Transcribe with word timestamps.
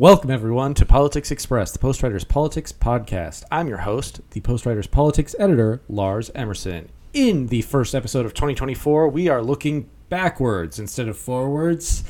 Welcome, 0.00 0.30
everyone, 0.30 0.72
to 0.76 0.86
Politics 0.86 1.30
Express, 1.30 1.72
the 1.72 1.78
Postwriters 1.78 2.26
Politics 2.26 2.72
podcast. 2.72 3.44
I'm 3.50 3.68
your 3.68 3.80
host, 3.84 4.22
the 4.30 4.40
Postwriters 4.40 4.90
Politics 4.90 5.36
editor, 5.38 5.82
Lars 5.90 6.30
Emerson. 6.34 6.88
In 7.12 7.48
the 7.48 7.60
first 7.60 7.94
episode 7.94 8.24
of 8.24 8.32
2024, 8.32 9.08
we 9.08 9.28
are 9.28 9.42
looking 9.42 9.90
backwards 10.08 10.78
instead 10.78 11.06
of 11.06 11.18
forwards 11.18 12.02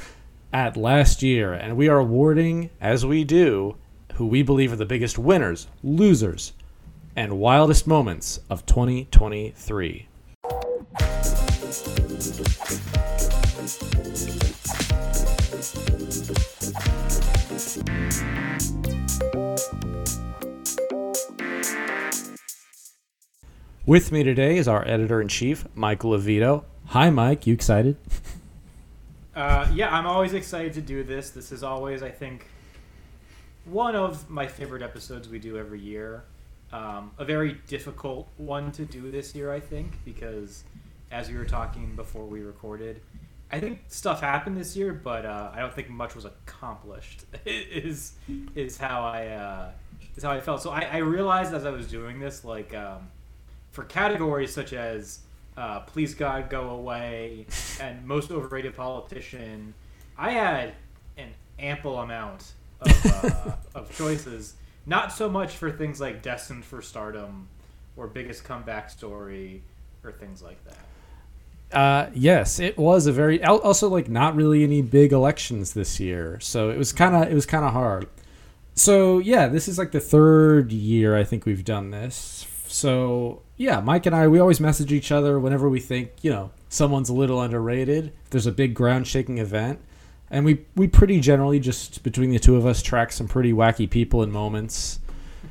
at 0.52 0.76
last 0.76 1.20
year, 1.24 1.52
and 1.52 1.76
we 1.76 1.88
are 1.88 1.98
awarding, 1.98 2.70
as 2.80 3.04
we 3.04 3.24
do, 3.24 3.76
who 4.14 4.26
we 4.28 4.44
believe 4.44 4.72
are 4.72 4.76
the 4.76 4.86
biggest 4.86 5.18
winners, 5.18 5.66
losers, 5.82 6.52
and 7.16 7.40
wildest 7.40 7.88
moments 7.88 8.38
of 8.48 8.64
2023. 8.66 10.06
With 23.86 24.12
me 24.12 24.22
today 24.22 24.58
is 24.58 24.68
our 24.68 24.86
editor 24.86 25.22
in 25.22 25.28
chief, 25.28 25.66
Mike 25.74 26.00
Levito. 26.00 26.64
Hi, 26.88 27.08
Mike. 27.08 27.46
You 27.46 27.54
excited? 27.54 27.96
Uh, 29.34 29.66
yeah, 29.72 29.88
I'm 29.96 30.06
always 30.06 30.34
excited 30.34 30.74
to 30.74 30.82
do 30.82 31.02
this. 31.02 31.30
This 31.30 31.50
is 31.50 31.62
always, 31.62 32.02
I 32.02 32.10
think, 32.10 32.46
one 33.64 33.96
of 33.96 34.28
my 34.28 34.46
favorite 34.46 34.82
episodes 34.82 35.30
we 35.30 35.38
do 35.38 35.56
every 35.56 35.80
year. 35.80 36.24
Um, 36.72 37.12
a 37.16 37.24
very 37.24 37.56
difficult 37.68 38.28
one 38.36 38.70
to 38.72 38.84
do 38.84 39.10
this 39.10 39.34
year, 39.34 39.50
I 39.50 39.60
think, 39.60 39.92
because 40.04 40.64
as 41.10 41.30
we 41.30 41.38
were 41.38 41.46
talking 41.46 41.96
before 41.96 42.26
we 42.26 42.42
recorded, 42.42 43.00
I 43.50 43.60
think 43.60 43.80
stuff 43.88 44.20
happened 44.20 44.58
this 44.58 44.76
year, 44.76 44.92
but 44.92 45.24
uh, 45.24 45.52
I 45.54 45.60
don't 45.60 45.72
think 45.72 45.88
much 45.88 46.14
was 46.14 46.26
accomplished. 46.26 47.24
is 47.46 48.12
is 48.54 48.76
how 48.76 49.02
I 49.02 49.26
uh, 49.28 49.70
is 50.16 50.22
how 50.22 50.32
I 50.32 50.40
felt. 50.40 50.60
So 50.60 50.70
I, 50.70 50.82
I 50.82 50.96
realized 50.98 51.54
as 51.54 51.64
I 51.64 51.70
was 51.70 51.86
doing 51.86 52.20
this, 52.20 52.44
like 52.44 52.74
um, 52.74 53.08
for 53.70 53.84
categories 53.84 54.52
such 54.52 54.72
as 54.72 55.20
uh, 55.56 55.80
"Please 55.80 56.14
God 56.14 56.50
Go 56.50 56.70
Away" 56.70 57.46
and 57.80 58.04
"Most 58.06 58.30
Overrated 58.30 58.74
Politician," 58.74 59.74
I 60.16 60.32
had 60.32 60.74
an 61.16 61.30
ample 61.58 61.98
amount 61.98 62.52
of, 62.80 63.06
uh, 63.06 63.52
of 63.78 63.96
choices. 63.96 64.54
Not 64.86 65.12
so 65.12 65.28
much 65.28 65.56
for 65.56 65.70
things 65.70 66.00
like 66.00 66.22
"Destined 66.22 66.64
for 66.64 66.82
Stardom" 66.82 67.48
or 67.96 68.06
"Biggest 68.06 68.44
Comeback 68.44 68.90
Story" 68.90 69.62
or 70.04 70.12
things 70.12 70.42
like 70.42 70.58
that. 70.64 70.78
Uh, 71.72 72.10
yes, 72.14 72.58
it 72.58 72.76
was 72.76 73.06
a 73.06 73.12
very 73.12 73.42
also 73.44 73.88
like 73.88 74.08
not 74.08 74.34
really 74.34 74.64
any 74.64 74.82
big 74.82 75.12
elections 75.12 75.72
this 75.72 76.00
year, 76.00 76.40
so 76.40 76.70
it 76.70 76.76
was 76.76 76.92
kind 76.92 77.14
of 77.14 77.30
it 77.30 77.34
was 77.34 77.46
kind 77.46 77.64
of 77.64 77.72
hard. 77.72 78.08
So 78.74 79.18
yeah, 79.18 79.46
this 79.46 79.68
is 79.68 79.78
like 79.78 79.92
the 79.92 80.00
third 80.00 80.72
year 80.72 81.16
I 81.16 81.22
think 81.22 81.46
we've 81.46 81.64
done 81.64 81.90
this. 81.90 82.46
So 82.70 83.42
yeah, 83.56 83.80
Mike 83.80 84.06
and 84.06 84.14
I 84.14 84.28
we 84.28 84.38
always 84.38 84.60
message 84.60 84.92
each 84.92 85.10
other 85.10 85.40
whenever 85.40 85.68
we 85.68 85.80
think 85.80 86.12
you 86.22 86.30
know 86.30 86.52
someone's 86.68 87.08
a 87.08 87.14
little 87.14 87.42
underrated. 87.42 88.12
There's 88.30 88.46
a 88.46 88.52
big 88.52 88.74
ground 88.74 89.08
shaking 89.08 89.38
event, 89.38 89.80
and 90.30 90.44
we 90.44 90.64
we 90.76 90.86
pretty 90.86 91.20
generally 91.20 91.58
just 91.58 92.04
between 92.04 92.30
the 92.30 92.38
two 92.38 92.54
of 92.54 92.64
us 92.64 92.80
track 92.80 93.10
some 93.10 93.26
pretty 93.26 93.52
wacky 93.52 93.90
people 93.90 94.22
and 94.22 94.32
moments 94.32 95.00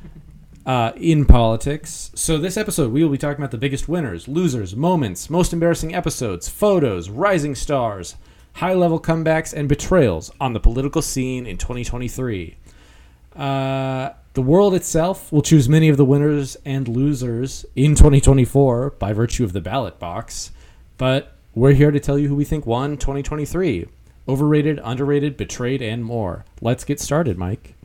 uh, 0.66 0.92
in 0.96 1.26
politics. 1.26 2.10
So, 2.14 2.38
this 2.38 2.56
episode, 2.56 2.90
we 2.90 3.04
will 3.04 3.10
be 3.10 3.18
talking 3.18 3.42
about 3.42 3.50
the 3.50 3.58
biggest 3.58 3.86
winners, 3.86 4.26
losers, 4.26 4.74
moments, 4.74 5.28
most 5.28 5.52
embarrassing 5.52 5.94
episodes, 5.94 6.48
photos, 6.48 7.10
rising 7.10 7.54
stars, 7.54 8.16
high 8.54 8.74
level 8.74 8.98
comebacks, 8.98 9.52
and 9.52 9.68
betrayals 9.68 10.32
on 10.40 10.54
the 10.54 10.60
political 10.60 11.02
scene 11.02 11.46
in 11.46 11.58
2023. 11.58 12.56
Uh, 13.36 14.10
the 14.34 14.42
world 14.42 14.74
itself 14.74 15.32
will 15.32 15.42
choose 15.42 15.68
many 15.68 15.88
of 15.88 15.96
the 15.96 16.04
winners 16.04 16.56
and 16.64 16.86
losers 16.88 17.66
in 17.74 17.94
2024 17.94 18.90
by 18.90 19.12
virtue 19.12 19.44
of 19.44 19.52
the 19.52 19.60
ballot 19.60 19.98
box, 19.98 20.52
but 20.98 21.36
we're 21.54 21.72
here 21.72 21.90
to 21.90 22.00
tell 22.00 22.18
you 22.18 22.28
who 22.28 22.36
we 22.36 22.44
think 22.44 22.66
won 22.66 22.96
2023. 22.96 23.88
Overrated, 24.28 24.80
underrated, 24.84 25.36
betrayed, 25.36 25.82
and 25.82 26.04
more. 26.04 26.44
Let's 26.60 26.84
get 26.84 27.00
started, 27.00 27.36
Mike. 27.36 27.74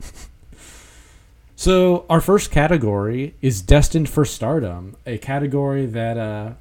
So 1.56 2.04
our 2.10 2.20
first 2.20 2.50
category 2.50 3.34
is 3.40 3.62
destined 3.62 4.10
for 4.10 4.26
stardom, 4.26 4.94
a 5.06 5.16
category 5.16 5.86
that 5.86 6.18
uh, 6.18 6.52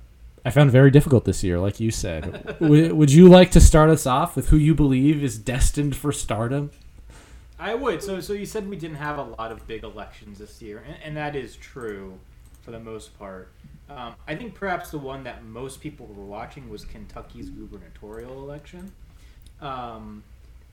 I 0.45 0.51
found 0.51 0.71
very 0.71 0.89
difficult 0.89 1.25
this 1.25 1.43
year, 1.43 1.59
like 1.59 1.81
you 1.81 1.91
said. 1.91 2.55
w- 2.61 2.95
would 2.95 3.11
you 3.11 3.27
like 3.27 3.51
to 3.51 3.61
start 3.61 3.89
us 3.89 4.05
off 4.05 4.37
with 4.37 4.49
who 4.49 4.57
you 4.57 4.73
believe 4.73 5.21
is 5.21 5.37
destined 5.37 5.97
for 5.97 6.13
stardom? 6.13 6.71
I 7.57 7.73
would. 7.73 8.03
So, 8.03 8.19
so 8.19 8.33
you 8.33 8.45
said 8.45 8.69
we 8.69 8.75
didn't 8.75 8.97
have 8.97 9.17
a 9.17 9.23
lot 9.23 9.51
of 9.51 9.65
big 9.67 9.83
elections 9.83 10.39
this 10.39 10.61
year, 10.61 10.83
and, 10.85 10.97
and 11.03 11.17
that 11.17 11.35
is 11.35 11.55
true 11.55 12.19
for 12.61 12.71
the 12.71 12.79
most 12.79 13.17
part. 13.17 13.51
Um, 13.89 14.15
I 14.27 14.35
think 14.35 14.55
perhaps 14.55 14.89
the 14.91 14.97
one 14.97 15.23
that 15.25 15.45
most 15.45 15.79
people 15.79 16.07
were 16.07 16.25
watching 16.25 16.69
was 16.69 16.83
Kentucky's 16.85 17.49
gubernatorial 17.49 18.33
election. 18.33 18.91
Um, 19.61 20.23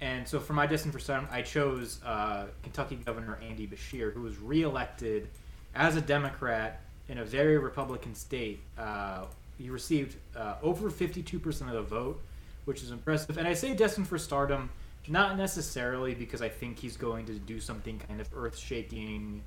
and 0.01 0.27
so 0.27 0.41
for 0.41 0.55
my 0.55 0.67
destined 0.67 0.93
for 0.93 0.99
stardom, 0.99 1.29
I 1.31 1.43
chose 1.43 2.01
uh, 2.05 2.47
Kentucky 2.63 2.97
Governor 2.97 3.39
Andy 3.47 3.67
Beshear, 3.67 4.13
who 4.13 4.23
was 4.23 4.39
reelected 4.39 5.29
as 5.75 5.97
a 5.97 6.01
Democrat 6.01 6.81
in 7.09 7.19
a 7.19 7.25
very 7.25 7.59
Republican 7.59 8.15
state. 8.15 8.61
Uh, 8.77 9.27
he 9.59 9.71
received 9.71 10.17
uh, 10.37 10.57
over 10.63 10.91
52% 10.91 11.61
of 11.69 11.73
the 11.73 11.83
vote, 11.83 12.21
which 12.65 12.83
is 12.83 12.91
impressive. 12.91 13.39
And 13.39 13.47
I 13.47 13.55
say 13.55 13.75
destined 13.75 14.09
for 14.09 14.19
stardom 14.19 14.71
not 15.09 15.37
necessarily 15.37 16.15
because 16.15 16.43
I 16.43 16.49
think 16.49 16.79
he's 16.79 16.97
going 16.97 17.27
to 17.27 17.35
do 17.35 17.61
something 17.61 17.99
kind 17.99 18.21
of 18.21 18.29
earth 18.35 18.57
shaking 18.57 19.43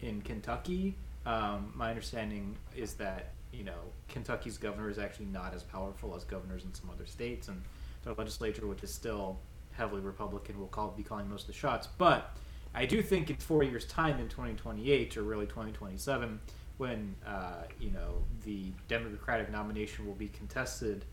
in 0.00 0.20
Kentucky. 0.22 0.96
Um, 1.26 1.72
my 1.74 1.90
understanding 1.90 2.56
is 2.76 2.94
that 2.94 3.32
you 3.52 3.64
know 3.64 3.80
Kentucky's 4.08 4.58
governor 4.58 4.90
is 4.90 4.98
actually 4.98 5.26
not 5.26 5.54
as 5.54 5.62
powerful 5.62 6.14
as 6.14 6.24
governors 6.24 6.64
in 6.64 6.74
some 6.74 6.90
other 6.90 7.06
states, 7.06 7.48
and 7.48 7.62
their 8.04 8.14
legislature, 8.14 8.66
which 8.66 8.82
is 8.82 8.92
still 8.92 9.38
heavily 9.72 10.00
Republican 10.00 10.58
will 10.58 10.66
call 10.66 10.88
be 10.96 11.02
calling 11.02 11.28
most 11.28 11.42
of 11.42 11.46
the 11.48 11.52
shots. 11.52 11.88
But 11.98 12.36
I 12.74 12.84
do 12.84 13.02
think 13.02 13.30
in 13.30 13.36
four 13.36 13.62
years' 13.62 13.86
time, 13.86 14.18
in 14.18 14.28
2028 14.28 15.16
or 15.16 15.22
really 15.22 15.46
2027, 15.46 16.40
when 16.76 17.14
uh, 17.26 17.62
you 17.80 17.90
know 17.90 18.22
the 18.44 18.72
Democratic 18.88 19.50
nomination 19.50 20.06
will 20.06 20.14
be 20.14 20.28
contested 20.28 21.04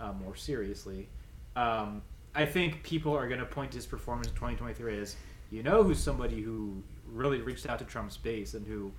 uh, 0.00 0.12
more 0.12 0.34
seriously, 0.34 1.08
um, 1.56 2.02
I 2.34 2.46
think 2.46 2.82
people 2.82 3.16
are 3.16 3.28
going 3.28 3.40
to 3.40 3.46
point 3.46 3.72
to 3.72 3.76
his 3.76 3.86
performance 3.86 4.28
in 4.28 4.34
2023 4.34 4.98
as 4.98 5.16
you 5.50 5.62
know 5.62 5.84
who's 5.84 6.00
somebody 6.00 6.40
who 6.42 6.82
really 7.12 7.40
reached 7.40 7.68
out 7.68 7.78
to 7.78 7.84
Trump's 7.84 8.16
base 8.16 8.54
and 8.54 8.66
who 8.66 8.92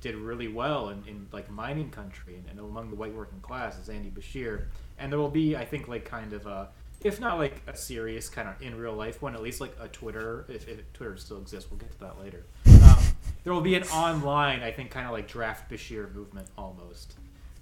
did 0.00 0.14
really 0.14 0.48
well 0.48 0.90
in, 0.90 1.02
in 1.06 1.26
like 1.32 1.50
mining 1.50 1.90
country 1.90 2.36
and, 2.36 2.48
and 2.48 2.58
among 2.58 2.90
the 2.90 2.96
white 2.96 3.14
working 3.14 3.40
class 3.40 3.78
is 3.78 3.88
Andy 3.88 4.10
Beshear. 4.10 4.66
And 4.98 5.12
there 5.12 5.18
will 5.18 5.30
be, 5.30 5.56
I 5.56 5.64
think, 5.64 5.88
like 5.88 6.04
kind 6.04 6.32
of 6.32 6.46
a 6.46 6.68
if 7.02 7.20
not 7.20 7.38
like 7.38 7.62
a 7.66 7.76
serious 7.76 8.28
kind 8.28 8.48
of 8.48 8.60
in 8.62 8.76
real 8.76 8.94
life 8.94 9.20
one, 9.20 9.34
at 9.34 9.42
least 9.42 9.60
like 9.60 9.76
a 9.80 9.88
Twitter, 9.88 10.46
if, 10.48 10.66
if 10.66 10.92
Twitter 10.92 11.16
still 11.16 11.38
exists, 11.38 11.70
we'll 11.70 11.78
get 11.78 11.92
to 11.92 12.00
that 12.00 12.18
later. 12.18 12.44
Um, 12.66 12.98
there 13.44 13.52
will 13.52 13.60
be 13.60 13.74
an 13.74 13.84
online, 13.84 14.62
I 14.62 14.72
think, 14.72 14.90
kind 14.90 15.06
of 15.06 15.12
like 15.12 15.28
draft 15.28 15.70
Beshear 15.70 16.12
movement 16.14 16.48
almost. 16.56 17.14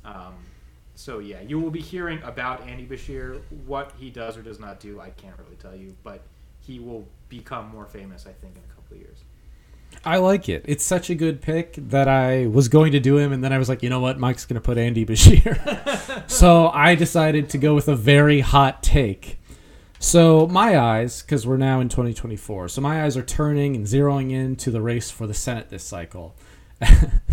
Um, 0.05 0.35
so 0.95 1.19
yeah, 1.19 1.41
you 1.41 1.59
will 1.59 1.71
be 1.71 1.81
hearing 1.81 2.23
about 2.23 2.67
Andy 2.69 2.87
Beshear. 2.87 3.41
What 3.67 3.93
he 3.99 4.11
does 4.11 4.37
or 4.37 4.43
does 4.43 4.61
not 4.61 4.81
do, 4.81 5.01
I 5.01 5.11
can't 5.11 5.37
really 5.39 5.57
tell 5.57 5.75
you, 5.75 5.95
but 6.03 6.23
he 6.61 6.79
will 6.79 7.07
become 7.29 7.69
more 7.69 7.87
famous, 7.87 8.27
I 8.27 8.33
think, 8.33 8.57
in 8.57 8.63
a 8.63 8.75
couple 8.75 8.97
of 8.97 9.03
years. 9.03 9.19
I 10.05 10.19
like 10.19 10.49
it. 10.49 10.65
It's 10.67 10.85
such 10.85 11.11
a 11.11 11.15
good 11.15 11.41
pick 11.41 11.75
that 11.77 12.09
I 12.09 12.47
was 12.47 12.69
going 12.69 12.93
to 12.93 13.01
do 13.01 13.19
him, 13.19 13.33
and 13.33 13.45
then 13.45 13.53
I 13.53 13.59
was 13.59 13.69
like, 13.69 13.83
you 13.83 13.91
know 13.91 14.01
what, 14.01 14.19
Mike's 14.19 14.45
going 14.45 14.55
to 14.55 14.61
put 14.61 14.79
Andy 14.79 15.05
Beshear. 15.07 16.29
so 16.31 16.69
I 16.69 16.95
decided 16.95 17.49
to 17.51 17.59
go 17.59 17.75
with 17.75 17.89
a 17.89 17.97
very 17.97 18.41
hot 18.41 18.83
take. 18.83 19.39
So 19.99 20.47
my 20.47 20.79
eyes, 20.79 21.23
because 21.23 21.47
we're 21.47 21.57
now 21.57 21.81
in 21.81 21.89
2024, 21.89 22.69
so 22.69 22.81
my 22.81 23.05
eyes 23.05 23.17
are 23.17 23.23
turning 23.23 23.75
and 23.75 23.87
zeroing 23.87 24.33
in 24.33 24.57
to 24.57 24.71
the 24.71 24.83
race 24.83 25.11
for 25.11 25.27
the 25.27 25.35
Senate 25.35 25.71
this 25.71 25.85
cycle. 25.85 26.35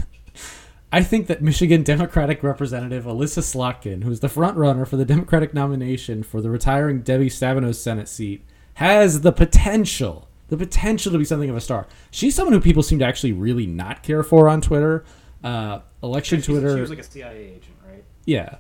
I 0.92 1.04
think 1.04 1.28
that 1.28 1.42
Michigan 1.42 1.84
Democratic 1.84 2.44
Representative 2.44 3.06
Elissa 3.06 3.40
Slotkin, 3.40 4.04
who's 4.04 4.20
the 4.20 4.28
front 4.28 4.58
runner 4.58 4.86
for 4.86 4.98
the 4.98 5.06
Democratic 5.06 5.54
nomination 5.54 6.22
for 6.22 6.42
the 6.42 6.50
retiring 6.50 7.02
Debbie 7.02 7.30
Stabenow 7.30 7.74
Senate 7.74 8.10
seat, 8.10 8.44
has 8.76 9.22
the 9.22 9.32
potential 9.32 10.28
the 10.52 10.58
potential 10.58 11.14
to 11.14 11.18
be 11.18 11.24
something 11.24 11.50
of 11.50 11.56
a 11.56 11.62
star. 11.62 11.88
She's 12.12 12.36
someone 12.36 12.52
who 12.52 12.60
people 12.60 12.84
seem 12.84 13.00
to 13.00 13.06
actually 13.06 13.32
really 13.32 13.66
not 13.66 14.04
care 14.04 14.22
for 14.22 14.50
on 14.50 14.60
Twitter. 14.60 15.06
Uh, 15.42 15.80
election 16.04 16.42
she, 16.42 16.52
Twitter. 16.52 16.76
She 16.76 16.82
was 16.82 16.90
like 16.90 17.00
a 17.00 17.04
CIA 17.04 17.38
agent, 17.56 17.76
right? 17.88 18.04
Yeah. 18.26 18.58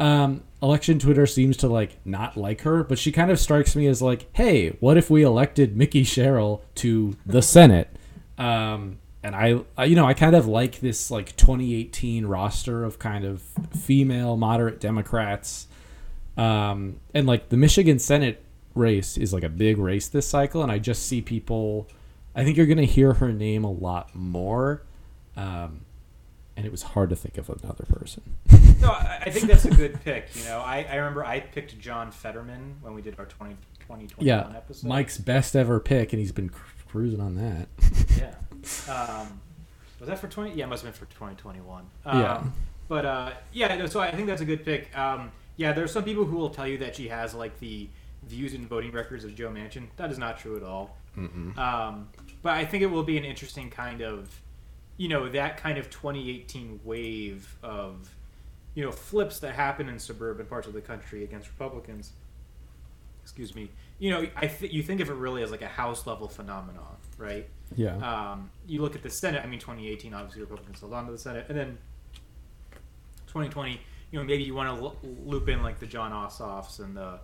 Um, 0.00 0.42
election 0.62 0.98
Twitter 0.98 1.26
seems 1.26 1.58
to 1.58 1.68
like 1.68 1.98
not 2.06 2.38
like 2.38 2.62
her, 2.62 2.82
but 2.82 2.98
she 2.98 3.12
kind 3.12 3.30
of 3.30 3.38
strikes 3.38 3.76
me 3.76 3.86
as 3.86 4.00
like, 4.00 4.26
hey, 4.32 4.70
what 4.80 4.96
if 4.96 5.10
we 5.10 5.22
elected 5.22 5.76
Mikie 5.76 6.06
Sherrill 6.06 6.64
to 6.76 7.14
the 7.26 7.42
Senate? 7.42 7.94
Um, 8.38 8.98
and 9.24 9.34
I, 9.34 9.58
I, 9.76 9.86
you 9.86 9.96
know, 9.96 10.04
I 10.04 10.12
kind 10.12 10.36
of 10.36 10.46
like 10.46 10.80
this 10.80 11.10
like 11.10 11.34
2018 11.36 12.26
roster 12.26 12.84
of 12.84 12.98
kind 12.98 13.24
of 13.24 13.40
female 13.74 14.36
moderate 14.36 14.80
Democrats. 14.80 15.66
Um, 16.36 17.00
and 17.14 17.26
like 17.26 17.48
the 17.48 17.56
Michigan 17.56 17.98
Senate 17.98 18.44
race 18.74 19.16
is 19.16 19.32
like 19.32 19.42
a 19.42 19.48
big 19.48 19.78
race 19.78 20.08
this 20.08 20.28
cycle, 20.28 20.62
and 20.62 20.70
I 20.70 20.78
just 20.78 21.06
see 21.06 21.22
people. 21.22 21.88
I 22.36 22.44
think 22.44 22.58
you're 22.58 22.66
going 22.66 22.78
to 22.78 22.84
hear 22.84 23.14
her 23.14 23.32
name 23.32 23.64
a 23.64 23.70
lot 23.70 24.14
more, 24.14 24.82
um, 25.36 25.80
and 26.56 26.66
it 26.66 26.72
was 26.72 26.82
hard 26.82 27.08
to 27.10 27.16
think 27.16 27.38
of 27.38 27.48
another 27.48 27.84
person. 27.88 28.22
No, 28.80 28.90
I, 28.90 29.22
I 29.26 29.30
think 29.30 29.46
that's 29.46 29.64
a 29.64 29.70
good 29.70 29.98
pick. 30.04 30.28
You 30.34 30.44
know, 30.44 30.58
I, 30.58 30.82
I 30.90 30.96
remember 30.96 31.24
I 31.24 31.40
picked 31.40 31.78
John 31.78 32.10
Fetterman 32.10 32.74
when 32.82 32.92
we 32.92 33.00
did 33.00 33.18
our 33.18 33.24
20, 33.24 33.54
2021 33.80 34.26
yeah, 34.26 34.54
episode. 34.54 34.86
Mike's 34.86 35.16
best 35.16 35.56
ever 35.56 35.80
pick, 35.80 36.12
and 36.12 36.20
he's 36.20 36.32
been 36.32 36.50
cru- 36.50 36.68
cruising 36.88 37.20
on 37.20 37.36
that. 37.36 37.68
Yeah. 38.18 38.34
Um, 38.88 39.40
was 40.00 40.08
that 40.08 40.18
for 40.18 40.28
20? 40.28 40.54
Yeah, 40.54 40.64
it 40.64 40.68
must 40.68 40.84
have 40.84 40.92
been 40.92 40.98
for 41.06 41.12
2021. 41.12 41.84
Um, 42.04 42.20
Yeah. 42.20 42.42
But 42.88 43.06
uh, 43.06 43.30
yeah, 43.52 43.74
no, 43.76 43.86
so 43.86 44.00
I 44.00 44.10
think 44.10 44.26
that's 44.26 44.42
a 44.42 44.44
good 44.44 44.64
pick. 44.64 44.96
Um, 44.96 45.32
yeah, 45.56 45.72
there's 45.72 45.92
some 45.92 46.04
people 46.04 46.24
who 46.24 46.36
will 46.36 46.50
tell 46.50 46.66
you 46.66 46.76
that 46.78 46.96
she 46.96 47.08
has 47.08 47.32
like 47.34 47.58
the 47.60 47.88
views 48.24 48.52
and 48.54 48.68
voting 48.68 48.92
records 48.92 49.24
of 49.24 49.34
Joe 49.34 49.48
Manchin. 49.48 49.86
That 49.96 50.10
is 50.10 50.18
not 50.18 50.38
true 50.38 50.56
at 50.56 50.62
all. 50.62 50.96
Um, 51.58 52.08
but 52.42 52.54
I 52.54 52.64
think 52.64 52.82
it 52.82 52.88
will 52.90 53.02
be 53.04 53.16
an 53.16 53.24
interesting 53.24 53.70
kind 53.70 54.02
of, 54.02 54.28
you 54.96 55.08
know, 55.08 55.28
that 55.30 55.56
kind 55.56 55.78
of 55.78 55.88
2018 55.90 56.80
wave 56.84 57.56
of, 57.62 58.14
you 58.74 58.84
know, 58.84 58.90
flips 58.92 59.38
that 59.38 59.54
happen 59.54 59.88
in 59.88 59.98
suburban 59.98 60.46
parts 60.46 60.66
of 60.66 60.72
the 60.74 60.80
country 60.80 61.22
against 61.24 61.48
Republicans. 61.48 62.12
Excuse 63.22 63.54
me. 63.54 63.70
You 63.98 64.10
know, 64.10 64.26
I 64.36 64.48
th- 64.48 64.72
you 64.72 64.82
think 64.82 65.00
of 65.00 65.08
it 65.08 65.14
really 65.14 65.42
as 65.42 65.50
like 65.50 65.62
a 65.62 65.68
house 65.68 66.06
level 66.06 66.28
phenomenon, 66.28 66.96
right? 67.18 67.46
Yeah, 67.76 67.96
Um, 67.96 68.50
you 68.66 68.82
look 68.82 68.94
at 68.94 69.02
the 69.02 69.10
Senate. 69.10 69.42
I 69.42 69.46
mean, 69.46 69.58
2018, 69.60 70.14
obviously 70.14 70.42
Republicans 70.42 70.80
held 70.80 70.92
on 70.92 71.06
to 71.06 71.12
the 71.12 71.18
Senate, 71.18 71.46
and 71.48 71.56
then 71.58 71.78
2020. 73.28 73.80
You 74.10 74.20
know, 74.20 74.24
maybe 74.24 74.44
you 74.44 74.54
want 74.54 74.78
to 74.78 74.84
l- 74.84 74.96
loop 75.24 75.48
in 75.48 75.62
like 75.62 75.80
the 75.80 75.86
Jon 75.86 76.12
Ossoffs 76.12 76.78
and 76.78 76.96
the 76.96 77.18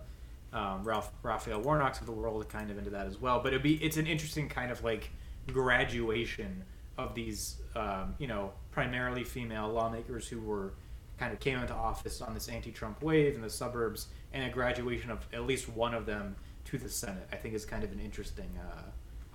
um, 0.51 0.83
Ralph 0.83 1.09
Raphael 1.23 1.61
Warnocks 1.61 2.01
of 2.01 2.05
the 2.05 2.11
world, 2.11 2.47
kind 2.49 2.69
of 2.69 2.77
into 2.77 2.89
that 2.89 3.07
as 3.07 3.17
well. 3.19 3.39
But 3.39 3.53
it'd 3.53 3.63
be 3.63 3.75
it's 3.83 3.97
an 3.97 4.07
interesting 4.07 4.49
kind 4.49 4.71
of 4.71 4.83
like 4.83 5.09
graduation 5.47 6.63
of 6.97 7.15
these, 7.15 7.57
um, 7.75 8.15
you 8.19 8.27
know, 8.27 8.51
primarily 8.71 9.23
female 9.23 9.69
lawmakers 9.69 10.27
who 10.27 10.39
were 10.41 10.73
kind 11.17 11.31
of 11.31 11.39
came 11.39 11.59
into 11.59 11.73
office 11.73 12.19
on 12.21 12.33
this 12.33 12.49
anti-Trump 12.49 13.01
wave 13.01 13.35
in 13.35 13.41
the 13.41 13.49
suburbs, 13.49 14.07
and 14.33 14.43
a 14.43 14.49
graduation 14.49 15.11
of 15.11 15.25
at 15.33 15.45
least 15.45 15.69
one 15.69 15.93
of 15.93 16.05
them 16.05 16.35
to 16.65 16.77
the 16.77 16.89
Senate. 16.89 17.27
I 17.31 17.37
think 17.37 17.53
is 17.55 17.63
kind 17.65 17.83
of 17.83 17.91
an 17.91 17.99
interesting, 17.99 18.49
uh, 18.59 18.81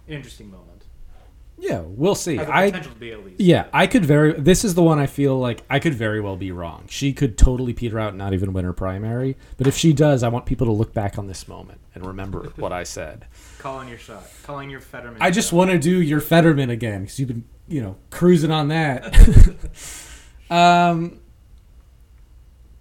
interesting 0.08 0.50
moment. 0.50 0.85
yeah, 1.58 1.81
we'll 1.85 2.14
see. 2.14 2.38
I 2.38 2.70
potential 2.70 2.93
to 2.93 2.99
be 2.99 3.12
at 3.12 3.25
least. 3.25 3.41
Yeah, 3.41 3.67
I 3.73 3.87
could 3.87 4.05
very. 4.05 4.32
This 4.32 4.64
is 4.64 4.75
the 4.75 4.82
one 4.82 4.99
I 4.99 5.06
feel 5.06 5.38
like 5.38 5.62
I 5.70 5.79
could 5.79 5.94
very 5.94 6.20
well 6.20 6.37
be 6.37 6.53
wrong. 6.53 6.87
She 6.88 7.12
could 7.12 7.38
totally 7.38 7.73
peter 7.73 7.99
out 7.99 8.11
and 8.11 8.19
not 8.19 8.32
even 8.35 8.53
win 8.53 8.64
her 8.64 8.73
primary. 8.73 9.37
But 9.56 9.67
if 9.67 9.76
she 9.76 9.93
does, 9.93 10.23
I 10.23 10.29
want 10.29 10.47
people 10.47 10.67
to 10.67 10.73
look 10.73 10.93
back 10.93 11.19
on 11.19 11.26
this 11.26 11.49
moment 11.49 11.81
and 11.94 12.06
remember 12.06 12.53
what 12.56 12.73
I 12.73 12.82
said. 12.85 13.26
Calling 13.58 13.88
your 13.88 13.99
shot. 13.99 14.25
Calling 14.43 14.70
your 14.70 14.81
Fetterman. 14.81 15.20
I 15.20 15.31
just 15.31 15.50
shot. 15.50 15.56
want 15.56 15.70
to 15.70 15.79
do 15.79 16.00
your 16.00 16.20
Fetterman 16.20 16.70
again 16.70 17.03
because 17.03 17.19
you've 17.19 17.29
been, 17.29 17.44
you 17.69 17.81
know, 17.82 17.97
cruising 18.11 18.50
on 18.50 18.69
that. 18.69 19.14
um, 20.50 21.20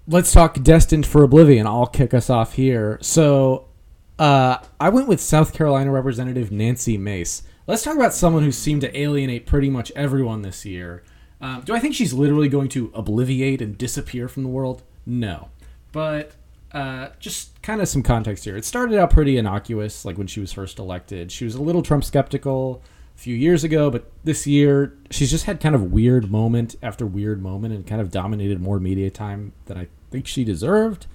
let's 0.07 0.31
talk 0.31 0.61
Destined 0.61 1.05
for 1.05 1.23
Oblivion. 1.23 1.65
I'll 1.65 1.87
kick 1.87 2.13
us 2.13 2.29
off 2.29 2.53
here. 2.53 2.99
So, 3.01 3.64
uh, 4.19 4.57
I 4.79 4.89
went 4.89 5.07
with 5.07 5.19
South 5.19 5.53
Carolina 5.53 5.91
Representative 5.91 6.51
Nancy 6.51 6.97
Mace. 6.97 7.43
Let's 7.67 7.83
talk 7.83 7.95
about 7.95 8.13
someone 8.13 8.43
who 8.43 8.51
seemed 8.51 8.81
to 8.81 8.97
alienate 8.97 9.45
pretty 9.45 9.69
much 9.69 9.91
everyone 9.95 10.41
this 10.41 10.65
year. 10.65 11.03
Um, 11.41 11.61
do 11.61 11.73
I 11.73 11.79
think 11.79 11.95
she's 11.95 12.13
literally 12.13 12.47
going 12.47 12.69
to 12.69 12.89
obliviate 12.89 13.61
and 13.61 13.77
disappear 13.77 14.27
from 14.27 14.43
the 14.43 14.49
world? 14.49 14.83
No. 15.05 15.49
But 15.91 16.31
uh, 16.71 17.09
just 17.19 17.61
kind 17.61 17.81
of 17.81 17.87
some 17.87 18.03
context 18.03 18.43
here. 18.45 18.55
It 18.55 18.65
started 18.65 18.97
out 18.97 19.09
pretty 19.09 19.37
innocuous, 19.37 20.05
like 20.05 20.17
when 20.17 20.27
she 20.27 20.39
was 20.39 20.53
first 20.53 20.79
elected. 20.79 21.31
She 21.31 21.45
was 21.45 21.55
a 21.55 21.61
little 21.61 21.81
Trump 21.81 22.03
skeptical 22.03 22.83
a 23.15 23.19
few 23.19 23.35
years 23.35 23.63
ago, 23.63 23.89
but 23.89 24.11
this 24.23 24.45
year 24.45 24.97
she's 25.09 25.31
just 25.31 25.45
had 25.45 25.59
kind 25.59 25.73
of 25.73 25.91
weird 25.91 26.29
moment 26.29 26.75
after 26.83 27.05
weird 27.05 27.41
moment 27.41 27.73
and 27.73 27.87
kind 27.87 28.01
of 28.01 28.11
dominated 28.11 28.61
more 28.61 28.79
media 28.79 29.09
time 29.09 29.53
than 29.65 29.77
I 29.77 29.87
think 30.11 30.27
she 30.27 30.43
deserved. 30.43 31.07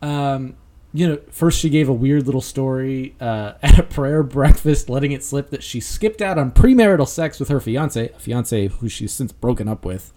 Um, 0.00 0.56
you 0.92 1.08
know, 1.08 1.18
first 1.30 1.60
she 1.60 1.68
gave 1.68 1.88
a 1.88 1.92
weird 1.92 2.26
little 2.26 2.40
story 2.40 3.14
uh, 3.20 3.52
at 3.62 3.78
a 3.78 3.82
prayer 3.82 4.22
breakfast, 4.22 4.88
letting 4.88 5.12
it 5.12 5.22
slip 5.22 5.50
that 5.50 5.62
she 5.62 5.80
skipped 5.80 6.22
out 6.22 6.38
on 6.38 6.50
premarital 6.52 7.08
sex 7.08 7.38
with 7.38 7.48
her 7.48 7.60
fiance, 7.60 8.08
a 8.08 8.18
fiance 8.18 8.68
who 8.68 8.88
she's 8.88 9.12
since 9.12 9.32
broken 9.32 9.68
up 9.68 9.84
with, 9.84 10.12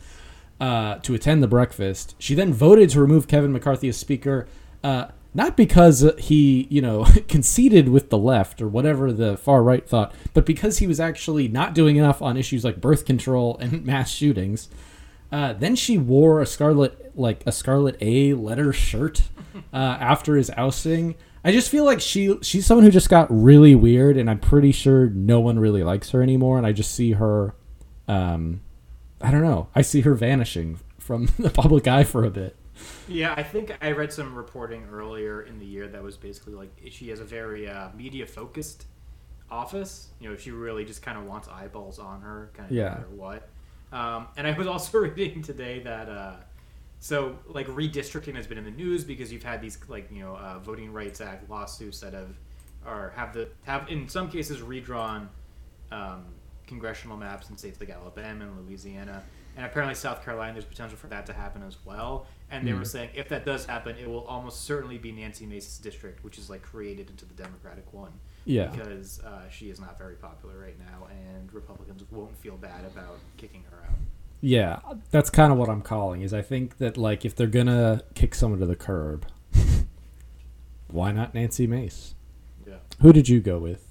uh, 0.60 0.96
to 0.96 1.14
attend 1.14 1.44
the 1.44 1.48
breakfast. 1.48 2.16
She 2.20 2.36
then 2.36 2.54
voted 2.54 2.90
to 2.92 3.02
remove 3.02 3.28
Kevin 3.28 3.52
McCarthy 3.52 3.90
as 3.90 3.98
speaker, 3.98 4.48
uh, 4.84 5.08
not 5.34 5.56
because 5.56 6.10
he, 6.18 6.68
you 6.70 6.82
know, 6.82 7.06
conceded 7.28 7.90
with 7.90 8.10
the 8.10 8.18
left 8.18 8.62
or 8.62 8.68
whatever 8.68 9.12
the 9.12 9.38
far 9.38 9.62
right 9.64 9.88
thought, 9.88 10.14
but 10.34 10.46
because 10.46 10.80
he 10.80 10.88
was 10.88 11.00
actually 11.00 11.48
not 11.48 11.76
doing 11.76 11.98
enough 11.98 12.22
on 12.22 12.38
issues 12.38 12.64
like 12.64 12.82
birth 12.82 13.06
control 13.06 13.58
and 13.60 13.86
mass 13.86 14.10
shootings. 14.10 14.70
Uh, 15.32 15.54
then 15.54 15.76
she 15.76 15.98
wore 15.98 16.42
a 16.42 16.46
scarlet, 16.46 17.16
like 17.16 17.44
a 17.46 17.52
scarlet 17.52 17.96
A 18.02 18.34
letter 18.34 18.74
shirt 18.74 19.24
uh, 19.74 19.76
after 19.76 20.36
his 20.36 20.50
ousting. 20.52 21.16
I 21.44 21.52
just 21.52 21.70
feel 21.70 21.86
like 21.86 22.02
she 22.02 22.38
she's 22.42 22.66
someone 22.66 22.84
who 22.86 22.92
just 22.92 23.10
got 23.10 23.28
really 23.30 23.74
weird, 23.76 24.18
and 24.18 24.30
I'm 24.30 24.40
pretty 24.40 24.72
sure 24.74 25.08
no 25.10 25.40
one 25.40 25.58
really 25.60 25.84
likes 25.84 26.10
her 26.12 26.22
anymore. 26.22 26.58
And 26.58 26.68
I 26.68 26.74
just 26.74 26.94
see 26.94 27.14
her, 27.14 27.56
um, 28.08 28.62
I 29.22 29.32
don't 29.32 29.42
know, 29.44 29.70
I 29.74 29.82
see 29.82 30.02
her 30.02 30.14
vanishing 30.16 30.80
from 30.98 31.28
the 31.40 31.50
public 31.50 31.88
eye 31.88 32.04
for 32.04 32.26
a 32.26 32.30
bit. 32.30 32.56
Yeah, 33.08 33.34
I 33.36 33.44
think 33.44 33.76
I 33.82 33.92
read 33.92 34.12
some 34.14 34.36
reporting 34.36 34.86
earlier 34.92 35.42
in 35.42 35.60
the 35.60 35.66
year 35.66 35.88
that 35.88 36.02
was 36.04 36.18
basically 36.18 36.54
like 36.54 36.70
she 36.92 37.10
has 37.10 37.20
a 37.20 37.26
very 37.26 37.68
uh, 37.68 37.90
media 37.96 38.26
focused 38.26 38.86
office. 39.50 40.10
You 40.20 40.30
know, 40.30 40.36
she 40.36 40.52
really 40.52 40.86
just 40.86 41.02
kind 41.02 41.18
of 41.18 41.26
wants 41.26 41.48
eyeballs 41.48 42.00
on 42.00 42.22
her, 42.22 42.52
kind 42.54 42.70
of 42.70 42.76
Yeah. 42.76 42.84
no 42.84 42.90
matter 42.96 43.08
what. 43.16 43.50
Um, 43.92 44.28
and 44.38 44.46
I 44.46 44.52
was 44.58 44.68
also 44.68 44.98
reading 45.00 45.42
today 45.42 45.80
that 45.80 46.08
uh, 46.10 46.34
so 47.00 47.38
like 47.48 47.68
redistricting 47.68 48.36
has 48.36 48.48
been 48.48 48.58
in 48.58 48.66
the 48.66 48.72
news 48.72 49.04
because 49.04 49.32
you've 49.32 49.44
had 49.44 49.62
these 49.62 49.78
like 49.88 50.10
you 50.12 50.24
know 50.24 50.36
uh, 50.36 50.60
Voting 50.60 50.92
Rights 50.92 51.22
Act 51.22 51.50
lawsuits 51.50 52.00
that 52.02 52.14
have 52.14 52.36
or 52.86 53.14
have 53.16 53.34
the 53.34 53.50
have 53.64 53.90
in 53.90 54.08
some 54.08 54.30
cases 54.30 54.62
redrawn 54.62 55.30
um, 55.92 56.26
congressional 56.68 57.18
maps 57.18 57.50
in 57.50 57.58
states 57.58 57.80
like 57.80 57.90
Alabama 57.90 58.46
and 58.46 58.66
Louisiana. 58.66 59.24
And 59.58 59.66
apparently, 59.66 59.96
South 59.96 60.24
Carolina, 60.24 60.54
there's 60.54 60.64
potential 60.64 60.98
for 60.98 61.08
that 61.08 61.26
to 61.26 61.34
happen 61.34 61.64
as 61.64 61.76
well. 61.84 62.28
And 62.52 62.66
they 62.66 62.74
were 62.74 62.86
saying 62.86 63.10
if 63.14 63.30
that 63.30 63.46
does 63.46 63.66
happen, 63.66 63.96
it 63.98 64.08
will 64.08 64.26
almost 64.26 64.64
certainly 64.64 64.98
be 64.98 65.12
Nancy 65.12 65.46
Mace's 65.46 65.78
district, 65.80 66.24
which 66.24 66.38
is 66.38 66.50
like 66.50 66.62
created 66.62 67.10
into 67.10 67.26
the 67.26 67.34
Democratic 67.34 67.92
one. 67.92 68.14
Yeah. 68.46 68.68
Because 68.68 69.20
uh, 69.22 69.50
she 69.50 69.70
is 69.70 69.80
not 69.80 69.98
very 69.98 70.16
popular 70.16 70.58
right 70.58 70.78
now, 70.80 71.08
and 71.10 71.52
Republicans 71.54 72.04
won't 72.10 72.38
feel 72.38 72.56
bad 72.56 72.86
about 72.86 73.20
kicking 73.38 73.64
her 73.70 73.86
out. 73.86 73.98
Yeah, 74.42 74.80
that's 75.12 75.30
kind 75.30 75.52
of 75.52 75.58
what 75.58 75.70
I'm 75.70 75.82
calling. 75.82 76.22
Is 76.22 76.34
I 76.34 76.42
think 76.42 76.78
that 76.78 76.98
like 76.98 77.26
if 77.26 77.36
they're 77.36 77.48
gonna 77.48 78.04
kick 78.16 78.34
someone 78.36 78.60
to 78.60 78.66
the 78.66 78.76
curb, 78.76 79.26
why 80.88 81.12
not 81.12 81.34
Nancy 81.34 81.68
Mace? 81.68 82.16
Yeah. 82.68 82.76
Who 83.02 83.12
did 83.12 83.28
you 83.28 83.42
go 83.42 83.58
with? 83.58 83.86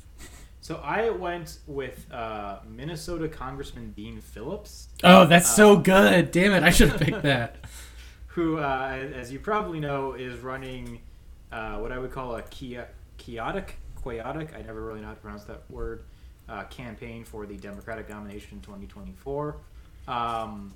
So 0.61 0.81
I 0.85 1.11
went 1.11 1.59
with 1.67 2.07
uh, 2.13 2.59
Minnesota 2.69 3.29
Congressman 3.29 3.93
Dean 3.93 4.21
Phillips. 4.21 4.89
Oh, 5.03 5.25
that's 5.27 5.55
so 5.55 5.77
good! 5.77 6.31
Damn 6.31 6.53
it, 6.53 6.63
I 6.63 6.71
should 6.71 6.91
have 6.91 7.01
picked 7.01 7.23
that. 7.23 7.57
who, 8.39 8.59
uh, 8.59 9.05
as 9.15 9.33
you 9.33 9.41
probably 9.41 9.81
know, 9.81 10.13
is 10.13 10.39
running 10.39 11.01
uh, 11.51 11.77
what 11.79 11.91
I 11.91 11.99
would 11.99 12.13
call 12.13 12.37
a 12.37 12.43
kia- 12.43 12.89
chaotic, 13.17 13.77
chaotic, 14.05 14.55
I 14.55 14.63
never 14.63 14.81
really 14.81 15.01
know 15.01 15.09
how 15.09 15.15
to 15.15 15.21
pronounce 15.21 15.45
that 15.45 15.63
word, 15.69 16.05
uh, 16.49 16.63
campaign 16.65 17.25
for 17.25 17.47
the 17.47 17.57
Democratic 17.57 18.09
nomination 18.09 18.59
in 18.59 18.61
2024. 18.61 19.57
Um, 20.09 20.75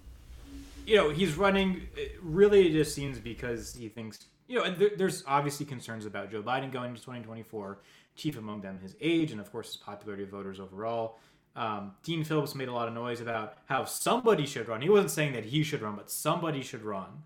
you 0.87 0.97
know, 0.97 1.11
he's 1.11 1.37
running, 1.37 1.89
really 2.21 2.69
it 2.69 2.73
just 2.73 2.95
seems 2.95 3.19
because 3.19 3.75
he 3.75 3.89
thinks, 3.89 4.27
you 4.49 4.59
know, 4.59 4.65
and 4.65 4.77
there, 4.77 4.91
there's 4.97 5.25
obviously 5.27 5.65
concerns 5.65 6.07
about 6.07 6.31
Joe 6.31 6.43
Biden 6.43 6.73
going 6.73 6.91
into 6.91 7.01
2024, 7.01 7.79
chief 8.15 8.37
among 8.37 8.61
them 8.61 8.79
his 8.83 8.95
age 9.01 9.33
and, 9.33 9.41
of 9.41 9.51
course, 9.51 9.69
his 9.69 9.77
popularity 9.77 10.25
of 10.25 10.31
voters 10.31 10.61
overall. 10.61 11.19
Um, 11.55 11.93
Dean 12.03 12.25
Phillips 12.25 12.55
made 12.55 12.69
a 12.69 12.73
lot 12.73 12.89
of 12.89 12.95
noise 12.95 13.21
about 13.21 13.59
how 13.67 13.85
somebody 13.85 14.47
should 14.47 14.69
run. 14.69 14.81
He 14.81 14.89
wasn't 14.89 15.11
saying 15.11 15.35
that 15.35 15.45
he 15.45 15.63
should 15.63 15.83
run, 15.83 15.97
but 15.97 16.11
somebody 16.11 16.63
should 16.63 16.83
run 16.83 17.23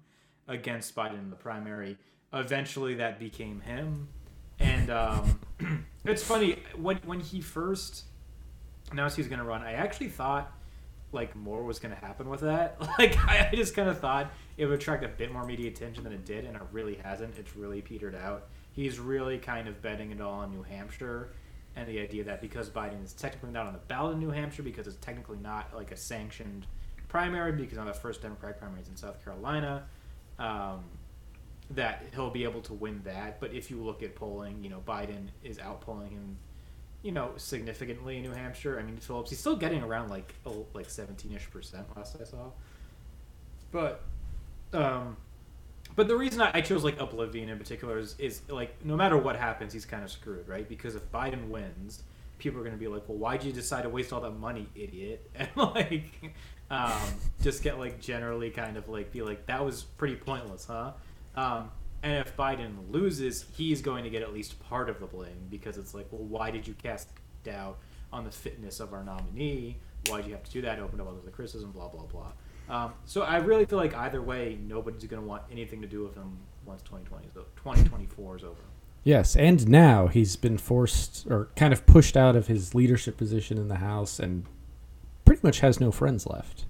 against 0.49 0.95
Biden 0.95 1.19
in 1.19 1.31
the 1.31 1.37
primary. 1.37 1.97
Eventually, 2.33 2.95
that 2.95 3.19
became 3.19 3.61
him. 3.61 4.09
And 4.59 4.91
um, 4.91 5.41
it's 6.05 6.23
funny 6.23 6.59
when 6.77 6.97
when 7.05 7.21
he 7.21 7.41
first 7.41 8.05
announced 8.91 9.17
he 9.17 9.23
was 9.23 9.29
going 9.29 9.39
to 9.39 9.45
run. 9.45 9.63
I 9.63 9.73
actually 9.73 10.09
thought 10.09 10.53
like 11.13 11.35
more 11.37 11.63
was 11.63 11.79
going 11.79 11.95
to 11.95 12.01
happen 12.01 12.29
with 12.29 12.41
that. 12.41 12.77
Like 12.99 13.17
I, 13.27 13.49
I 13.53 13.55
just 13.55 13.75
kind 13.75 13.89
of 13.89 13.99
thought 13.99 14.31
it 14.57 14.67
would 14.67 14.79
attract 14.79 15.05
a 15.05 15.09
bit 15.09 15.33
more 15.33 15.45
media 15.45 15.69
attention 15.69 16.05
than 16.05 16.13
it 16.13 16.25
did, 16.25 16.45
and 16.45 16.57
it 16.57 16.63
really 16.73 16.95
hasn't. 16.97 17.37
It's 17.39 17.57
really 17.57 17.83
petered 17.83 18.15
out. 18.15 18.49
He's 18.73 18.99
really 18.99 19.39
kind 19.39 19.69
of 19.69 19.81
betting 19.83 20.11
it 20.11 20.21
all 20.21 20.41
on 20.41 20.51
New 20.51 20.63
Hampshire, 20.63 21.31
and 21.75 21.87
the 21.89 22.01
idea 22.01 22.25
that 22.25 22.41
because 22.41 22.69
Biden 22.71 23.05
is 23.05 23.13
technically 23.13 23.51
not 23.51 23.67
on 23.67 23.73
the 23.73 23.79
ballot 23.81 24.15
in 24.15 24.21
New 24.21 24.31
Hampshire, 24.31 24.63
because 24.63 24.87
it's 24.87 24.97
technically 24.97 25.39
not 25.39 25.75
like 25.75 25.93
a 25.93 25.97
sanctioned 25.97 26.67
primary, 27.09 27.53
because 27.53 27.79
on 27.79 27.87
the 27.87 27.95
first 27.95 28.23
Democratic 28.23 28.59
primary 28.59 28.81
is 28.81 28.89
in 28.89 28.97
South 28.97 29.23
Carolina. 29.25 29.85
Um, 30.39 30.85
that 31.71 32.05
he'll 32.15 32.31
be 32.31 32.45
able 32.45 32.61
to 32.63 32.73
win 32.73 33.01
that. 33.05 33.41
But 33.41 33.53
if 33.53 33.71
you 33.71 33.83
look 33.83 34.03
at 34.03 34.15
polling, 34.15 34.63
you 34.63 34.71
know, 34.71 34.83
Biden 34.87 35.29
is 35.43 35.59
outpolling 35.59 36.11
him, 36.11 36.37
you 37.07 37.13
know, 37.13 37.31
significantly 37.37 38.17
in 38.17 38.25
New 38.25 38.33
Hampshire. 38.33 38.81
I 38.81 38.83
mean, 38.83 38.97
Phillips, 38.97 39.31
he's 39.31 39.39
still 39.39 39.55
getting 39.55 39.81
around 39.81 40.11
like 40.11 40.35
oh, 40.45 40.67
like 40.75 40.91
seventeen 40.91 41.33
ish 41.37 41.49
percent 41.49 41.87
last 41.97 42.17
I 42.21 42.25
saw. 42.25 42.51
But, 43.71 44.03
um, 44.73 45.17
but 45.95 46.09
the 46.09 46.17
reason 46.17 46.41
I, 46.41 46.61
chose 46.63 46.83
like 46.83 47.01
Oblivion 47.01 47.49
in 47.49 47.59
particular 47.59 47.99
is, 47.99 48.17
is 48.19 48.41
like 48.49 48.85
no 48.85 48.97
matter 48.97 49.17
what 49.17 49.37
happens, 49.37 49.73
he's 49.73 49.85
kind 49.85 50.03
of 50.03 50.11
screwed, 50.11 50.49
right? 50.49 50.69
Because 50.69 50.97
if 50.97 51.13
Biden 51.13 51.49
wins, 51.49 52.03
people 52.39 52.59
are 52.59 52.65
going 52.65 52.75
to 52.75 52.81
be 52.81 52.89
like, 52.89 53.09
well, 53.09 53.19
why'd 53.19 53.45
you 53.45 53.53
decide 53.53 53.83
to 53.83 53.89
waste 53.89 54.13
all 54.13 54.21
that 54.23 54.33
money, 54.33 54.67
idiot? 54.75 55.31
And 55.39 55.49
like, 55.57 56.35
um, 56.73 56.93
just 57.41 57.63
get 57.63 57.79
like 57.79 58.01
generally 58.01 58.51
kind 58.51 58.77
of 58.77 58.89
like 58.89 59.13
be 59.13 59.23
like 59.23 59.47
that 59.47 59.65
was 59.65 59.85
pretty 59.85 60.17
pointless, 60.17 60.65
huh? 60.65 60.91
Um, 61.37 61.71
and 62.07 62.25
if 62.25 62.37
Biden 62.37 62.71
loses, 62.89 63.47
he's 63.57 63.83
going 63.83 64.05
to 64.05 64.11
get 64.11 64.23
at 64.23 64.33
least 64.33 64.61
part 64.61 64.89
of 64.89 65.01
the 65.01 65.07
blame 65.07 65.49
because 65.51 65.77
it's 65.77 65.93
like, 65.93 66.07
well, 66.13 66.23
why 66.23 66.53
did 66.53 66.65
you 66.65 66.75
cast 66.75 67.09
doubt 67.43 67.79
on 68.13 68.23
the 68.23 68.31
fitness 68.31 68.79
of 68.79 68.93
our 68.93 69.03
nominee? 69.03 69.79
Why 70.09 70.19
did 70.19 70.27
you 70.27 70.33
have 70.35 70.45
to 70.45 70.51
do 70.53 70.63
that? 70.63 70.79
Open 70.79 71.01
up 71.01 71.09
all 71.09 71.15
the 71.25 71.31
criticism, 71.33 71.73
blah 71.73 71.89
blah 71.89 72.05
blah. 72.05 72.33
Um, 72.69 72.93
so 73.07 73.23
I 73.23 73.39
really 73.39 73.65
feel 73.65 73.79
like 73.79 73.93
either 73.97 74.23
way, 74.23 74.57
nobody's 74.69 75.03
going 75.03 75.21
to 75.21 75.27
want 75.27 75.43
anything 75.51 75.83
to 75.83 75.89
do 75.89 76.05
with 76.05 76.15
him 76.15 76.39
once 76.65 76.81
2020 76.83 77.27
is 77.27 77.33
2024 77.33 78.37
is 78.37 78.45
over. 78.45 78.55
Yes, 79.03 79.35
and 79.35 79.69
now 79.69 80.07
he's 80.07 80.37
been 80.37 80.59
forced 80.59 81.27
or 81.29 81.49
kind 81.57 81.73
of 81.73 81.87
pushed 81.87 82.17
out 82.17 82.37
of 82.37 82.47
his 82.47 82.73
leadership 82.73 83.17
position 83.17 83.59
in 83.59 83.67
the 83.67 83.77
House 83.77 84.21
and 84.21 84.47
pretty 85.25 85.41
much 85.43 85.59
has 85.59 85.81
no 85.81 85.91
friends 85.91 86.25
left. 86.25 86.67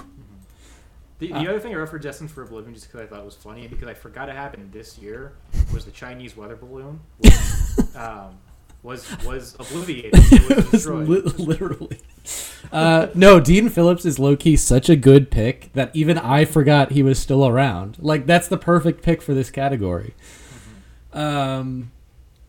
The, 1.19 1.29
the 1.29 1.35
Uh, 1.35 1.45
other 1.51 1.61
thing 1.61 1.73
I 1.73 1.77
referred 1.77 2.03
Destined 2.03 2.31
for 2.31 2.43
Oblivion 2.43 2.75
just 2.75 2.87
because 2.87 3.01
I 3.01 3.07
thought 3.07 3.21
it 3.21 3.25
was 3.25 3.35
funny 3.35 3.63
and 3.63 3.71
because 3.71 3.89
I 3.89 3.95
forgot 3.95 4.29
it 4.29 4.35
happened 4.35 4.73
this 4.73 4.99
year 4.99 5.33
was 5.73 5.85
the 5.85 5.91
Chinese 5.91 6.37
weather 6.37 6.57
balloon 6.57 7.01
was 7.21 7.95
um, 7.97 8.37
was, 8.83 9.11
was 9.25 9.57
obliviated. 9.59 10.13
It 10.33 10.73
was 10.73 10.87
was 10.87 11.09
li- 11.09 11.45
literally. 11.45 12.01
Uh, 12.71 13.09
no, 13.15 13.41
Dean 13.41 13.69
Phillips 13.69 14.05
is 14.05 14.19
low 14.19 14.37
key 14.37 14.57
such 14.57 14.89
a 14.89 14.97
good 14.97 15.31
pick 15.31 15.73
that 15.73 15.91
even 15.95 16.19
I 16.19 16.45
forgot 16.45 16.93
he 16.93 17.03
was 17.03 17.19
still 17.19 17.47
around. 17.47 17.97
Like 18.01 18.27
that's 18.27 18.49
the 18.49 18.59
perfect 18.59 19.03
pick 19.03 19.23
for 19.23 19.35
this 19.35 19.51
category. 19.51 20.15
Um, 21.13 21.91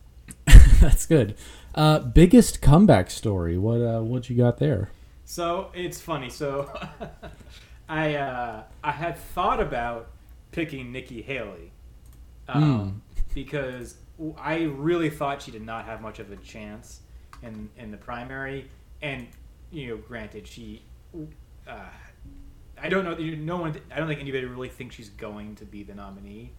that's 0.81 1.05
good. 1.05 1.35
Uh, 1.73 1.99
biggest 1.99 2.61
comeback 2.61 3.09
story. 3.11 3.57
What 3.57 3.77
uh, 3.81 4.01
what 4.01 4.29
you 4.29 4.35
got 4.35 4.57
there? 4.57 4.89
So 5.25 5.71
it's 5.73 6.01
funny. 6.01 6.29
So 6.29 6.71
I 7.89 8.15
uh, 8.15 8.63
I 8.83 8.91
had 8.91 9.17
thought 9.17 9.59
about 9.59 10.09
picking 10.51 10.91
Nikki 10.91 11.21
Haley 11.21 11.71
um, 12.47 13.01
because 13.33 13.95
I 14.37 14.63
really 14.63 15.09
thought 15.09 15.41
she 15.41 15.51
did 15.51 15.65
not 15.65 15.85
have 15.85 16.01
much 16.01 16.19
of 16.19 16.31
a 16.31 16.35
chance 16.37 17.01
in 17.41 17.69
in 17.77 17.91
the 17.91 17.97
primary, 17.97 18.69
and 19.01 19.27
you 19.71 19.87
know, 19.87 19.97
granted, 19.97 20.47
she. 20.47 20.81
Uh, 21.67 21.79
I 22.81 22.89
don't 22.89 23.03
know. 23.03 23.15
No 23.15 23.57
one. 23.57 23.75
I 23.91 23.97
don't 23.97 24.07
think 24.07 24.19
anybody 24.19 24.45
really 24.45 24.69
thinks 24.69 24.95
she's 24.95 25.09
going 25.09 25.55
to 25.55 25.65
be 25.65 25.83
the 25.83 25.95
nominee. 25.95 26.51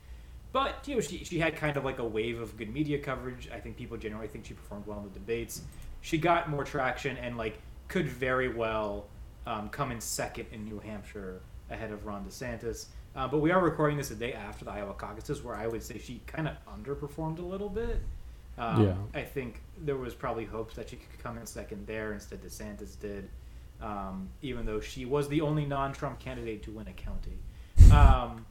But 0.53 0.87
you 0.87 0.97
know, 0.97 1.01
she 1.01 1.25
she 1.25 1.39
had 1.39 1.57
kind 1.57 1.77
of 1.77 1.85
like 1.85 1.99
a 1.99 2.05
wave 2.05 2.41
of 2.41 2.57
good 2.57 2.73
media 2.73 2.99
coverage. 2.99 3.49
I 3.53 3.61
think 3.61 3.77
people 3.77 3.97
generally 3.97 4.29
think 4.29 4.47
she 4.47 4.55
performed 4.55 4.87
well 4.87 4.99
in 4.99 5.05
the 5.05 5.11
debates. 5.11 5.63
She 6.01 6.19
got 6.19 6.49
more 6.49 6.65
traction 6.65 7.17
and 7.19 7.37
like 7.37 7.59
could 7.89 8.07
very 8.07 8.49
well 8.49 9.07
um, 9.49 9.69
come 9.71 9.91
in 9.91 10.01
second 10.01 10.47
in 10.53 10.65
New 10.65 10.79
Hampshire 10.79 11.41
ahead 11.71 11.91
of 11.91 12.05
Ron 12.05 12.25
DeSantis. 12.25 12.87
Uh, 13.17 13.27
but 13.27 13.39
we 13.39 13.51
are 13.51 13.61
recording 13.61 13.97
this 13.97 14.11
a 14.11 14.15
day 14.15 14.35
after 14.35 14.65
the 14.65 14.71
Iowa 14.71 14.93
caucuses, 14.93 15.43
where 15.43 15.57
I 15.57 15.67
would 15.67 15.83
say 15.83 15.99
she 15.99 16.21
kind 16.27 16.47
of 16.47 16.57
underperformed 16.73 17.39
a 17.39 17.43
little 17.43 17.71
bit. 17.71 18.01
Um, 18.59 18.85
Yeah. 18.85 18.95
I 19.15 19.23
think 19.23 19.63
there 19.79 19.97
was 19.97 20.15
probably 20.15 20.45
hopes 20.45 20.75
that 20.77 20.91
she 20.91 20.97
could 20.97 21.19
come 21.23 21.39
in 21.39 21.47
second 21.47 21.87
there. 21.87 22.13
Instead, 22.13 22.43
DeSantis 22.43 22.99
did, 23.01 23.29
um, 23.81 24.29
even 24.43 24.67
though 24.67 24.81
she 24.81 25.05
was 25.07 25.29
the 25.29 25.41
only 25.41 25.65
non-Trump 25.65 26.19
candidate 26.19 26.63
to 26.65 26.71
win 26.71 26.87
a 26.87 26.93
county. 26.93 27.39
Um, 27.93 28.45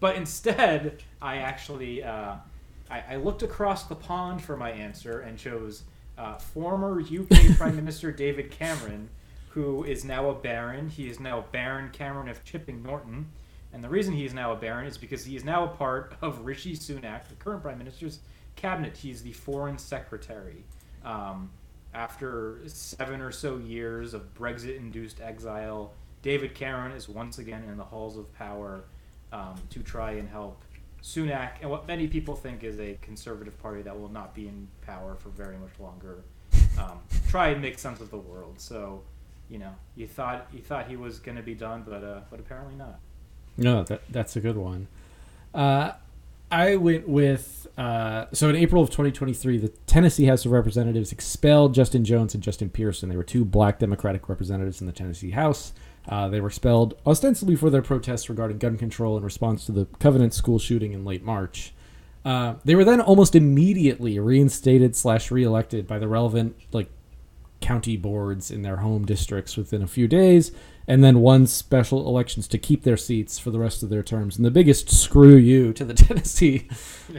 but 0.00 0.16
instead, 0.16 1.02
I 1.22 1.38
actually 1.38 2.02
uh, 2.04 2.34
I, 2.90 3.02
I 3.12 3.16
looked 3.16 3.42
across 3.42 3.84
the 3.84 3.94
pond 3.94 4.42
for 4.42 4.56
my 4.56 4.70
answer 4.70 5.20
and 5.20 5.38
chose 5.38 5.84
uh, 6.18 6.34
former 6.36 7.00
UK 7.00 7.56
Prime 7.56 7.76
Minister 7.76 8.12
David 8.12 8.50
Cameron, 8.50 9.08
who 9.54 9.84
is 9.84 10.04
now 10.04 10.30
a 10.30 10.34
baron. 10.34 10.88
He 10.88 11.08
is 11.08 11.20
now 11.20 11.44
Baron 11.52 11.90
Cameron 11.90 12.28
of 12.28 12.42
Chipping 12.42 12.82
Norton. 12.82 13.30
And 13.72 13.82
the 13.82 13.88
reason 13.88 14.12
he 14.12 14.24
is 14.24 14.34
now 14.34 14.52
a 14.52 14.56
baron 14.56 14.86
is 14.86 14.98
because 14.98 15.24
he 15.24 15.36
is 15.36 15.44
now 15.44 15.64
a 15.64 15.68
part 15.68 16.16
of 16.20 16.44
Rishi 16.44 16.76
Sunak, 16.76 17.28
the 17.28 17.36
current 17.38 17.62
prime 17.62 17.78
minister's 17.78 18.18
cabinet. 18.56 18.96
He's 18.96 19.22
the 19.22 19.32
foreign 19.32 19.78
secretary. 19.78 20.64
Um, 21.04 21.50
after 21.94 22.62
seven 22.66 23.20
or 23.20 23.30
so 23.30 23.58
years 23.58 24.12
of 24.12 24.34
Brexit-induced 24.34 25.20
exile, 25.20 25.92
David 26.22 26.54
Cameron 26.54 26.90
is 26.92 27.08
once 27.08 27.38
again 27.38 27.62
in 27.64 27.76
the 27.76 27.84
halls 27.84 28.16
of 28.16 28.32
power 28.34 28.84
um, 29.32 29.54
to 29.70 29.84
try 29.84 30.12
and 30.12 30.28
help 30.28 30.64
Sunak 31.00 31.60
and 31.60 31.70
what 31.70 31.86
many 31.86 32.08
people 32.08 32.34
think 32.34 32.64
is 32.64 32.80
a 32.80 32.98
conservative 33.02 33.60
party 33.62 33.82
that 33.82 33.98
will 33.98 34.08
not 34.08 34.34
be 34.34 34.48
in 34.48 34.66
power 34.84 35.14
for 35.14 35.28
very 35.28 35.58
much 35.58 35.78
longer. 35.78 36.24
Um, 36.78 36.98
try 37.28 37.50
and 37.50 37.62
make 37.62 37.78
sense 37.78 38.00
of 38.00 38.10
the 38.10 38.16
world. 38.16 38.58
So, 38.58 39.02
you 39.48 39.58
know, 39.58 39.74
you 39.96 40.06
thought 40.06 40.46
you 40.52 40.60
thought 40.60 40.88
he 40.88 40.96
was 40.96 41.18
going 41.18 41.36
to 41.36 41.42
be 41.42 41.54
done, 41.54 41.84
but 41.86 42.02
uh, 42.02 42.20
but 42.30 42.40
apparently 42.40 42.74
not. 42.74 42.98
No, 43.56 43.82
that 43.84 44.02
that's 44.10 44.36
a 44.36 44.40
good 44.40 44.56
one. 44.56 44.88
Uh, 45.54 45.92
I 46.50 46.76
went 46.76 47.08
with 47.08 47.66
uh, 47.76 48.26
so 48.32 48.48
in 48.48 48.56
April 48.56 48.82
of 48.82 48.90
2023, 48.90 49.58
the 49.58 49.68
Tennessee 49.86 50.26
House 50.26 50.44
of 50.44 50.52
Representatives 50.52 51.12
expelled 51.12 51.74
Justin 51.74 52.04
Jones 52.04 52.34
and 52.34 52.42
Justin 52.42 52.70
Pearson. 52.70 53.08
They 53.08 53.16
were 53.16 53.24
two 53.24 53.44
black 53.44 53.78
Democratic 53.78 54.28
representatives 54.28 54.80
in 54.80 54.86
the 54.86 54.92
Tennessee 54.92 55.32
House. 55.32 55.72
Uh, 56.08 56.28
they 56.28 56.40
were 56.40 56.48
expelled 56.48 56.94
ostensibly 57.06 57.56
for 57.56 57.70
their 57.70 57.82
protests 57.82 58.28
regarding 58.28 58.58
gun 58.58 58.76
control 58.76 59.16
in 59.16 59.24
response 59.24 59.64
to 59.66 59.72
the 59.72 59.86
Covenant 59.98 60.34
school 60.34 60.58
shooting 60.58 60.92
in 60.92 61.04
late 61.04 61.24
March. 61.24 61.72
Uh, 62.24 62.54
they 62.64 62.74
were 62.74 62.84
then 62.84 63.00
almost 63.00 63.34
immediately 63.34 64.18
reinstated 64.18 64.94
slash 64.94 65.30
reelected 65.30 65.86
by 65.86 65.98
the 65.98 66.08
relevant 66.08 66.56
like 66.72 66.88
county 67.64 67.96
boards 67.96 68.50
in 68.50 68.62
their 68.62 68.76
home 68.76 69.04
districts 69.06 69.56
within 69.56 69.82
a 69.82 69.86
few 69.86 70.06
days, 70.06 70.52
and 70.86 71.02
then 71.02 71.20
won 71.20 71.46
special 71.46 72.06
elections 72.06 72.46
to 72.48 72.58
keep 72.58 72.82
their 72.82 72.96
seats 72.96 73.38
for 73.38 73.50
the 73.50 73.58
rest 73.58 73.82
of 73.82 73.88
their 73.88 74.02
terms. 74.02 74.36
And 74.36 74.44
the 74.44 74.50
biggest 74.50 74.90
screw 74.90 75.36
you 75.36 75.72
to 75.72 75.84
the 75.84 75.94
Tennessee 76.04 76.68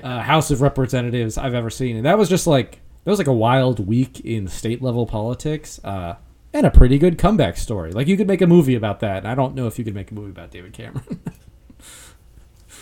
uh, 0.04 0.22
House 0.22 0.52
of 0.52 0.62
Representatives 0.62 1.38
I've 1.38 1.56
ever 1.56 1.70
seen. 1.70 1.96
And 1.98 2.06
that 2.06 2.18
was 2.18 2.30
just 2.30 2.46
like 2.46 2.80
that 3.04 3.12
was 3.12 3.20
like 3.20 3.28
a 3.28 3.34
wild 3.34 3.86
week 3.86 4.20
in 4.22 4.48
state 4.48 4.82
level 4.82 5.06
politics. 5.06 5.80
Uh, 5.84 6.16
and 6.54 6.66
a 6.66 6.72
pretty 6.72 6.98
good 6.98 7.18
comeback 7.18 7.58
story. 7.58 7.92
Like 7.92 8.08
you 8.08 8.16
could 8.16 8.28
make 8.28 8.42
a 8.42 8.48
movie 8.48 8.76
about 8.76 9.02
that. 9.02 9.26
I 9.26 9.36
don't 9.36 9.56
know 9.56 9.68
if 9.68 9.78
you 9.78 9.84
could 9.84 9.96
make 9.96 10.12
a 10.12 10.14
movie 10.14 10.32
about 10.32 10.52
David 10.52 10.74
Cameron. 10.74 11.22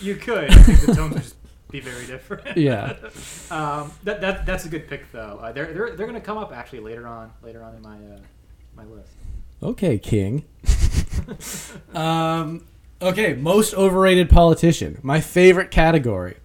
You 0.02 0.16
could. 0.16 0.50
The 0.50 0.94
tones 0.96 1.14
would 1.14 1.24
just 1.24 1.36
be 1.74 1.80
very 1.80 2.06
different. 2.06 2.56
yeah. 2.56 2.94
Um, 3.52 3.92
that, 4.04 4.20
that 4.22 4.48
that's 4.48 4.66
a 4.66 4.70
good 4.70 4.88
pick 4.88 5.12
though. 5.12 5.40
Uh, 5.42 5.52
they're 5.52 5.74
they're 5.74 5.96
they're 5.96 6.08
going 6.08 6.20
to 6.20 6.26
come 6.26 6.40
up 6.40 6.52
actually 6.52 6.80
later 6.80 7.06
on 7.06 7.32
later 7.44 7.62
on 7.64 7.76
in 7.76 7.82
my 7.84 7.98
uh, 7.98 8.20
my 8.76 8.84
list. 8.86 9.12
Okay, 9.62 10.00
King. 10.00 10.46
um, 11.94 12.66
okay, 13.00 13.34
most 13.36 13.76
overrated 13.76 14.30
politician. 14.30 14.98
My 15.04 15.22
favorite 15.22 15.70
category. 15.70 16.38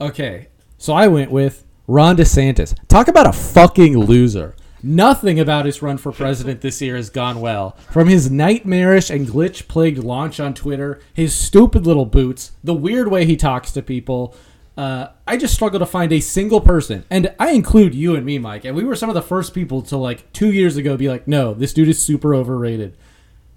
Okay, 0.00 0.48
so 0.78 0.92
I 0.92 1.08
went 1.08 1.32
with 1.32 1.64
Ron 1.88 2.16
DeSantis. 2.16 2.76
Talk 2.86 3.08
about 3.08 3.26
a 3.26 3.32
fucking 3.32 3.98
loser. 3.98 4.54
Nothing 4.86 5.40
about 5.40 5.64
his 5.64 5.80
run 5.82 5.96
for 5.96 6.12
president 6.12 6.60
this 6.60 6.82
year 6.82 6.94
has 6.94 7.08
gone 7.08 7.40
well. 7.40 7.70
From 7.90 8.06
his 8.06 8.30
nightmarish 8.30 9.08
and 9.08 9.26
glitch 9.26 9.66
plagued 9.66 9.98
launch 9.98 10.38
on 10.38 10.52
Twitter, 10.52 11.00
his 11.14 11.34
stupid 11.34 11.86
little 11.86 12.04
boots, 12.04 12.52
the 12.62 12.74
weird 12.74 13.08
way 13.08 13.24
he 13.24 13.34
talks 13.34 13.72
to 13.72 13.82
people. 13.82 14.36
Uh, 14.76 15.08
I 15.26 15.36
just 15.36 15.54
struggle 15.54 15.78
to 15.78 15.86
find 15.86 16.12
a 16.12 16.18
single 16.20 16.60
person, 16.60 17.04
and 17.08 17.32
I 17.38 17.52
include 17.52 17.94
you 17.94 18.16
and 18.16 18.26
me, 18.26 18.38
Mike. 18.38 18.64
And 18.64 18.74
we 18.74 18.82
were 18.84 18.96
some 18.96 19.08
of 19.08 19.14
the 19.14 19.22
first 19.22 19.54
people 19.54 19.82
to 19.82 19.96
like 19.96 20.32
two 20.32 20.52
years 20.52 20.76
ago 20.76 20.96
be 20.96 21.08
like, 21.08 21.28
"No, 21.28 21.54
this 21.54 21.72
dude 21.72 21.88
is 21.88 22.00
super 22.02 22.34
overrated." 22.34 22.96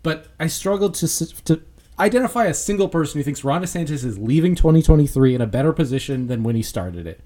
But 0.04 0.28
I 0.40 0.46
struggled 0.48 0.94
to 0.96 1.44
to 1.46 1.62
identify 2.00 2.46
a 2.46 2.54
single 2.54 2.88
person 2.88 3.20
who 3.20 3.24
thinks 3.24 3.44
Ron 3.44 3.64
DeSantis 3.64 4.06
is 4.06 4.20
leaving 4.20 4.54
2023 4.54 5.34
in 5.34 5.42
a 5.42 5.48
better 5.48 5.74
position 5.74 6.28
than 6.28 6.44
when 6.44 6.56
he 6.56 6.62
started 6.62 7.08
it. 7.08 7.20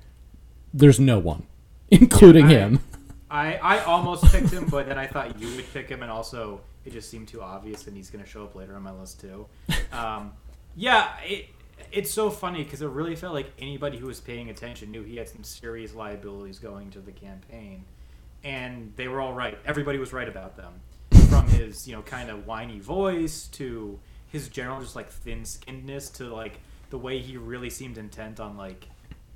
There's 0.73 0.99
no 0.99 1.19
one, 1.19 1.43
including 1.89 2.45
I- 2.45 2.49
him. 2.49 2.79
I, 3.29 3.55
I 3.55 3.79
almost 3.85 4.25
picked 4.25 4.49
him, 4.51 4.65
but 4.65 4.87
then 4.89 4.97
I 4.97 5.07
thought 5.07 5.39
you 5.39 5.47
would 5.55 5.73
pick 5.73 5.87
him, 5.87 6.01
and 6.01 6.11
also 6.11 6.59
it 6.83 6.91
just 6.91 7.09
seemed 7.09 7.29
too 7.29 7.41
obvious, 7.41 7.87
and 7.87 7.95
he's 7.95 8.09
going 8.09 8.21
to 8.23 8.29
show 8.29 8.43
up 8.43 8.55
later 8.55 8.75
on 8.75 8.83
my 8.83 8.91
list 8.91 9.21
too. 9.21 9.45
Um, 9.93 10.33
yeah, 10.75 11.11
it, 11.23 11.45
it's 11.91 12.11
so 12.11 12.29
funny 12.29 12.63
because 12.63 12.81
it 12.81 12.87
really 12.87 13.15
felt 13.15 13.33
like 13.33 13.51
anybody 13.59 13.97
who 13.97 14.07
was 14.07 14.19
paying 14.19 14.49
attention 14.49 14.91
knew 14.91 15.03
he 15.03 15.17
had 15.17 15.29
some 15.29 15.43
serious 15.43 15.93
liabilities 15.93 16.59
going 16.59 16.89
to 16.91 16.99
the 16.99 17.11
campaign, 17.11 17.85
and 18.43 18.93
they 18.95 19.07
were 19.07 19.21
all 19.21 19.33
right. 19.33 19.57
Everybody 19.65 19.97
was 19.97 20.13
right 20.13 20.27
about 20.27 20.57
them, 20.57 20.73
from 21.29 21.47
his 21.47 21.87
you 21.87 21.95
know 21.95 22.01
kind 22.01 22.29
of 22.29 22.45
whiny 22.45 22.79
voice 22.79 23.47
to 23.47 23.99
his 24.27 24.47
general 24.47 24.79
just 24.81 24.95
like 24.95 25.09
thin 25.09 25.41
skinnedness 25.41 26.13
to 26.15 26.33
like 26.33 26.59
the 26.89 26.97
way 26.97 27.19
he 27.19 27.37
really 27.37 27.69
seemed 27.69 27.97
intent 27.97 28.39
on 28.39 28.57
like 28.57 28.87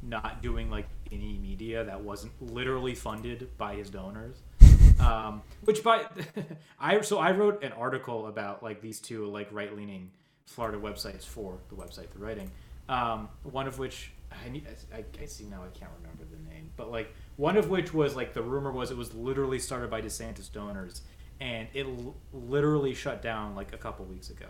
not 0.02 0.42
doing 0.42 0.70
like 0.70 0.88
any 1.12 1.38
media 1.38 1.84
that 1.84 2.02
wasn't 2.02 2.32
literally 2.42 2.96
funded 2.96 3.50
by 3.58 3.76
his 3.76 3.90
donors. 3.90 4.38
Um, 4.98 5.42
which 5.66 5.84
by 5.84 6.06
I 6.80 7.02
so 7.02 7.20
I 7.20 7.32
wrote 7.32 7.66
an 7.66 7.74
article 7.74 8.28
about 8.28 8.64
like 8.64 8.82
these 8.82 9.02
two 9.02 9.26
like 9.26 9.50
right 9.52 9.76
leaning 9.76 10.10
Florida 10.46 10.78
websites 10.78 11.24
for 11.24 11.58
the 11.70 11.76
website 11.76 12.08
they're 12.14 12.26
writing. 12.26 12.52
Um, 12.88 13.30
one 13.44 13.68
of 13.68 13.80
which 13.80 14.12
I, 14.32 14.62
I, 14.94 15.04
I 15.22 15.26
see 15.26 15.46
now 15.46 15.64
I 15.64 15.78
can't 15.78 15.92
remember 16.02 16.24
the 16.24 16.50
name, 16.50 16.70
but 16.78 16.92
like 16.92 17.14
one 17.36 17.58
of 17.58 17.70
which 17.70 17.94
was 17.94 18.16
like 18.16 18.34
the 18.34 18.42
rumor 18.42 18.72
was 18.72 18.92
it 18.92 18.98
was 18.98 19.14
literally 19.14 19.60
started 19.60 19.90
by 19.90 20.02
DeSantis 20.02 20.52
donors, 20.52 21.02
and 21.40 21.68
it 21.74 21.86
l- 21.86 22.16
literally 22.32 22.94
shut 22.94 23.22
down 23.22 23.56
like 23.56 23.74
a 23.74 23.78
couple 23.78 24.06
weeks 24.06 24.30
ago 24.30 24.48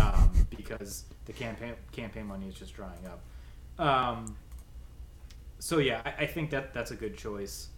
um, 0.00 0.30
because 0.50 1.04
the 1.26 1.32
campaign 1.32 1.74
campaign 1.92 2.26
money 2.26 2.48
is 2.48 2.54
just 2.54 2.74
drying 2.74 3.06
up. 3.06 3.20
Um, 3.84 4.36
so 5.58 5.78
yeah, 5.78 6.00
I, 6.04 6.22
I, 6.22 6.26
think 6.26 6.50
that 6.50 6.72
that's 6.72 6.90
a 6.90 6.96
good 6.96 7.16
choice, 7.16 7.68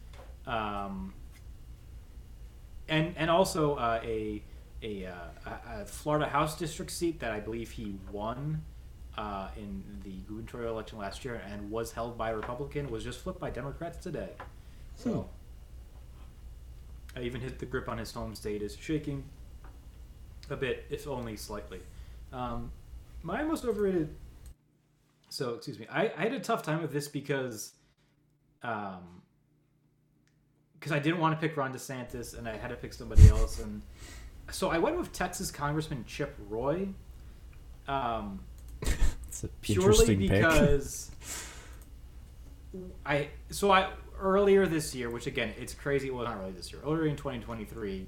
um, 0.47 1.13
and 2.89 3.15
and 3.17 3.31
also 3.31 3.75
uh, 3.75 4.01
a 4.03 4.43
a, 4.83 5.07
uh, 5.07 5.51
a, 5.81 5.85
Florida 5.85 6.27
House 6.27 6.59
district 6.59 6.91
seat 6.91 7.21
that 7.21 7.33
I 7.33 7.41
believe 7.41 7.71
he 7.71 7.97
won 8.11 8.63
uh, 9.19 9.49
in 9.57 9.83
the 10.05 10.19
gubernatorial 10.27 10.73
election 10.73 10.99
last 10.99 11.25
year 11.25 11.43
and 11.51 11.71
was 11.71 11.93
held 11.93 12.17
by 12.17 12.31
a 12.31 12.37
Republican 12.37 12.91
was 12.91 13.05
just 13.05 13.21
flipped 13.21 13.41
by 13.41 13.51
Democrats 13.51 13.99
today. 13.99 14.31
So 14.95 15.29
hmm. 17.15 17.19
I 17.19 17.23
even 17.23 17.41
hit 17.41 17.59
the 17.59 17.67
grip 17.67 17.89
on 17.89 17.99
his 17.99 18.13
home 18.13 18.35
state 18.35 18.63
is 18.63 18.77
shaking 18.77 19.25
a 20.49 20.57
bit, 20.57 20.87
if 20.91 21.07
only 21.07 21.37
slightly. 21.37 21.81
Um, 22.33 22.73
my 23.23 23.43
most 23.43 23.65
overrated. 23.65 24.15
So 25.29 25.55
excuse 25.55 25.79
me, 25.79 25.87
I, 25.91 26.13
I 26.17 26.23
had 26.23 26.33
a 26.33 26.41
tough 26.41 26.63
time 26.63 26.83
with 26.83 26.93
this 26.93 27.09
because, 27.09 27.73
um, 28.63 29.23
because 30.75 30.93
I 30.93 30.99
didn't 30.99 31.21
want 31.21 31.39
to 31.39 31.47
pick 31.47 31.57
Ron 31.57 31.73
DeSantis 31.73 32.37
and 32.37 32.49
I 32.49 32.57
had 32.57 32.69
to 32.69 32.77
pick 32.77 32.93
somebody 32.93 33.29
else, 33.29 33.61
and 33.61 33.83
so 34.51 34.71
I 34.71 34.79
went 34.79 34.99
with 34.99 35.13
Texas 35.13 35.51
Congressman 35.51 36.05
Chip 36.07 36.37
Roy. 36.49 36.89
Um, 37.89 38.41
it's 39.29 39.45
a 39.45 39.49
purely 39.61 40.15
because 40.15 41.11
I 43.07 43.29
so 43.51 43.71
I 43.71 43.91
earlier 44.19 44.67
this 44.67 44.95
year, 44.95 45.11
which 45.11 45.27
again 45.27 45.53
it's 45.59 45.75
crazy. 45.75 46.11
Well, 46.11 46.25
not 46.25 46.39
really 46.39 46.53
this 46.53 46.73
year. 46.73 46.81
Earlier 46.85 47.07
in 47.07 47.17
2023, 47.17 48.07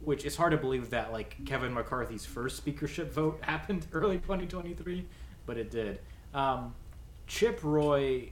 which 0.00 0.24
it's 0.24 0.36
hard 0.36 0.52
to 0.52 0.58
believe 0.58 0.90
that 0.90 1.12
like 1.12 1.36
Kevin 1.44 1.74
McCarthy's 1.74 2.24
first 2.24 2.56
speakership 2.56 3.12
vote 3.12 3.38
happened 3.42 3.86
early 3.92 4.18
2023, 4.18 5.06
but 5.46 5.56
it 5.56 5.70
did. 5.70 6.00
Um, 6.34 6.74
Chip 7.26 7.60
Roy 7.62 8.30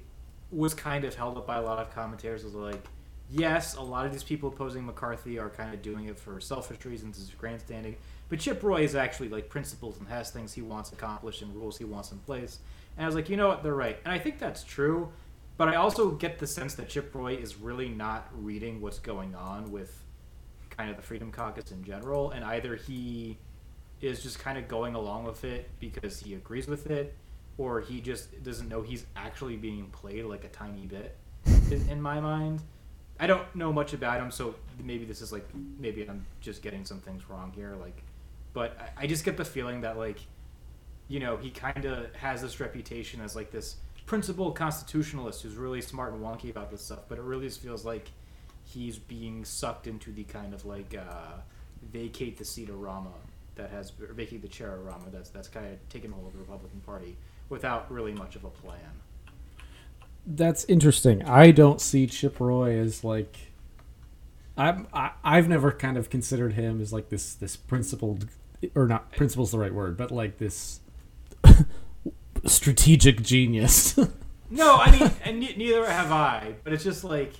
was 0.50 0.74
kind 0.74 1.04
of 1.04 1.14
held 1.14 1.36
up 1.36 1.46
by 1.46 1.56
a 1.56 1.62
lot 1.62 1.78
of 1.78 1.92
commentators 1.94 2.44
as 2.44 2.54
like, 2.54 2.82
yes, 3.30 3.76
a 3.76 3.82
lot 3.82 4.06
of 4.06 4.12
these 4.12 4.22
people 4.22 4.48
opposing 4.48 4.84
McCarthy 4.84 5.38
are 5.38 5.50
kind 5.50 5.74
of 5.74 5.82
doing 5.82 6.06
it 6.06 6.18
for 6.18 6.40
selfish 6.40 6.84
reasons, 6.84 7.18
as 7.18 7.30
grandstanding. 7.30 7.96
But 8.28 8.40
Chip 8.40 8.62
Roy 8.62 8.82
is 8.82 8.94
actually 8.94 9.28
like 9.28 9.48
principles 9.48 9.98
and 9.98 10.08
has 10.08 10.30
things 10.30 10.52
he 10.52 10.62
wants 10.62 10.92
accomplished 10.92 11.42
and 11.42 11.54
rules 11.54 11.78
he 11.78 11.84
wants 11.84 12.12
in 12.12 12.18
place. 12.18 12.58
And 12.96 13.04
I 13.04 13.06
was 13.06 13.14
like, 13.14 13.28
you 13.28 13.36
know 13.36 13.48
what, 13.48 13.62
they're 13.62 13.74
right, 13.74 13.98
and 14.04 14.12
I 14.12 14.18
think 14.18 14.38
that's 14.38 14.64
true. 14.64 15.12
But 15.56 15.68
I 15.68 15.76
also 15.76 16.10
get 16.10 16.38
the 16.38 16.46
sense 16.46 16.74
that 16.74 16.88
Chip 16.88 17.14
Roy 17.14 17.34
is 17.34 17.56
really 17.56 17.88
not 17.88 18.28
reading 18.34 18.80
what's 18.80 18.98
going 18.98 19.34
on 19.34 19.72
with 19.72 20.02
kind 20.68 20.90
of 20.90 20.96
the 20.96 21.02
Freedom 21.02 21.32
Caucus 21.32 21.70
in 21.72 21.82
general, 21.82 22.30
and 22.30 22.44
either 22.44 22.76
he 22.76 23.38
is 24.02 24.22
just 24.22 24.38
kind 24.38 24.58
of 24.58 24.68
going 24.68 24.94
along 24.94 25.24
with 25.24 25.44
it 25.44 25.70
because 25.80 26.20
he 26.20 26.34
agrees 26.34 26.66
with 26.66 26.90
it, 26.90 27.14
or 27.56 27.80
he 27.80 28.00
just 28.00 28.42
doesn't 28.42 28.68
know 28.68 28.82
he's 28.82 29.06
actually 29.16 29.56
being 29.56 29.86
played 29.86 30.24
like 30.26 30.44
a 30.44 30.48
tiny 30.48 30.84
bit. 30.86 31.16
In, 31.70 31.88
in 31.88 32.02
my 32.02 32.20
mind, 32.20 32.60
I 33.18 33.26
don't 33.26 33.54
know 33.54 33.72
much 33.72 33.92
about 33.92 34.20
him, 34.20 34.30
so 34.30 34.54
maybe 34.82 35.04
this 35.04 35.22
is 35.22 35.32
like 35.32 35.46
maybe 35.78 36.08
I'm 36.08 36.26
just 36.40 36.62
getting 36.62 36.84
some 36.84 37.00
things 37.00 37.28
wrong 37.28 37.52
here. 37.54 37.74
Like, 37.80 38.02
but 38.52 38.76
I, 38.78 39.04
I 39.04 39.06
just 39.06 39.24
get 39.24 39.36
the 39.36 39.44
feeling 39.44 39.80
that 39.82 39.96
like, 39.96 40.18
you 41.08 41.20
know, 41.20 41.36
he 41.36 41.50
kind 41.50 41.84
of 41.84 42.14
has 42.14 42.42
this 42.42 42.60
reputation 42.60 43.20
as 43.20 43.34
like 43.34 43.50
this 43.50 43.76
principled 44.04 44.54
constitutionalist 44.54 45.42
who's 45.42 45.56
really 45.56 45.80
smart 45.80 46.12
and 46.12 46.22
wonky 46.22 46.50
about 46.50 46.70
this 46.70 46.82
stuff, 46.82 47.00
but 47.08 47.18
it 47.18 47.22
really 47.22 47.46
just 47.46 47.60
feels 47.60 47.84
like 47.84 48.10
he's 48.64 48.98
being 48.98 49.44
sucked 49.44 49.86
into 49.86 50.12
the 50.12 50.24
kind 50.24 50.52
of 50.52 50.64
like 50.64 50.94
uh, 50.94 51.40
vacate 51.92 52.36
the 52.36 52.44
seat 52.44 52.68
of 52.68 52.80
Rama 52.80 53.12
that 53.54 53.70
has 53.70 53.90
vacate 53.90 54.42
the 54.42 54.48
chair 54.48 54.74
of 54.74 54.84
Rama 54.84 55.06
that's 55.10 55.30
that's 55.30 55.48
kind 55.48 55.66
of 55.66 55.88
taken 55.88 56.12
hold 56.12 56.26
of 56.26 56.32
the 56.34 56.38
Republican 56.38 56.80
Party 56.80 57.16
without 57.48 57.90
really 57.90 58.12
much 58.12 58.36
of 58.36 58.44
a 58.44 58.50
plan. 58.50 59.00
That's 60.26 60.64
interesting. 60.64 61.22
I 61.22 61.52
don't 61.52 61.80
see 61.80 62.06
Chip 62.06 62.40
Roy 62.40 62.78
as 62.78 63.04
like 63.04 63.36
I'm 64.56 64.88
I, 64.92 65.12
I've 65.22 65.48
never 65.48 65.70
kind 65.70 65.96
of 65.96 66.10
considered 66.10 66.54
him 66.54 66.80
as 66.80 66.92
like 66.92 67.10
this 67.10 67.34
this 67.34 67.56
principled 67.56 68.26
or 68.74 68.86
not 68.86 69.12
principle's 69.12 69.52
the 69.52 69.58
right 69.58 69.72
word, 69.72 69.96
but 69.96 70.10
like 70.10 70.38
this 70.38 70.80
strategic 72.44 73.22
genius. 73.22 73.96
no, 74.50 74.76
I 74.76 74.90
mean, 74.90 75.10
and 75.24 75.40
neither 75.40 75.86
have 75.86 76.10
I. 76.10 76.54
But 76.64 76.72
it's 76.72 76.84
just 76.84 77.04
like 77.04 77.34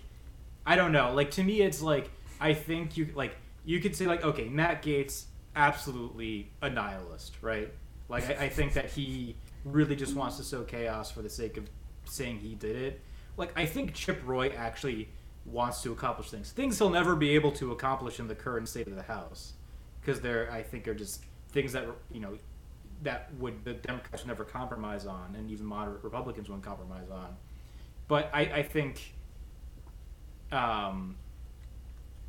I 0.65 0.77
don't 0.77 0.93
know. 0.93 1.13
Like 1.13 1.33
to 1.33 1.43
me, 1.43 1.63
it's 1.63 1.83
like 1.83 2.11
I 2.41 2.55
think 2.55 2.97
you 2.97 3.09
like 3.15 3.35
you 3.65 3.81
could 3.81 3.97
say 3.97 4.07
like 4.07 4.25
okay, 4.25 4.49
Matt 4.49 4.83
Gaetz 4.83 5.25
absolutely 5.57 6.51
a 6.61 6.69
nihilist, 6.69 7.37
right? 7.41 7.73
Like 8.09 8.29
I, 8.29 8.45
I 8.45 8.49
think 8.49 8.75
that 8.75 8.91
he 8.91 9.35
really 9.65 9.97
just 9.97 10.15
wants 10.15 10.37
to 10.37 10.45
sow 10.45 10.63
chaos 10.63 11.11
for 11.11 11.23
the 11.23 11.31
sake 11.31 11.57
of 11.57 11.69
saying 12.09 12.39
he 12.39 12.55
did 12.55 12.77
it. 12.77 13.01
Like 13.37 13.53
I 13.57 13.67
think 13.67 13.95
Chip 13.95 14.21
Roy 14.25 14.51
actually 14.57 15.09
wants 15.45 15.83
to 15.83 15.93
accomplish 15.93 16.31
things, 16.31 16.51
things 16.51 16.79
he'll 16.79 16.91
never 16.91 17.15
be 17.15 17.31
able 17.31 17.53
to 17.53 17.73
accomplish 17.73 18.19
in 18.19 18.27
the 18.29 18.35
current 18.35 18.69
state 18.69 18.89
of 18.89 18.97
the 18.97 19.03
House, 19.03 19.53
because 20.01 20.21
they're 20.21 20.51
I 20.51 20.63
think 20.63 20.89
are 20.89 20.95
just 20.95 21.23
things 21.51 21.73
that 21.73 21.87
you 22.11 22.21
know 22.21 22.37
that 23.03 23.31
would 23.39 23.65
the 23.65 23.75
Democrats 23.75 24.27
never 24.27 24.45
compromise 24.45 25.07
on, 25.07 25.35
and 25.37 25.51
even 25.51 25.67
moderate 25.67 26.03
Republicans 26.03 26.49
won't 26.49 26.63
compromise 26.63 27.11
on. 27.11 27.37
But 28.09 28.31
I, 28.33 28.41
I 28.41 28.63
think 28.63 29.15
um, 30.53 31.17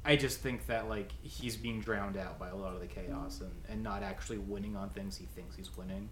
I 0.03 0.15
just 0.15 0.39
think 0.39 0.65
that 0.67 0.89
like 0.89 1.11
he's 1.21 1.55
being 1.55 1.81
drowned 1.81 2.17
out 2.17 2.39
by 2.39 2.49
a 2.49 2.55
lot 2.55 2.73
of 2.73 2.79
the 2.79 2.87
chaos 2.87 3.41
and, 3.41 3.51
and 3.69 3.83
not 3.83 4.03
actually 4.03 4.37
winning 4.37 4.75
on 4.75 4.89
things 4.89 5.17
he 5.17 5.25
thinks 5.25 5.55
he's 5.55 5.75
winning. 5.77 6.09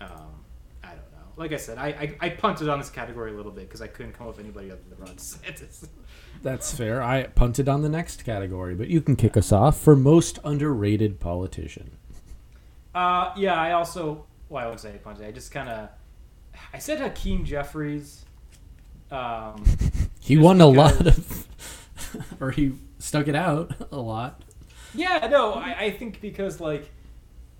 Um, 0.00 0.44
I 0.82 0.90
don't 0.90 1.12
know. 1.12 1.15
Like 1.36 1.52
I 1.52 1.56
said, 1.56 1.76
I, 1.76 1.88
I, 1.88 2.16
I 2.20 2.28
punted 2.30 2.68
on 2.68 2.78
this 2.78 2.88
category 2.88 3.30
a 3.30 3.34
little 3.34 3.52
bit 3.52 3.64
because 3.64 3.82
I 3.82 3.88
couldn't 3.88 4.12
come 4.12 4.26
up 4.26 4.36
with 4.36 4.44
anybody 4.44 4.70
other 4.70 4.80
than 4.88 4.98
Ron 4.98 5.16
DeSantis. 5.16 5.86
That's 6.42 6.74
fair. 6.74 7.02
I 7.02 7.24
punted 7.24 7.68
on 7.68 7.82
the 7.82 7.88
next 7.88 8.24
category, 8.24 8.74
but 8.74 8.88
you 8.88 9.00
can 9.00 9.16
kick 9.16 9.36
us 9.36 9.52
off 9.52 9.78
for 9.78 9.94
most 9.94 10.38
underrated 10.44 11.20
politician. 11.20 11.90
Uh, 12.94 13.32
yeah, 13.36 13.60
I 13.60 13.72
also 13.72 14.24
well, 14.48 14.62
I 14.62 14.66
wouldn't 14.66 14.80
say 14.80 14.94
I 14.94 14.98
punted. 14.98 15.26
I 15.26 15.32
just 15.32 15.50
kind 15.50 15.68
of 15.68 15.88
I 16.72 16.78
said 16.78 17.00
Hakeem 17.00 17.44
Jeffries. 17.44 18.24
Um, 19.10 19.64
he 20.20 20.36
won 20.36 20.60
a 20.60 20.66
lot 20.66 21.06
of, 21.06 21.46
or 22.40 22.50
he 22.50 22.72
stuck 22.98 23.28
it 23.28 23.34
out 23.34 23.74
a 23.92 23.98
lot. 23.98 24.42
Yeah, 24.94 25.28
no, 25.30 25.54
I, 25.54 25.76
I 25.78 25.90
think 25.90 26.20
because 26.20 26.60
like, 26.60 26.90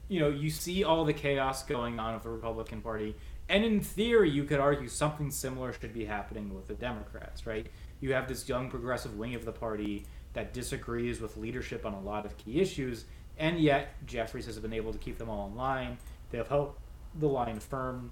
you 0.09 0.21
know, 0.21 0.29
you 0.29 0.51
see 0.51 0.85
all 0.85 1.05
the 1.05 1.13
chaos 1.13 1.65
going 1.65 1.99
on 1.99 2.15
with 2.15 2.23
the 2.23 2.31
Republican 2.31 2.81
Party, 2.81 3.15
and 3.49 3.65
in 3.65 3.81
theory, 3.81 4.31
you 4.31 4.45
could 4.45 4.59
argue 4.59 4.89
something 4.89 5.31
similar 5.31 5.73
should 5.73 5.93
be 5.93 6.05
happening 6.05 6.55
with 6.55 6.67
the 6.67 6.75
Democrats, 6.75 7.47
right? 7.47 7.67
You 8.01 8.13
have 8.13 8.27
this 8.29 8.49
young 8.49 8.69
progressive 8.69 9.17
wing 9.17 9.35
of 9.35 9.45
the 9.45 9.53
party 9.53 10.05
that 10.33 10.53
disagrees 10.53 11.21
with 11.21 11.37
leadership 11.37 11.87
on 11.87 11.95
a 11.95 12.01
lot 12.01 12.27
of 12.27 12.37
key 12.37 12.61
issues, 12.61 13.05
and 13.39 13.59
yet 13.59 13.95
Jeffries 14.07 14.47
has 14.47 14.59
been 14.59 14.73
able 14.73 14.93
to 14.93 14.99
keep 14.99 15.17
them 15.17 15.31
all 15.31 15.49
in 15.49 15.55
line. 15.55 15.99
They 16.31 16.39
have 16.39 16.49
held 16.49 16.75
the 17.19 17.29
line 17.29 17.61
firm. 17.61 18.11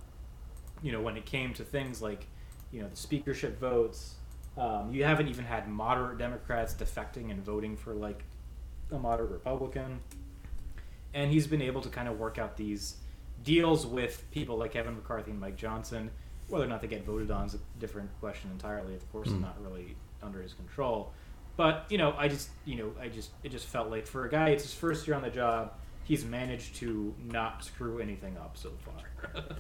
You 0.83 0.93
know, 0.93 1.01
when 1.01 1.17
it 1.17 1.27
came 1.27 1.53
to 1.55 1.65
things 1.65 2.01
like, 2.01 2.27
you 2.71 2.83
know, 2.83 2.89
the 2.89 2.97
speakership 2.97 3.59
votes, 3.59 4.15
um, 4.57 4.93
you 4.93 5.05
haven't 5.05 5.29
even 5.29 5.45
had 5.45 5.69
moderate 5.69 6.19
Democrats 6.19 6.75
defecting 6.75 7.31
and 7.31 7.45
voting 7.45 7.77
for 7.77 7.93
like 7.95 8.25
a 8.93 8.99
moderate 8.99 9.31
Republican. 9.31 10.01
And 11.13 11.31
he's 11.31 11.47
been 11.47 11.63
able 11.63 11.81
to 11.81 11.89
kind 11.89 12.09
of 12.09 12.19
work 12.19 12.39
out 12.39 12.57
these 12.57 12.97
deals 13.45 13.87
with 13.87 14.25
people 14.31 14.57
like 14.57 14.73
Kevin 14.73 14.95
McCarthy 14.95 15.31
and 15.31 15.41
Mike 15.41 15.57
Johnson. 15.57 16.11
Whether 16.49 16.65
or 16.65 16.69
not 16.69 16.83
they 16.83 16.89
get 16.89 17.05
voted 17.05 17.31
on 17.31 17.47
is 17.47 17.55
a 17.55 17.59
different 17.79 18.11
question 18.21 18.51
entirely. 18.51 18.95
Of 18.95 19.11
course, 19.13 19.29
mm. 19.29 19.41
not 19.41 19.57
really 19.63 19.97
under 20.23 20.43
his 20.43 20.53
control. 20.53 21.13
But 21.57 21.87
you 21.89 21.99
know, 21.99 22.15
I 22.19 22.29
just 22.29 22.49
you 22.65 22.77
know, 22.77 22.93
I 23.01 23.09
just 23.09 23.31
it 23.43 23.51
just 23.51 23.67
felt 23.67 23.91
like 23.91 24.07
for 24.07 24.25
a 24.25 24.31
guy, 24.31 24.51
it's 24.51 24.65
his 24.65 24.75
first 24.75 25.07
year 25.07 25.17
on 25.17 25.23
the 25.23 25.31
job. 25.31 25.73
He's 26.05 26.25
managed 26.25 26.77
to 26.77 27.15
not 27.25 27.65
screw 27.65 27.99
anything 27.99 28.37
up 28.37 28.59
so 28.59 28.73
far. 28.85 29.43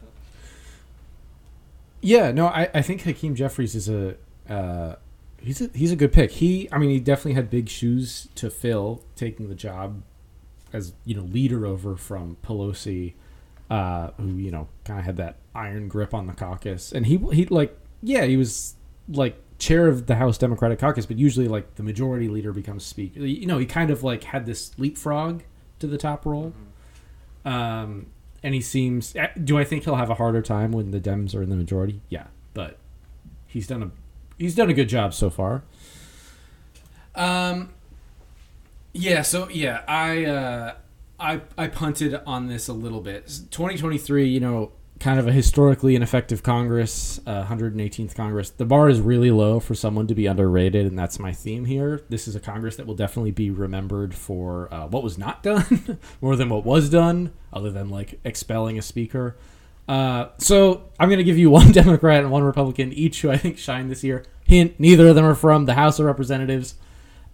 yeah, 2.02 2.32
no, 2.32 2.48
I, 2.48 2.68
I 2.74 2.82
think 2.82 3.02
Hakeem 3.02 3.34
Jeffries 3.34 3.74
is 3.74 3.88
a 3.88 4.16
uh, 4.48 4.96
he's 5.38 5.60
a, 5.60 5.70
he's 5.74 5.92
a 5.92 5.96
good 5.96 6.12
pick. 6.12 6.32
He, 6.32 6.68
I 6.72 6.78
mean, 6.78 6.90
he 6.90 7.00
definitely 7.00 7.34
had 7.34 7.50
big 7.50 7.68
shoes 7.68 8.28
to 8.34 8.50
fill, 8.50 9.02
taking 9.16 9.48
the 9.48 9.54
job 9.54 10.02
as 10.72 10.92
you 11.04 11.14
know 11.14 11.22
leader 11.22 11.64
over 11.64 11.96
from 11.96 12.36
Pelosi. 12.44 13.14
Uh, 13.74 14.10
who 14.18 14.36
you 14.36 14.50
know 14.50 14.68
kind 14.84 14.98
of 15.00 15.04
had 15.04 15.16
that 15.16 15.36
iron 15.54 15.88
grip 15.88 16.14
on 16.14 16.26
the 16.26 16.32
caucus, 16.32 16.92
and 16.92 17.06
he 17.06 17.16
he 17.32 17.46
like 17.46 17.76
yeah 18.02 18.24
he 18.24 18.36
was 18.36 18.74
like 19.08 19.36
chair 19.58 19.86
of 19.88 20.06
the 20.06 20.16
House 20.16 20.36
Democratic 20.38 20.78
Caucus, 20.78 21.06
but 21.06 21.18
usually 21.18 21.48
like 21.48 21.74
the 21.76 21.82
majority 21.82 22.28
leader 22.28 22.52
becomes 22.52 22.84
speaker. 22.84 23.20
You 23.20 23.46
know, 23.46 23.58
he 23.58 23.66
kind 23.66 23.90
of 23.90 24.02
like 24.02 24.24
had 24.24 24.46
this 24.46 24.76
leapfrog 24.78 25.42
to 25.78 25.86
the 25.86 25.96
top 25.98 26.26
role. 26.26 26.52
Um, 27.44 28.06
and 28.42 28.54
he 28.54 28.60
seems. 28.60 29.14
eh, 29.16 29.28
Do 29.42 29.58
I 29.58 29.64
think 29.64 29.84
he'll 29.84 29.96
have 29.96 30.10
a 30.10 30.14
harder 30.14 30.42
time 30.42 30.72
when 30.72 30.90
the 30.90 31.00
Dems 31.00 31.34
are 31.34 31.42
in 31.42 31.50
the 31.50 31.56
majority? 31.56 32.00
Yeah, 32.08 32.26
but 32.52 32.78
he's 33.46 33.66
done 33.66 33.82
a 33.82 33.90
he's 34.38 34.54
done 34.54 34.70
a 34.70 34.74
good 34.74 34.88
job 34.88 35.14
so 35.14 35.30
far. 35.30 35.62
Um. 37.14 37.70
Yeah. 38.92 39.22
So 39.22 39.48
yeah, 39.48 39.82
I 39.88 40.24
uh, 40.24 40.74
I 41.18 41.42
I 41.56 41.68
punted 41.68 42.20
on 42.26 42.48
this 42.48 42.68
a 42.68 42.72
little 42.72 43.00
bit. 43.00 43.26
2023, 43.50 44.28
you 44.28 44.40
know, 44.40 44.72
kind 45.00 45.18
of 45.18 45.26
a 45.26 45.32
historically 45.32 45.96
ineffective 45.96 46.42
Congress, 46.42 47.20
uh, 47.26 47.44
118th 47.44 48.14
Congress. 48.14 48.50
The 48.50 48.64
bar 48.64 48.88
is 48.88 49.00
really 49.00 49.30
low 49.30 49.60
for 49.60 49.74
someone 49.74 50.06
to 50.06 50.14
be 50.14 50.26
underrated, 50.26 50.86
and 50.86 50.98
that's 50.98 51.18
my 51.18 51.32
theme 51.32 51.64
here. 51.64 52.02
This 52.08 52.26
is 52.28 52.34
a 52.34 52.40
Congress 52.40 52.76
that 52.76 52.86
will 52.86 52.94
definitely 52.94 53.32
be 53.32 53.50
remembered 53.50 54.14
for 54.14 54.72
uh, 54.72 54.86
what 54.86 55.02
was 55.02 55.18
not 55.18 55.42
done 55.42 55.98
more 56.20 56.36
than 56.36 56.48
what 56.48 56.64
was 56.64 56.88
done, 56.88 57.32
other 57.52 57.70
than 57.70 57.88
like 57.90 58.20
expelling 58.24 58.78
a 58.78 58.82
speaker. 58.82 59.36
Uh, 59.86 60.28
so 60.38 60.88
I'm 60.98 61.08
going 61.08 61.18
to 61.18 61.24
give 61.24 61.38
you 61.38 61.50
one 61.50 61.72
Democrat 61.72 62.22
and 62.22 62.30
one 62.30 62.42
Republican, 62.42 62.92
each 62.92 63.20
who 63.20 63.30
I 63.30 63.36
think 63.36 63.58
shine 63.58 63.88
this 63.88 64.04
year. 64.04 64.24
Hint: 64.44 64.78
neither 64.78 65.08
of 65.08 65.16
them 65.16 65.24
are 65.24 65.34
from 65.34 65.66
the 65.66 65.74
House 65.74 65.98
of 65.98 66.06
Representatives. 66.06 66.74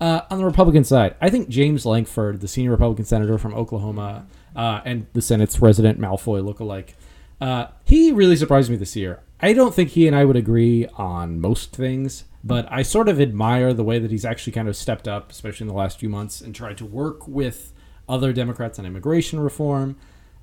Uh, 0.00 0.22
on 0.30 0.38
the 0.38 0.44
Republican 0.44 0.82
side, 0.82 1.14
I 1.20 1.28
think 1.28 1.48
James 1.48 1.84
Lankford, 1.84 2.40
the 2.40 2.48
senior 2.48 2.70
Republican 2.70 3.04
senator 3.04 3.36
from 3.36 3.52
Oklahoma, 3.52 4.26
uh, 4.56 4.80
and 4.84 5.06
the 5.12 5.20
Senate's 5.20 5.60
resident 5.60 6.00
Malfoy 6.00 6.42
lookalike, 6.42 6.94
uh, 7.40 7.66
he 7.84 8.10
really 8.10 8.36
surprised 8.36 8.70
me 8.70 8.76
this 8.76 8.96
year. 8.96 9.20
I 9.40 9.52
don't 9.52 9.74
think 9.74 9.90
he 9.90 10.06
and 10.06 10.16
I 10.16 10.24
would 10.24 10.36
agree 10.36 10.86
on 10.96 11.40
most 11.40 11.74
things, 11.74 12.24
but 12.42 12.66
I 12.70 12.82
sort 12.82 13.08
of 13.08 13.20
admire 13.20 13.74
the 13.74 13.84
way 13.84 13.98
that 13.98 14.10
he's 14.10 14.24
actually 14.24 14.52
kind 14.52 14.68
of 14.68 14.76
stepped 14.76 15.06
up, 15.06 15.30
especially 15.30 15.64
in 15.64 15.68
the 15.68 15.74
last 15.74 15.98
few 15.98 16.08
months, 16.08 16.40
and 16.40 16.54
tried 16.54 16.78
to 16.78 16.86
work 16.86 17.28
with 17.28 17.72
other 18.08 18.32
Democrats 18.32 18.78
on 18.78 18.86
immigration 18.86 19.40
reform. 19.40 19.96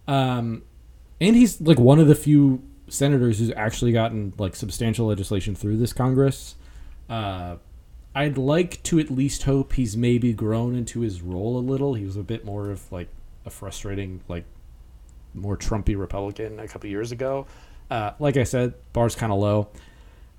Um, 0.08 0.64
and 1.20 1.36
he's 1.36 1.60
like 1.62 1.80
one 1.80 2.00
of 2.00 2.08
the 2.08 2.16
few 2.16 2.64
senators 2.90 3.40
who's 3.40 3.52
actually 3.52 3.92
gotten 3.92 4.34
like 4.38 4.56
substantial 4.56 5.08
legislation 5.08 5.56
through 5.56 5.78
this 5.78 5.94
Congress. 5.94 6.56
Uh, 7.10 7.58
I'd 8.18 8.36
like 8.36 8.82
to 8.84 8.98
at 8.98 9.12
least 9.12 9.44
hope 9.44 9.74
he's 9.74 9.96
maybe 9.96 10.34
grown 10.34 10.76
into 10.76 11.02
his 11.02 11.22
role 11.22 11.56
a 11.56 11.62
little. 11.62 11.94
He 11.94 12.04
was 12.04 12.18
a 12.18 12.24
bit 12.24 12.44
more 12.44 12.72
of 12.72 12.92
like 12.92 13.10
a 13.46 13.52
frustrating, 13.52 14.22
like 14.28 14.44
more 15.36 15.56
Trumpy 15.56 15.96
Republican 15.96 16.60
a 16.60 16.68
couple 16.68 16.90
years 16.90 17.12
ago. 17.12 17.46
Uh, 17.92 18.14
like 18.18 18.36
I 18.36 18.44
said, 18.44 18.74
bar's 18.92 19.14
kind 19.14 19.32
of 19.32 19.38
low. 19.38 19.70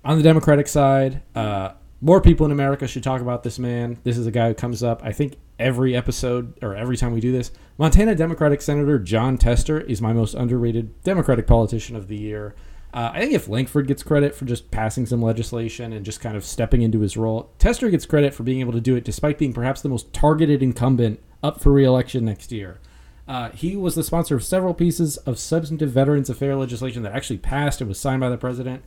On 0.05 0.17
the 0.17 0.25
Democratic 0.25 0.67
side, 0.67 1.23
uh, 1.37 1.71
more 2.01 2.21
people 2.21 2.45
in 2.47 2.51
America 2.51 2.89
should 2.89 3.05
talk 3.05 3.21
about 3.21 3.45
this 3.45 3.61
man. 3.61 3.99
This 4.03 4.19
is 4.19 4.27
a 4.27 4.33
guy 4.33 4.49
who 4.49 4.55
comes 4.55 4.83
up, 4.83 5.01
I 5.05 5.13
think, 5.13 5.37
every 5.61 5.95
episode 5.95 6.59
or 6.61 6.75
every 6.75 6.97
time 6.97 7.13
we 7.13 7.21
do 7.21 7.31
this. 7.31 7.53
Montana 7.79 8.17
Democratic 8.17 8.61
Senator 8.61 8.99
Jon 8.99 9.39
Tester 9.39 9.81
is 9.81 10.03
my 10.03 10.13
most 10.13 10.35
underrated 10.35 11.01
Democratic 11.05 11.47
politician 11.47 11.95
of 11.95 12.09
the 12.09 12.17
year. 12.17 12.57
Uh, 12.93 13.11
I 13.13 13.21
think 13.21 13.33
if 13.35 13.49
Lankford 13.49 13.87
gets 13.87 14.03
credit 14.03 14.35
for 14.35 14.47
just 14.47 14.71
passing 14.71 15.05
some 15.05 15.21
legislation 15.21 15.93
and 15.93 16.07
just 16.07 16.21
kind 16.21 16.37
of 16.37 16.45
stepping 16.45 16.81
into 16.83 17.01
his 17.01 17.17
role, 17.17 17.51
Tester 17.59 17.91
gets 17.91 18.07
credit 18.07 18.33
for 18.33 18.45
being 18.45 18.61
able 18.61 18.73
to 18.73 18.81
do 18.81 18.97
it 18.97 19.05
despite 19.05 19.39
being 19.39 19.53
perhaps 19.53 19.83
the 19.83 19.91
most 19.91 20.13
targeted 20.13 20.63
incumbent 20.63 21.21
up 21.43 21.61
for 21.61 21.73
re-election 21.73 22.25
next 22.25 22.51
year. 22.51 22.81
Uh, 23.27 23.51
he 23.51 23.77
was 23.77 23.95
the 23.95 24.03
sponsor 24.03 24.37
of 24.37 24.43
several 24.43 24.73
pieces 24.73 25.19
of 25.19 25.39
substantive 25.39 25.91
Veterans 25.91 26.31
Affairs 26.31 26.57
legislation 26.57 27.03
that 27.03 27.13
actually 27.13 27.37
passed 27.37 27.83
and 27.83 27.89
was 27.89 28.01
signed 28.01 28.21
by 28.21 28.31
the 28.31 28.39
president. 28.39 28.83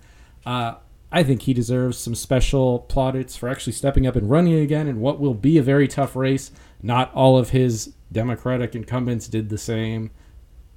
Uh, 0.47 0.75
I 1.11 1.21
think 1.21 1.43
he 1.43 1.53
deserves 1.53 1.99
some 1.99 2.15
special 2.15 2.79
plaudits 2.79 3.35
for 3.35 3.49
actually 3.49 3.73
stepping 3.73 4.07
up 4.07 4.15
and 4.15 4.29
running 4.29 4.55
again 4.55 4.87
in 4.87 4.99
what 4.99 5.19
will 5.19 5.35
be 5.35 5.59
a 5.59 5.63
very 5.63 5.87
tough 5.87 6.15
race. 6.15 6.51
Not 6.81 7.13
all 7.13 7.37
of 7.37 7.49
his 7.49 7.93
Democratic 8.11 8.73
incumbents 8.75 9.27
did 9.27 9.49
the 9.49 9.59
same. 9.59 10.09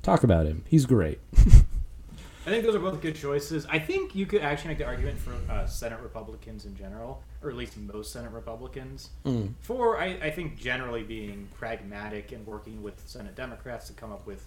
Talk 0.02 0.22
about 0.24 0.44
him. 0.44 0.64
He's 0.68 0.84
great. 0.84 1.20
I 2.46 2.50
think 2.50 2.62
those 2.64 2.74
are 2.74 2.78
both 2.80 3.00
good 3.00 3.16
choices. 3.16 3.66
I 3.70 3.78
think 3.78 4.14
you 4.14 4.26
could 4.26 4.42
actually 4.42 4.68
make 4.68 4.78
the 4.78 4.84
argument 4.84 5.18
for 5.18 5.32
uh, 5.50 5.66
Senate 5.66 6.00
Republicans 6.02 6.66
in 6.66 6.76
general, 6.76 7.22
or 7.42 7.48
at 7.50 7.56
least 7.56 7.78
most 7.78 8.12
Senate 8.12 8.32
Republicans, 8.32 9.10
for 9.60 9.98
I, 9.98 10.18
I 10.22 10.30
think 10.30 10.58
generally 10.58 11.02
being 11.02 11.48
pragmatic 11.54 12.32
and 12.32 12.46
working 12.46 12.82
with 12.82 13.00
Senate 13.06 13.34
Democrats 13.34 13.86
to 13.86 13.94
come 13.94 14.12
up 14.12 14.26
with 14.26 14.46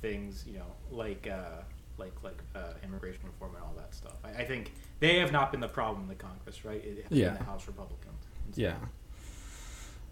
things, 0.00 0.44
you 0.46 0.58
know, 0.58 0.66
like 0.90 1.28
uh, 1.30 1.62
like 1.98 2.12
like 2.22 2.42
uh, 2.54 2.72
immigration 2.82 3.20
reform 3.24 3.54
and 3.56 3.64
all 3.64 3.74
that 3.76 3.94
stuff. 3.94 4.16
I, 4.24 4.42
I 4.42 4.44
think 4.46 4.72
they 5.00 5.18
have 5.18 5.30
not 5.32 5.50
been 5.50 5.60
the 5.60 5.68
problem 5.68 6.02
in 6.04 6.08
the 6.08 6.14
Congress, 6.14 6.64
right? 6.64 6.82
It, 6.82 7.06
Yeah. 7.10 7.30
the 7.30 7.44
House 7.44 7.66
Republicans. 7.66 8.22
Yeah. 8.54 8.76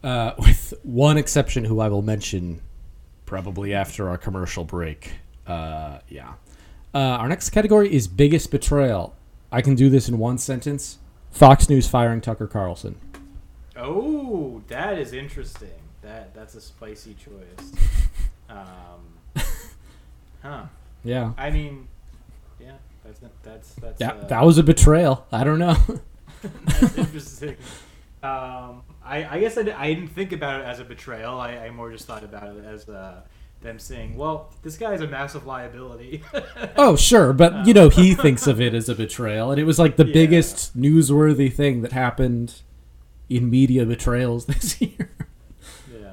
Uh, 0.05 0.35
with 0.38 0.75
one 0.83 1.16
exception, 1.16 1.64
who 1.64 1.81
I 1.81 1.88
will 1.88 2.03
mention 2.03 2.61
probably 3.25 3.73
after 3.73 4.09
our 4.11 4.18
commercial 4.18 4.64
break. 4.64 5.12
Uh, 5.47 5.99
yeah. 6.09 6.35
Uh, 6.94 6.98
our 6.98 7.28
next 7.28 7.50
category 7.50 7.92
is 7.92 8.07
biggest 8.07 8.50
betrayal. 8.50 9.14
I 9.50 9.62
can 9.62 9.74
do 9.74 9.88
this 9.88 10.09
in 10.09 10.18
one 10.18 10.38
sentence. 10.38 10.98
Fox 11.31 11.68
News 11.68 11.88
firing 11.88 12.20
Tucker 12.20 12.46
Carlson. 12.46 12.96
Oh, 13.76 14.62
that 14.68 14.98
is 14.98 15.12
interesting. 15.12 15.70
That 16.02 16.35
that's 16.35 16.55
a 16.55 16.61
spicy 16.61 17.14
choice. 17.14 17.72
Um, 18.52 19.18
huh. 20.42 20.64
Yeah. 21.05 21.33
I 21.38 21.50
mean, 21.50 21.88
yeah, 22.61 22.72
that's 23.02 23.20
that's 23.42 23.74
that's 23.76 23.98
That, 23.98 24.16
uh, 24.16 24.26
that 24.26 24.44
was 24.44 24.59
a 24.59 24.62
betrayal. 24.62 25.26
I 25.33 25.42
don't 25.42 25.59
know. 25.59 25.76
that's 26.42 26.98
interesting. 26.98 27.57
Um, 28.22 28.83
I, 29.05 29.26
I 29.31 29.40
guess 29.40 29.57
I, 29.57 29.62
I 29.76 29.94
didn't 29.94 30.09
think 30.09 30.33
about 30.33 30.61
it 30.61 30.64
as 30.64 30.81
a 30.81 30.85
betrayal. 30.85 31.40
I, 31.40 31.57
I 31.57 31.70
more 31.70 31.90
just 31.90 32.07
thought 32.07 32.24
about 32.24 32.55
it 32.57 32.64
as 32.64 32.88
uh, 32.88 33.22
them 33.62 33.79
saying, 33.79 34.16
"Well, 34.16 34.53
this 34.62 34.77
guy 34.77 34.94
is 34.94 35.01
a 35.01 35.07
massive 35.07 35.46
liability." 35.46 36.22
oh, 36.77 36.96
sure. 36.96 37.33
But, 37.33 37.66
you 37.66 37.75
know, 37.75 37.88
he 37.88 38.14
thinks 38.27 38.46
of 38.46 38.61
it 38.61 38.75
as 38.75 38.88
a 38.88 38.94
betrayal. 38.94 39.51
And 39.51 39.61
it 39.61 39.64
was 39.64 39.79
like 39.79 39.96
the 39.96 40.07
Yeah. 40.07 40.12
biggest 40.12 40.77
newsworthy 40.79 41.53
thing 41.53 41.83
that 41.83 41.92
happened 41.92 42.62
in 43.29 43.48
media 43.51 43.85
betrayals 43.87 44.46
this 44.46 44.81
year. 44.81 45.11
Yeah. 45.92 46.12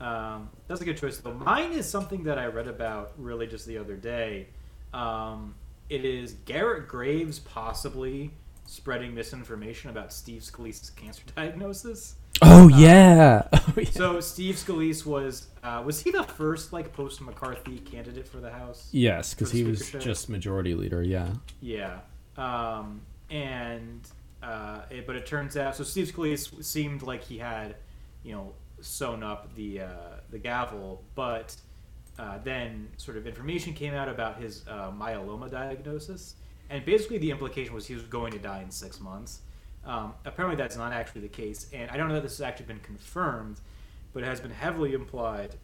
Um, 0.00 0.50
that's 0.68 0.80
a 0.80 0.84
good 0.84 0.96
choice, 0.98 1.18
though. 1.18 1.32
Mine 1.34 1.72
is 1.72 1.88
something 1.88 2.24
that 2.24 2.38
I 2.38 2.46
read 2.46 2.68
about 2.68 3.12
really 3.16 3.46
just 3.46 3.66
the 3.66 3.78
other 3.78 3.96
day. 3.96 4.48
Um, 4.92 5.54
it 5.88 6.04
is 6.04 6.34
Garrett 6.44 6.88
Graves 6.88 7.38
possibly 7.38 8.30
spreading 8.66 9.14
misinformation 9.14 9.90
about 9.90 10.12
Steve 10.12 10.42
Scalise's 10.42 10.90
cancer 10.90 11.22
diagnosis. 11.36 12.16
Oh, 12.42 12.68
yeah. 12.68 13.48
Oh, 13.76 13.80
yeah. 13.80 13.90
So 13.90 14.20
Steve 14.20 14.54
Scalise 14.56 15.04
was 15.04 15.48
uh, 15.64 15.82
was 15.84 16.00
he 16.00 16.10
the 16.10 16.22
first 16.22 16.72
like 16.72 16.92
post 16.92 17.20
McCarthy 17.20 17.78
candidate 17.78 18.28
for 18.28 18.36
the 18.36 18.50
House? 18.50 18.88
Yes, 18.92 19.34
because 19.34 19.50
he 19.50 19.64
was 19.64 19.90
just 19.90 20.28
majority 20.28 20.74
leader. 20.74 21.02
Yeah. 21.02 21.32
Yeah. 21.60 22.00
Um, 22.36 23.00
and 23.30 24.06
uh, 24.42 24.82
it, 24.90 25.06
but 25.06 25.16
it 25.16 25.26
turns 25.26 25.56
out 25.56 25.74
so 25.74 25.82
Steve 25.82 26.12
Scalise 26.12 26.62
seemed 26.62 27.02
like 27.02 27.24
he 27.24 27.38
had, 27.38 27.76
you 28.22 28.32
know, 28.32 28.52
sewn 28.80 29.22
up 29.22 29.54
the 29.56 29.80
uh, 29.80 29.88
the 30.30 30.38
gavel, 30.38 31.02
but 31.14 31.56
uh, 32.18 32.38
then 32.44 32.88
sort 32.96 33.16
of 33.16 33.26
information 33.26 33.72
came 33.72 33.94
out 33.94 34.08
about 34.08 34.40
his 34.40 34.62
uh, 34.68 34.90
myeloma 34.90 35.50
diagnosis, 35.50 36.34
and 36.70 36.84
basically 36.84 37.18
the 37.18 37.30
implication 37.30 37.74
was 37.74 37.86
he 37.86 37.94
was 37.94 38.04
going 38.04 38.32
to 38.32 38.38
die 38.38 38.62
in 38.62 38.70
six 38.70 39.00
months. 39.00 39.40
Um, 39.86 40.14
apparently, 40.24 40.56
that's 40.56 40.76
not 40.76 40.92
actually 40.92 41.22
the 41.22 41.28
case, 41.28 41.68
and 41.72 41.90
I 41.90 41.96
don't 41.96 42.08
know 42.08 42.14
that 42.14 42.22
this 42.22 42.38
has 42.38 42.40
actually 42.40 42.66
been 42.66 42.80
confirmed, 42.80 43.60
but 44.12 44.22
it 44.22 44.26
has 44.26 44.40
been 44.40 44.50
heavily 44.50 44.94
implied 44.94 45.56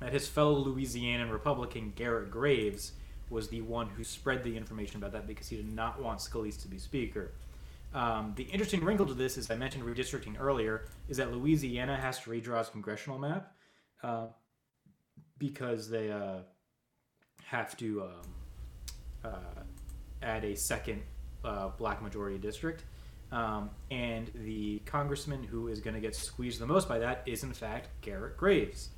that 0.00 0.12
his 0.12 0.26
fellow 0.26 0.64
Louisianan 0.64 1.30
Republican 1.30 1.92
Garrett 1.94 2.30
Graves 2.30 2.92
was 3.30 3.48
the 3.48 3.60
one 3.62 3.88
who 3.88 4.04
spread 4.04 4.42
the 4.42 4.56
information 4.56 4.96
about 4.96 5.12
that 5.12 5.26
because 5.26 5.48
he 5.48 5.56
did 5.56 5.72
not 5.72 6.00
want 6.00 6.18
Scalise 6.18 6.60
to 6.62 6.68
be 6.68 6.78
Speaker. 6.78 7.32
Um, 7.94 8.32
the 8.36 8.42
interesting 8.44 8.84
wrinkle 8.84 9.06
to 9.06 9.14
this, 9.14 9.38
as 9.38 9.50
I 9.50 9.54
mentioned 9.54 9.84
redistricting 9.84 10.36
earlier, 10.38 10.86
is 11.08 11.16
that 11.18 11.32
Louisiana 11.32 11.96
has 11.96 12.18
to 12.20 12.30
redraw 12.30 12.60
its 12.60 12.68
congressional 12.68 13.18
map 13.18 13.52
uh, 14.02 14.26
because 15.38 15.88
they 15.88 16.10
uh, 16.10 16.38
have 17.44 17.76
to 17.76 18.02
um, 18.02 18.10
uh, 19.24 19.62
add 20.22 20.44
a 20.44 20.56
second 20.56 21.02
uh, 21.44 21.68
black 21.78 22.02
majority 22.02 22.38
district. 22.38 22.84
Um, 23.32 23.70
and 23.90 24.30
the 24.34 24.80
congressman 24.86 25.42
who 25.42 25.68
is 25.68 25.80
going 25.80 25.94
to 25.94 26.00
get 26.00 26.14
squeezed 26.14 26.60
the 26.60 26.66
most 26.66 26.88
by 26.88 26.98
that 27.00 27.22
is, 27.26 27.42
in 27.42 27.52
fact, 27.52 27.88
Garrett 28.00 28.36
Graves. 28.36 28.90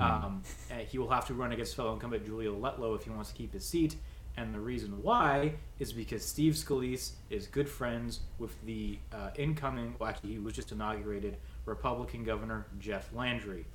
Um, 0.00 0.42
and 0.70 0.86
he 0.86 0.98
will 0.98 1.10
have 1.10 1.26
to 1.26 1.34
run 1.34 1.52
against 1.52 1.74
fellow 1.74 1.92
incumbent 1.92 2.24
Julia 2.24 2.50
Letlow 2.50 2.94
if 2.96 3.04
he 3.04 3.10
wants 3.10 3.30
to 3.30 3.36
keep 3.36 3.52
his 3.52 3.64
seat. 3.64 3.96
And 4.36 4.54
the 4.54 4.60
reason 4.60 5.02
why 5.02 5.54
is 5.78 5.92
because 5.92 6.24
Steve 6.24 6.54
Scalise 6.54 7.12
is 7.28 7.46
good 7.46 7.68
friends 7.68 8.20
with 8.38 8.58
the 8.64 8.98
uh, 9.12 9.30
incoming, 9.36 9.94
well, 9.98 10.08
actually, 10.08 10.32
he 10.32 10.38
was 10.38 10.54
just 10.54 10.72
inaugurated 10.72 11.36
Republican 11.66 12.24
Governor 12.24 12.66
Jeff 12.78 13.12
Landry. 13.12 13.66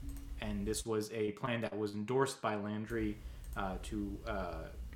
And 0.42 0.66
this 0.66 0.86
was 0.86 1.12
a 1.12 1.34
plan 1.34 1.62
that 1.62 1.78
was 1.78 1.94
endorsed 1.94 2.42
by 2.42 2.56
Landry 2.56 3.18
uh, 3.56 3.76
to 3.84 4.18
uh, 4.28 4.54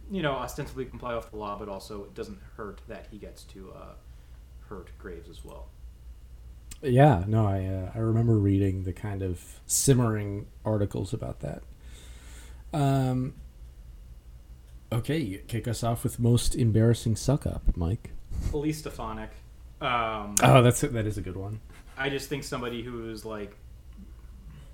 you 0.10 0.22
know 0.22 0.34
ostensibly 0.34 0.86
comply 0.86 1.16
with 1.16 1.30
the 1.32 1.38
law, 1.38 1.58
but 1.58 1.70
also 1.70 2.04
it 2.04 2.14
doesn't 2.14 2.40
hurt 2.58 2.82
that 2.88 3.08
he 3.12 3.18
gets 3.18 3.44
to 3.46 3.72
uh, 3.76 3.94
hurt 4.72 4.90
Graves 4.98 5.30
as 5.30 5.44
well. 5.44 5.68
Yeah, 6.82 7.26
no, 7.28 7.46
I 7.46 7.66
uh, 7.66 7.92
I 7.94 8.00
remember 8.00 8.38
reading 8.38 8.86
the 8.86 8.94
kind 8.94 9.22
of 9.22 9.60
simmering 9.68 10.48
articles 10.66 11.14
about 11.14 11.42
that. 11.42 11.62
Um. 12.74 13.34
Okay, 14.94 15.42
kick 15.48 15.68
us 15.68 15.84
off 15.84 16.04
with 16.04 16.20
most 16.20 16.56
embarrassing 16.56 17.16
suck 17.16 17.46
up, 17.46 17.62
Mike. 17.78 18.12
Elise 18.54 18.80
Stefanik. 18.80 19.30
Um, 19.80 20.36
Oh, 20.44 20.62
that's 20.62 20.82
that 20.82 21.06
is 21.06 21.18
a 21.18 21.22
good 21.22 21.38
one. 21.38 21.60
I 21.98 22.10
just 22.10 22.30
think 22.30 22.44
somebody 22.44 22.82
who's 22.82 23.24
like 23.26 23.56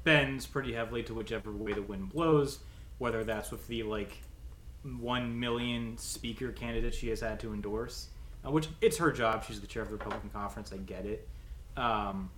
bends 0.03 0.45
pretty 0.45 0.73
heavily 0.73 1.03
to 1.03 1.13
whichever 1.13 1.51
way 1.51 1.73
the 1.73 1.81
wind 1.81 2.09
blows, 2.09 2.59
whether 2.99 3.23
that's 3.23 3.51
with 3.51 3.67
the 3.67 3.83
like 3.83 4.17
one 4.83 5.39
million 5.39 5.97
speaker 5.97 6.51
candidate 6.51 6.93
she 6.93 7.09
has 7.09 7.19
had 7.19 7.39
to 7.41 7.53
endorse, 7.53 8.07
uh, 8.47 8.51
which 8.51 8.67
it's 8.81 8.97
her 8.97 9.11
job. 9.11 9.43
She's 9.43 9.59
the 9.59 9.67
chair 9.67 9.81
of 9.81 9.89
the 9.89 9.95
Republican 9.95 10.29
conference. 10.29 10.71
I 10.71 10.77
get 10.77 11.05
it. 11.05 11.27
Um, 11.75 12.29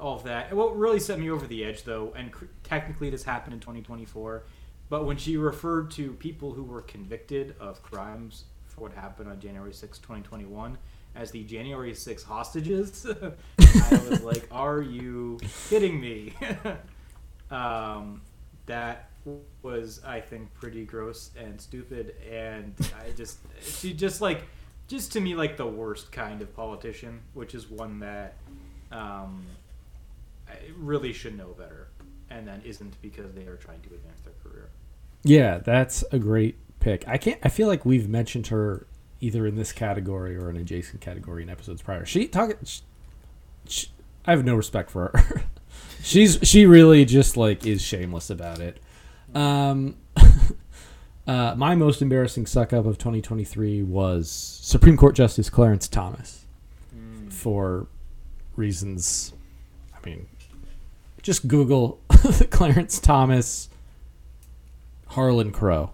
all 0.00 0.16
of 0.16 0.24
that. 0.24 0.52
What 0.52 0.76
really 0.76 1.00
set 1.00 1.18
me 1.18 1.30
over 1.30 1.46
the 1.46 1.64
edge, 1.64 1.84
though, 1.84 2.12
and 2.16 2.32
cr- 2.32 2.46
technically 2.62 3.10
this 3.10 3.22
happened 3.22 3.54
in 3.54 3.60
2024, 3.60 4.44
but 4.88 5.06
when 5.06 5.16
she 5.16 5.36
referred 5.36 5.90
to 5.92 6.12
people 6.14 6.52
who 6.52 6.64
were 6.64 6.82
convicted 6.82 7.54
of 7.60 7.82
crimes 7.82 8.44
for 8.64 8.82
what 8.82 8.92
happened 8.92 9.28
on 9.28 9.40
January 9.40 9.72
6, 9.72 9.98
2021, 9.98 10.76
as 11.14 11.30
the 11.30 11.44
January 11.44 11.94
6 11.94 12.22
hostages, 12.24 13.06
I 13.58 14.00
was 14.08 14.22
like, 14.22 14.48
are 14.50 14.82
you 14.82 15.38
kidding 15.68 16.00
me? 16.00 16.34
um, 17.50 18.20
that 18.66 19.10
was, 19.62 20.00
I 20.04 20.20
think, 20.20 20.52
pretty 20.54 20.84
gross 20.84 21.30
and 21.38 21.60
stupid, 21.60 22.16
and 22.30 22.74
I 23.00 23.12
just, 23.12 23.38
she 23.62 23.92
just 23.92 24.20
like, 24.20 24.42
just 24.88 25.12
to 25.12 25.20
me, 25.20 25.34
like 25.34 25.56
the 25.56 25.66
worst 25.66 26.12
kind 26.12 26.42
of 26.42 26.54
politician, 26.54 27.20
which 27.32 27.54
is 27.54 27.68
one 27.68 28.00
that 28.00 28.36
um, 28.92 29.46
really 30.76 31.12
should 31.12 31.36
know 31.36 31.48
better, 31.48 31.88
and 32.30 32.46
then 32.46 32.62
isn't 32.64 33.00
because 33.02 33.32
they 33.32 33.46
are 33.46 33.56
trying 33.56 33.80
to 33.82 33.94
advance 33.94 34.20
their 34.22 34.34
career. 34.42 34.70
Yeah, 35.22 35.58
that's 35.58 36.04
a 36.12 36.18
great 36.18 36.56
pick. 36.80 37.06
I 37.08 37.16
can't. 37.16 37.40
I 37.42 37.48
feel 37.48 37.68
like 37.68 37.84
we've 37.84 38.08
mentioned 38.08 38.48
her 38.48 38.86
either 39.20 39.46
in 39.46 39.56
this 39.56 39.72
category 39.72 40.36
or 40.36 40.50
an 40.50 40.56
adjacent 40.56 41.00
category 41.00 41.42
in 41.42 41.50
episodes 41.50 41.82
prior. 41.82 42.04
She 42.04 42.28
talk. 42.28 42.52
She, 42.64 42.82
she, 43.66 43.88
I 44.26 44.32
have 44.32 44.44
no 44.44 44.54
respect 44.54 44.90
for 44.90 45.10
her. 45.14 45.44
She's 46.02 46.38
she 46.42 46.66
really 46.66 47.06
just 47.06 47.36
like 47.36 47.66
is 47.66 47.80
shameless 47.80 48.28
about 48.28 48.60
it. 48.60 48.78
Um, 49.34 49.96
uh, 51.26 51.54
my 51.56 51.74
most 51.74 52.02
embarrassing 52.02 52.46
suck 52.46 52.72
up 52.72 52.86
of 52.86 52.98
2023 52.98 53.82
was 53.82 54.30
Supreme 54.30 54.96
Court 54.96 55.14
Justice 55.14 55.48
Clarence 55.50 55.88
Thomas 55.88 56.44
for 57.30 57.86
reasons. 58.56 59.32
I 59.94 60.06
mean, 60.08 60.26
just 61.22 61.48
Google 61.48 62.00
Clarence 62.50 62.98
Thomas 62.98 63.68
Harlan 65.08 65.52
Crow. 65.52 65.92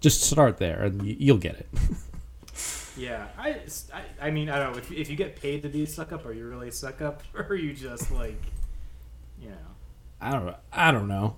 Just 0.00 0.22
start 0.22 0.58
there, 0.58 0.82
and 0.82 1.02
you'll 1.04 1.38
get 1.38 1.54
it. 1.54 1.68
Yeah, 2.96 3.28
I, 3.38 3.60
I, 3.92 4.26
I 4.26 4.30
mean, 4.30 4.50
I 4.50 4.58
don't 4.58 4.72
know. 4.72 4.78
If, 4.78 4.92
if 4.92 5.08
you 5.08 5.16
get 5.16 5.40
paid 5.40 5.62
to 5.62 5.68
be 5.68 5.84
a 5.84 5.86
suck 5.86 6.12
up, 6.12 6.26
are 6.26 6.32
you 6.32 6.46
really 6.46 6.68
a 6.68 6.72
suck 6.72 7.00
up? 7.00 7.22
Or 7.34 7.44
are 7.46 7.54
you 7.54 7.72
just 7.72 8.10
like, 8.12 8.40
you 9.40 9.48
know? 9.48 9.56
I 10.20 10.32
don't 10.32 10.44
know. 10.46 10.56
I 10.72 10.90
don't 10.90 11.08
know. 11.08 11.36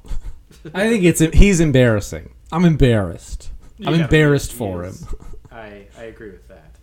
I 0.75 0.89
think 0.89 1.05
it's 1.05 1.21
he's 1.21 1.61
embarrassing. 1.61 2.35
I'm 2.53 2.65
embarrassed. 2.65 3.51
I'm 3.85 3.95
embarrassed 3.95 4.53
he 4.53 4.59
for 4.59 4.85
him. 4.85 4.95
I, 5.51 5.87
I 5.99 6.05
agree 6.05 6.31
with 6.31 6.49
that. 6.49 6.77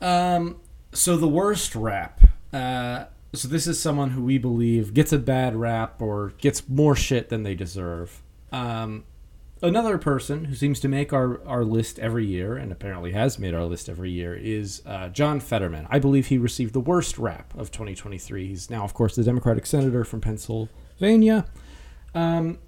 Yeah. 0.00 0.34
Um. 0.36 0.60
So 0.92 1.16
the 1.16 1.28
worst 1.28 1.74
rap. 1.74 2.20
Uh. 2.52 3.04
So 3.34 3.48
this 3.48 3.66
is 3.66 3.78
someone 3.78 4.10
who 4.10 4.22
we 4.22 4.38
believe 4.38 4.94
gets 4.94 5.12
a 5.12 5.18
bad 5.18 5.56
rap 5.56 6.00
or 6.00 6.32
gets 6.38 6.68
more 6.68 6.96
shit 6.96 7.28
than 7.28 7.42
they 7.42 7.54
deserve. 7.54 8.22
Um. 8.52 9.04
Another 9.62 9.96
person 9.96 10.44
who 10.44 10.54
seems 10.54 10.80
to 10.80 10.88
make 10.88 11.14
our, 11.14 11.42
our 11.46 11.64
list 11.64 11.98
every 11.98 12.26
year, 12.26 12.58
and 12.58 12.70
apparently 12.70 13.12
has 13.12 13.38
made 13.38 13.54
our 13.54 13.64
list 13.64 13.88
every 13.88 14.10
year, 14.10 14.34
is 14.34 14.82
uh, 14.84 15.08
John 15.08 15.40
Fetterman. 15.40 15.86
I 15.88 15.98
believe 15.98 16.26
he 16.26 16.36
received 16.36 16.74
the 16.74 16.80
worst 16.80 17.16
rap 17.16 17.54
of 17.56 17.70
2023. 17.70 18.48
He's 18.48 18.68
now, 18.68 18.84
of 18.84 18.92
course, 18.92 19.16
the 19.16 19.24
Democratic 19.24 19.64
senator 19.64 20.04
from 20.04 20.20
Pennsylvania. 20.20 21.46
Um, 22.16 22.58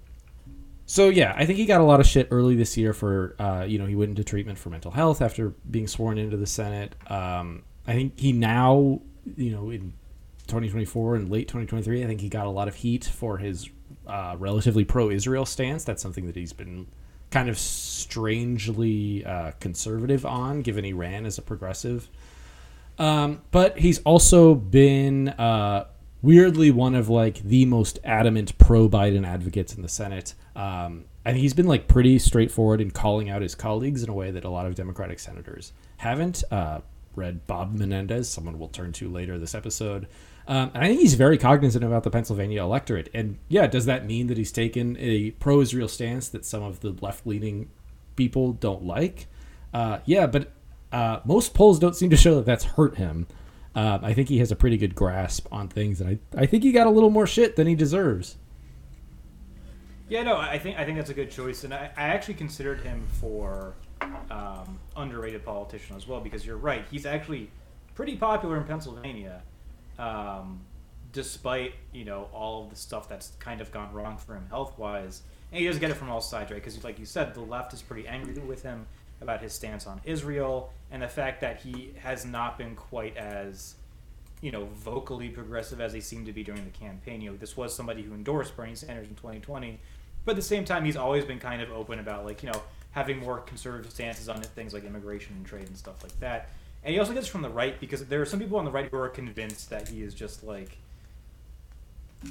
so 0.85 1.09
yeah, 1.09 1.33
I 1.35 1.45
think 1.45 1.57
he 1.57 1.65
got 1.65 1.81
a 1.81 1.83
lot 1.83 1.99
of 1.99 2.07
shit 2.07 2.27
early 2.31 2.55
this 2.55 2.77
year 2.77 2.93
for 2.93 3.35
uh, 3.39 3.65
you 3.67 3.77
know 3.77 3.85
he 3.85 3.95
went 3.95 4.09
into 4.09 4.23
treatment 4.23 4.57
for 4.57 4.69
mental 4.69 4.91
health 4.91 5.21
after 5.21 5.49
being 5.69 5.87
sworn 5.87 6.17
into 6.17 6.37
the 6.37 6.47
Senate. 6.47 6.95
Um, 7.11 7.63
I 7.85 7.93
think 7.93 8.17
he 8.17 8.31
now 8.31 9.01
you 9.35 9.51
know 9.51 9.69
in 9.69 9.93
2024 10.47 11.15
and 11.15 11.29
late 11.29 11.47
2023, 11.47 12.03
I 12.03 12.07
think 12.07 12.21
he 12.21 12.29
got 12.29 12.47
a 12.47 12.49
lot 12.49 12.67
of 12.67 12.75
heat 12.75 13.05
for 13.05 13.37
his 13.37 13.69
uh, 14.07 14.35
relatively 14.39 14.83
pro-Israel 14.83 15.45
stance. 15.45 15.83
That's 15.83 16.01
something 16.01 16.25
that 16.25 16.35
he's 16.35 16.53
been 16.53 16.87
kind 17.29 17.49
of 17.49 17.57
strangely 17.59 19.23
uh, 19.25 19.51
conservative 19.59 20.25
on, 20.25 20.61
given 20.61 20.83
he 20.83 20.93
ran 20.93 21.25
as 21.27 21.37
a 21.37 21.43
progressive. 21.43 22.09
Um, 22.97 23.41
but 23.51 23.77
he's 23.77 23.99
also 23.99 24.55
been 24.55 25.29
uh, 25.29 25.85
weirdly 26.21 26.71
one 26.71 26.95
of 26.95 27.09
like 27.09 27.41
the 27.43 27.65
most 27.65 27.99
adamant 28.03 28.57
pro-Biden 28.57 29.25
advocates 29.25 29.73
in 29.73 29.81
the 29.81 29.89
Senate. 29.89 30.33
Um, 30.55 31.05
and 31.25 31.37
he's 31.37 31.53
been 31.53 31.67
like 31.67 31.87
pretty 31.87 32.19
straightforward 32.19 32.81
in 32.81 32.91
calling 32.91 33.29
out 33.29 33.41
his 33.41 33.55
colleagues 33.55 34.03
in 34.03 34.09
a 34.09 34.13
way 34.13 34.31
that 34.31 34.43
a 34.43 34.49
lot 34.49 34.65
of 34.65 34.75
Democratic 34.75 35.19
senators 35.19 35.73
haven't. 35.97 36.43
Uh, 36.51 36.81
read 37.15 37.45
Bob 37.47 37.77
Menendez, 37.77 38.29
someone 38.29 38.57
we'll 38.57 38.69
turn 38.69 38.93
to 38.93 39.09
later 39.09 39.37
this 39.37 39.53
episode. 39.53 40.07
Um, 40.47 40.71
and 40.73 40.83
I 40.83 40.87
think 40.87 41.01
he's 41.01 41.13
very 41.13 41.37
cognizant 41.37 41.83
about 41.83 42.03
the 42.03 42.09
Pennsylvania 42.09 42.63
electorate. 42.63 43.09
And 43.13 43.37
yeah, 43.49 43.67
does 43.67 43.85
that 43.85 44.05
mean 44.05 44.27
that 44.27 44.37
he's 44.37 44.51
taken 44.51 44.97
a 44.97 45.31
pro-Israel 45.31 45.87
stance 45.87 46.29
that 46.29 46.45
some 46.45 46.63
of 46.63 46.79
the 46.79 46.95
left-leaning 47.01 47.69
people 48.15 48.53
don't 48.53 48.83
like? 48.83 49.27
Uh, 49.73 49.99
yeah, 50.05 50.25
but 50.25 50.51
uh, 50.91 51.19
most 51.23 51.53
polls 51.53 51.77
don't 51.77 51.95
seem 51.95 52.09
to 52.09 52.17
show 52.17 52.35
that 52.35 52.45
that's 52.45 52.63
hurt 52.63 52.97
him. 52.97 53.27
Um, 53.75 54.03
I 54.03 54.13
think 54.13 54.29
he 54.29 54.39
has 54.39 54.51
a 54.51 54.55
pretty 54.55 54.77
good 54.77 54.95
grasp 54.95 55.47
on 55.51 55.67
things, 55.67 56.01
and 56.01 56.09
I, 56.09 56.41
I 56.41 56.45
think 56.45 56.63
he 56.63 56.71
got 56.71 56.87
a 56.87 56.89
little 56.89 57.11
more 57.11 57.27
shit 57.27 57.55
than 57.55 57.67
he 57.67 57.75
deserves. 57.75 58.37
Yeah, 60.09 60.23
no, 60.23 60.37
I 60.37 60.57
think 60.57 60.77
I 60.79 60.85
think 60.85 60.97
that's 60.97 61.11
a 61.11 61.13
good 61.13 61.29
choice, 61.29 61.63
and 61.63 61.73
I, 61.73 61.91
I 61.95 62.07
actually 62.07 62.33
considered 62.33 62.79
him 62.79 63.05
for 63.21 63.75
um, 64.31 64.79
underrated 64.95 65.45
politician 65.45 65.95
as 65.95 66.07
well 66.07 66.19
because 66.19 66.45
you're 66.45 66.57
right. 66.57 66.83
He's 66.89 67.05
actually 67.05 67.51
pretty 67.93 68.15
popular 68.15 68.57
in 68.57 68.63
Pennsylvania, 68.63 69.43
um, 69.99 70.61
despite 71.11 71.75
you 71.93 72.05
know 72.05 72.27
all 72.33 72.63
of 72.63 72.71
the 72.71 72.75
stuff 72.75 73.07
that's 73.07 73.33
kind 73.39 73.61
of 73.61 73.71
gone 73.71 73.93
wrong 73.93 74.17
for 74.17 74.33
him 74.35 74.47
health 74.49 74.79
wise. 74.79 75.21
And 75.51 75.59
he 75.59 75.67
does 75.67 75.77
get 75.77 75.91
it 75.91 75.95
from 75.95 76.09
all 76.09 76.21
sides, 76.21 76.49
right? 76.51 76.63
Because 76.63 76.83
like 76.83 76.97
you 76.97 77.05
said, 77.05 77.35
the 77.35 77.41
left 77.41 77.73
is 77.73 77.81
pretty 77.81 78.07
angry 78.07 78.33
with 78.41 78.63
him 78.63 78.87
about 79.21 79.41
his 79.41 79.53
stance 79.53 79.85
on 79.85 80.01
Israel 80.05 80.73
and 80.91 81.01
the 81.01 81.07
fact 81.07 81.41
that 81.41 81.61
he 81.61 81.93
has 81.99 82.25
not 82.25 82.57
been 82.57 82.75
quite 82.75 83.15
as 83.17 83.75
you 84.41 84.51
know 84.51 84.65
vocally 84.75 85.29
progressive 85.29 85.81
as 85.81 85.93
he 85.93 86.01
seemed 86.01 86.25
to 86.25 86.33
be 86.33 86.43
during 86.43 86.63
the 86.63 86.71
campaign. 86.71 87.21
You 87.21 87.31
know, 87.31 87.37
this 87.37 87.57
was 87.57 87.75
somebody 87.75 88.01
who 88.01 88.13
endorsed 88.13 88.55
Bernie 88.55 88.75
Sanders 88.75 89.07
in 89.07 89.15
2020, 89.15 89.79
but 90.25 90.31
at 90.31 90.35
the 90.35 90.41
same 90.41 90.65
time, 90.65 90.85
he's 90.85 90.97
always 90.97 91.25
been 91.25 91.39
kind 91.39 91.61
of 91.61 91.71
open 91.71 91.99
about 91.99 92.25
like 92.25 92.43
you 92.43 92.51
know 92.51 92.61
having 92.91 93.19
more 93.19 93.39
conservative 93.39 93.91
stances 93.91 94.29
on 94.29 94.41
things 94.41 94.73
like 94.73 94.83
immigration 94.83 95.35
and 95.35 95.45
trade 95.45 95.67
and 95.67 95.77
stuff 95.77 96.01
like 96.03 96.17
that. 96.19 96.49
And 96.83 96.93
he 96.93 96.99
also 96.99 97.13
gets 97.13 97.27
from 97.27 97.41
the 97.41 97.49
right 97.49 97.79
because 97.79 98.05
there 98.05 98.21
are 98.21 98.25
some 98.25 98.39
people 98.39 98.57
on 98.57 98.65
the 98.65 98.71
right 98.71 98.89
who 98.89 98.97
are 98.97 99.09
convinced 99.09 99.69
that 99.69 99.89
he 99.89 100.01
is 100.01 100.13
just 100.13 100.43
like 100.43 100.77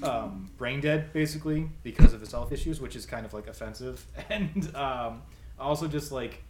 um, 0.03 0.51
brain 0.57 0.81
dead, 0.81 1.12
basically, 1.12 1.68
because 1.83 2.12
of 2.12 2.21
his 2.21 2.33
health 2.33 2.53
issues, 2.53 2.81
which 2.81 2.97
is 2.97 3.07
kind 3.07 3.25
of 3.25 3.33
like 3.33 3.47
offensive. 3.47 4.05
And 4.31 4.75
um, 4.75 5.23
also 5.59 5.88
just 5.88 6.12
like 6.12 6.42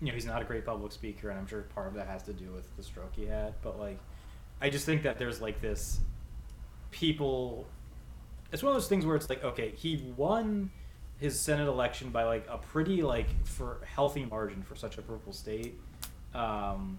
you 0.00 0.08
know, 0.08 0.12
he's 0.12 0.26
not 0.26 0.42
a 0.42 0.44
great 0.44 0.64
public 0.64 0.92
speaker, 0.92 1.30
and 1.30 1.38
I'm 1.38 1.46
sure 1.46 1.62
part 1.74 1.88
of 1.88 1.94
that 1.94 2.06
has 2.06 2.22
to 2.24 2.32
do 2.32 2.50
with 2.52 2.74
the 2.76 2.82
stroke 2.82 3.12
he 3.14 3.26
had. 3.26 3.54
But 3.62 3.78
like, 3.78 3.98
I 4.60 4.68
just 4.68 4.84
think 4.84 5.02
that 5.02 5.18
there's 5.18 5.40
like 5.40 5.60
this 5.60 6.00
people. 6.90 7.66
It's 8.52 8.62
one 8.62 8.70
of 8.70 8.76
those 8.76 8.88
things 8.88 9.04
where 9.06 9.16
it's 9.16 9.28
like, 9.28 9.42
okay, 9.42 9.72
he 9.76 10.04
won 10.16 10.70
his 11.18 11.38
Senate 11.40 11.66
election 11.66 12.10
by 12.10 12.24
like 12.24 12.46
a 12.48 12.58
pretty 12.58 13.02
like 13.02 13.46
for 13.46 13.78
healthy 13.84 14.24
margin 14.26 14.62
for 14.62 14.76
such 14.76 14.98
a 14.98 15.02
purple 15.02 15.32
state, 15.32 15.74
um, 16.34 16.98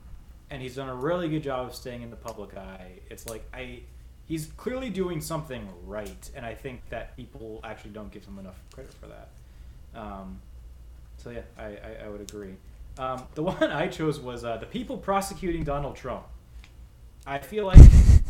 and 0.50 0.62
he's 0.62 0.76
done 0.76 0.90
a 0.90 0.96
really 0.96 1.30
good 1.30 1.44
job 1.44 1.68
of 1.68 1.76
staying 1.76 2.02
in 2.02 2.10
the 2.10 2.16
public 2.16 2.56
eye. 2.58 3.00
It's 3.10 3.28
like 3.30 3.48
I. 3.54 3.82
He's 4.26 4.48
clearly 4.58 4.90
doing 4.90 5.22
something 5.22 5.70
right, 5.86 6.30
and 6.36 6.46
I 6.46 6.54
think 6.54 6.82
that 6.90 7.16
people 7.16 7.62
actually 7.64 7.92
don't 7.92 8.12
give 8.12 8.26
him 8.26 8.40
enough 8.40 8.60
credit 8.74 8.94
for 8.94 9.08
that. 9.08 9.30
Um, 9.96 10.42
so 11.16 11.30
yeah, 11.30 11.42
I, 11.58 11.64
I, 11.64 12.06
I 12.06 12.10
would 12.10 12.20
agree. 12.20 12.56
Um, 12.98 13.24
the 13.36 13.44
one 13.52 13.72
I 13.72 13.88
chose 13.88 14.20
was 14.20 14.44
uh, 14.44 14.58
the 14.58 14.66
people 14.66 14.98
prosecuting 14.98 15.64
Donald 15.64 15.96
Trump. 15.96 16.26
I 17.26 17.40
feel 17.40 17.66
like 17.66 17.80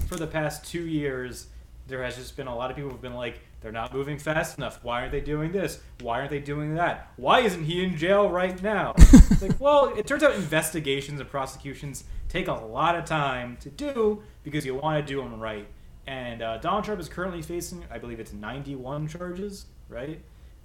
for 0.07 0.15
the 0.15 0.27
past 0.27 0.65
two 0.65 0.87
years, 0.87 1.47
there 1.87 2.03
has 2.03 2.15
just 2.15 2.35
been 2.35 2.47
a 2.47 2.55
lot 2.55 2.69
of 2.69 2.75
people 2.75 2.91
who've 2.91 3.01
been 3.01 3.13
like, 3.13 3.39
they're 3.61 3.71
not 3.71 3.93
moving 3.93 4.17
fast 4.17 4.57
enough. 4.57 4.79
Why 4.83 5.01
aren't 5.01 5.11
they 5.11 5.21
doing 5.21 5.51
this? 5.51 5.79
Why 6.01 6.19
aren't 6.19 6.31
they 6.31 6.39
doing 6.39 6.75
that? 6.75 7.11
Why 7.15 7.41
isn't 7.41 7.63
he 7.63 7.83
in 7.83 7.97
jail 7.97 8.29
right 8.29 8.61
now? 8.61 8.93
It's 8.97 9.41
like, 9.41 9.59
well, 9.59 9.93
it 9.95 10.05
turns 10.05 10.23
out 10.23 10.35
investigations 10.35 11.19
and 11.19 11.29
prosecutions 11.29 12.03
take 12.29 12.47
a 12.47 12.53
lot 12.53 12.95
of 12.95 13.05
time 13.05 13.57
to 13.61 13.69
do 13.69 14.21
because 14.43 14.65
you 14.65 14.75
want 14.75 15.05
to 15.05 15.13
do 15.13 15.21
them 15.21 15.39
right. 15.39 15.67
And 16.05 16.41
uh, 16.41 16.57
Donald 16.57 16.83
Trump 16.83 17.01
is 17.01 17.09
currently 17.09 17.41
facing, 17.41 17.83
I 17.91 17.97
believe 17.97 18.19
it's 18.19 18.33
91 18.33 19.07
charges, 19.07 19.65
right? 19.89 20.21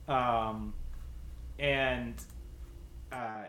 Um, 0.09 0.75
and 1.59 2.15
uh, 3.11 3.45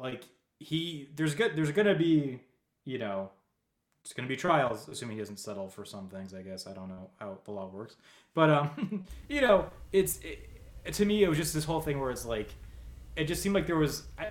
like 0.00 0.24
he, 0.58 1.08
there's 1.16 1.34
good, 1.34 1.56
there's 1.56 1.72
gonna 1.72 1.94
be, 1.94 2.40
you 2.84 2.98
know, 2.98 3.30
it's 4.04 4.12
gonna 4.12 4.28
be 4.28 4.36
trials, 4.36 4.88
assuming 4.88 5.16
he 5.16 5.20
doesn't 5.20 5.38
settle 5.38 5.68
for 5.68 5.84
some 5.84 6.08
things. 6.08 6.34
I 6.34 6.42
guess 6.42 6.66
I 6.66 6.72
don't 6.72 6.88
know 6.88 7.10
how 7.18 7.38
the 7.44 7.50
law 7.50 7.68
works, 7.68 7.96
but 8.34 8.50
um, 8.50 9.04
you 9.28 9.40
know, 9.40 9.66
it's 9.92 10.20
it, 10.20 10.92
to 10.92 11.04
me 11.04 11.22
it 11.22 11.28
was 11.28 11.38
just 11.38 11.54
this 11.54 11.64
whole 11.64 11.80
thing 11.80 12.00
where 12.00 12.10
it's 12.10 12.24
like, 12.24 12.48
it 13.16 13.24
just 13.24 13.42
seemed 13.42 13.54
like 13.54 13.66
there 13.66 13.76
was 13.76 14.04
I, 14.18 14.28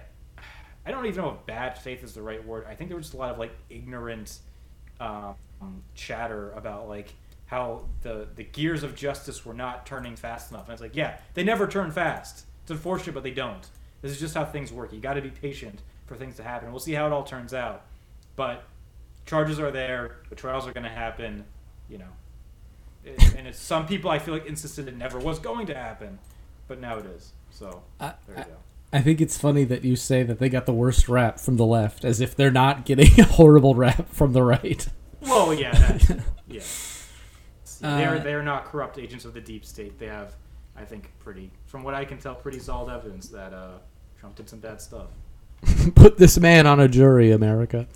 I 0.85 0.91
don't 0.91 1.05
even 1.05 1.21
know 1.21 1.31
if 1.31 1.45
bad 1.45 1.77
faith 1.77 2.03
is 2.03 2.13
the 2.13 2.21
right 2.21 2.43
word. 2.45 2.65
I 2.67 2.73
think 2.73 2.89
there 2.89 2.97
was 2.97 3.07
just 3.07 3.15
a 3.15 3.17
lot 3.17 3.31
of 3.31 3.37
like 3.37 3.51
ignorant 3.69 4.39
um, 4.99 5.35
chatter 5.95 6.51
about 6.51 6.87
like 6.87 7.13
how 7.45 7.85
the 8.01 8.27
the 8.35 8.43
gears 8.43 8.83
of 8.83 8.95
justice 8.95 9.45
were 9.45 9.53
not 9.53 9.85
turning 9.85 10.15
fast 10.15 10.51
enough. 10.51 10.65
And 10.65 10.73
it's 10.73 10.81
like, 10.81 10.95
yeah, 10.95 11.17
they 11.33 11.43
never 11.43 11.67
turn 11.67 11.91
fast. 11.91 12.45
It's 12.63 12.71
unfortunate, 12.71 13.13
but 13.13 13.23
they 13.23 13.31
don't. 13.31 13.67
This 14.01 14.11
is 14.11 14.19
just 14.19 14.35
how 14.35 14.45
things 14.45 14.71
work. 14.71 14.93
You 14.93 14.99
got 14.99 15.15
to 15.15 15.21
be 15.21 15.29
patient 15.29 15.81
for 16.05 16.15
things 16.15 16.35
to 16.37 16.43
happen. 16.43 16.71
We'll 16.71 16.79
see 16.79 16.93
how 16.93 17.07
it 17.07 17.13
all 17.13 17.23
turns 17.23 17.53
out. 17.53 17.85
But 18.35 18.63
charges 19.25 19.59
are 19.59 19.71
there. 19.71 20.17
The 20.29 20.35
trials 20.35 20.67
are 20.67 20.73
going 20.73 20.83
to 20.83 20.89
happen. 20.89 21.45
You 21.89 21.99
know, 21.99 22.09
it, 23.03 23.35
and 23.35 23.47
it's 23.47 23.59
some 23.59 23.87
people 23.87 24.09
I 24.09 24.19
feel 24.19 24.33
like 24.33 24.45
insisted 24.45 24.87
it 24.87 24.95
never 24.95 25.19
was 25.19 25.39
going 25.39 25.67
to 25.67 25.75
happen, 25.75 26.19
but 26.67 26.79
now 26.79 26.97
it 26.97 27.05
is. 27.05 27.33
So 27.49 27.83
I, 27.99 28.13
there 28.27 28.37
you 28.37 28.43
go. 28.43 28.57
I 28.93 29.01
think 29.01 29.19
it's 29.19 29.37
funny 29.37 29.63
that 29.65 29.83
you 29.83 29.95
say 29.95 30.23
that 30.23 30.39
they 30.39 30.47
got 30.47 30.65
the 30.65 30.73
worst 30.73 31.09
rap 31.09 31.39
from 31.39 31.57
the 31.57 31.65
left, 31.65 32.05
as 32.05 32.21
if 32.21 32.35
they're 32.35 32.51
not 32.51 32.85
getting 32.85 33.19
a 33.19 33.25
horrible 33.25 33.75
rap 33.75 34.09
from 34.09 34.33
the 34.33 34.43
right. 34.43 34.87
Well, 35.21 35.53
yeah, 35.53 35.97
yeah. 36.47 36.61
they're 37.81 38.15
Uh, 38.15 38.19
they're 38.19 38.43
not 38.43 38.65
corrupt 38.65 38.97
agents 38.97 39.25
of 39.25 39.33
the 39.33 39.41
deep 39.41 39.65
state. 39.65 39.99
They 39.99 40.07
have, 40.07 40.35
I 40.77 40.85
think, 40.85 41.11
pretty, 41.19 41.51
from 41.65 41.83
what 41.83 41.93
I 41.93 42.05
can 42.05 42.19
tell, 42.19 42.35
pretty 42.35 42.59
solid 42.59 42.93
evidence 42.93 43.29
that 43.29 43.53
uh, 43.53 43.79
Trump 44.19 44.35
did 44.35 44.47
some 44.47 44.59
bad 44.59 44.81
stuff. 44.81 45.07
Put 45.95 46.17
this 46.17 46.37
man 46.39 46.67
on 46.67 46.79
a 46.79 46.87
jury, 46.87 47.31
America. 47.31 47.87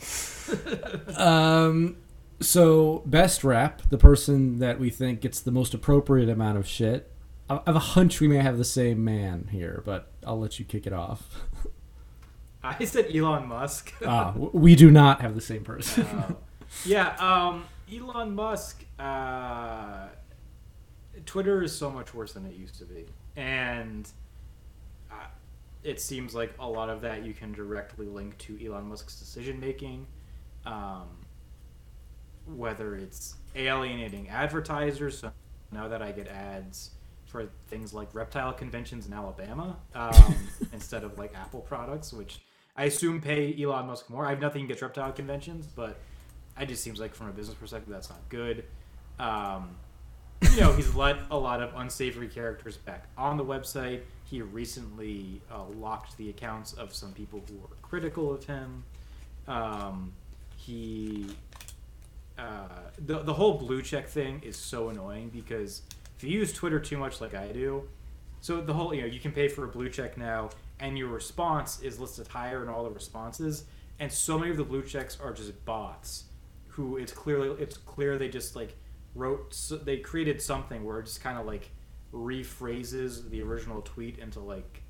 um, 1.17 1.97
so 2.39 3.03
best 3.05 3.43
rap, 3.43 3.83
the 3.89 3.97
person 3.97 4.59
that 4.59 4.79
we 4.79 4.89
think 4.89 5.21
gets 5.21 5.39
the 5.39 5.51
most 5.51 5.73
appropriate 5.73 6.29
amount 6.29 6.57
of 6.57 6.67
shit. 6.67 7.11
I 7.49 7.55
I 7.55 7.61
have 7.67 7.75
a 7.75 7.79
hunch 7.79 8.19
we 8.19 8.27
may 8.27 8.37
have 8.37 8.57
the 8.57 8.65
same 8.65 9.03
man 9.03 9.49
here, 9.51 9.83
but 9.85 10.11
I'll 10.25 10.39
let 10.39 10.57
you 10.57 10.65
kick 10.65 10.87
it 10.87 10.93
off. 10.93 11.43
I 12.63 12.85
said 12.85 13.13
Elon 13.13 13.47
Musk. 13.47 13.93
ah, 14.05 14.33
we 14.35 14.75
do 14.75 14.91
not 14.91 15.21
have 15.21 15.35
the 15.35 15.41
same 15.41 15.63
person. 15.63 16.05
Uh, 16.05 16.33
yeah, 16.85 17.15
um, 17.17 17.65
Elon 17.91 18.33
Musk. 18.35 18.85
Uh, 18.99 20.07
Twitter 21.25 21.61
is 21.61 21.75
so 21.75 21.89
much 21.89 22.13
worse 22.13 22.33
than 22.33 22.45
it 22.45 22.55
used 22.55 22.77
to 22.79 22.85
be, 22.85 23.05
and 23.35 24.09
uh, 25.11 25.25
it 25.83 25.99
seems 25.99 26.33
like 26.35 26.53
a 26.59 26.67
lot 26.67 26.89
of 26.89 27.01
that 27.01 27.25
you 27.25 27.33
can 27.33 27.51
directly 27.51 28.07
link 28.07 28.37
to 28.39 28.59
Elon 28.65 28.89
Musk's 28.89 29.19
decision 29.19 29.59
making. 29.59 30.07
Um, 30.65 31.07
whether 32.45 32.95
it's 32.95 33.35
alienating 33.55 34.29
advertisers, 34.29 35.19
so 35.19 35.31
now 35.71 35.87
that 35.87 36.01
I 36.01 36.11
get 36.11 36.27
ads 36.27 36.91
for 37.25 37.49
things 37.67 37.93
like 37.93 38.13
reptile 38.13 38.51
conventions 38.51 39.07
in 39.07 39.13
Alabama 39.13 39.77
um, 39.95 40.35
instead 40.73 41.03
of 41.03 41.17
like 41.17 41.33
Apple 41.35 41.61
products, 41.61 42.11
which 42.11 42.41
I 42.75 42.85
assume 42.85 43.21
pay 43.21 43.55
Elon 43.61 43.87
Musk 43.87 44.09
more. 44.09 44.25
I 44.25 44.31
have 44.31 44.41
nothing 44.41 44.65
against 44.65 44.81
reptile 44.81 45.11
conventions, 45.13 45.65
but 45.65 45.97
it 46.59 46.67
just 46.67 46.83
seems 46.83 46.99
like 46.99 47.15
from 47.15 47.29
a 47.29 47.31
business 47.31 47.55
perspective 47.57 47.91
that's 47.91 48.09
not 48.09 48.19
good. 48.29 48.65
Um, 49.17 49.75
you 50.41 50.61
know, 50.61 50.73
he's 50.73 50.93
let 50.95 51.17
a 51.29 51.37
lot 51.37 51.61
of 51.61 51.71
unsavory 51.75 52.27
characters 52.27 52.77
back 52.77 53.05
on 53.17 53.37
the 53.37 53.45
website. 53.45 54.01
He 54.23 54.41
recently 54.41 55.41
uh, 55.51 55.65
locked 55.77 56.17
the 56.17 56.29
accounts 56.29 56.73
of 56.73 56.93
some 56.93 57.13
people 57.13 57.43
who 57.47 57.57
were 57.57 57.75
critical 57.81 58.33
of 58.33 58.43
him. 58.45 58.83
Um, 59.47 60.13
he 60.57 61.27
uh, 62.37 62.67
the 63.05 63.19
the 63.19 63.33
whole 63.33 63.53
blue 63.53 63.81
check 63.81 64.07
thing 64.07 64.41
is 64.43 64.55
so 64.55 64.89
annoying 64.89 65.29
because 65.29 65.83
if 66.17 66.23
you 66.23 66.29
use 66.29 66.53
Twitter 66.53 66.79
too 66.79 66.97
much 66.97 67.21
like 67.21 67.35
I 67.35 67.47
do, 67.47 67.87
so 68.41 68.61
the 68.61 68.73
whole 68.73 68.93
you 68.93 69.01
know 69.01 69.07
you 69.07 69.19
can 69.19 69.31
pay 69.31 69.47
for 69.47 69.65
a 69.65 69.67
blue 69.67 69.89
check 69.89 70.17
now 70.17 70.49
and 70.79 70.97
your 70.97 71.09
response 71.09 71.81
is 71.81 71.99
listed 71.99 72.27
higher 72.27 72.63
in 72.63 72.69
all 72.69 72.83
the 72.83 72.89
responses, 72.89 73.65
and 73.99 74.11
so 74.11 74.39
many 74.39 74.51
of 74.51 74.57
the 74.57 74.63
blue 74.63 74.81
checks 74.81 75.17
are 75.21 75.31
just 75.33 75.63
bots 75.65 76.25
who 76.67 76.97
it's 76.97 77.11
clearly 77.11 77.49
it's 77.61 77.77
clear 77.77 78.17
they 78.17 78.29
just 78.29 78.55
like 78.55 78.75
wrote 79.15 79.53
so 79.53 79.77
they 79.77 79.97
created 79.97 80.41
something 80.41 80.83
where 80.83 80.99
it 80.99 81.05
just 81.05 81.21
kind 81.21 81.37
of 81.37 81.45
like 81.45 81.69
rephrases 82.13 83.29
the 83.29 83.41
original 83.41 83.81
tweet 83.81 84.19
into 84.19 84.39
like 84.39 84.83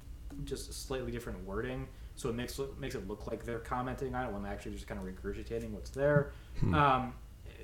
just 0.44 0.74
slightly 0.74 1.12
different 1.12 1.44
wording. 1.46 1.88
So 2.16 2.30
it 2.30 2.36
makes 2.36 2.60
makes 2.80 2.96
it 2.96 3.08
look 3.08 3.28
like 3.28 3.44
they're 3.46 3.60
commenting 3.60 4.14
on 4.16 4.28
it 4.28 4.34
when 4.34 4.44
they're 4.44 4.52
actually 4.52 4.74
just 4.74 4.88
kind 4.88 5.00
of 5.00 5.08
regurgitating 5.08 5.72
what's 5.72 5.90
there. 5.90 6.32
Um, 6.74 7.14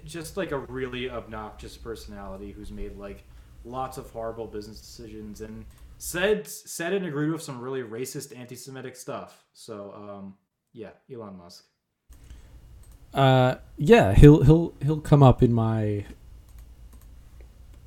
just 0.06 0.38
like 0.38 0.52
a 0.52 0.60
really 0.60 1.10
obnoxious 1.10 1.78
personality 1.78 2.52
who's 2.52 2.72
made 2.72 2.96
like 2.98 3.24
lots 3.66 3.98
of 3.98 4.10
horrible 4.10 4.48
business 4.48 4.80
decisions 4.80 5.42
and 5.42 5.66
said 5.98 6.48
said 6.48 6.94
and 6.94 7.06
agreed 7.06 7.32
with 7.32 7.42
some 7.42 7.60
really 7.60 7.82
racist 7.82 8.38
anti-semitic 8.38 8.96
stuff. 8.96 9.46
So 9.54 9.94
um, 9.96 10.36
yeah 10.74 10.92
elon 11.12 11.38
musk. 11.38 11.66
Uh, 13.14 13.56
yeah, 13.78 14.14
he'll 14.14 14.44
he'll 14.44 14.74
he'll 14.82 15.02
come 15.02 15.24
up 15.24 15.42
in 15.42 15.54
my 15.54 16.06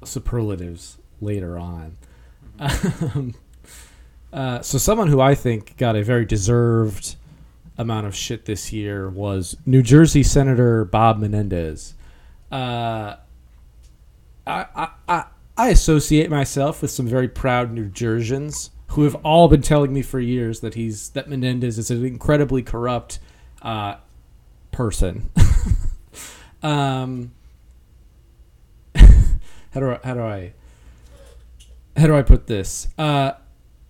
superlatives 0.05 0.99
later 1.21 1.59
on. 1.59 1.97
Um, 2.59 3.35
uh, 4.33 4.61
so 4.61 4.79
someone 4.79 5.09
who 5.09 5.21
I 5.21 5.35
think 5.35 5.77
got 5.77 5.97
a 5.97 6.03
very 6.03 6.25
deserved 6.25 7.17
amount 7.79 8.07
of 8.07 8.15
shit 8.15 8.45
this 8.45 8.73
year 8.73 9.09
was 9.09 9.57
New 9.65 9.83
Jersey 9.83 10.23
Senator 10.23 10.85
Bob 10.85 11.19
Menendez. 11.19 11.95
Uh, 12.53 13.17
I, 14.47 14.67
I, 14.75 14.89
I, 15.09 15.25
I 15.57 15.69
associate 15.69 16.31
myself 16.31 16.83
with 16.83 16.91
some 16.91 17.07
very 17.07 17.29
proud 17.29 17.73
New 17.73 17.89
Jerseyans 17.89 18.71
who 18.89 19.05
have 19.05 19.15
all 19.17 19.49
been 19.49 19.63
telling 19.63 19.93
me 19.93 20.03
for 20.03 20.19
years 20.19 20.61
that 20.61 20.75
he's 20.75 21.11
that 21.11 21.29
Menendez 21.29 21.79
is 21.79 21.91
an 21.91 22.05
incredibly 22.05 22.63
corrupt 22.63 23.19
uh, 23.63 23.97
person. 24.73 25.31
um, 26.63 27.33
how 29.71 29.81
do 29.81 29.91
I 29.91 29.99
how 30.05 30.15
do 30.15 30.23
I 30.23 30.53
how 31.97 32.07
do 32.07 32.17
I 32.17 32.23
put 32.23 32.47
this? 32.47 32.89
Uh, 32.99 33.33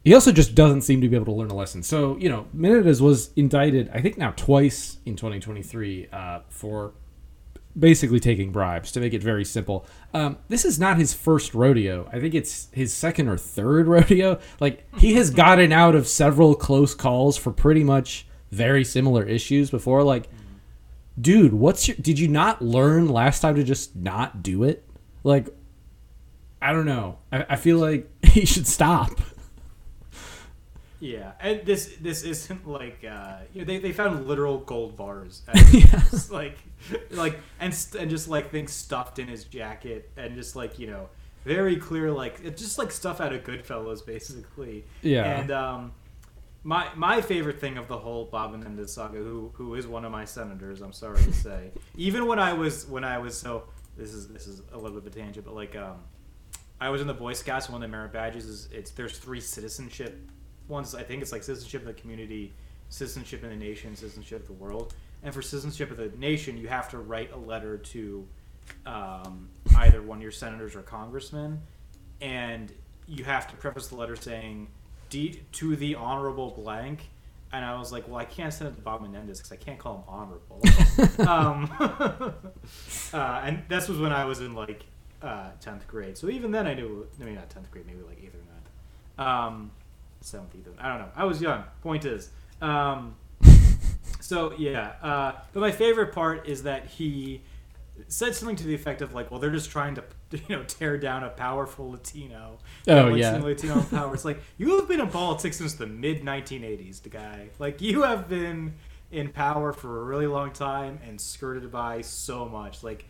he 0.04 0.14
also 0.14 0.32
just 0.32 0.54
doesn't 0.54 0.82
seem 0.82 1.00
to 1.02 1.08
be 1.08 1.16
able 1.16 1.26
to 1.26 1.32
learn 1.32 1.50
a 1.50 1.54
lesson. 1.54 1.82
So 1.82 2.16
you 2.18 2.28
know, 2.28 2.46
Menendez 2.52 3.02
was 3.02 3.30
indicted, 3.36 3.90
I 3.92 4.00
think 4.00 4.16
now 4.18 4.32
twice 4.32 4.98
in 5.04 5.16
2023 5.16 6.08
uh, 6.12 6.40
for 6.48 6.94
basically 7.78 8.20
taking 8.20 8.50
bribes. 8.50 8.92
To 8.92 9.00
make 9.00 9.14
it 9.14 9.22
very 9.22 9.44
simple, 9.44 9.86
um, 10.12 10.38
this 10.48 10.64
is 10.64 10.78
not 10.78 10.98
his 10.98 11.14
first 11.14 11.54
rodeo. 11.54 12.08
I 12.12 12.20
think 12.20 12.34
it's 12.34 12.68
his 12.72 12.92
second 12.92 13.28
or 13.28 13.36
third 13.36 13.86
rodeo. 13.88 14.40
Like 14.58 14.84
he 14.98 15.14
has 15.14 15.30
gotten 15.30 15.72
out 15.72 15.94
of 15.94 16.06
several 16.08 16.54
close 16.54 16.94
calls 16.94 17.36
for 17.36 17.52
pretty 17.52 17.84
much 17.84 18.26
very 18.50 18.84
similar 18.84 19.22
issues 19.24 19.70
before. 19.70 20.02
Like, 20.02 20.28
dude, 21.20 21.52
what's 21.52 21.88
your? 21.88 21.96
Did 21.98 22.18
you 22.18 22.28
not 22.28 22.62
learn 22.62 23.08
last 23.08 23.40
time 23.40 23.54
to 23.56 23.64
just 23.64 23.94
not 23.94 24.42
do 24.42 24.64
it? 24.64 24.84
Like, 25.22 25.48
I 26.62 26.72
don't 26.72 26.86
know. 26.86 27.18
I, 27.32 27.46
I 27.50 27.56
feel 27.56 27.78
like 27.78 28.08
he 28.24 28.44
should 28.44 28.66
stop. 28.66 29.20
Yeah, 31.00 31.32
and 31.40 31.64
this 31.64 31.96
this 32.00 32.24
isn't 32.24 32.68
like 32.68 33.02
uh, 33.10 33.38
you 33.54 33.60
know, 33.60 33.64
they, 33.64 33.78
they 33.78 33.92
found 33.92 34.26
literal 34.26 34.58
gold 34.58 34.96
bars, 34.96 35.42
house, 35.48 36.30
like 36.30 36.58
like 37.10 37.38
and 37.58 37.74
st- 37.74 38.02
and 38.02 38.10
just 38.10 38.28
like 38.28 38.50
things 38.50 38.72
stuffed 38.72 39.18
in 39.18 39.26
his 39.26 39.44
jacket, 39.44 40.10
and 40.18 40.34
just 40.34 40.56
like 40.56 40.78
you 40.78 40.88
know 40.88 41.08
very 41.44 41.76
clear 41.76 42.12
like 42.12 42.40
it's 42.44 42.60
just 42.60 42.76
like 42.78 42.92
stuff 42.92 43.18
out 43.20 43.32
of 43.32 43.44
Goodfellas 43.44 44.04
basically. 44.04 44.84
Yeah. 45.00 45.40
and 45.40 45.50
um, 45.50 45.92
my 46.64 46.88
my 46.94 47.22
favorite 47.22 47.60
thing 47.60 47.78
of 47.78 47.88
the 47.88 47.96
whole 47.96 48.26
Bob 48.26 48.52
and 48.52 48.62
Menendez 48.62 48.92
saga, 48.92 49.16
who 49.16 49.50
who 49.54 49.74
is 49.76 49.86
one 49.86 50.04
of 50.04 50.12
my 50.12 50.24
senators, 50.26 50.82
I'm 50.82 50.92
sorry 50.92 51.22
to 51.22 51.32
say, 51.32 51.70
even 51.96 52.26
when 52.26 52.38
I 52.38 52.52
was 52.52 52.86
when 52.86 53.04
I 53.04 53.18
was 53.18 53.38
so 53.38 53.64
this 53.96 54.12
is 54.12 54.28
this 54.28 54.46
is 54.46 54.60
a 54.72 54.76
little 54.76 55.00
bit 55.00 55.06
of 55.06 55.16
a 55.16 55.18
tangent, 55.18 55.46
but 55.46 55.54
like 55.54 55.74
um, 55.76 55.96
I 56.80 56.88
was 56.88 57.00
in 57.00 57.06
the 57.06 57.14
Boy 57.14 57.34
Scouts. 57.34 57.66
and 57.66 57.74
One 57.74 57.82
of 57.82 57.90
the 57.90 57.96
merit 57.96 58.12
badges 58.12 58.46
is 58.46 58.68
it's 58.72 58.90
there's 58.92 59.18
three 59.18 59.40
citizenship 59.40 60.18
ones. 60.68 60.94
I 60.94 61.02
think 61.02 61.22
it's 61.22 61.32
like 61.32 61.42
citizenship 61.42 61.82
of 61.82 61.88
the 61.88 62.00
community, 62.00 62.54
citizenship 62.88 63.44
in 63.44 63.50
the 63.50 63.56
nation, 63.56 63.94
citizenship 63.94 64.42
of 64.42 64.46
the 64.46 64.52
world. 64.54 64.94
And 65.22 65.34
for 65.34 65.42
citizenship 65.42 65.90
of 65.90 65.98
the 65.98 66.10
nation, 66.16 66.56
you 66.56 66.68
have 66.68 66.88
to 66.90 66.98
write 66.98 67.32
a 67.32 67.36
letter 67.36 67.76
to 67.76 68.26
um, 68.86 69.48
either 69.76 70.00
one 70.00 70.18
of 70.18 70.22
your 70.22 70.30
senators 70.30 70.74
or 70.74 70.82
congressmen, 70.82 71.60
and 72.20 72.72
you 73.06 73.24
have 73.24 73.46
to 73.48 73.56
preface 73.56 73.88
the 73.88 73.96
letter 73.96 74.16
saying 74.16 74.68
D- 75.10 75.42
to 75.52 75.76
the 75.76 75.96
honorable 75.96 76.50
blank. 76.50 77.10
And 77.52 77.64
I 77.64 77.76
was 77.76 77.90
like, 77.90 78.06
well, 78.06 78.18
I 78.18 78.24
can't 78.24 78.54
send 78.54 78.70
it 78.70 78.76
to 78.76 78.80
Bob 78.80 79.02
Menendez 79.02 79.38
because 79.38 79.50
I 79.50 79.56
can't 79.56 79.78
call 79.78 79.96
him 79.96 80.04
honorable. 80.06 80.62
um, 81.28 81.68
uh, 83.12 83.40
and 83.44 83.64
this 83.68 83.88
was 83.88 83.98
when 83.98 84.12
I 84.12 84.24
was 84.24 84.40
in 84.40 84.54
like 84.54 84.84
uh, 85.22 85.50
10th 85.60 85.86
grade. 85.86 86.16
So 86.16 86.28
even 86.28 86.50
then 86.50 86.66
I 86.66 86.74
knew, 86.74 87.06
maybe 87.18 87.32
not 87.32 87.48
10th 87.50 87.70
grade, 87.70 87.86
maybe 87.86 88.00
like 88.02 88.18
8th 88.18 88.34
or 88.34 89.22
9th. 89.22 89.26
Um, 89.26 89.70
7th, 90.22 90.50
8th. 90.56 90.74
I 90.78 90.88
don't 90.88 90.98
know. 90.98 91.08
I 91.16 91.24
was 91.24 91.40
young. 91.40 91.64
Point 91.82 92.04
is. 92.04 92.30
Um, 92.60 93.16
so 94.20 94.52
yeah. 94.58 94.92
Uh, 95.02 95.32
but 95.52 95.60
my 95.60 95.72
favorite 95.72 96.12
part 96.12 96.46
is 96.48 96.62
that 96.64 96.86
he 96.86 97.42
said 98.08 98.34
something 98.34 98.56
to 98.56 98.64
the 98.64 98.74
effect 98.74 99.02
of 99.02 99.14
like, 99.14 99.30
well, 99.30 99.40
they're 99.40 99.50
just 99.50 99.70
trying 99.70 99.94
to, 99.96 100.04
you 100.32 100.56
know, 100.56 100.62
tear 100.64 100.98
down 100.98 101.24
a 101.24 101.30
powerful 101.30 101.90
Latino. 101.90 102.58
Oh, 102.88 103.04
like, 103.04 103.20
yeah. 103.20 103.38
Latino 103.38 103.82
power. 103.90 104.14
It's 104.14 104.24
like 104.24 104.40
you 104.58 104.78
have 104.78 104.88
been 104.88 105.00
in 105.00 105.08
politics 105.08 105.58
since 105.58 105.74
the 105.74 105.86
mid 105.86 106.22
1980s, 106.22 107.02
the 107.02 107.08
guy. 107.08 107.48
Like 107.58 107.80
you 107.80 108.02
have 108.02 108.28
been 108.28 108.74
in 109.10 109.28
power 109.28 109.72
for 109.72 110.00
a 110.00 110.04
really 110.04 110.26
long 110.26 110.52
time 110.52 111.00
and 111.06 111.20
skirted 111.20 111.70
by 111.70 112.00
so 112.00 112.48
much. 112.48 112.82
Like 112.82 113.06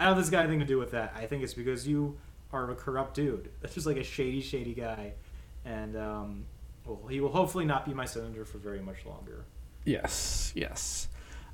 I 0.00 0.04
don't 0.06 0.14
think 0.14 0.24
this 0.24 0.30
got 0.30 0.44
anything 0.44 0.60
to 0.60 0.66
do 0.66 0.78
with 0.78 0.92
that. 0.92 1.12
I 1.14 1.26
think 1.26 1.42
it's 1.42 1.52
because 1.52 1.86
you 1.86 2.16
are 2.52 2.70
a 2.70 2.74
corrupt 2.74 3.14
dude. 3.14 3.50
That's 3.60 3.74
just 3.74 3.86
like 3.86 3.98
a 3.98 4.02
shady, 4.02 4.40
shady 4.40 4.72
guy, 4.72 5.12
and 5.64 5.96
um, 5.96 6.44
well, 6.86 7.06
he 7.08 7.20
will 7.20 7.30
hopefully 7.30 7.66
not 7.66 7.84
be 7.84 7.92
my 7.92 8.06
senator 8.06 8.44
for 8.44 8.58
very 8.58 8.80
much 8.80 9.04
longer. 9.04 9.44
Yes, 9.84 10.52
yes. 10.54 11.08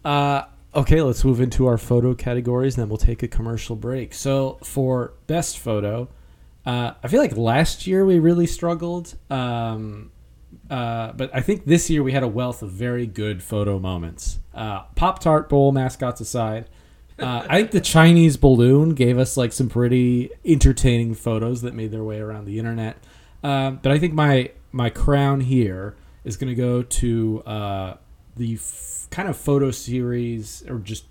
Uh, 0.05 0.45
okay, 0.75 1.03
let's 1.03 1.25
move 1.25 1.41
into 1.41 1.67
our 1.67 1.77
photo 1.77 2.15
categories, 2.15 2.77
and 2.77 2.83
then 2.83 2.89
we'll 2.89 2.99
take 2.99 3.23
a 3.23 3.29
commercial 3.29 3.75
break. 3.75 4.15
So, 4.15 4.59
for 4.63 5.15
best 5.27 5.59
photo, 5.59 6.09
uh, 6.65 6.93
I 7.03 7.09
feel 7.09 7.21
like 7.21 7.37
last 7.37 7.87
year 7.87 8.05
we 8.05 8.19
really 8.21 8.47
struggled, 8.47 9.17
um, 9.29 10.13
uh, 10.71 11.13
but 11.13 11.31
I 11.35 11.41
think 11.41 11.65
this 11.65 11.91
year 11.91 12.03
we 12.03 12.13
had 12.13 12.23
a 12.23 12.29
wealth 12.29 12.63
of 12.63 12.71
very 12.71 13.07
good 13.07 13.43
photo 13.43 13.79
moments. 13.81 14.39
Uh, 14.55 14.83
Pop 14.95 15.19
Tart 15.19 15.49
Bowl 15.49 15.73
mascots 15.73 16.21
aside, 16.21 16.69
uh, 17.19 17.47
I 17.49 17.59
think 17.59 17.71
the 17.71 17.81
Chinese 17.81 18.37
balloon 18.37 18.91
gave 18.91 19.19
us 19.19 19.37
like 19.37 19.53
some 19.53 19.69
pretty 19.69 20.31
entertaining 20.45 21.15
photos 21.15 21.63
that 21.63 21.75
made 21.75 21.91
their 21.91 22.05
way 22.05 22.19
around 22.19 22.45
the 22.45 22.59
internet. 22.59 22.99
Um, 23.43 23.81
but 23.83 23.93
I 23.93 23.99
think 23.99 24.13
my 24.13 24.51
my 24.73 24.91
crown 24.91 25.41
here 25.41 25.97
is 26.25 26.37
going 26.37 26.49
to 26.49 26.55
go 26.55 26.83
to 26.83 27.43
uh, 27.47 27.97
the 28.37 28.55
f- 28.55 29.07
kind 29.11 29.29
of 29.29 29.37
photo 29.37 29.71
series, 29.71 30.63
or 30.69 30.79
just 30.79 31.05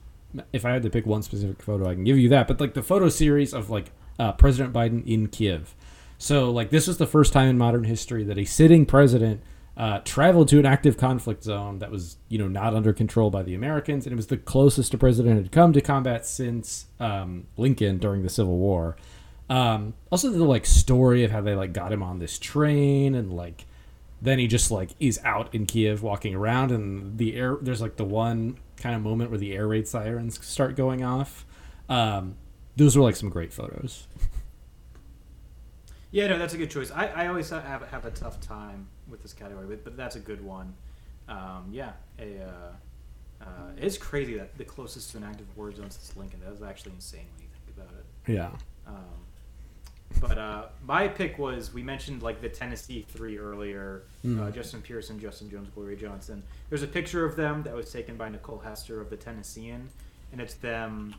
if 0.53 0.65
I 0.65 0.71
had 0.71 0.83
to 0.83 0.89
pick 0.89 1.05
one 1.05 1.23
specific 1.23 1.61
photo, 1.61 1.89
I 1.89 1.95
can 1.95 2.03
give 2.03 2.17
you 2.17 2.29
that. 2.29 2.47
But 2.47 2.59
like 2.59 2.73
the 2.73 2.83
photo 2.83 3.09
series 3.09 3.53
of 3.53 3.69
like 3.69 3.91
uh, 4.19 4.33
President 4.33 4.73
Biden 4.73 5.05
in 5.07 5.27
Kiev. 5.27 5.73
So 6.17 6.51
like 6.51 6.69
this 6.69 6.87
was 6.87 6.97
the 6.97 7.07
first 7.07 7.33
time 7.33 7.49
in 7.49 7.57
modern 7.57 7.83
history 7.85 8.23
that 8.25 8.37
a 8.37 8.45
sitting 8.45 8.85
president 8.85 9.41
uh, 9.77 9.99
traveled 10.05 10.47
to 10.47 10.59
an 10.59 10.65
active 10.65 10.97
conflict 10.97 11.43
zone 11.43 11.79
that 11.79 11.91
was 11.91 12.17
you 12.29 12.37
know 12.37 12.47
not 12.47 12.73
under 12.73 12.93
control 12.93 13.29
by 13.29 13.43
the 13.43 13.53
Americans, 13.53 14.05
and 14.05 14.13
it 14.13 14.15
was 14.15 14.27
the 14.27 14.37
closest 14.37 14.93
a 14.93 14.97
president 14.97 15.35
had 15.35 15.51
come 15.51 15.73
to 15.73 15.81
combat 15.81 16.25
since 16.25 16.85
um, 16.99 17.45
Lincoln 17.57 17.97
during 17.97 18.23
the 18.23 18.29
Civil 18.29 18.57
War. 18.57 18.95
Um, 19.49 19.93
also, 20.09 20.29
the 20.29 20.43
like 20.43 20.65
story 20.65 21.23
of 21.23 21.31
how 21.31 21.41
they 21.41 21.55
like 21.55 21.73
got 21.73 21.91
him 21.91 22.01
on 22.01 22.19
this 22.19 22.39
train 22.39 23.15
and 23.15 23.33
like 23.33 23.65
then 24.21 24.39
he 24.39 24.47
just 24.47 24.71
like 24.71 24.91
is 24.99 25.19
out 25.23 25.53
in 25.53 25.65
Kiev 25.65 26.01
walking 26.01 26.33
around 26.33 26.71
and 26.71 27.17
the 27.17 27.35
air 27.35 27.57
there's 27.61 27.81
like 27.81 27.97
the 27.97 28.05
one 28.05 28.57
kind 28.77 28.95
of 28.95 29.01
moment 29.01 29.29
where 29.29 29.37
the 29.37 29.53
air 29.53 29.67
raid 29.67 29.87
sirens 29.87 30.43
start 30.45 30.75
going 30.75 31.03
off. 31.03 31.45
Um, 31.89 32.35
those 32.77 32.95
were 32.95 33.03
like 33.03 33.15
some 33.15 33.29
great 33.29 33.53
photos. 33.53 34.07
Yeah, 36.11 36.27
no, 36.27 36.37
that's 36.37 36.53
a 36.53 36.57
good 36.57 36.71
choice. 36.71 36.91
I, 36.91 37.07
I 37.07 37.27
always 37.27 37.49
have 37.49 37.63
have 37.89 38.05
a 38.05 38.11
tough 38.11 38.39
time 38.39 38.87
with 39.15 39.23
this 39.23 39.33
category, 39.33 39.65
but, 39.67 39.83
but 39.83 39.97
that's 39.97 40.15
a 40.15 40.19
good 40.19 40.43
one. 40.43 40.73
Um, 41.27 41.69
yeah, 41.71 41.93
a, 42.19 42.41
uh, 42.41 43.45
uh, 43.45 43.47
it's 43.77 43.97
crazy 43.97 44.37
that 44.37 44.57
the 44.57 44.63
closest 44.65 45.11
to 45.11 45.17
an 45.17 45.23
active 45.23 45.47
war 45.55 45.71
zone 45.71 45.87
is 45.87 46.13
Lincoln. 46.15 46.39
That 46.43 46.51
was 46.51 46.61
actually 46.61 46.93
insane 46.93 47.25
when 47.35 47.43
you 47.43 47.49
think 47.53 47.77
about 47.77 47.93
it. 47.97 48.31
Yeah. 48.31 48.49
Um, 48.87 49.25
but 50.21 50.37
uh, 50.37 50.65
my 50.85 51.07
pick 51.07 51.37
was 51.37 51.73
we 51.73 51.83
mentioned 51.83 52.21
like 52.21 52.41
the 52.41 52.49
Tennessee 52.49 53.05
three 53.09 53.37
earlier. 53.37 54.03
Mm. 54.25 54.47
Uh, 54.47 54.51
Justin 54.51 54.81
Pearson, 54.81 55.19
Justin 55.19 55.49
Jones, 55.49 55.69
Gloria 55.73 55.97
Johnson. 55.97 56.43
There's 56.69 56.83
a 56.83 56.87
picture 56.87 57.25
of 57.25 57.35
them 57.35 57.63
that 57.63 57.73
was 57.73 57.91
taken 57.91 58.15
by 58.15 58.29
Nicole 58.29 58.59
Hester 58.59 59.01
of 59.01 59.09
the 59.09 59.17
Tennessean, 59.17 59.89
and 60.31 60.39
it's 60.39 60.53
them 60.55 61.15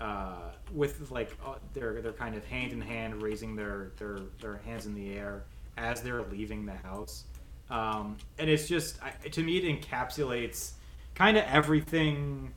uh, 0.00 0.50
with 0.72 1.10
like 1.10 1.36
uh, 1.46 1.54
they're 1.74 2.00
they're 2.02 2.12
kind 2.12 2.34
of 2.34 2.44
hand 2.46 2.72
in 2.72 2.80
hand 2.80 3.22
raising 3.22 3.54
their 3.54 3.92
their 3.98 4.18
their 4.40 4.56
hands 4.64 4.86
in 4.86 4.94
the 4.94 5.12
air 5.14 5.44
as 5.76 6.02
they're 6.02 6.22
leaving 6.22 6.66
the 6.66 6.74
house. 6.74 7.24
Um, 7.72 8.18
and 8.38 8.50
it's 8.50 8.68
just 8.68 8.98
I, 9.02 9.28
to 9.28 9.42
me 9.42 9.56
it 9.56 9.64
encapsulates 9.64 10.72
kind 11.14 11.38
of 11.38 11.44
everything 11.44 12.52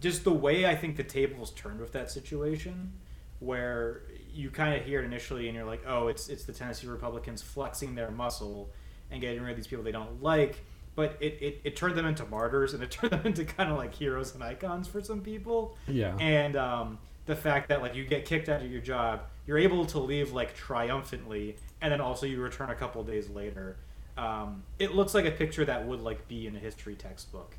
just 0.00 0.24
the 0.24 0.32
way 0.32 0.64
I 0.64 0.74
think 0.74 0.96
the 0.96 1.04
tables 1.04 1.50
turned 1.50 1.80
with 1.80 1.92
that 1.92 2.10
situation, 2.10 2.92
where 3.40 4.02
you 4.32 4.50
kind 4.50 4.74
of 4.74 4.86
hear 4.86 5.00
it 5.00 5.04
initially 5.04 5.48
and 5.48 5.56
you're 5.56 5.66
like, 5.66 5.82
oh, 5.86 6.08
it's 6.08 6.28
it's 6.30 6.44
the 6.44 6.52
Tennessee 6.54 6.86
Republicans 6.86 7.42
flexing 7.42 7.94
their 7.94 8.10
muscle 8.10 8.70
and 9.10 9.20
getting 9.20 9.42
rid 9.42 9.50
of 9.50 9.56
these 9.56 9.66
people 9.66 9.84
they 9.84 9.92
don't 9.92 10.22
like, 10.22 10.64
but 10.94 11.18
it, 11.20 11.38
it, 11.42 11.60
it 11.64 11.76
turned 11.76 11.94
them 11.96 12.06
into 12.06 12.24
martyrs 12.24 12.72
and 12.72 12.82
it 12.82 12.90
turned 12.90 13.12
them 13.12 13.26
into 13.26 13.44
kind 13.44 13.70
of 13.70 13.76
like 13.76 13.94
heroes 13.94 14.34
and 14.34 14.42
icons 14.42 14.88
for 14.88 15.02
some 15.02 15.20
people. 15.20 15.76
Yeah. 15.86 16.16
And 16.16 16.56
um, 16.56 16.98
the 17.26 17.36
fact 17.36 17.68
that 17.68 17.82
like 17.82 17.94
you 17.94 18.06
get 18.06 18.24
kicked 18.24 18.48
out 18.48 18.62
of 18.62 18.72
your 18.72 18.80
job, 18.80 19.24
you're 19.46 19.58
able 19.58 19.84
to 19.86 19.98
leave 19.98 20.32
like 20.32 20.54
triumphantly, 20.54 21.56
and 21.82 21.92
then 21.92 22.00
also 22.00 22.24
you 22.24 22.40
return 22.40 22.70
a 22.70 22.74
couple 22.74 23.04
days 23.04 23.28
later. 23.28 23.76
Um, 24.16 24.62
it 24.78 24.94
looks 24.94 25.14
like 25.14 25.24
a 25.24 25.30
picture 25.30 25.64
that 25.64 25.86
would 25.86 26.00
like 26.00 26.28
be 26.28 26.46
in 26.46 26.54
a 26.56 26.58
history 26.58 26.94
textbook. 26.94 27.56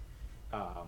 Um, 0.51 0.87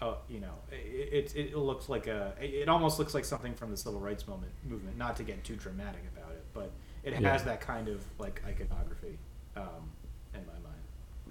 uh, 0.00 0.14
you 0.30 0.40
know, 0.40 0.54
it, 0.72 1.34
it, 1.36 1.50
it 1.52 1.56
looks 1.56 1.88
like 1.90 2.06
a, 2.06 2.32
it 2.40 2.68
almost 2.68 2.98
looks 2.98 3.12
like 3.12 3.24
something 3.26 3.54
from 3.54 3.70
the 3.70 3.76
civil 3.76 4.00
rights 4.00 4.26
moment 4.26 4.52
movement. 4.64 4.96
Not 4.96 5.16
to 5.16 5.22
get 5.22 5.44
too 5.44 5.56
dramatic 5.56 6.00
about 6.16 6.32
it, 6.32 6.42
but 6.54 6.70
it 7.04 7.12
has 7.12 7.22
Yeah. 7.22 7.44
that 7.48 7.60
kind 7.60 7.88
of 7.88 8.02
like 8.18 8.42
iconography 8.46 9.18
um, 9.56 9.90
in 10.34 10.40
my 10.46 10.54
mind. 10.54 10.80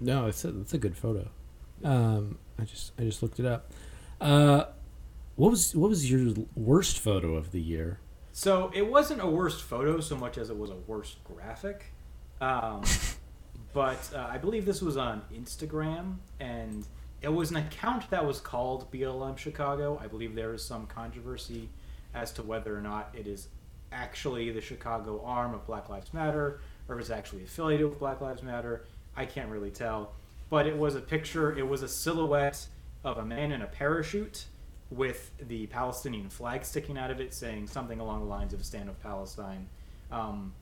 No, 0.00 0.26
it's 0.26 0.44
a, 0.44 0.60
it's 0.60 0.74
a 0.74 0.78
good 0.78 0.96
photo. 0.96 1.28
Um, 1.82 2.38
I 2.58 2.64
just 2.64 2.92
I 2.98 3.02
just 3.02 3.22
looked 3.22 3.40
it 3.40 3.46
up. 3.46 3.72
Uh, 4.20 4.66
what 5.34 5.50
was 5.50 5.74
what 5.74 5.88
was 5.88 6.08
your 6.10 6.32
worst 6.54 7.00
photo 7.00 7.34
of 7.34 7.50
the 7.50 7.60
year? 7.60 7.98
So 8.32 8.70
it 8.74 8.88
wasn't 8.88 9.20
a 9.20 9.26
worst 9.26 9.62
photo 9.62 9.98
so 10.00 10.16
much 10.16 10.38
as 10.38 10.50
it 10.50 10.56
was 10.56 10.70
a 10.70 10.76
worst 10.86 11.24
graphic. 11.24 11.86
Um, 12.40 12.82
but 13.72 14.10
uh, 14.14 14.28
I 14.30 14.38
believe 14.38 14.66
this 14.66 14.82
was 14.82 14.96
on 14.96 15.22
Instagram, 15.34 16.16
and 16.38 16.86
it 17.22 17.32
was 17.32 17.50
an 17.50 17.56
account 17.56 18.10
that 18.10 18.24
was 18.24 18.40
called 18.40 18.90
BLM 18.90 19.36
Chicago. 19.36 20.00
I 20.02 20.06
believe 20.06 20.34
there 20.34 20.54
is 20.54 20.64
some 20.64 20.86
controversy 20.86 21.68
as 22.14 22.32
to 22.32 22.42
whether 22.42 22.76
or 22.76 22.80
not 22.80 23.14
it 23.14 23.26
is 23.26 23.48
actually 23.92 24.50
the 24.50 24.60
Chicago 24.60 25.22
arm 25.24 25.54
of 25.54 25.66
Black 25.66 25.88
Lives 25.88 26.12
Matter 26.12 26.60
or 26.90 26.96
if 26.96 27.00
it's 27.00 27.10
actually 27.10 27.44
affiliated 27.44 27.88
with 27.88 27.98
Black 27.98 28.20
Lives 28.20 28.42
Matter. 28.42 28.84
I 29.16 29.24
can't 29.24 29.48
really 29.48 29.70
tell. 29.70 30.12
But 30.50 30.66
it 30.66 30.76
was 30.76 30.96
a 30.96 31.00
picture, 31.00 31.56
it 31.56 31.66
was 31.66 31.82
a 31.82 31.88
silhouette 31.88 32.66
of 33.04 33.18
a 33.18 33.24
man 33.24 33.52
in 33.52 33.62
a 33.62 33.66
parachute 33.66 34.46
with 34.90 35.30
the 35.38 35.68
Palestinian 35.68 36.28
flag 36.28 36.64
sticking 36.64 36.98
out 36.98 37.12
of 37.12 37.20
it, 37.20 37.32
saying 37.32 37.68
something 37.68 38.00
along 38.00 38.20
the 38.20 38.26
lines 38.26 38.52
of 38.52 38.64
"Stand 38.64 38.88
of 38.88 39.00
Palestine." 39.00 39.68
Um, 40.10 40.52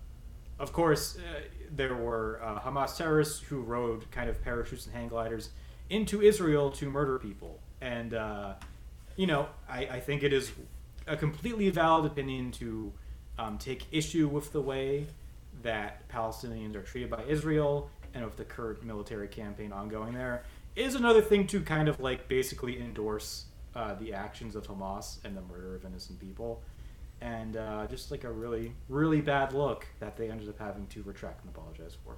of 0.59 0.73
course, 0.73 1.17
uh, 1.17 1.41
there 1.75 1.95
were 1.95 2.41
uh, 2.43 2.61
Hamas 2.61 2.97
terrorists 2.97 3.41
who 3.41 3.61
rode 3.61 4.11
kind 4.11 4.29
of 4.29 4.43
parachutes 4.43 4.87
and 4.87 4.95
hang 4.95 5.09
gliders 5.09 5.51
into 5.91 6.23
Israel 6.23 6.71
to 6.73 6.91
murder 6.91 7.19
people, 7.19 7.59
and 7.81 8.15
uh, 8.15 8.55
you 9.17 9.27
know, 9.27 9.49
I, 9.69 9.87
I 9.87 10.01
think 10.01 10.23
it 10.23 10.33
is 10.33 10.53
a 11.07 11.17
completely 11.17 11.71
valid 11.71 12.11
opinion 12.11 12.53
to 12.53 12.93
um, 13.39 13.59
take 13.59 13.87
issue 13.93 14.29
with 14.29 14.53
the 14.53 14.61
way 14.61 15.07
that 15.63 16.09
Palestinians 16.09 16.75
are 16.77 16.83
treated 16.83 17.11
by 17.11 17.23
Israel 17.25 17.91
and 18.15 18.25
with 18.25 18.37
the 18.37 18.45
current 18.45 18.85
military 18.85 19.29
campaign 19.29 19.73
ongoing 19.73 20.15
there. 20.15 20.45
Is 20.77 20.95
another 20.95 21.21
thing 21.21 21.47
to 21.49 21.61
kind 21.61 21.89
of 21.89 21.99
like 21.99 22.29
basically 22.29 22.81
endorse 22.81 23.47
uh, 23.75 23.95
the 23.95 24.13
actions 24.13 24.55
of 24.55 24.67
Hamas 24.67 25.19
and 25.25 25.37
the 25.37 25.43
murder 25.43 25.75
of 25.75 25.85
innocent 25.85 26.21
people, 26.21 26.63
and 27.21 27.57
uh, 27.57 27.87
just 27.87 28.11
like 28.11 28.25
a 28.25 28.31
really, 28.31 28.73
really 28.89 29.21
bad 29.21 29.53
look 29.53 29.87
that 30.01 30.17
they 30.17 30.31
ended 30.31 30.49
up 30.49 30.59
having 30.59 30.87
to 30.89 31.03
retract 31.03 31.45
and 31.45 31.55
apologize 31.55 31.97
for. 32.05 32.17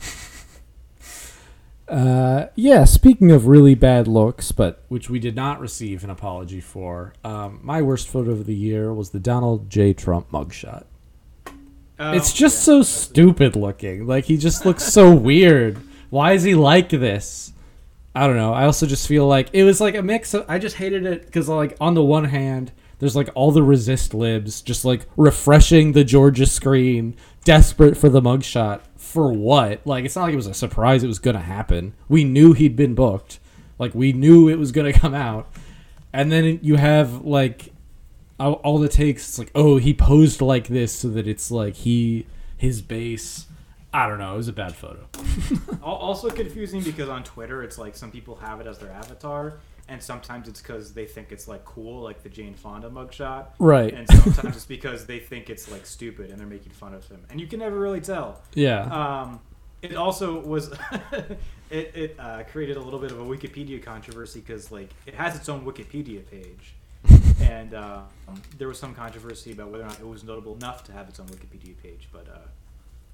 Uh, 1.86 2.46
yeah. 2.54 2.84
Speaking 2.84 3.30
of 3.30 3.46
really 3.46 3.74
bad 3.74 4.08
looks, 4.08 4.52
but 4.52 4.82
which 4.88 5.10
we 5.10 5.18
did 5.18 5.36
not 5.36 5.60
receive 5.60 6.02
an 6.02 6.08
apology 6.08 6.60
for. 6.60 7.12
Um, 7.22 7.60
my 7.62 7.82
worst 7.82 8.08
photo 8.08 8.30
of 8.30 8.46
the 8.46 8.54
year 8.54 8.92
was 8.92 9.10
the 9.10 9.20
Donald 9.20 9.68
J. 9.68 9.92
Trump 9.92 10.30
mugshot. 10.30 10.84
it's 11.46 11.54
Oh, 11.98 12.12
just 12.34 12.40
yeah, 12.40 12.48
so 12.48 12.82
stupid 12.82 13.54
looking. 13.54 14.06
Like 14.06 14.24
he 14.24 14.38
just 14.38 14.64
looks 14.64 14.84
so 14.84 15.14
weird. 15.14 15.78
Why 16.08 16.32
is 16.32 16.42
he 16.42 16.54
like 16.54 16.88
this? 16.88 17.52
I 18.14 18.26
don't 18.26 18.36
know. 18.36 18.54
I 18.54 18.64
also 18.64 18.86
just 18.86 19.06
feel 19.06 19.26
like 19.26 19.50
it 19.52 19.64
was 19.64 19.80
like 19.80 19.94
a 19.94 20.02
mix 20.02 20.32
of. 20.32 20.46
I 20.48 20.58
just 20.58 20.76
hated 20.76 21.04
it 21.04 21.26
because 21.26 21.50
like 21.50 21.76
on 21.82 21.92
the 21.92 22.02
one 22.02 22.24
hand, 22.24 22.72
There's 23.04 23.14
like 23.14 23.28
all 23.34 23.50
the 23.50 23.62
resist 23.62 24.14
libs 24.14 24.62
just 24.62 24.82
like 24.82 25.06
refreshing 25.14 25.92
the 25.92 26.04
Georgia 26.04 26.46
screen, 26.46 27.16
desperate 27.44 27.98
for 27.98 28.08
the 28.08 28.22
mugshot. 28.22 28.80
For 28.96 29.30
what? 29.30 29.86
Like 29.86 30.06
it's 30.06 30.16
not 30.16 30.22
like 30.22 30.32
it 30.32 30.36
was 30.36 30.46
a 30.46 30.54
surprise 30.54 31.04
it 31.04 31.08
was 31.08 31.18
gonna 31.18 31.40
happen. 31.40 31.92
We 32.08 32.24
knew 32.24 32.54
he'd 32.54 32.76
been 32.76 32.94
booked. 32.94 33.40
Like 33.78 33.94
we 33.94 34.14
knew 34.14 34.48
it 34.48 34.58
was 34.58 34.72
gonna 34.72 34.92
come 34.94 35.12
out. 35.12 35.52
And 36.14 36.32
then 36.32 36.60
you 36.62 36.76
have 36.76 37.26
like 37.26 37.74
all, 38.40 38.78
the 38.78 38.88
takes. 38.88 39.28
It's 39.28 39.38
like, 39.38 39.50
oh, 39.54 39.76
he 39.76 39.92
posed 39.92 40.40
like 40.40 40.68
this 40.68 40.98
so 41.00 41.08
that 41.10 41.28
it's 41.28 41.50
like 41.50 41.74
he 41.74 42.24
his 42.56 42.80
base. 42.80 43.48
I 43.92 44.08
don't 44.08 44.18
know. 44.18 44.32
It 44.32 44.38
was 44.38 44.48
a 44.48 44.54
bad 44.54 44.74
photo. 44.74 45.06
Also 45.82 46.30
confusing 46.30 46.82
because 46.82 47.10
on 47.10 47.22
Twitter 47.22 47.62
it's 47.62 47.76
like 47.76 47.94
some 47.96 48.10
people 48.10 48.36
have 48.36 48.60
it 48.60 48.66
as 48.66 48.78
their 48.78 48.92
avatar, 48.92 49.58
and 49.88 50.02
sometimes 50.02 50.48
it's 50.48 50.60
because 50.62 50.94
they 50.94 51.04
think 51.06 51.30
it's 51.32 51.46
like 51.46 51.64
cool, 51.64 52.02
like 52.02 52.22
the 52.22 52.28
Jane 52.28 52.54
Fonda 52.54 52.88
mugshot, 52.88 53.48
Right. 53.58 53.92
and 53.92 54.08
sometimes 54.08 54.56
it's 54.56 54.64
because 54.66 55.06
they 55.06 55.18
think 55.18 55.50
it's 55.50 55.70
like 55.70 55.84
stupid 55.86 56.30
and 56.30 56.38
they're 56.38 56.46
making 56.46 56.72
fun 56.72 56.94
of 56.94 57.06
him, 57.08 57.20
and 57.30 57.40
you 57.40 57.46
can 57.46 57.58
never 57.60 57.78
really 57.78 58.00
tell. 58.00 58.40
Yeah. 58.54 58.82
Um, 58.84 59.40
it 59.82 59.94
also 59.96 60.40
was 60.40 60.72
it, 61.70 61.92
it 61.94 62.16
uh, 62.18 62.42
created 62.50 62.76
a 62.76 62.80
little 62.80 62.98
bit 62.98 63.10
of 63.12 63.20
a 63.20 63.24
Wikipedia 63.24 63.82
controversy 63.82 64.40
because 64.40 64.72
like 64.72 64.90
it 65.06 65.14
has 65.14 65.36
its 65.36 65.48
own 65.48 65.64
Wikipedia 65.64 66.22
page, 66.26 66.74
and 67.42 67.74
uh, 67.74 68.00
there 68.56 68.68
was 68.68 68.78
some 68.78 68.94
controversy 68.94 69.52
about 69.52 69.70
whether 69.70 69.84
or 69.84 69.88
not 69.88 70.00
it 70.00 70.06
was 70.08 70.24
notable 70.24 70.54
enough 70.54 70.84
to 70.84 70.92
have 70.92 71.08
its 71.08 71.20
own 71.20 71.26
Wikipedia 71.26 71.76
page, 71.82 72.08
but 72.12 72.26
uh, 72.28 72.38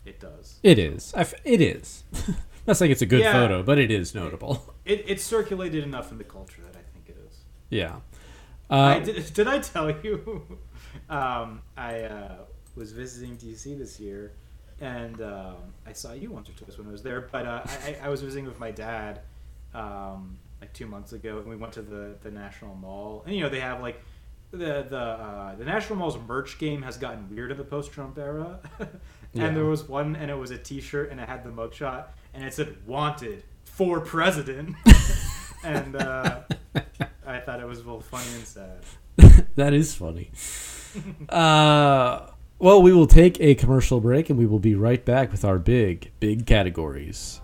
it 0.05 0.21
does. 0.21 0.61
It 0.63 0.79
is. 0.79 1.13
I 1.17 1.21
f- 1.23 1.35
it 1.45 1.61
is. 1.61 2.05
Not 2.67 2.77
saying 2.77 2.93
it's 2.93 3.03
a 3.03 3.07
good 3.07 3.21
Yeah. 3.21 3.33
photo, 3.33 3.63
but 3.63 3.79
it 3.79 3.91
is 3.91 4.15
notable. 4.15 4.75
It, 4.85 5.05
it's 5.07 5.23
circulated 5.25 5.83
enough 5.85 6.11
in 6.13 6.19
the 6.19 6.25
culture 6.25 6.60
that 7.71 7.77
I 7.79 7.91
think 7.91 7.95
it 7.95 7.97
is. 7.97 8.01
Yeah. 8.71 8.77
I, 8.77 8.97
Uh, 8.97 9.01
did, 9.01 9.35
did 9.35 9.49
I 9.49 9.59
tell 9.61 9.91
you? 9.91 10.43
um, 11.11 11.63
I 11.77 12.03
uh, 12.03 12.35
was 12.77 12.93
visiting 12.93 13.37
DC 13.37 13.77
this 13.79 13.99
year, 14.01 14.33
and 14.81 15.21
um, 15.21 15.57
I 15.87 15.93
saw 15.93 16.13
you 16.13 16.31
once 16.31 16.49
or 16.49 16.53
twice 16.53 16.79
when 16.79 16.87
I 16.89 16.91
was 16.93 17.03
there. 17.03 17.29
But 17.33 17.47
uh, 17.47 17.63
I, 17.65 17.97
I 18.03 18.07
I 18.07 18.09
was 18.09 18.23
visiting 18.23 18.47
with 18.47 18.59
my 18.61 18.71
dad 18.71 19.21
um, 19.75 20.39
like 20.61 20.73
two 20.73 20.87
months 20.87 21.13
ago, 21.13 21.39
and 21.39 21.47
we 21.49 21.57
went 21.57 21.73
to 21.75 21.83
the, 21.83 22.17
the 22.23 22.31
National 22.31 22.75
Mall. 22.75 23.23
And 23.27 23.35
you 23.35 23.43
know 23.43 23.49
they 23.49 23.61
have 23.61 23.81
like 23.81 24.01
the 24.53 24.87
the 24.89 24.97
uh, 24.99 25.55
the 25.57 25.65
National 25.65 25.99
Mall's 25.99 26.19
merch 26.29 26.59
game 26.59 26.83
has 26.83 26.97
gotten 26.97 27.29
weird 27.31 27.51
in 27.51 27.57
the 27.57 27.65
post 27.65 27.93
Trump 27.93 28.19
era. 28.19 28.61
and 28.79 28.89
Yeah. 29.33 29.51
there 29.51 29.65
was 29.65 29.89
one, 29.89 30.17
and 30.17 30.31
it 30.31 30.35
was 30.39 30.51
a 30.51 30.59
T-shirt, 30.59 31.11
and 31.11 31.21
it 31.21 31.29
had 31.29 31.45
the 31.45 31.51
mugshot, 31.51 32.07
and 32.35 32.45
it 32.45 32.53
said 32.55 32.77
"Wanted 32.87 33.43
for 33.65 34.01
President." 34.01 34.77
And 35.65 35.97
uh, 35.97 36.41
I 37.27 37.39
thought 37.41 37.61
it 37.61 37.67
was 37.67 37.83
both 37.83 38.05
funny 38.07 38.29
and 38.35 38.47
sad. 38.47 39.47
that 39.57 39.73
is 39.73 39.95
funny. 39.95 40.31
uh, 41.29 42.27
well, 42.59 42.83
we 42.83 42.93
will 42.93 43.07
take 43.07 43.41
a 43.41 43.55
commercial 43.55 44.01
break 44.01 44.31
and 44.31 44.39
we 44.39 44.47
will 44.47 44.59
be 44.59 44.75
right 44.75 45.05
back 45.05 45.31
with 45.33 45.45
our 45.45 45.59
big, 45.59 46.11
big 46.21 46.47
categories. 46.47 47.41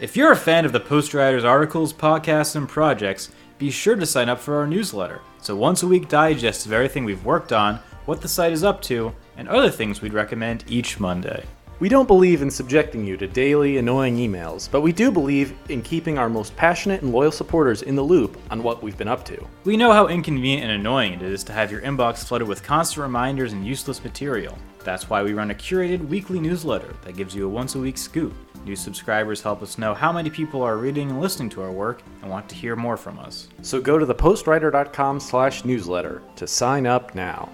If 0.00 0.16
you're 0.16 0.32
a 0.32 0.36
fan 0.36 0.64
of 0.64 0.72
the 0.72 0.80
Post 0.80 1.14
Writers 1.14 1.44
articles, 1.44 1.92
podcasts, 1.92 2.56
and 2.56 2.68
projects, 2.68 3.30
be 3.58 3.70
sure 3.70 3.94
to 3.94 4.04
sign 4.04 4.28
up 4.28 4.40
for 4.40 4.56
our 4.56 4.66
newsletter. 4.66 5.20
It's 5.38 5.48
a 5.48 5.54
once 5.54 5.84
a 5.84 5.86
week 5.86 6.08
digest 6.08 6.66
of 6.66 6.72
everything 6.72 7.04
we've 7.04 7.24
worked 7.24 7.52
on, 7.52 7.78
what 8.06 8.20
the 8.20 8.26
site 8.26 8.52
is 8.52 8.64
up 8.64 8.82
to, 8.82 9.14
and 9.36 9.48
other 9.48 9.70
things 9.70 10.02
we'd 10.02 10.12
recommend 10.12 10.64
each 10.66 10.98
Monday. 10.98 11.44
We 11.82 11.88
don't 11.88 12.06
believe 12.06 12.42
in 12.42 12.50
subjecting 12.52 13.04
you 13.04 13.16
to 13.16 13.26
daily 13.26 13.78
annoying 13.78 14.16
emails, 14.16 14.70
but 14.70 14.82
we 14.82 14.92
do 14.92 15.10
believe 15.10 15.52
in 15.68 15.82
keeping 15.82 16.16
our 16.16 16.28
most 16.28 16.54
passionate 16.54 17.02
and 17.02 17.10
loyal 17.10 17.32
supporters 17.32 17.82
in 17.82 17.96
the 17.96 18.02
loop 18.02 18.38
on 18.52 18.62
what 18.62 18.84
we've 18.84 18.96
been 18.96 19.08
up 19.08 19.24
to. 19.24 19.48
We 19.64 19.76
know 19.76 19.90
how 19.90 20.06
inconvenient 20.06 20.62
and 20.62 20.70
annoying 20.70 21.14
it 21.14 21.22
is 21.22 21.42
to 21.42 21.52
have 21.52 21.72
your 21.72 21.80
inbox 21.80 22.24
flooded 22.24 22.46
with 22.46 22.62
constant 22.62 23.02
reminders 23.02 23.52
and 23.52 23.66
useless 23.66 24.04
material. 24.04 24.56
That's 24.84 25.10
why 25.10 25.24
we 25.24 25.34
run 25.34 25.50
a 25.50 25.54
curated 25.54 26.06
weekly 26.06 26.38
newsletter 26.38 26.94
that 27.02 27.16
gives 27.16 27.34
you 27.34 27.46
a 27.46 27.50
once 27.50 27.74
a 27.74 27.80
week 27.80 27.98
scoop. 27.98 28.32
New 28.64 28.76
subscribers 28.76 29.42
help 29.42 29.60
us 29.60 29.76
know 29.76 29.92
how 29.92 30.12
many 30.12 30.30
people 30.30 30.62
are 30.62 30.76
reading 30.76 31.10
and 31.10 31.20
listening 31.20 31.50
to 31.50 31.62
our 31.62 31.72
work 31.72 32.04
and 32.20 32.30
want 32.30 32.48
to 32.50 32.54
hear 32.54 32.76
more 32.76 32.96
from 32.96 33.18
us. 33.18 33.48
So 33.62 33.80
go 33.80 33.98
to 33.98 34.06
thepostwriter.com 34.06 35.18
slash 35.18 35.64
newsletter 35.64 36.22
to 36.36 36.46
sign 36.46 36.86
up 36.86 37.16
now. 37.16 37.50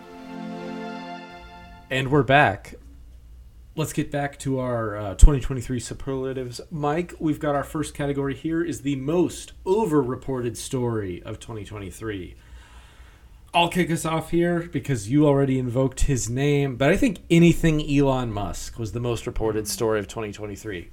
And 1.89 2.11
we're 2.11 2.22
back. 2.24 2.78
Let's 3.79 3.93
get 3.93 4.11
back 4.11 4.41
to 4.41 4.59
our 4.59 4.97
uh, 4.97 5.14
2023 5.14 5.79
superlatives. 5.79 6.61
Mike, 6.68 7.14
we've 7.20 7.39
got 7.39 7.55
our 7.55 7.62
first 7.62 7.95
category 7.95 8.35
here 8.35 8.61
is 8.61 8.81
the 8.81 8.97
most 8.97 9.53
over-reported 9.64 10.59
story 10.59 11.22
of 11.22 11.39
2023. 11.39 12.35
I'll 13.55 13.68
kick 13.68 13.93
us 13.93 14.05
off 14.05 14.33
here 14.33 14.68
because 14.72 15.09
you 15.09 15.29
already 15.29 15.61
invoked 15.61 16.01
his 16.01 16.29
name, 16.29 16.74
but 16.74 16.91
I 16.91 16.97
think 16.97 17.20
anything 17.31 17.81
Elon 17.89 18.33
Musk 18.33 18.81
was 18.81 18.91
the 18.91 18.99
most 18.99 19.29
reported 19.29 19.68
story 19.68 20.01
of 20.01 20.09
2023. 20.09 20.91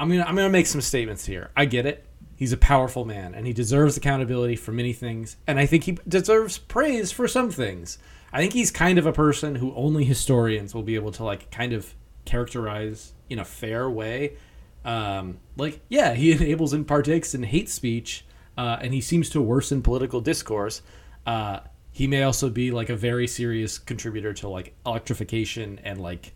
I'm 0.00 0.08
gonna 0.08 0.24
I'm 0.24 0.34
gonna 0.34 0.50
make 0.50 0.66
some 0.66 0.80
statements 0.80 1.26
here. 1.26 1.52
I 1.56 1.66
get 1.66 1.86
it. 1.86 2.07
He's 2.38 2.52
a 2.52 2.56
powerful 2.56 3.04
man 3.04 3.34
and 3.34 3.48
he 3.48 3.52
deserves 3.52 3.96
accountability 3.96 4.54
for 4.54 4.70
many 4.70 4.92
things, 4.92 5.36
and 5.48 5.58
I 5.58 5.66
think 5.66 5.84
he 5.84 5.98
deserves 6.06 6.56
praise 6.56 7.10
for 7.10 7.26
some 7.26 7.50
things. 7.50 7.98
I 8.32 8.38
think 8.38 8.52
he's 8.52 8.70
kind 8.70 8.96
of 8.96 9.06
a 9.06 9.12
person 9.12 9.56
who 9.56 9.74
only 9.74 10.04
historians 10.04 10.72
will 10.72 10.84
be 10.84 10.94
able 10.94 11.10
to 11.12 11.24
like 11.24 11.50
kind 11.50 11.72
of 11.72 11.92
characterize 12.24 13.12
in 13.28 13.40
a 13.40 13.44
fair 13.44 13.90
way. 13.90 14.36
Um, 14.84 15.38
like, 15.56 15.80
yeah, 15.88 16.14
he 16.14 16.30
enables 16.40 16.72
and 16.72 16.86
partakes 16.86 17.34
in 17.34 17.42
hate 17.42 17.68
speech, 17.68 18.24
uh, 18.56 18.76
and 18.80 18.94
he 18.94 19.00
seems 19.00 19.30
to 19.30 19.42
worsen 19.42 19.82
political 19.82 20.20
discourse. 20.20 20.82
Uh, 21.26 21.60
he 21.90 22.06
may 22.06 22.22
also 22.22 22.48
be 22.48 22.70
like 22.70 22.88
a 22.88 22.96
very 22.96 23.26
serious 23.26 23.78
contributor 23.78 24.32
to 24.34 24.48
like 24.48 24.76
electrification 24.86 25.80
and 25.82 26.00
like 26.00 26.34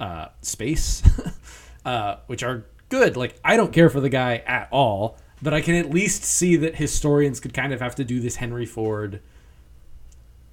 uh, 0.00 0.26
space, 0.40 1.04
uh, 1.84 2.16
which 2.26 2.42
are 2.42 2.66
good. 2.88 3.16
Like, 3.16 3.38
I 3.44 3.56
don't 3.56 3.72
care 3.72 3.90
for 3.90 4.00
the 4.00 4.08
guy 4.08 4.38
at 4.38 4.68
all, 4.72 5.18
but 5.42 5.52
I 5.52 5.60
can 5.60 5.74
at 5.74 5.90
least 5.90 6.24
see 6.24 6.56
that 6.56 6.76
historians 6.76 7.40
could 7.40 7.54
kind 7.54 7.72
of 7.72 7.80
have 7.80 7.94
to 7.96 8.04
do 8.04 8.20
this 8.20 8.36
Henry 8.36 8.66
Ford 8.66 9.20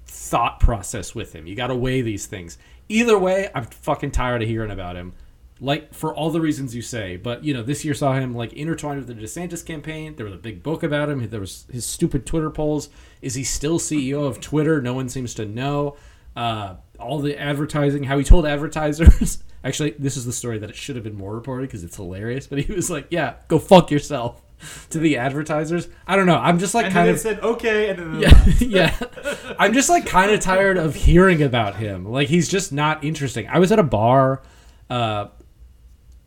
thought 0.06 0.60
process 0.60 1.14
with 1.14 1.34
him. 1.34 1.46
You 1.46 1.54
got 1.54 1.68
to 1.68 1.74
weigh 1.74 2.02
these 2.02 2.26
things. 2.26 2.58
Either 2.88 3.18
way, 3.18 3.50
I'm 3.54 3.64
fucking 3.64 4.10
tired 4.10 4.42
of 4.42 4.48
hearing 4.48 4.70
about 4.70 4.96
him. 4.96 5.14
Like 5.60 5.94
for 5.94 6.14
all 6.14 6.30
the 6.30 6.40
reasons 6.40 6.74
you 6.74 6.82
say, 6.82 7.16
but 7.16 7.44
you 7.44 7.54
know, 7.54 7.62
this 7.62 7.84
year 7.84 7.94
saw 7.94 8.14
him 8.14 8.34
like 8.34 8.52
intertwined 8.52 8.98
with 8.98 9.06
the 9.06 9.14
DeSantis 9.14 9.64
campaign. 9.64 10.16
There 10.16 10.26
was 10.26 10.34
a 10.34 10.38
big 10.38 10.62
book 10.62 10.82
about 10.82 11.08
him. 11.08 11.26
There 11.28 11.40
was 11.40 11.64
his 11.72 11.86
stupid 11.86 12.26
Twitter 12.26 12.50
polls. 12.50 12.88
Is 13.22 13.34
he 13.34 13.44
still 13.44 13.78
CEO 13.78 14.26
of 14.26 14.40
Twitter? 14.40 14.82
No 14.82 14.94
one 14.94 15.08
seems 15.08 15.32
to 15.34 15.46
know. 15.46 15.96
Uh, 16.36 16.76
all 16.98 17.20
the 17.20 17.38
advertising, 17.38 18.04
how 18.04 18.18
he 18.18 18.24
told 18.24 18.44
advertisers. 18.46 19.38
Actually, 19.64 19.90
this 19.98 20.16
is 20.16 20.26
the 20.26 20.32
story 20.32 20.58
that 20.58 20.68
it 20.68 20.76
should 20.76 20.96
have 20.96 21.04
been 21.04 21.16
more 21.16 21.34
reported 21.34 21.68
because 21.68 21.84
it's 21.84 21.96
hilarious. 21.96 22.46
But 22.46 22.58
he 22.58 22.72
was 22.72 22.90
like, 22.90 23.06
"Yeah, 23.10 23.36
go 23.48 23.58
fuck 23.58 23.90
yourself." 23.90 24.42
To 24.90 24.98
the 24.98 25.18
advertisers, 25.18 25.88
I 26.06 26.16
don't 26.16 26.26
know. 26.26 26.36
I'm 26.36 26.58
just 26.58 26.74
like 26.74 26.86
And 26.86 26.94
kind 26.94 27.08
then 27.08 27.14
of 27.14 27.20
said 27.20 27.40
okay, 27.40 27.90
and 27.90 27.98
then 27.98 28.20
yeah, 28.20 28.44
yeah. 28.60 28.98
I'm 29.58 29.74
just 29.74 29.88
like 29.90 30.06
kind 30.06 30.30
of 30.30 30.40
tired 30.40 30.78
of 30.78 30.94
hearing 30.94 31.42
about 31.42 31.76
him. 31.76 32.06
Like 32.06 32.28
he's 32.28 32.48
just 32.48 32.72
not 32.72 33.04
interesting. 33.04 33.46
I 33.48 33.58
was 33.58 33.72
at 33.72 33.78
a 33.78 33.82
bar 33.82 34.42
uh, 34.88 35.26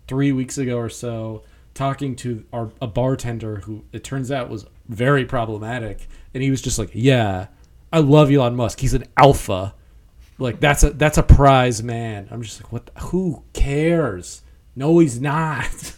three 0.08 0.32
weeks 0.32 0.58
ago 0.58 0.78
or 0.78 0.90
so 0.90 1.44
talking 1.74 2.16
to 2.18 2.44
our 2.52 2.72
a 2.82 2.88
bartender 2.88 3.58
who 3.62 3.86
it 3.92 4.04
turns 4.04 4.32
out 4.32 4.50
was 4.50 4.66
very 4.88 5.26
problematic, 5.26 6.08
and 6.34 6.44
he 6.44 6.52
was 6.52 6.62
just 6.62 6.78
like, 6.78 6.90
"Yeah, 6.94 7.48
I 7.92 8.00
love 8.00 8.30
Elon 8.30 8.56
Musk. 8.56 8.80
He's 8.82 8.94
an 8.94 9.06
alpha. 9.16 9.74
Like 10.38 10.60
that's 10.60 10.84
a 10.84 10.92
that's 10.92 11.18
a 11.18 11.24
prize 11.24 11.82
man." 11.82 12.28
I'm 12.30 12.42
just 12.44 12.62
like, 12.62 12.72
"What? 12.72 12.92
Who 13.06 13.44
cares? 13.54 14.42
No, 14.76 15.00
he's 15.00 15.20
not." 15.20 15.96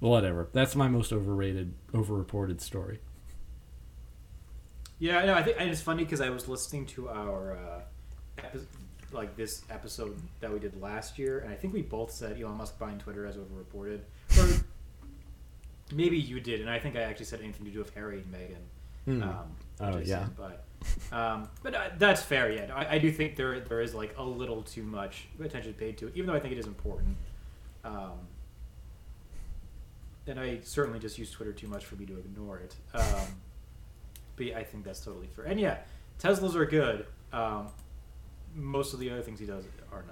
Whatever. 0.00 0.48
That's 0.52 0.76
my 0.76 0.88
most 0.88 1.12
overrated, 1.12 1.74
overreported 1.92 2.60
story. 2.60 3.00
Yeah, 4.98 5.24
no, 5.24 5.34
I 5.34 5.42
think 5.42 5.56
and 5.60 5.70
it's 5.70 5.80
funny 5.80 6.04
because 6.04 6.20
I 6.20 6.30
was 6.30 6.48
listening 6.48 6.86
to 6.86 7.08
our 7.08 7.56
uh, 7.56 7.80
epi- 8.44 8.66
like 9.12 9.36
this 9.36 9.62
episode 9.70 10.20
that 10.40 10.52
we 10.52 10.58
did 10.58 10.80
last 10.80 11.18
year, 11.18 11.38
and 11.40 11.52
I 11.52 11.56
think 11.56 11.72
we 11.72 11.82
both 11.82 12.10
said 12.10 12.40
Elon 12.40 12.56
Musk 12.56 12.78
buying 12.78 12.98
Twitter 12.98 13.24
as 13.26 13.36
overreported, 13.36 14.00
or 14.38 14.48
maybe 15.94 16.16
you 16.18 16.40
did, 16.40 16.60
and 16.60 16.68
I 16.68 16.78
think 16.80 16.96
I 16.96 17.02
actually 17.02 17.26
said 17.26 17.40
anything 17.40 17.64
to 17.66 17.70
do 17.72 17.78
with 17.78 17.94
Harry 17.94 18.18
and 18.24 18.32
Meghan. 18.34 18.64
Hmm. 19.04 19.22
Um, 19.22 19.52
Oh, 19.80 19.98
yeah. 19.98 20.24
said, 20.24 20.36
but 20.36 20.64
um, 21.16 21.48
but 21.62 21.74
uh, 21.74 21.90
that's 21.98 22.20
fair. 22.20 22.50
Yeah, 22.50 22.74
I, 22.74 22.96
I 22.96 22.98
do 22.98 23.12
think 23.12 23.36
there 23.36 23.60
there 23.60 23.80
is 23.80 23.94
like 23.94 24.14
a 24.18 24.24
little 24.24 24.62
too 24.62 24.82
much 24.82 25.28
attention 25.40 25.72
paid 25.74 25.96
to 25.98 26.08
it, 26.08 26.14
even 26.16 26.26
though 26.26 26.34
I 26.34 26.40
think 26.40 26.52
it 26.52 26.58
is 26.58 26.66
important. 26.66 27.16
Um, 27.84 28.18
and 30.28 30.38
I 30.38 30.60
certainly 30.62 30.98
just 30.98 31.18
use 31.18 31.30
Twitter 31.30 31.52
too 31.52 31.68
much 31.68 31.84
for 31.86 31.96
me 31.96 32.06
to 32.06 32.18
ignore 32.18 32.58
it. 32.58 32.76
Um, 32.94 33.36
but 34.36 34.46
yeah, 34.46 34.58
I 34.58 34.64
think 34.64 34.84
that's 34.84 35.00
totally 35.00 35.26
fair. 35.26 35.46
And 35.46 35.58
yeah, 35.58 35.78
Teslas 36.20 36.54
are 36.54 36.66
good. 36.66 37.06
Um, 37.32 37.68
most 38.54 38.94
of 38.94 39.00
the 39.00 39.10
other 39.10 39.22
things 39.22 39.40
he 39.40 39.46
does 39.46 39.64
are 39.92 40.04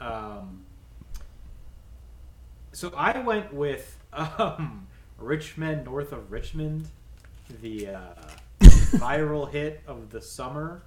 not. 0.00 0.38
Um, 0.38 0.64
so 2.72 2.92
I 2.96 3.18
went 3.18 3.52
with 3.52 3.96
um, 4.12 4.86
Richmond, 5.18 5.84
north 5.84 6.12
of 6.12 6.30
Richmond, 6.30 6.88
the 7.62 7.88
uh, 7.88 8.00
viral 8.60 9.50
hit 9.50 9.82
of 9.86 10.10
the 10.10 10.20
summer, 10.20 10.82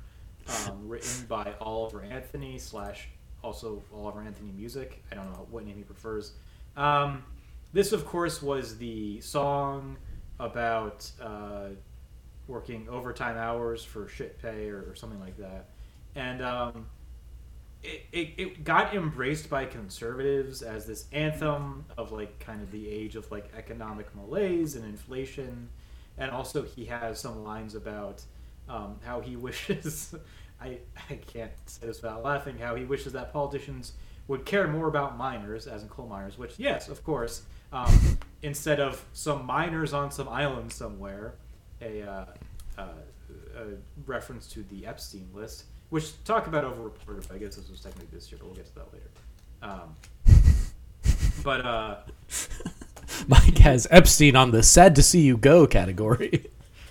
um, 0.67 0.87
written 0.87 1.25
by 1.27 1.53
Oliver 1.61 2.03
Anthony 2.03 2.57
slash 2.57 3.09
also 3.43 3.81
Oliver 3.93 4.21
Anthony 4.21 4.51
Music. 4.51 5.01
I 5.11 5.15
don't 5.15 5.31
know 5.31 5.47
what 5.49 5.65
name 5.65 5.77
he 5.77 5.83
prefers. 5.83 6.33
This, 7.71 7.91
of 7.91 8.05
course, 8.05 8.41
was 8.41 8.77
the 8.77 9.21
song 9.21 9.97
about 10.39 11.09
uh, 11.21 11.69
working 12.47 12.87
overtime 12.89 13.37
hours 13.37 13.83
for 13.83 14.07
shit 14.07 14.41
pay 14.41 14.69
or, 14.69 14.85
or 14.89 14.95
something 14.95 15.19
like 15.19 15.37
that, 15.37 15.69
and 16.15 16.41
um, 16.41 16.87
it, 17.83 18.05
it, 18.11 18.33
it 18.37 18.63
got 18.63 18.95
embraced 18.95 19.49
by 19.49 19.65
conservatives 19.65 20.61
as 20.61 20.85
this 20.85 21.05
anthem 21.11 21.85
of 21.97 22.11
like 22.11 22.39
kind 22.39 22.61
of 22.61 22.71
the 22.71 22.89
age 22.89 23.15
of 23.15 23.29
like 23.31 23.51
economic 23.55 24.13
malaise 24.15 24.75
and 24.75 24.83
inflation. 24.85 25.69
And 26.17 26.31
also 26.31 26.63
he 26.63 26.85
has 26.85 27.19
some 27.19 27.45
lines 27.45 27.75
about 27.75 28.21
um, 28.67 28.97
how 29.05 29.21
he 29.21 29.35
wishes 29.37 30.13
I, 30.61 30.79
I 31.09 31.15
can't 31.15 31.51
say 31.65 31.87
this 31.87 32.01
without 32.01 32.23
laughing 32.23 32.57
how 32.57 32.75
he 32.75 32.83
wishes 32.83 33.13
that 33.13 33.31
politicians 33.31 33.93
would 34.29 34.45
care 34.45 34.67
more 34.67 34.87
about 34.87 35.17
miners 35.17 35.67
as 35.67 35.83
in 35.83 35.89
coal 35.89 36.07
miners 36.07 36.37
which 36.37 36.53
yes 36.57 36.87
of 36.87 37.03
course 37.03 37.41
um, 37.73 38.17
instead 38.41 38.79
of 38.79 39.03
some 39.11 39.45
miners 39.45 39.93
on 39.93 40.09
some 40.09 40.29
island 40.29 40.71
somewhere 40.71 41.33
a, 41.81 42.01
uh, 42.03 42.25
uh, 42.77 42.83
a 43.57 43.65
reference 44.05 44.47
to 44.47 44.63
the 44.71 44.85
epstein 44.85 45.27
list 45.33 45.65
which 45.89 46.23
talk 46.23 46.47
about 46.47 46.63
overreported 46.63 47.27
but 47.27 47.35
i 47.35 47.37
guess 47.37 47.57
this 47.57 47.69
was 47.69 47.81
technically 47.81 48.07
this 48.17 48.31
year 48.31 48.39
but 48.39 48.47
we'll 48.47 48.55
get 48.55 48.65
to 48.65 48.75
that 48.75 48.87
later 48.93 49.09
um, 49.61 49.95
but 51.43 51.65
uh, 51.65 51.97
Mike 53.27 53.57
has 53.59 53.87
Epstein 53.91 54.35
on 54.35 54.51
the 54.51 54.63
sad 54.63 54.95
to 54.95 55.03
see 55.03 55.21
you 55.21 55.37
go 55.37 55.67
category. 55.67 56.45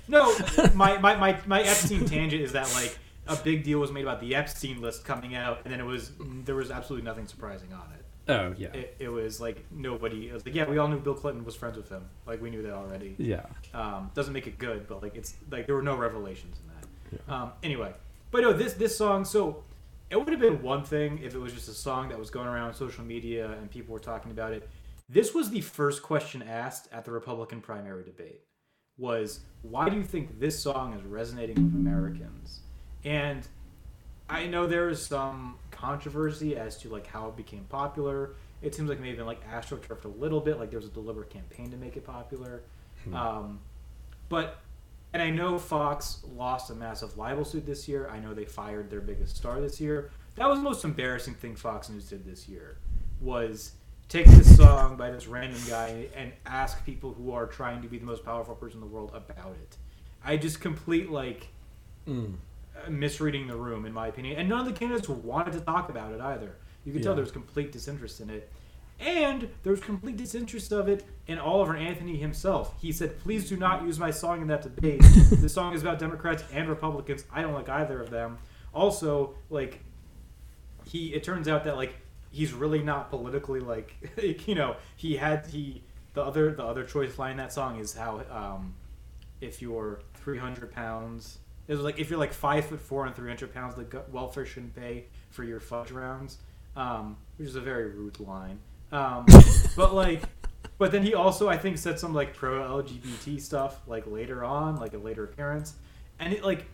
No, 0.07 0.34
my, 0.74 0.99
my, 0.99 1.16
my, 1.16 1.39
my 1.47 1.62
Epstein 1.62 2.05
tangent 2.05 2.43
is 2.43 2.53
that 2.53 2.72
like 2.74 2.99
a 3.28 3.36
big 3.36 3.64
deal 3.64 3.78
was 3.78 3.92
made 3.92 4.02
about 4.02 4.20
the 4.20 4.34
Epstein 4.34 4.80
list 4.80 5.04
coming 5.04 5.34
out, 5.34 5.60
and 5.64 5.72
then 5.72 5.80
it 5.80 5.86
was 5.86 6.12
there 6.44 6.54
was 6.54 6.70
absolutely 6.70 7.04
nothing 7.04 7.26
surprising 7.26 7.72
on 7.72 7.92
it. 7.92 8.04
Oh 8.28 8.54
yeah. 8.58 8.68
It, 8.68 8.96
it 8.98 9.08
was 9.08 9.40
like 9.40 9.64
nobody. 9.70 10.28
It 10.28 10.34
was 10.34 10.44
like 10.44 10.54
yeah, 10.54 10.68
we 10.68 10.78
all 10.78 10.88
knew 10.88 10.98
Bill 10.98 11.14
Clinton 11.14 11.44
was 11.44 11.56
friends 11.56 11.76
with 11.76 11.88
him. 11.88 12.04
Like 12.26 12.42
we 12.42 12.50
knew 12.50 12.62
that 12.62 12.72
already. 12.72 13.16
Yeah. 13.18 13.46
Um, 13.72 14.10
doesn't 14.14 14.32
make 14.32 14.46
it 14.46 14.58
good, 14.58 14.86
but 14.86 15.02
like 15.02 15.16
it's 15.16 15.34
like 15.50 15.66
there 15.66 15.74
were 15.74 15.82
no 15.82 15.96
revelations 15.96 16.58
in 16.58 16.68
that. 16.74 17.32
Um, 17.32 17.52
anyway, 17.62 17.92
but 18.30 18.42
no, 18.42 18.52
this 18.52 18.74
this 18.74 18.96
song. 18.96 19.24
So 19.24 19.64
it 20.10 20.16
would 20.16 20.28
have 20.28 20.40
been 20.40 20.62
one 20.62 20.84
thing 20.84 21.20
if 21.22 21.34
it 21.34 21.38
was 21.38 21.52
just 21.52 21.68
a 21.68 21.74
song 21.74 22.08
that 22.10 22.18
was 22.18 22.30
going 22.30 22.46
around 22.46 22.74
social 22.74 23.04
media 23.04 23.52
and 23.52 23.70
people 23.70 23.92
were 23.92 23.98
talking 23.98 24.30
about 24.30 24.52
it. 24.52 24.68
This 25.08 25.34
was 25.34 25.50
the 25.50 25.62
first 25.62 26.02
question 26.02 26.42
asked 26.42 26.88
at 26.92 27.04
the 27.04 27.10
Republican 27.10 27.60
primary 27.60 28.04
debate. 28.04 28.42
Was 28.98 29.40
why 29.62 29.88
do 29.88 29.96
you 29.96 30.02
think 30.02 30.38
this 30.38 30.58
song 30.58 30.92
is 30.92 31.02
resonating 31.02 31.56
with 31.64 31.74
Americans? 31.74 32.60
And 33.05 33.46
I 34.28 34.46
know 34.46 34.66
there 34.66 34.88
is 34.88 35.05
some 35.05 35.57
controversy 35.70 36.57
as 36.57 36.76
to 36.78 36.88
like 36.88 37.07
how 37.07 37.28
it 37.28 37.36
became 37.36 37.64
popular. 37.64 38.34
It 38.61 38.74
seems 38.74 38.88
like 38.90 39.01
maybe 39.01 39.22
like 39.22 39.49
astroturfed 39.49 40.05
a 40.05 40.09
little 40.09 40.40
bit, 40.40 40.59
like 40.59 40.70
there 40.70 40.80
was 40.80 40.88
a 40.88 40.92
deliberate 40.92 41.30
campaign 41.30 41.70
to 41.70 41.76
make 41.76 41.96
it 41.96 42.05
popular. 42.05 42.62
Um, 43.14 43.61
but 44.28 44.61
and 45.12 45.22
I 45.22 45.30
know 45.30 45.59
Fox 45.59 46.22
lost 46.36 46.70
a 46.70 46.74
massive 46.74 47.16
libel 47.16 47.44
suit 47.44 47.64
this 47.64 47.88
year. 47.88 48.09
I 48.11 48.18
know 48.18 48.34
they 48.34 48.44
fired 48.44 48.90
their 48.90 49.01
biggest 49.01 49.36
star 49.36 49.61
this 49.61 49.80
year. 49.80 50.11
That 50.34 50.49
was 50.49 50.59
the 50.59 50.64
most 50.64 50.84
embarrassing 50.84 51.34
thing 51.34 51.57
Fox 51.57 51.88
News 51.88 52.09
did 52.09 52.26
this 52.26 52.49
year 52.49 52.76
was 53.20 53.72
take 54.09 54.26
this 54.26 54.57
song 54.57 54.96
by 54.96 55.11
this 55.11 55.26
random 55.26 55.61
guy 55.68 56.07
and 56.14 56.32
ask 56.46 56.84
people 56.84 57.12
who 57.14 57.32
are 57.32 57.46
trying 57.46 57.82
to 57.82 57.88
be 57.88 57.99
the 57.99 58.05
most 58.07 58.24
powerful 58.24 58.55
person 58.55 58.82
in 58.82 58.88
the 58.88 58.94
world 58.94 59.11
about 59.14 59.53
it. 59.62 59.76
I 60.24 60.36
just 60.36 60.61
complete 60.61 61.11
like 61.11 61.49
uh, 62.07 62.12
misreading 62.88 63.46
the 63.46 63.56
room 63.56 63.86
in 63.86 63.92
my 63.92 64.08
opinion. 64.08 64.38
And 64.38 64.48
none 64.48 64.60
of 64.60 64.66
the 64.66 64.72
candidates 64.72 65.08
wanted 65.08 65.52
to 65.54 65.60
talk 65.60 65.88
about 65.88 66.12
it 66.12 66.20
either. 66.20 66.56
You 66.84 66.92
could 66.92 67.02
tell 67.02 67.14
there 67.14 67.24
was 67.24 67.32
complete 67.32 67.72
disinterest 67.72 68.20
in 68.20 68.30
it. 68.30 68.50
And 69.00 69.48
there 69.62 69.70
was 69.70 69.80
complete 69.80 70.16
disinterest 70.16 70.72
of 70.72 70.88
it 70.88 71.04
in 71.26 71.38
Oliver 71.38 71.76
Anthony 71.76 72.16
himself. 72.16 72.74
He 72.80 72.90
said, 72.90 73.20
"Please 73.20 73.48
do 73.48 73.56
not 73.56 73.84
use 73.84 73.98
my 73.98 74.10
song 74.10 74.42
in 74.42 74.48
that 74.48 74.62
debate. 74.62 75.00
the 75.30 75.48
song 75.48 75.72
is 75.72 75.82
about 75.82 76.00
Democrats 76.00 76.42
and 76.52 76.68
Republicans. 76.68 77.24
I 77.32 77.42
don't 77.42 77.54
like 77.54 77.68
either 77.68 78.00
of 78.00 78.10
them." 78.10 78.38
Also, 78.74 79.34
like 79.50 79.80
he, 80.84 81.14
it 81.14 81.22
turns 81.22 81.46
out 81.46 81.62
that 81.64 81.76
like 81.76 81.94
he's 82.30 82.52
really 82.52 82.82
not 82.82 83.10
politically 83.10 83.60
like 83.60 83.94
you 84.46 84.54
know 84.54 84.76
he 84.96 85.16
had 85.16 85.46
he 85.46 85.82
the 86.14 86.22
other 86.22 86.52
the 86.52 86.64
other 86.64 86.84
choice 86.84 87.18
line 87.18 87.32
in 87.32 87.36
that 87.36 87.52
song 87.52 87.78
is 87.78 87.94
how 87.94 88.20
um, 88.30 88.74
if 89.40 89.62
you're 89.62 90.00
300 90.14 90.72
pounds 90.72 91.38
it 91.68 91.72
was 91.72 91.82
like 91.82 91.98
if 91.98 92.10
you're 92.10 92.18
like 92.18 92.32
five 92.32 92.64
foot 92.66 92.80
four 92.80 93.06
and 93.06 93.14
300 93.14 93.54
pounds 93.54 93.74
the 93.74 94.02
welfare 94.10 94.44
shouldn't 94.44 94.74
pay 94.74 95.04
for 95.30 95.44
your 95.44 95.60
fudge 95.60 95.90
rounds 95.90 96.38
um, 96.76 97.16
which 97.36 97.48
is 97.48 97.56
a 97.56 97.60
very 97.60 97.90
rude 97.90 98.18
line 98.20 98.58
um, 98.90 99.26
but 99.76 99.94
like 99.94 100.22
but 100.78 100.90
then 100.90 101.02
he 101.02 101.14
also 101.14 101.48
i 101.48 101.56
think 101.56 101.78
said 101.78 101.98
some 101.98 102.14
like 102.14 102.34
pro 102.34 102.82
lgbt 102.82 103.40
stuff 103.40 103.80
like 103.86 104.06
later 104.06 104.44
on 104.44 104.76
like 104.76 104.94
a 104.94 104.98
later 104.98 105.24
appearance 105.24 105.74
and 106.18 106.32
it 106.32 106.42
like 106.44 106.64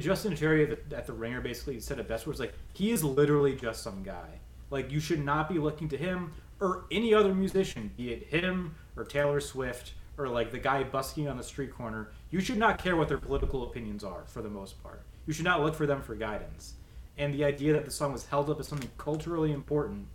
Justin 0.00 0.34
Charity 0.34 0.72
at 0.72 0.90
the, 0.90 0.96
at 0.96 1.06
the 1.06 1.12
Ringer 1.12 1.40
basically 1.40 1.78
said 1.80 1.98
it 1.98 2.08
best. 2.08 2.26
Was 2.26 2.40
like 2.40 2.54
he 2.72 2.90
is 2.90 3.04
literally 3.04 3.54
just 3.54 3.82
some 3.82 4.02
guy. 4.02 4.40
Like 4.70 4.90
you 4.90 5.00
should 5.00 5.24
not 5.24 5.48
be 5.48 5.58
looking 5.58 5.88
to 5.90 5.96
him 5.96 6.32
or 6.60 6.84
any 6.90 7.14
other 7.14 7.34
musician, 7.34 7.90
be 7.96 8.12
it 8.12 8.26
him 8.26 8.74
or 8.96 9.04
Taylor 9.04 9.40
Swift 9.40 9.92
or 10.16 10.28
like 10.28 10.50
the 10.50 10.58
guy 10.58 10.82
busking 10.82 11.28
on 11.28 11.36
the 11.36 11.42
street 11.42 11.72
corner. 11.72 12.10
You 12.34 12.40
should 12.40 12.58
not 12.58 12.82
care 12.82 12.96
what 12.96 13.06
their 13.06 13.18
political 13.18 13.62
opinions 13.62 14.02
are 14.02 14.24
for 14.26 14.42
the 14.42 14.48
most 14.48 14.82
part. 14.82 15.02
You 15.24 15.32
should 15.32 15.44
not 15.44 15.62
look 15.62 15.72
for 15.72 15.86
them 15.86 16.02
for 16.02 16.16
guidance. 16.16 16.74
And 17.16 17.32
the 17.32 17.44
idea 17.44 17.72
that 17.74 17.84
the 17.84 17.92
song 17.92 18.12
was 18.12 18.26
held 18.26 18.50
up 18.50 18.58
as 18.58 18.66
something 18.66 18.90
culturally 18.98 19.52
important 19.52 20.08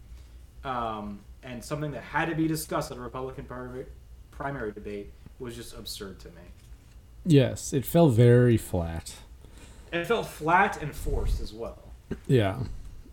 um, 0.66 1.22
and 1.44 1.64
something 1.64 1.92
that 1.92 2.04
had 2.04 2.26
to 2.26 2.36
be 2.36 2.46
discussed 2.46 2.92
at 2.92 2.98
a 2.98 3.00
Republican 3.00 3.46
primary, 3.46 3.86
primary 4.32 4.74
debate 4.74 5.14
was 5.40 5.56
just 5.56 5.74
absurd 5.74 6.20
to 6.20 6.28
me. 6.28 6.42
Yes, 7.26 7.72
it 7.72 7.86
fell 7.86 8.10
very 8.10 8.58
flat. 8.58 9.14
It 9.94 10.06
felt 10.06 10.28
flat 10.28 10.84
and 10.84 10.94
forced 10.94 11.40
as 11.40 11.54
well. 11.54 11.80
Yeah. 12.28 12.64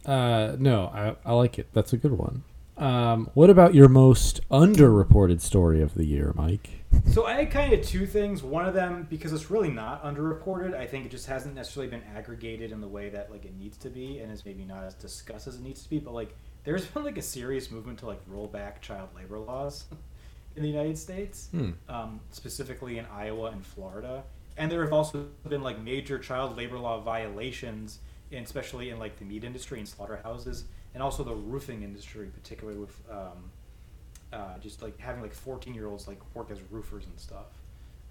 Uh, 0.04 0.57
no, 0.59 0.86
I, 0.92 1.14
I 1.24 1.32
like 1.34 1.61
it. 1.61 1.68
That's 1.72 1.92
a 1.92 1.96
good 1.96 2.18
one. 2.18 2.42
Um, 2.76 3.30
what 3.34 3.50
about 3.50 3.72
your 3.72 3.88
most 3.88 4.40
underreported 4.50 5.40
story 5.40 5.80
of 5.80 5.94
the 5.94 6.07
year, 6.07 6.32
Mike? 6.34 6.76
So 7.12 7.24
I 7.24 7.32
had 7.34 7.51
kind 7.51 7.72
of 7.72 7.82
two 7.82 8.05
things. 8.07 8.43
One 8.43 8.66
of 8.66 8.74
them, 8.74 9.07
because 9.09 9.32
it's 9.32 9.51
really 9.51 9.70
not 9.70 10.05
underreported, 10.05 10.74
I 10.74 10.87
think 10.87 11.07
it 11.07 11.11
just 11.11 11.26
hasn't 11.26 11.55
necessarily 11.55 11.91
been 11.91 12.03
aggregated 12.14 12.72
in 12.72 12.80
the 12.80 12.89
way 12.89 13.09
that 13.09 13.30
like 13.30 13.45
it 13.47 13.57
needs 13.59 13.76
to 13.78 13.89
be, 13.89 14.18
and 14.18 14.30
is 14.30 14.45
maybe 14.45 14.64
not 14.64 14.84
as 14.84 14.95
discussed 14.95 15.47
as 15.47 15.57
it 15.57 15.62
needs 15.62 15.82
to 15.82 15.89
be. 15.91 15.99
But 15.99 16.12
like, 16.14 16.37
there's 16.64 16.84
been 16.87 17.05
like 17.05 17.16
a 17.16 17.22
serious 17.22 17.70
movement 17.70 18.01
to 18.01 18.07
like 18.07 18.20
roll 18.26 18.49
back 18.49 18.82
child 18.82 19.09
labor 19.16 19.39
laws 19.39 19.84
in 20.57 20.62
the 20.62 20.68
United 20.68 20.99
States, 20.99 21.49
Hmm. 21.53 21.70
um, 21.89 22.20
specifically 22.32 22.99
in 22.99 23.07
Iowa 23.07 23.47
and 23.51 23.64
Florida. 23.64 24.24
And 24.59 24.70
there 24.70 24.82
have 24.82 24.93
also 24.93 25.26
been 25.49 25.62
like 25.62 25.80
major 25.80 26.18
child 26.18 26.57
labor 26.57 26.78
law 26.78 27.01
violations, 27.01 27.99
especially 28.32 28.91
in 28.91 28.99
like 28.99 29.18
the 29.18 29.24
meat 29.24 29.45
industry 29.45 29.78
and 29.78 29.89
slaughterhouses, 29.89 30.64
and 30.95 31.03
also 31.03 31.22
the 31.24 31.34
roofing 31.34 31.82
industry, 31.82 32.26
particularly 32.34 32.78
with 32.78 33.01
um, 33.11 33.51
uh, 34.33 34.59
just 34.59 34.83
like 34.83 34.99
having 34.99 35.22
like 35.22 35.35
14 35.35 35.74
year 35.74 35.87
olds 35.87 36.09
like 36.09 36.18
work 36.35 36.51
as 36.51 36.59
roofers 36.70 37.07
and 37.07 37.18
stuff. 37.18 37.47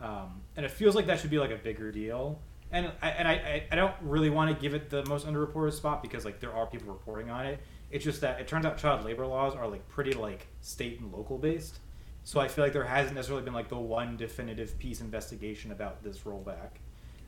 Um, 0.02 0.42
and 0.56 0.66
it 0.66 0.72
feels 0.72 0.96
like 0.96 1.08
that 1.08 1.20
should 1.20 1.30
be 1.30 1.40
like 1.40 1.52
a 1.52 1.58
bigger 1.58 1.92
deal. 1.92 2.40
And 2.72 2.92
I, 3.02 3.10
and 3.10 3.28
I, 3.28 3.64
I, 3.72 3.76
don't 3.76 3.94
really 4.02 4.30
want 4.30 4.54
to 4.54 4.62
give 4.62 4.74
it 4.74 4.90
the 4.90 5.06
most 5.06 5.26
underreported 5.26 5.72
spot 5.74 6.02
because 6.02 6.26
like 6.26 6.40
there 6.40 6.52
are 6.52 6.66
people 6.66 6.92
reporting 6.92 7.30
on 7.30 7.46
it. 7.46 7.60
It's 7.92 8.04
just 8.04 8.22
that 8.22 8.42
it 8.42 8.48
turns 8.48 8.66
out 8.66 8.78
child 8.78 9.06
labor 9.06 9.26
laws 9.26 9.56
are 9.56 9.68
like 9.68 9.88
pretty 9.88 10.14
like 10.14 10.48
state 10.62 11.00
and 11.00 11.14
local 11.14 11.38
based. 11.38 11.80
So 12.24 12.40
I 12.40 12.48
feel 12.48 12.64
like 12.64 12.74
there 12.74 12.84
hasn't 12.84 13.16
necessarily 13.16 13.46
been 13.46 13.54
like 13.54 13.70
the 13.70 13.78
one 13.78 14.18
definitive 14.18 14.78
piece 14.80 15.00
investigation 15.00 15.72
about 15.72 16.04
this 16.04 16.20
rollback. 16.20 16.72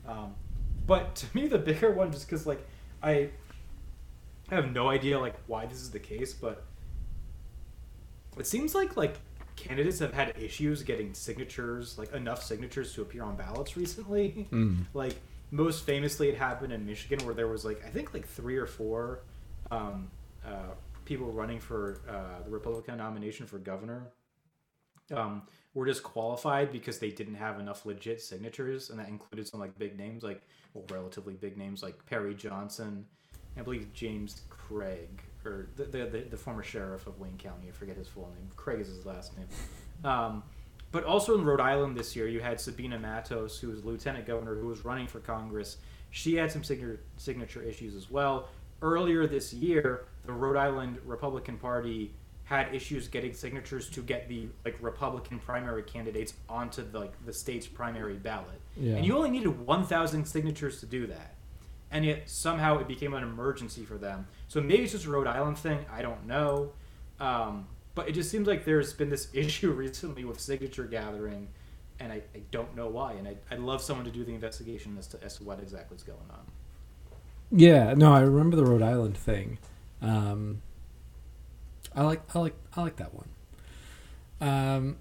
Um, 0.07 0.33
but 0.85 1.15
to 1.17 1.25
me, 1.33 1.47
the 1.47 1.59
bigger 1.59 1.91
one, 1.91 2.11
just 2.11 2.27
because 2.27 2.45
like 2.47 2.65
I 3.01 3.29
I 4.49 4.55
have 4.55 4.71
no 4.71 4.89
idea 4.89 5.19
like 5.19 5.35
why 5.47 5.65
this 5.65 5.81
is 5.81 5.91
the 5.91 5.99
case, 5.99 6.33
but 6.33 6.65
it 8.39 8.47
seems 8.47 8.75
like 8.75 8.97
like 8.97 9.15
candidates 9.55 9.99
have 9.99 10.13
had 10.13 10.33
issues 10.39 10.83
getting 10.83 11.13
signatures, 11.13 11.97
like 11.97 12.13
enough 12.13 12.43
signatures 12.43 12.93
to 12.93 13.01
appear 13.01 13.23
on 13.23 13.35
ballots 13.35 13.75
recently. 13.75 14.47
like 14.93 15.15
most 15.51 15.85
famously, 15.85 16.29
it 16.29 16.37
happened 16.37 16.73
in 16.73 16.85
Michigan 16.85 17.25
where 17.25 17.33
there 17.33 17.47
was 17.47 17.65
like 17.65 17.83
I 17.85 17.89
think 17.89 18.13
like 18.13 18.27
three 18.27 18.57
or 18.57 18.65
four 18.65 19.21
um, 19.71 20.09
uh, 20.45 20.73
people 21.05 21.31
running 21.31 21.59
for 21.59 22.01
uh, 22.09 22.43
the 22.43 22.49
Republican 22.49 22.97
nomination 22.97 23.45
for 23.45 23.57
governor 23.57 24.11
um, 25.13 25.43
were 25.73 25.85
disqualified 25.85 26.71
because 26.71 26.99
they 26.99 27.11
didn't 27.11 27.35
have 27.35 27.59
enough 27.59 27.85
legit 27.85 28.21
signatures, 28.21 28.89
and 28.89 28.99
that 28.99 29.07
included 29.07 29.47
some 29.47 29.59
like 29.59 29.77
big 29.77 29.97
names, 29.97 30.23
like 30.23 30.41
well, 30.73 30.85
relatively 30.91 31.33
big 31.33 31.57
names 31.57 31.81
like 31.81 32.05
Perry 32.05 32.35
Johnson, 32.35 33.05
and 33.55 33.61
I 33.61 33.61
believe 33.61 33.91
James 33.93 34.41
Craig, 34.49 35.21
or 35.45 35.67
the 35.75 35.85
the, 35.85 36.25
the, 36.29 36.37
former 36.37 36.63
sheriff 36.63 37.07
of 37.07 37.19
Wayne 37.19 37.37
County. 37.37 37.67
I 37.69 37.71
forget 37.71 37.95
his 37.97 38.07
full 38.07 38.29
name. 38.35 38.49
Craig 38.55 38.79
is 38.81 38.87
his 38.87 39.05
last 39.05 39.37
name. 39.37 39.47
Um, 40.03 40.43
But 40.91 41.03
also 41.03 41.37
in 41.37 41.43
Rhode 41.45 41.59
Island 41.59 41.97
this 41.97 42.15
year, 42.15 42.27
you 42.27 42.39
had 42.39 42.59
Sabina 42.61 42.97
Matos, 42.97 43.59
who 43.59 43.69
was 43.69 43.83
lieutenant 43.83 44.25
governor, 44.25 44.55
who 44.55 44.67
was 44.67 44.85
running 44.85 45.07
for 45.07 45.19
Congress. 45.19 45.77
She 46.11 46.35
had 46.35 46.51
some 46.51 46.63
signature 46.63 47.01
signature 47.17 47.61
issues 47.61 47.95
as 47.95 48.09
well. 48.09 48.47
Earlier 48.81 49.27
this 49.27 49.53
year, 49.53 50.05
the 50.25 50.31
Rhode 50.33 50.55
Island 50.55 50.99
Republican 51.05 51.57
Party 51.57 52.13
had 52.45 52.73
issues 52.73 53.09
getting 53.09 53.33
signatures 53.33 53.89
to 53.89 54.01
get 54.01 54.29
the 54.29 54.47
like 54.63 54.77
Republican 54.79 55.39
primary 55.39 55.83
candidates 55.83 56.33
onto 56.47 56.89
the, 56.89 56.99
like 56.99 57.25
the 57.25 57.33
state's 57.33 57.67
primary 57.67 58.15
ballot, 58.15 58.61
Yeah. 58.77 58.95
and 58.95 59.05
you 59.05 59.17
only 59.17 59.29
needed 59.31 59.59
1,000 59.65 60.23
signatures 60.25 60.79
to 60.79 60.85
do 60.85 61.07
that, 61.07 61.35
and 61.91 62.05
yet 62.05 62.29
somehow 62.29 62.77
it 62.79 62.87
became 62.87 63.13
an 63.13 63.23
emergency 63.23 63.85
for 63.85 63.97
them. 63.97 64.27
So 64.47 64.61
maybe 64.61 64.83
it's 64.83 64.91
just 64.91 65.05
a 65.05 65.09
Rhode 65.09 65.27
Island 65.27 65.57
thing. 65.57 65.85
I 65.91 66.01
don't 66.01 66.25
know, 66.25 66.71
um, 67.19 67.67
but 67.95 68.09
it 68.09 68.13
just 68.13 68.29
seems 68.29 68.47
like 68.47 68.65
there's 68.65 68.93
been 68.93 69.09
this 69.09 69.29
issue 69.33 69.71
recently 69.71 70.25
with 70.25 70.39
signature 70.39 70.85
gathering, 70.85 71.49
and 71.99 72.11
I, 72.11 72.21
I 72.35 72.41
don't 72.51 72.75
know 72.75 72.87
why. 72.87 73.13
And 73.13 73.27
I, 73.27 73.35
I'd 73.51 73.59
love 73.59 73.81
someone 73.81 74.05
to 74.05 74.11
do 74.11 74.23
the 74.23 74.33
investigation 74.33 74.97
as 74.97 75.07
to, 75.07 75.23
as 75.23 75.37
to 75.37 75.43
what 75.43 75.59
exactly 75.59 75.95
is 75.95 76.03
going 76.03 76.19
on. 76.29 76.45
Yeah, 77.51 77.93
no, 77.93 78.13
I 78.13 78.21
remember 78.21 78.57
the 78.57 78.65
Rhode 78.65 78.81
Island 78.81 79.17
thing. 79.17 79.57
Um, 80.01 80.61
I 81.95 82.03
like, 82.03 82.21
I 82.35 82.39
like, 82.39 82.55
I 82.75 82.81
like 82.81 82.97
that 82.97 83.13
one. 83.13 83.29
Um, 84.39 84.97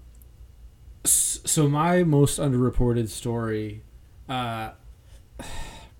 so 1.03 1.67
my 1.67 2.03
most 2.03 2.39
underreported 2.39 3.09
story. 3.09 3.83
Uh, 4.27 4.71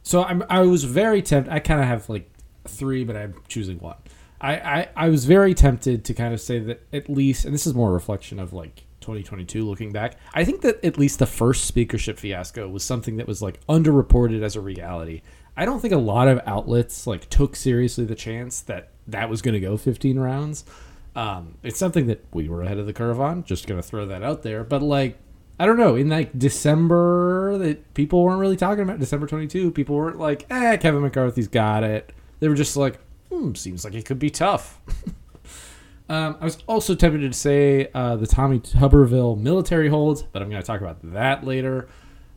so 0.07 0.23
I'm, 0.23 0.41
I 0.49 0.61
was 0.61 0.85
very 0.85 1.21
tempted. 1.21 1.51
I 1.51 1.59
kind 1.59 1.81
of 1.81 1.85
have 1.85 2.07
like 2.07 2.31
three, 2.65 3.03
but 3.03 3.17
I'm 3.17 3.35
choosing 3.49 3.77
one. 3.79 3.97
I, 4.39 4.55
I, 4.55 4.89
I 4.95 5.09
was 5.09 5.25
very 5.25 5.53
tempted 5.53 6.05
to 6.05 6.13
kind 6.13 6.33
of 6.33 6.39
say 6.39 6.59
that 6.59 6.81
at 6.93 7.09
least, 7.09 7.43
and 7.43 7.53
this 7.53 7.67
is 7.67 7.73
more 7.73 7.89
a 7.89 7.93
reflection 7.93 8.39
of 8.39 8.53
like 8.53 8.85
2022 9.01 9.65
looking 9.65 9.91
back. 9.91 10.15
I 10.33 10.45
think 10.45 10.61
that 10.61 10.81
at 10.81 10.97
least 10.97 11.19
the 11.19 11.25
first 11.25 11.65
speakership 11.65 12.19
fiasco 12.19 12.69
was 12.69 12.85
something 12.85 13.17
that 13.17 13.27
was 13.27 13.41
like 13.41 13.59
underreported 13.67 14.43
as 14.43 14.55
a 14.55 14.61
reality. 14.61 15.23
I 15.57 15.65
don't 15.65 15.81
think 15.81 15.93
a 15.93 15.97
lot 15.97 16.29
of 16.29 16.39
outlets 16.45 17.05
like 17.05 17.29
took 17.29 17.57
seriously 17.57 18.05
the 18.05 18.15
chance 18.15 18.61
that 18.61 18.91
that 19.07 19.29
was 19.29 19.41
going 19.41 19.55
to 19.55 19.59
go 19.59 19.75
15 19.75 20.17
rounds. 20.17 20.63
Um, 21.17 21.57
it's 21.63 21.79
something 21.79 22.07
that 22.07 22.23
we 22.31 22.47
were 22.47 22.61
ahead 22.61 22.77
of 22.77 22.85
the 22.85 22.93
curve 22.93 23.19
on. 23.19 23.43
Just 23.43 23.67
going 23.67 23.81
to 23.81 23.85
throw 23.85 24.05
that 24.05 24.23
out 24.23 24.43
there. 24.43 24.63
But 24.63 24.81
like, 24.81 25.17
I 25.59 25.65
don't 25.65 25.77
know. 25.77 25.95
In 25.95 26.09
like 26.09 26.37
December, 26.37 27.57
that 27.57 27.93
people 27.93 28.23
weren't 28.23 28.39
really 28.39 28.57
talking 28.57 28.83
about 28.83 28.99
December 28.99 29.27
22. 29.27 29.71
People 29.71 29.95
weren't 29.95 30.19
like, 30.19 30.45
eh, 30.49 30.77
Kevin 30.77 31.01
McCarthy's 31.01 31.47
got 31.47 31.83
it. 31.83 32.13
They 32.39 32.47
were 32.47 32.55
just 32.55 32.77
like, 32.77 32.99
hmm, 33.29 33.53
seems 33.53 33.83
like 33.83 33.95
it 33.95 34.05
could 34.05 34.19
be 34.19 34.29
tough. 34.29 34.79
um, 36.09 36.37
I 36.39 36.45
was 36.45 36.59
also 36.67 36.93
tempted 36.93 37.31
to 37.31 37.33
say 37.33 37.89
uh, 37.93 38.15
the 38.15 38.27
Tommy 38.27 38.59
Tuberville 38.59 39.39
military 39.39 39.89
holds, 39.89 40.21
but 40.21 40.41
I'm 40.41 40.49
going 40.49 40.61
to 40.61 40.65
talk 40.65 40.81
about 40.81 40.99
that 41.13 41.43
later. 41.43 41.87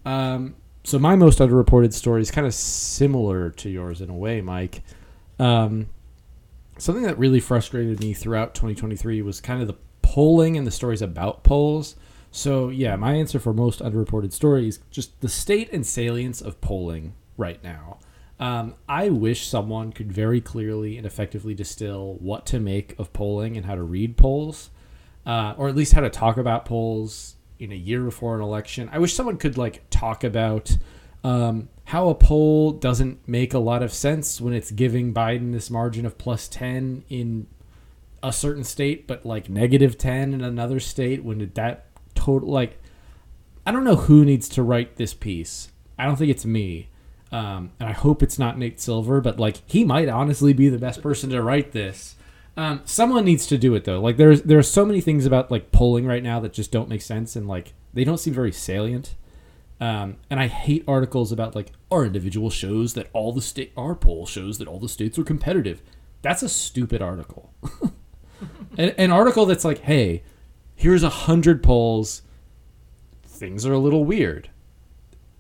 Um, 0.06 0.56
so 0.84 0.98
my 0.98 1.14
most 1.14 1.40
underreported 1.40 1.92
story 1.92 2.22
is 2.22 2.30
kind 2.30 2.46
of 2.46 2.54
similar 2.54 3.50
to 3.50 3.68
yours 3.68 4.00
in 4.00 4.08
a 4.08 4.16
way, 4.16 4.40
Mike. 4.40 4.82
Um, 5.38 5.88
something 6.78 7.04
that 7.04 7.18
really 7.18 7.40
frustrated 7.40 8.00
me 8.00 8.14
throughout 8.14 8.54
2023 8.54 9.20
was 9.20 9.42
kind 9.42 9.60
of 9.60 9.68
the 9.68 9.76
polling 10.00 10.56
and 10.56 10.66
the 10.66 10.70
stories 10.70 11.02
about 11.02 11.44
polls. 11.44 11.96
So 12.30 12.68
yeah, 12.68 12.96
my 12.96 13.14
answer 13.14 13.40
for 13.40 13.52
most 13.52 13.80
underreported 13.80 14.32
stories 14.32 14.80
just 14.90 15.20
the 15.20 15.28
state 15.28 15.72
and 15.72 15.86
salience 15.86 16.40
of 16.40 16.60
polling 16.60 17.14
right 17.36 17.62
now. 17.62 17.98
Um, 18.38 18.74
I 18.88 19.10
wish 19.10 19.46
someone 19.46 19.92
could 19.92 20.10
very 20.10 20.40
clearly 20.40 20.96
and 20.96 21.06
effectively 21.06 21.54
distill 21.54 22.16
what 22.20 22.46
to 22.46 22.58
make 22.58 22.98
of 22.98 23.12
polling 23.12 23.56
and 23.56 23.66
how 23.66 23.74
to 23.74 23.82
read 23.82 24.16
polls, 24.16 24.70
uh, 25.26 25.54
or 25.58 25.68
at 25.68 25.76
least 25.76 25.92
how 25.92 26.00
to 26.00 26.08
talk 26.08 26.38
about 26.38 26.64
polls 26.64 27.36
in 27.58 27.70
a 27.70 27.76
year 27.76 28.02
before 28.02 28.34
an 28.36 28.40
election. 28.40 28.88
I 28.90 28.98
wish 28.98 29.12
someone 29.12 29.36
could 29.36 29.58
like 29.58 29.82
talk 29.90 30.24
about 30.24 30.78
um, 31.22 31.68
how 31.84 32.08
a 32.08 32.14
poll 32.14 32.72
doesn't 32.72 33.28
make 33.28 33.52
a 33.52 33.58
lot 33.58 33.82
of 33.82 33.92
sense 33.92 34.40
when 34.40 34.54
it's 34.54 34.70
giving 34.70 35.12
Biden 35.12 35.52
this 35.52 35.70
margin 35.70 36.06
of 36.06 36.16
plus 36.16 36.48
10 36.48 37.04
in 37.10 37.46
a 38.22 38.32
certain 38.32 38.64
state, 38.64 39.06
but 39.06 39.26
like 39.26 39.50
negative 39.50 39.98
10 39.98 40.32
in 40.32 40.40
another 40.40 40.80
state 40.80 41.22
when 41.22 41.50
that 41.54 41.89
total 42.20 42.48
like 42.48 42.78
I 43.66 43.72
don't 43.72 43.84
know 43.84 43.96
who 43.96 44.24
needs 44.24 44.48
to 44.50 44.62
write 44.62 44.96
this 44.96 45.14
piece. 45.14 45.70
I 45.98 46.06
don't 46.06 46.16
think 46.16 46.30
it's 46.30 46.46
me. 46.46 46.88
Um, 47.32 47.70
and 47.78 47.88
I 47.88 47.92
hope 47.92 48.22
it's 48.22 48.38
not 48.38 48.58
Nate 48.58 48.80
Silver, 48.80 49.20
but 49.20 49.38
like 49.38 49.58
he 49.66 49.84
might 49.84 50.08
honestly 50.08 50.52
be 50.52 50.68
the 50.68 50.78
best 50.78 51.02
person 51.02 51.30
to 51.30 51.42
write 51.42 51.72
this. 51.72 52.16
Um, 52.56 52.80
someone 52.84 53.24
needs 53.24 53.46
to 53.46 53.58
do 53.58 53.74
it 53.74 53.84
though. 53.84 54.00
Like 54.00 54.16
there's 54.16 54.42
there 54.42 54.58
are 54.58 54.62
so 54.62 54.84
many 54.84 55.00
things 55.00 55.26
about 55.26 55.50
like 55.50 55.72
polling 55.72 56.06
right 56.06 56.22
now 56.22 56.40
that 56.40 56.52
just 56.52 56.72
don't 56.72 56.88
make 56.88 57.02
sense 57.02 57.36
and 57.36 57.46
like 57.46 57.74
they 57.94 58.04
don't 58.04 58.18
seem 58.18 58.34
very 58.34 58.52
salient. 58.52 59.14
Um, 59.80 60.16
and 60.28 60.38
I 60.38 60.46
hate 60.46 60.84
articles 60.86 61.32
about 61.32 61.54
like 61.54 61.72
our 61.90 62.04
individual 62.04 62.50
shows 62.50 62.94
that 62.94 63.08
all 63.12 63.32
the 63.32 63.40
state 63.40 63.72
our 63.76 63.94
poll 63.94 64.26
shows 64.26 64.58
that 64.58 64.68
all 64.68 64.78
the 64.78 64.88
states 64.88 65.18
are 65.18 65.24
competitive. 65.24 65.80
That's 66.22 66.42
a 66.42 66.48
stupid 66.48 67.00
article. 67.00 67.54
an, 68.76 68.90
an 68.90 69.10
article 69.10 69.46
that's 69.46 69.64
like, 69.64 69.78
hey, 69.78 70.22
here's 70.80 71.02
a 71.02 71.10
hundred 71.10 71.62
polls. 71.62 72.22
Things 73.24 73.66
are 73.66 73.72
a 73.72 73.78
little 73.78 74.04
weird, 74.04 74.50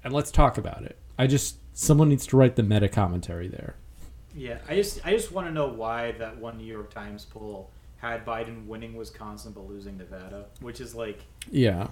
and 0.04 0.12
let's 0.12 0.30
talk 0.30 0.58
about 0.58 0.82
it. 0.84 0.96
I 1.18 1.26
just 1.26 1.56
someone 1.72 2.08
needs 2.08 2.26
to 2.28 2.36
write 2.36 2.56
the 2.56 2.62
meta 2.62 2.88
commentary 2.88 3.48
there. 3.48 3.74
Yeah, 4.34 4.58
I 4.68 4.76
just 4.76 5.04
I 5.04 5.12
just 5.12 5.32
want 5.32 5.48
to 5.48 5.52
know 5.52 5.66
why 5.66 6.12
that 6.12 6.36
one 6.38 6.58
New 6.58 6.64
York 6.64 6.92
Times 6.92 7.24
poll 7.24 7.70
had 7.96 8.24
Biden 8.24 8.66
winning 8.66 8.94
Wisconsin 8.94 9.52
but 9.52 9.68
losing 9.68 9.98
Nevada, 9.98 10.46
which 10.60 10.80
is 10.80 10.94
like 10.94 11.24
Yeah, 11.50 11.88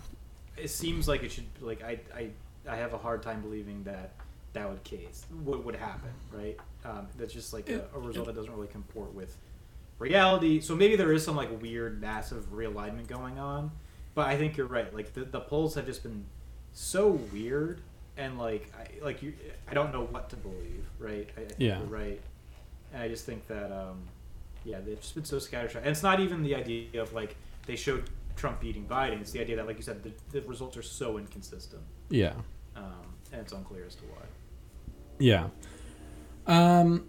it 0.56 0.68
seems 0.70 1.08
like 1.08 1.22
it 1.22 1.32
should 1.32 1.46
like 1.60 1.82
I 1.82 1.98
I, 2.14 2.28
I 2.68 2.76
have 2.76 2.92
a 2.92 2.98
hard 2.98 3.22
time 3.22 3.40
believing 3.40 3.82
that 3.84 4.12
that 4.52 4.68
would 4.68 4.82
case 4.84 5.26
what 5.44 5.64
would 5.64 5.74
happen, 5.74 6.10
right? 6.32 6.56
Um, 6.84 7.08
that's 7.18 7.32
just 7.34 7.52
like 7.52 7.68
a, 7.68 7.84
a 7.94 7.98
result 7.98 8.26
that 8.26 8.34
doesn't 8.34 8.52
really 8.54 8.68
comport 8.68 9.12
with 9.14 9.36
reality. 9.98 10.60
So 10.60 10.74
maybe 10.74 10.96
there 10.96 11.12
is 11.12 11.24
some 11.24 11.36
like 11.36 11.60
weird 11.60 12.00
massive 12.00 12.52
realignment 12.52 13.08
going 13.08 13.38
on, 13.38 13.70
but 14.14 14.26
I 14.26 14.36
think 14.36 14.56
you're 14.56 14.66
right. 14.66 14.92
Like 14.94 15.12
the, 15.14 15.24
the 15.24 15.40
polls 15.40 15.74
have 15.74 15.86
just 15.86 16.02
been 16.02 16.24
so 16.72 17.08
weird 17.32 17.80
and 18.16 18.38
like 18.38 18.72
I, 18.78 19.04
like 19.04 19.22
you 19.22 19.32
I 19.68 19.74
don't 19.74 19.92
know 19.92 20.04
what 20.04 20.30
to 20.30 20.36
believe, 20.36 20.84
right? 20.98 21.28
I, 21.36 21.40
I 21.40 21.44
think 21.44 21.54
Yeah. 21.58 21.78
you're 21.78 21.86
right. 21.86 22.20
And 22.92 23.02
I 23.02 23.08
just 23.08 23.26
think 23.26 23.46
that 23.48 23.72
um, 23.72 23.98
yeah, 24.64 24.80
they've 24.80 25.00
just 25.00 25.14
been 25.14 25.24
so 25.24 25.36
scattershot. 25.36 25.78
And 25.78 25.88
it's 25.88 26.02
not 26.02 26.20
even 26.20 26.42
the 26.42 26.54
idea 26.54 27.02
of 27.02 27.12
like 27.12 27.36
they 27.66 27.76
showed 27.76 28.08
Trump 28.36 28.60
beating 28.60 28.86
Biden. 28.86 29.20
It's 29.20 29.32
the 29.32 29.40
idea 29.40 29.56
that, 29.56 29.66
like 29.66 29.76
you 29.76 29.82
said, 29.82 30.02
the, 30.02 30.12
the 30.30 30.46
results 30.46 30.76
are 30.76 30.82
so 30.82 31.18
inconsistent, 31.18 31.82
yeah. 32.08 32.34
um, 32.76 32.84
and 33.32 33.40
it's 33.40 33.52
unclear 33.52 33.84
as 33.84 33.96
to 33.96 34.04
why. 34.04 34.22
Yeah. 35.18 35.48
Um, 36.46 37.06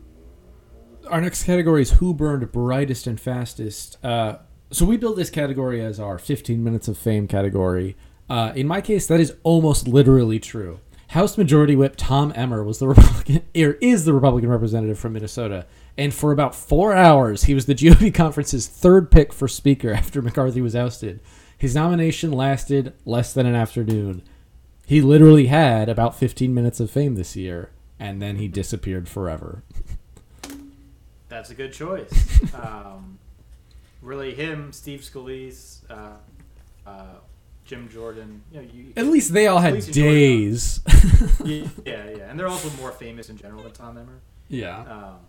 our 1.07 1.21
next 1.21 1.43
category 1.43 1.81
is 1.81 1.91
who 1.91 2.13
burned 2.13 2.51
brightest 2.51 3.07
and 3.07 3.19
fastest. 3.19 4.03
Uh, 4.03 4.37
so 4.71 4.85
we 4.85 4.97
built 4.97 5.15
this 5.15 5.29
category 5.29 5.83
as 5.83 5.99
our 5.99 6.17
15 6.17 6.63
minutes 6.63 6.87
of 6.87 6.97
fame 6.97 7.27
category. 7.27 7.95
Uh, 8.29 8.53
in 8.55 8.67
my 8.67 8.81
case, 8.81 9.07
that 9.07 9.19
is 9.19 9.35
almost 9.43 9.87
literally 9.87 10.39
true. 10.39 10.79
House 11.09 11.39
Majority 11.39 11.75
Whip 11.75 11.95
Tom 11.97 12.31
Emmer 12.35 12.63
was 12.63 12.77
the 12.77 12.87
Republican, 12.87 13.43
or 13.55 13.71
is 13.81 14.05
the 14.05 14.13
Republican 14.13 14.49
representative 14.49 14.99
from 14.99 15.13
Minnesota, 15.13 15.65
and 15.97 16.13
for 16.13 16.31
about 16.31 16.53
four 16.53 16.93
hours, 16.93 17.45
he 17.45 17.55
was 17.55 17.65
the 17.65 17.73
GOP 17.75 18.13
conference's 18.13 18.67
third 18.67 19.09
pick 19.09 19.33
for 19.33 19.47
Speaker 19.47 19.91
after 19.93 20.21
McCarthy 20.21 20.61
was 20.61 20.75
ousted. 20.75 21.19
His 21.57 21.73
nomination 21.75 22.31
lasted 22.31 22.93
less 23.05 23.33
than 23.33 23.47
an 23.47 23.55
afternoon. 23.55 24.21
He 24.85 25.01
literally 25.01 25.47
had 25.47 25.89
about 25.89 26.15
15 26.15 26.53
minutes 26.53 26.79
of 26.79 26.91
fame 26.91 27.15
this 27.15 27.35
year, 27.35 27.71
and 27.99 28.21
then 28.21 28.35
he 28.35 28.47
disappeared 28.47 29.09
forever. 29.09 29.63
That's 31.29 31.49
a 31.51 31.55
good 31.55 31.71
choice. 31.73 32.11
um, 32.53 33.19
really, 34.01 34.33
him, 34.33 34.71
Steve 34.73 35.01
Scalise, 35.01 35.79
uh, 35.89 36.13
uh, 36.85 37.03
Jim 37.65 37.87
Jordan. 37.89 38.41
You 38.51 38.61
know, 38.61 38.67
you, 38.73 38.93
At 38.97 39.07
least 39.07 39.31
they 39.33 39.47
all 39.47 39.59
had 39.59 39.69
At 39.69 39.75
least 39.75 39.87
enjoy 39.89 40.01
it. 40.01 40.13
days. 40.13 40.79
yeah, 41.45 41.67
yeah, 41.85 42.09
yeah, 42.17 42.29
and 42.29 42.39
they're 42.39 42.47
also 42.47 42.69
more 42.81 42.91
famous 42.91 43.29
in 43.29 43.37
general 43.37 43.63
than 43.63 43.71
Tom 43.71 43.97
Emmer. 43.97 44.19
yeah. 44.47 44.79
Um, 44.81 45.19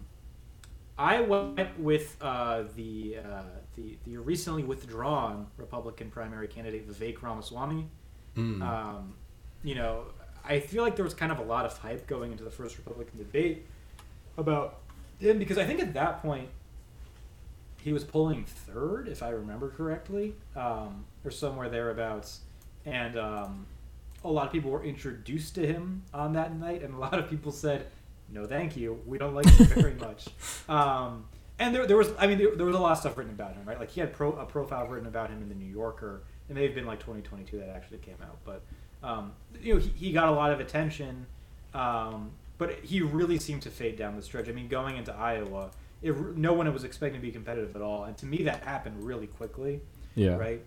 I 0.98 1.22
went 1.22 1.80
with 1.80 2.18
uh, 2.20 2.64
the, 2.76 3.16
uh, 3.24 3.42
the 3.74 3.96
the 4.05 4.18
recently 4.18 4.64
withdrawn 4.64 5.46
Republican 5.57 6.11
primary 6.11 6.46
candidate 6.46 6.86
Vivek 6.86 7.22
Ramaswamy. 7.22 7.86
Mm. 8.36 8.61
Um, 8.61 9.14
you 9.62 9.76
know, 9.76 10.05
I 10.44 10.61
feel 10.61 10.82
like 10.82 10.96
there 10.96 11.05
was 11.05 11.14
kind 11.14 11.32
of 11.32 11.38
a 11.38 11.42
lot 11.42 11.64
of 11.64 11.76
hype 11.78 12.07
going 12.07 12.32
into 12.32 12.44
the 12.44 12.51
first 12.51 12.76
Republican 12.76 13.16
debate 13.16 13.66
about 14.36 14.80
him 15.21 15.39
because 15.39 15.59
I 15.59 15.64
think 15.64 15.81
at 15.81 15.95
that 15.95 16.23
point 16.23 16.49
he 17.83 17.93
was 17.93 18.05
pulling 18.05 18.45
third, 18.45 19.09
if 19.09 19.23
I 19.23 19.31
remember 19.31 19.71
correctly, 19.71 20.35
um, 20.55 21.05
or 21.25 21.31
somewhere 21.31 21.68
thereabouts, 21.68 22.41
and 22.85 23.18
um, 23.18 23.66
a 24.25 24.31
lot 24.31 24.47
of 24.47 24.53
people 24.53 24.71
were 24.71 24.85
introduced 24.85 25.55
to 25.55 25.66
him 25.66 26.03
on 26.12 26.35
that 26.35 26.55
night, 26.55 26.83
and 26.83 26.95
a 26.95 26.99
lot 26.99 27.18
of 27.18 27.29
people 27.29 27.53
said, 27.53 27.87
"No, 28.31 28.47
thank 28.47 28.77
you, 28.77 29.01
we 29.07 29.18
don't 29.18 29.35
like 29.35 29.47
you 29.59 29.64
very 29.66 29.95
much." 30.01 30.29
Um, 30.68 31.25
and 31.59 31.75
there, 31.75 31.87
there 31.87 31.97
was, 31.97 32.11
I 32.18 32.27
mean, 32.27 32.39
there, 32.39 32.57
there 32.57 32.66
was 32.66 32.75
a 32.75 32.79
lot 32.79 32.93
of 32.93 32.99
stuff 32.99 33.18
written 33.18 33.35
about 33.35 33.55
him, 33.55 33.62
right? 33.66 33.79
Like 33.79 33.91
he 33.91 34.01
had 34.01 34.14
pro, 34.14 34.33
a 34.33 34.47
profile 34.47 34.87
written 34.87 35.07
about 35.07 35.29
him 35.29 35.43
in 35.43 35.49
the 35.51 35.55
New 35.55 35.71
Yorker 35.71 36.23
It 36.49 36.55
may 36.55 36.64
have 36.64 36.75
been 36.75 36.87
like 36.87 37.01
2022 37.01 37.59
that 37.59 37.68
actually 37.68 37.99
came 37.99 38.16
out, 38.23 38.39
but 38.45 38.62
um, 39.03 39.33
you 39.61 39.75
know 39.75 39.81
he, 39.81 39.91
he 39.91 40.12
got 40.12 40.29
a 40.29 40.33
lot 40.33 40.53
of 40.53 40.61
attention, 40.61 41.27
um, 41.75 42.31
but 42.61 42.72
he 42.84 43.00
really 43.00 43.38
seemed 43.38 43.62
to 43.62 43.70
fade 43.70 43.96
down 43.96 44.14
the 44.16 44.22
stretch. 44.22 44.48
I 44.48 44.52
mean, 44.52 44.68
going 44.68 44.96
into 44.98 45.12
Iowa, 45.14 45.70
it, 46.02 46.14
no 46.36 46.52
one 46.52 46.70
was 46.72 46.84
expecting 46.84 47.18
to 47.20 47.26
be 47.26 47.32
competitive 47.32 47.74
at 47.74 47.82
all, 47.82 48.04
and 48.04 48.16
to 48.18 48.26
me 48.26 48.42
that 48.44 48.62
happened 48.62 49.02
really 49.02 49.26
quickly 49.26 49.80
Yeah. 50.14 50.36
right? 50.36 50.62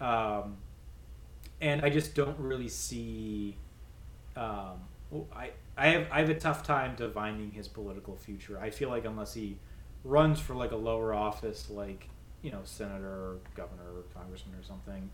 Um, 0.00 0.56
and 1.60 1.82
I 1.82 1.90
just 1.90 2.14
don't 2.14 2.38
really 2.38 2.68
see. 2.68 3.56
Um, 4.36 4.80
I 5.36 5.50
I 5.76 5.86
have 5.88 6.06
I 6.10 6.20
have 6.20 6.30
a 6.30 6.34
tough 6.34 6.66
time 6.66 6.96
divining 6.96 7.50
his 7.52 7.68
political 7.68 8.16
future. 8.16 8.58
I 8.60 8.70
feel 8.70 8.88
like 8.88 9.04
unless 9.04 9.34
he 9.34 9.58
runs 10.02 10.40
for 10.40 10.54
like 10.54 10.72
a 10.72 10.76
lower 10.76 11.14
office, 11.14 11.70
like 11.70 12.08
you 12.42 12.50
know, 12.50 12.60
senator, 12.64 13.06
or 13.06 13.36
governor, 13.54 13.84
or 13.94 14.02
congressman, 14.14 14.54
or 14.58 14.62
something. 14.62 15.10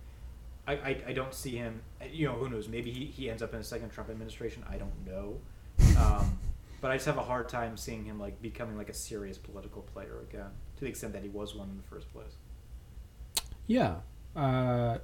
I, 0.67 0.73
I, 0.75 1.03
I 1.09 1.13
don't 1.13 1.35
see 1.35 1.57
him. 1.57 1.81
You 2.11 2.27
know, 2.29 2.35
who 2.35 2.49
knows? 2.49 2.69
Maybe 2.69 2.91
he, 2.93 3.05
he 3.07 3.31
ends 3.31 3.43
up 3.43 3.55
in 3.55 3.61
a 3.61 3.65
second 3.65 3.91
Trump 3.91 4.11
administration. 4.11 4.63
I 4.71 4.77
don't 4.77 5.07
know. 5.07 5.39
Um, 5.99 6.39
but 6.81 6.91
I 6.91 6.97
just 6.97 7.07
have 7.07 7.19
a 7.19 7.23
hard 7.23 7.49
time 7.49 7.77
seeing 7.77 8.05
him 8.05 8.19
like 8.19 8.41
becoming 8.41 8.77
like 8.77 8.89
a 8.89 8.95
serious 8.95 9.39
political 9.39 9.83
player 9.83 10.21
again, 10.29 10.51
to 10.77 10.81
the 10.81 10.87
extent 10.87 11.13
that 11.13 11.23
he 11.23 11.29
was 11.29 11.55
one 11.55 11.69
in 11.69 11.77
the 11.77 11.83
first 11.83 12.13
place. 12.13 12.33
Yeah. 13.67 13.97
Uh, 14.35 14.99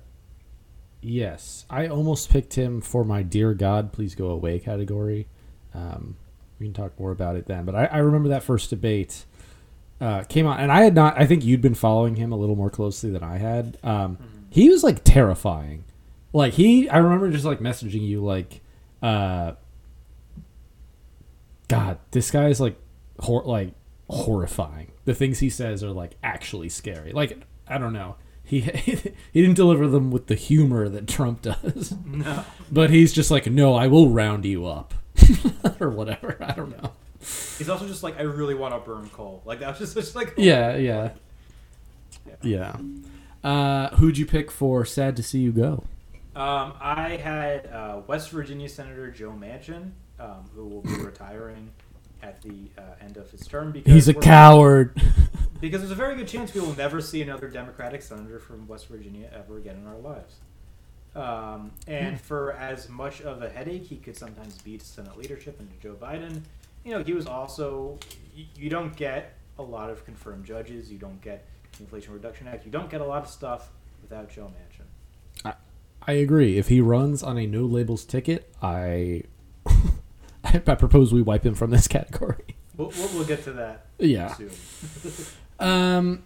yes. 1.00 1.66
I 1.68 1.88
almost 1.88 2.30
picked 2.30 2.54
him 2.54 2.80
for 2.80 3.04
my 3.04 3.22
Dear 3.22 3.54
God, 3.54 3.92
Please 3.92 4.14
Go 4.14 4.28
Away 4.28 4.58
category. 4.58 5.28
Um, 5.74 6.16
we 6.58 6.66
can 6.66 6.74
talk 6.74 6.98
more 6.98 7.10
about 7.10 7.36
it 7.36 7.46
then. 7.46 7.64
But 7.64 7.74
I, 7.74 7.84
I 7.86 7.98
remember 7.98 8.28
that 8.30 8.42
first 8.42 8.70
debate 8.70 9.24
uh, 10.00 10.24
came 10.24 10.46
on, 10.46 10.58
and 10.58 10.72
I 10.72 10.82
had 10.82 10.94
not, 10.94 11.20
I 11.20 11.26
think 11.26 11.44
you'd 11.44 11.60
been 11.60 11.74
following 11.74 12.16
him 12.16 12.32
a 12.32 12.36
little 12.36 12.56
more 12.56 12.70
closely 12.70 13.10
than 13.10 13.22
I 13.22 13.38
had. 13.38 13.78
Um, 13.82 14.18
He 14.48 14.70
was 14.70 14.82
like 14.82 15.04
terrifying. 15.04 15.84
Like, 16.32 16.54
he, 16.54 16.88
I 16.88 16.96
remember 16.98 17.30
just 17.30 17.44
like 17.44 17.58
messaging 17.58 18.06
you, 18.06 18.24
like, 18.24 18.62
uh, 19.02 19.52
God, 21.68 21.98
this 22.12 22.30
guy 22.30 22.48
is 22.48 22.60
like, 22.60 22.76
hor- 23.20 23.44
like 23.44 23.72
horrifying. 24.08 24.92
The 25.04 25.14
things 25.14 25.38
he 25.40 25.50
says 25.50 25.82
are 25.82 25.90
like 25.90 26.16
actually 26.22 26.68
scary. 26.68 27.12
Like 27.12 27.38
I 27.68 27.78
don't 27.78 27.92
know. 27.92 28.16
He 28.44 28.60
he 29.32 29.40
didn't 29.40 29.54
deliver 29.56 29.88
them 29.88 30.10
with 30.10 30.26
the 30.26 30.34
humor 30.34 30.88
that 30.88 31.06
Trump 31.08 31.42
does. 31.42 31.94
No. 32.06 32.44
But 32.70 32.90
he's 32.90 33.12
just 33.12 33.30
like, 33.30 33.46
"No, 33.46 33.74
I 33.74 33.86
will 33.88 34.08
round 34.08 34.44
you 34.44 34.66
up." 34.66 34.94
or 35.80 35.90
whatever. 35.90 36.36
I 36.40 36.52
don't 36.52 36.70
know. 36.82 36.92
He's 37.20 37.68
also 37.68 37.86
just 37.86 38.02
like, 38.02 38.18
I 38.18 38.22
really 38.22 38.54
want 38.54 38.74
to 38.74 38.80
burn 38.80 39.08
coal. 39.10 39.42
Like 39.44 39.60
that 39.60 39.70
was 39.70 39.78
just, 39.78 39.94
just 39.94 40.14
like 40.16 40.34
Yeah, 40.36 40.76
yeah. 40.76 41.10
Yeah. 42.42 42.76
Uh, 43.42 43.94
who'd 43.96 44.18
you 44.18 44.26
pick 44.26 44.50
for 44.50 44.84
Sad 44.84 45.16
to 45.16 45.22
See 45.22 45.40
You 45.40 45.52
Go? 45.52 45.84
Um, 46.34 46.74
I 46.80 47.16
had 47.22 47.66
uh, 47.66 48.00
West 48.06 48.30
Virginia 48.30 48.68
Senator 48.68 49.10
Joe 49.10 49.30
Manchin, 49.30 49.92
um, 50.18 50.48
who 50.54 50.66
will 50.66 50.82
be 50.82 50.94
retiring 50.94 51.70
at 52.22 52.40
the 52.42 52.70
uh, 52.78 52.82
end 53.00 53.16
of 53.16 53.30
his 53.30 53.46
term 53.46 53.72
because 53.72 53.92
He's 53.92 54.08
a 54.08 54.14
coward. 54.14 55.00
Because 55.58 55.80
there's 55.80 55.90
a 55.90 55.94
very 55.94 56.16
good 56.16 56.28
chance 56.28 56.52
we 56.52 56.60
will 56.60 56.76
never 56.76 57.00
see 57.00 57.22
another 57.22 57.48
Democratic 57.48 58.02
senator 58.02 58.38
from 58.38 58.68
West 58.68 58.88
Virginia 58.88 59.30
ever 59.34 59.56
again 59.56 59.76
in 59.76 59.86
our 59.86 59.96
lives. 59.96 60.34
Um, 61.14 61.72
and 61.86 62.20
for 62.20 62.52
as 62.52 62.90
much 62.90 63.22
of 63.22 63.40
a 63.40 63.48
headache 63.48 63.86
he 63.86 63.96
could 63.96 64.18
sometimes 64.18 64.58
be 64.58 64.76
to 64.76 64.84
Senate 64.84 65.16
leadership 65.16 65.58
and 65.58 65.70
to 65.70 65.76
Joe 65.82 65.94
Biden, 65.94 66.42
you 66.84 66.90
know, 66.90 67.02
he 67.02 67.14
was 67.14 67.26
also 67.26 67.98
you, 68.34 68.44
you 68.54 68.68
don't 68.68 68.94
get 68.96 69.38
a 69.58 69.62
lot 69.62 69.88
of 69.88 70.04
confirmed 70.04 70.44
judges, 70.44 70.92
you 70.92 70.98
don't 70.98 71.22
get 71.22 71.46
the 71.72 71.84
Inflation 71.84 72.12
Reduction 72.12 72.46
Act, 72.48 72.66
you 72.66 72.70
don't 72.70 72.90
get 72.90 73.00
a 73.00 73.06
lot 73.06 73.22
of 73.22 73.30
stuff 73.30 73.70
without 74.02 74.28
Joe 74.28 74.52
Manchin. 74.52 75.54
I 76.08 76.12
agree. 76.12 76.56
If 76.56 76.68
he 76.68 76.80
runs 76.80 77.22
on 77.24 77.36
a 77.36 77.46
no 77.46 77.64
labels 77.64 78.04
ticket, 78.04 78.54
I 78.62 79.24
I 80.54 80.74
propose 80.74 81.12
we 81.12 81.22
wipe 81.22 81.44
him 81.44 81.54
from 81.54 81.70
this 81.70 81.88
category. 81.96 82.56
We'll, 82.76 82.90
we'll, 82.96 83.08
we'll 83.14 83.24
get 83.24 83.42
to 83.44 83.52
that 83.52 83.86
Yeah. 83.98 84.34
soon. 84.34 84.50
Um, 85.58 86.22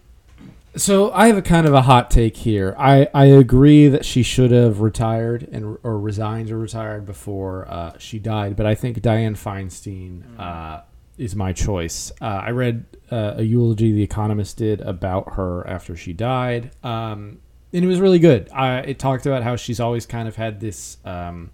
so 0.76 1.12
I 1.12 1.28
have 1.28 1.36
a 1.36 1.42
kind 1.42 1.66
of 1.66 1.72
a 1.74 1.82
hot 1.82 2.10
take 2.10 2.36
here. 2.36 2.74
I, 2.78 3.08
I 3.14 3.26
agree 3.26 3.86
that 3.88 4.04
she 4.04 4.22
should 4.24 4.50
have 4.50 4.80
retired 4.80 5.48
and 5.52 5.78
or 5.84 5.98
resigned 6.00 6.50
or 6.50 6.58
retired 6.58 7.06
before 7.06 7.66
uh, 7.68 7.96
she 7.98 8.18
died, 8.18 8.56
but 8.56 8.66
I 8.66 8.74
think 8.74 9.00
Dianne 9.00 9.36
Feinstein 9.36 10.22
uh, 10.38 10.82
is 11.16 11.36
my 11.36 11.52
choice. 11.52 12.10
Uh, 12.20 12.24
I 12.24 12.50
read 12.50 12.84
uh, 13.12 13.34
a 13.36 13.42
eulogy 13.42 13.92
The 13.92 14.02
Economist 14.02 14.56
did 14.56 14.80
about 14.80 15.34
her 15.34 15.64
after 15.66 15.94
she 15.96 16.12
died, 16.12 16.70
um, 16.84 17.38
and 17.72 17.84
it 17.84 17.88
was 17.88 18.00
really 18.00 18.18
good. 18.18 18.48
I, 18.52 18.78
it 18.78 18.98
talked 18.98 19.26
about 19.26 19.42
how 19.44 19.54
she's 19.56 19.78
always 19.80 20.06
kind 20.06 20.26
of 20.26 20.34
had 20.36 20.58
this 20.60 20.96
um, 21.04 21.50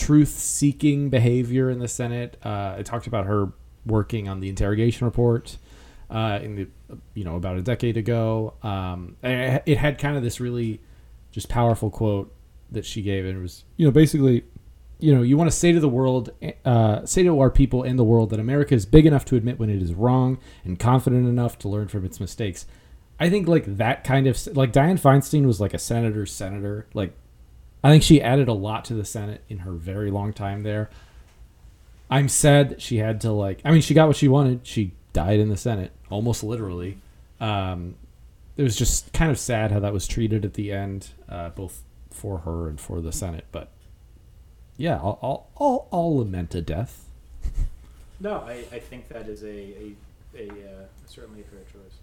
truth-seeking 0.00 1.10
behavior 1.10 1.70
in 1.70 1.78
the 1.78 1.88
Senate. 1.88 2.38
Uh, 2.42 2.76
it 2.78 2.86
talked 2.86 3.06
about 3.06 3.26
her 3.26 3.52
working 3.86 4.28
on 4.28 4.40
the 4.40 4.48
interrogation 4.48 5.04
report 5.04 5.58
uh, 6.10 6.40
in 6.42 6.56
the 6.56 6.68
you 7.14 7.24
know 7.24 7.36
about 7.36 7.56
a 7.56 7.62
decade 7.62 7.96
ago. 7.96 8.54
Um, 8.62 9.16
it 9.22 9.78
had 9.78 9.98
kind 9.98 10.16
of 10.16 10.22
this 10.22 10.40
really 10.40 10.80
just 11.30 11.48
powerful 11.48 11.90
quote 11.90 12.34
that 12.72 12.84
she 12.84 13.02
gave, 13.02 13.24
and 13.26 13.38
it 13.38 13.40
was 13.40 13.64
you 13.76 13.86
know 13.86 13.92
basically 13.92 14.44
you 14.98 15.14
know 15.14 15.22
you 15.22 15.36
want 15.36 15.50
to 15.50 15.56
say 15.56 15.72
to 15.72 15.80
the 15.80 15.88
world, 15.88 16.30
uh, 16.64 17.04
say 17.04 17.22
to 17.22 17.38
our 17.38 17.50
people 17.50 17.82
and 17.82 17.98
the 17.98 18.04
world 18.04 18.30
that 18.30 18.40
America 18.40 18.74
is 18.74 18.86
big 18.86 19.06
enough 19.06 19.24
to 19.26 19.36
admit 19.36 19.58
when 19.58 19.70
it 19.70 19.82
is 19.82 19.94
wrong 19.94 20.38
and 20.64 20.78
confident 20.78 21.28
enough 21.28 21.58
to 21.58 21.68
learn 21.68 21.88
from 21.88 22.04
its 22.04 22.18
mistakes. 22.18 22.66
I 23.20 23.28
think 23.28 23.46
like 23.46 23.76
that 23.76 24.02
kind 24.02 24.26
of 24.26 24.46
like 24.56 24.72
Dianne 24.72 24.98
Feinstein 24.98 25.44
was 25.44 25.60
like 25.60 25.74
a 25.74 25.78
senator's 25.78 26.32
senator. 26.32 26.86
Like 26.94 27.12
I 27.82 27.90
think 27.90 28.02
she 28.02 28.20
added 28.20 28.48
a 28.48 28.52
lot 28.52 28.84
to 28.86 28.94
the 28.94 29.04
Senate 29.04 29.42
in 29.48 29.58
her 29.58 29.72
very 29.72 30.10
long 30.10 30.32
time 30.32 30.62
there. 30.62 30.90
I'm 32.10 32.28
sad 32.28 32.68
that 32.70 32.82
she 32.82 32.98
had 32.98 33.20
to 33.22 33.32
like. 33.32 33.60
I 33.64 33.70
mean, 33.70 33.82
she 33.82 33.94
got 33.94 34.08
what 34.08 34.16
she 34.16 34.28
wanted. 34.28 34.66
She 34.66 34.92
died 35.12 35.38
in 35.38 35.48
the 35.48 35.56
Senate, 35.56 35.92
almost 36.10 36.42
literally. 36.42 36.98
Um, 37.40 37.94
it 38.56 38.62
was 38.62 38.76
just 38.76 39.12
kind 39.12 39.30
of 39.30 39.38
sad 39.38 39.70
how 39.70 39.80
that 39.80 39.92
was 39.92 40.06
treated 40.06 40.44
at 40.44 40.54
the 40.54 40.72
end, 40.72 41.10
uh, 41.28 41.50
both 41.50 41.82
for 42.10 42.38
her 42.38 42.68
and 42.68 42.80
for 42.80 43.00
the 43.00 43.12
Senate. 43.12 43.46
But 43.52 43.70
yeah, 44.76 44.96
I'll 44.96 45.18
I'll, 45.22 45.46
I'll, 45.58 45.88
I'll 45.92 46.16
lament 46.18 46.54
a 46.54 46.62
death. 46.62 47.06
No, 48.22 48.40
I, 48.40 48.64
I 48.70 48.78
think 48.78 49.08
that 49.08 49.28
is 49.28 49.42
a, 49.42 49.48
a, 49.48 49.94
a 50.36 50.48
uh, 50.50 50.84
certainly 51.06 51.40
a 51.40 51.44
fair 51.44 51.60
choice. 51.72 51.94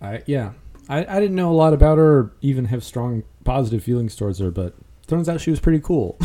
I 0.00 0.22
yeah, 0.24 0.52
I, 0.88 1.04
I 1.04 1.20
didn't 1.20 1.36
know 1.36 1.50
a 1.50 1.52
lot 1.52 1.74
about 1.74 1.98
her, 1.98 2.18
or 2.18 2.32
even 2.40 2.64
have 2.66 2.82
strong 2.82 3.24
positive 3.44 3.84
feelings 3.84 4.16
towards 4.16 4.38
her, 4.38 4.50
but 4.50 4.72
turns 5.06 5.28
out 5.28 5.40
she 5.40 5.50
was 5.50 5.60
pretty 5.60 5.80
cool. 5.80 6.18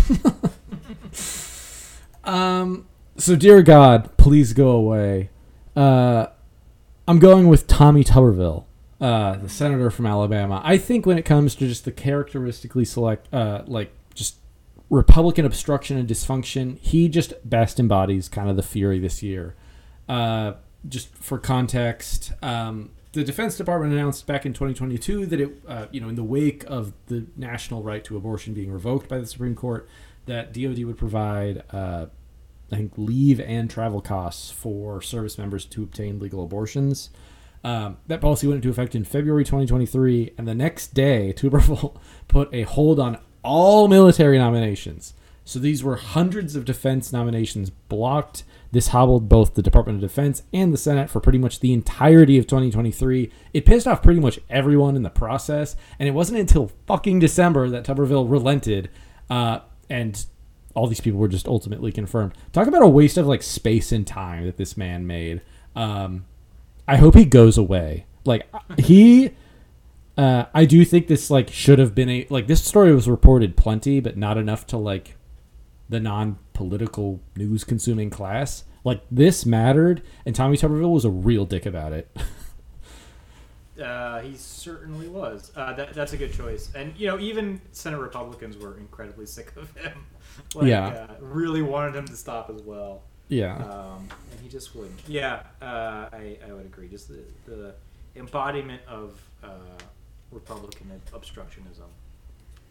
um, 2.24 2.88
so 3.18 3.36
dear 3.36 3.62
God, 3.62 4.16
please 4.18 4.54
go 4.54 4.72
away. 4.72 5.30
Uh, 5.76 6.28
I'm 7.08 7.20
going 7.20 7.48
with 7.48 7.68
Tommy 7.68 8.04
Tuberville, 8.04 8.66
uh, 9.00 9.38
the 9.38 9.50
senator 9.50 9.90
from 9.90 10.06
Alabama. 10.06 10.62
I 10.64 10.78
think 10.78 11.06
when 11.06 11.18
it 11.18 11.24
comes 11.24 11.56
to 11.56 11.68
just 11.68 11.86
the 11.86 11.92
characteristically 11.92 12.86
select, 12.86 13.32
uh, 13.34 13.64
like 13.68 13.92
just 14.14 14.36
Republican 14.90 15.46
obstruction 15.46 15.98
and 15.98 16.08
dysfunction, 16.08 16.78
he 16.80 17.08
just 17.08 17.34
best 17.50 17.80
embodies 17.80 18.28
kind 18.28 18.50
of 18.50 18.56
the 18.56 18.64
fury 18.64 19.00
this 19.00 19.24
year. 19.24 19.56
Uh, 20.08 20.54
just 20.88 21.14
for 21.16 21.38
context, 21.38 22.34
um, 22.42 22.92
the 23.14 23.24
Defense 23.24 23.58
Department 23.58 23.94
announced 23.94 24.26
back 24.26 24.46
in 24.46 24.54
2022 24.54 25.26
that 25.26 25.42
it, 25.42 25.62
uh, 25.68 25.88
you 25.92 26.00
know, 26.00 26.08
in 26.08 26.16
the 26.16 26.24
wake 26.24 26.64
of 26.68 26.94
the 27.08 27.28
national 27.36 27.84
right 27.84 28.04
to 28.06 28.16
abortion 28.16 28.54
being 28.54 28.72
revoked 28.72 29.10
by 29.10 29.18
the 29.18 29.28
Supreme 29.28 29.56
Court, 29.56 29.88
that 30.28 30.54
DoD 30.54 30.84
would 30.86 30.98
provide, 30.98 31.64
uh, 31.72 32.06
I 32.72 32.76
think, 32.76 32.94
leave 32.96 33.42
and 33.42 33.70
travel 33.70 34.02
costs 34.02 34.50
for 34.50 35.02
service 35.02 35.38
members 35.38 35.66
to 35.66 35.84
obtain 35.84 36.20
legal 36.20 36.44
abortions. 36.44 37.10
Um, 37.64 37.98
that 38.08 38.22
policy 38.22 38.48
went 38.48 38.58
into 38.58 38.70
effect 38.70 38.96
in 38.96 39.04
February 39.04 39.44
2023, 39.44 40.34
and 40.38 40.48
the 40.48 40.56
next 40.56 40.94
day, 40.94 41.34
Tuberville 41.38 41.96
put 42.28 42.54
a 42.54 42.64
hold 42.64 43.00
on 43.00 43.20
all 43.44 43.88
military 43.88 44.38
nominations. 44.38 45.14
So 45.44 45.60
these 45.60 45.84
were 45.84 45.98
hundreds 45.98 46.56
of 46.56 46.66
defense 46.66 47.12
nominations 47.12 47.70
blocked. 47.70 48.44
This 48.72 48.90
hobbled 48.90 49.28
both 49.28 49.54
the 49.54 49.62
Department 49.62 49.98
of 49.98 50.10
Defense 50.10 50.44
and 50.54 50.72
the 50.72 50.78
Senate 50.78 51.10
for 51.10 51.20
pretty 51.20 51.38
much 51.38 51.60
the 51.60 51.74
entirety 51.74 52.38
of 52.38 52.48
2023. 52.48 53.30
It 53.54 53.66
pissed 53.66 53.86
off 53.86 54.02
pretty 54.02 54.22
much 54.22 54.40
everyone 54.50 54.96
in 54.96 55.04
the 55.04 55.10
process, 55.10 55.76
and 56.00 56.08
it 56.08 56.14
wasn't 56.14 56.40
until 56.40 56.72
fucking 56.88 57.20
December 57.20 57.70
that 57.70 57.84
Tuberville 57.84 58.30
relented, 58.32 58.90
uh, 59.30 59.60
and 59.90 60.26
all 60.74 60.88
these 60.88 61.02
people 61.02 61.20
were 61.20 61.28
just 61.28 61.48
ultimately 61.48 61.92
confirmed. 61.92 62.34
Talk 62.54 62.68
about 62.68 62.82
a 62.82 62.88
waste 62.88 63.18
of 63.18 63.28
like 63.28 63.44
space 63.44 63.92
and 63.92 64.08
time 64.08 64.46
that 64.46 64.56
this 64.56 64.78
man 64.78 65.06
made. 65.06 65.42
Um, 65.76 66.26
I 66.88 66.96
hope 66.96 67.16
he 67.16 67.26
goes 67.26 67.58
away. 67.58 68.06
Like 68.24 68.48
he, 68.78 69.32
uh, 70.18 70.46
I 70.54 70.64
do 70.64 70.86
think 70.86 71.08
this 71.08 71.30
like 71.30 71.52
should 71.52 71.80
have 71.80 71.94
been 71.94 72.10
a 72.10 72.26
like 72.30 72.48
this 72.48 72.64
story 72.64 72.96
was 72.96 73.10
reported 73.10 73.58
plenty, 73.58 74.00
but 74.00 74.16
not 74.16 74.38
enough 74.38 74.66
to 74.68 74.78
like 74.78 75.18
the 75.90 76.00
non-political 76.62 77.20
news 77.36 77.64
consuming 77.64 78.10
class. 78.10 78.64
Like 78.84 79.02
this 79.12 79.46
mattered, 79.46 80.02
and 80.26 80.36
Tommy 80.36 80.58
Tuberville 80.58 80.92
was 80.92 81.06
a 81.06 81.10
real 81.10 81.46
dick 81.46 81.66
about 81.66 81.94
it. 81.94 82.16
Uh, 83.82 84.20
he 84.20 84.36
certainly 84.36 85.08
was. 85.08 85.52
Uh, 85.56 85.74
that, 85.74 85.94
that's 85.96 86.14
a 86.14 86.18
good 86.18 86.32
choice. 86.32 86.70
And 86.76 86.96
you 86.98 87.08
know, 87.08 87.18
even 87.18 87.60
Senate 87.72 87.98
Republicans 87.98 88.56
were 88.56 88.78
incredibly 88.78 89.26
sick 89.26 89.54
of 89.56 89.76
him. 89.76 90.06
like, 90.54 90.68
Yeah. 90.68 91.08
uh, 91.10 91.16
really 91.20 91.64
wanted 91.64 91.96
him 91.96 92.06
to 92.06 92.16
stop 92.16 92.52
as 92.54 92.62
well. 92.62 93.02
Yeah. 93.28 93.56
Um, 93.56 94.08
and 94.32 94.40
he 94.44 94.50
just 94.50 94.76
wouldn't. 94.76 95.00
Yeah, 95.08 95.42
uh, 95.64 96.10
I, 96.14 96.38
I 96.48 96.54
would 96.54 96.66
agree. 96.68 96.90
Just 96.90 97.08
the, 97.08 97.24
the 97.48 97.74
embodiment 98.16 98.84
of 98.88 99.20
uh, 99.44 99.48
Republican 100.32 100.92
obstructionism, 101.12 101.90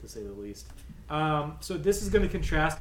to 0.03 0.09
say 0.09 0.23
the 0.23 0.31
least. 0.33 0.67
Um, 1.09 1.57
so 1.59 1.77
this 1.77 2.03
is 2.03 2.09
going 2.09 2.23
to 2.25 2.31
contrast 2.31 2.79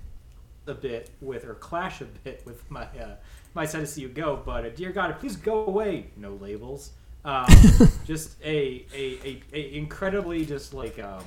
a 0.67 0.73
bit 0.73 1.09
with, 1.21 1.45
or 1.45 1.55
clash 1.55 2.01
a 2.01 2.05
bit 2.05 2.43
with 2.45 2.69
my 2.69 2.83
uh, 2.83 3.15
my 3.53 3.65
side 3.65 3.79
to 3.81 3.87
see 3.87 4.01
you 4.01 4.09
go. 4.09 4.41
But 4.45 4.65
uh, 4.65 4.69
dear 4.69 4.91
God, 4.91 5.17
please 5.19 5.35
go 5.35 5.65
away. 5.65 6.11
No 6.15 6.35
labels. 6.35 6.91
Um, 7.25 7.47
just 8.05 8.41
a, 8.43 8.85
a, 8.93 9.19
a, 9.25 9.43
a 9.53 9.75
incredibly 9.75 10.45
just 10.45 10.73
like 10.73 10.99
um, 10.99 11.23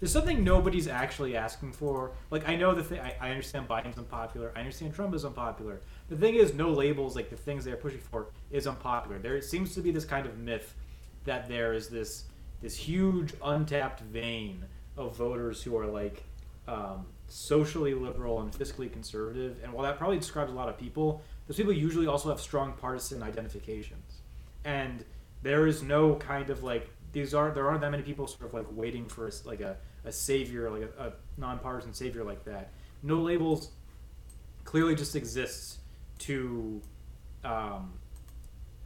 there's 0.00 0.12
something 0.12 0.42
nobody's 0.44 0.88
actually 0.88 1.36
asking 1.36 1.72
for. 1.72 2.12
Like 2.30 2.48
I 2.48 2.56
know 2.56 2.74
the 2.74 2.84
thing. 2.84 3.00
I, 3.00 3.14
I 3.20 3.30
understand 3.30 3.68
Biden's 3.68 3.98
unpopular. 3.98 4.52
I 4.54 4.60
understand 4.60 4.94
Trump 4.94 5.14
is 5.14 5.24
unpopular. 5.24 5.80
The 6.08 6.16
thing 6.16 6.34
is, 6.34 6.54
no 6.54 6.70
labels. 6.70 7.16
Like 7.16 7.30
the 7.30 7.36
things 7.36 7.64
they're 7.64 7.76
pushing 7.76 8.00
for 8.00 8.26
is 8.50 8.66
unpopular. 8.66 9.18
There 9.18 9.40
seems 9.40 9.74
to 9.74 9.80
be 9.80 9.90
this 9.90 10.04
kind 10.04 10.26
of 10.26 10.38
myth 10.38 10.74
that 11.24 11.48
there 11.48 11.72
is 11.72 11.88
this 11.88 12.24
this 12.60 12.76
huge 12.76 13.34
untapped 13.42 14.00
vein 14.00 14.64
of 14.96 15.16
voters 15.16 15.62
who 15.62 15.76
are 15.76 15.86
like 15.86 16.24
um, 16.68 17.06
socially 17.28 17.94
liberal 17.94 18.40
and 18.40 18.52
fiscally 18.52 18.92
conservative. 18.92 19.58
And 19.62 19.72
while 19.72 19.84
that 19.84 19.98
probably 19.98 20.18
describes 20.18 20.50
a 20.50 20.54
lot 20.54 20.68
of 20.68 20.78
people, 20.78 21.22
those 21.46 21.56
people 21.56 21.72
usually 21.72 22.06
also 22.06 22.28
have 22.28 22.40
strong 22.40 22.74
partisan 22.74 23.22
identifications. 23.22 24.20
And 24.64 25.04
there 25.42 25.66
is 25.66 25.82
no 25.82 26.14
kind 26.16 26.50
of 26.50 26.62
like 26.62 26.90
these 27.12 27.34
aren't 27.34 27.54
there 27.54 27.68
aren't 27.68 27.80
that 27.82 27.90
many 27.90 28.02
people 28.02 28.26
sort 28.26 28.46
of 28.46 28.54
like 28.54 28.66
waiting 28.70 29.06
for 29.06 29.28
a, 29.28 29.30
like 29.44 29.60
a, 29.60 29.76
a 30.04 30.10
savior 30.10 30.70
like 30.70 30.90
a, 30.98 31.08
a 31.08 31.12
nonpartisan 31.36 31.92
savior 31.92 32.24
like 32.24 32.44
that. 32.44 32.70
No 33.02 33.16
labels 33.16 33.70
clearly 34.64 34.94
just 34.94 35.14
exists 35.14 35.78
to 36.20 36.80
um, 37.44 37.92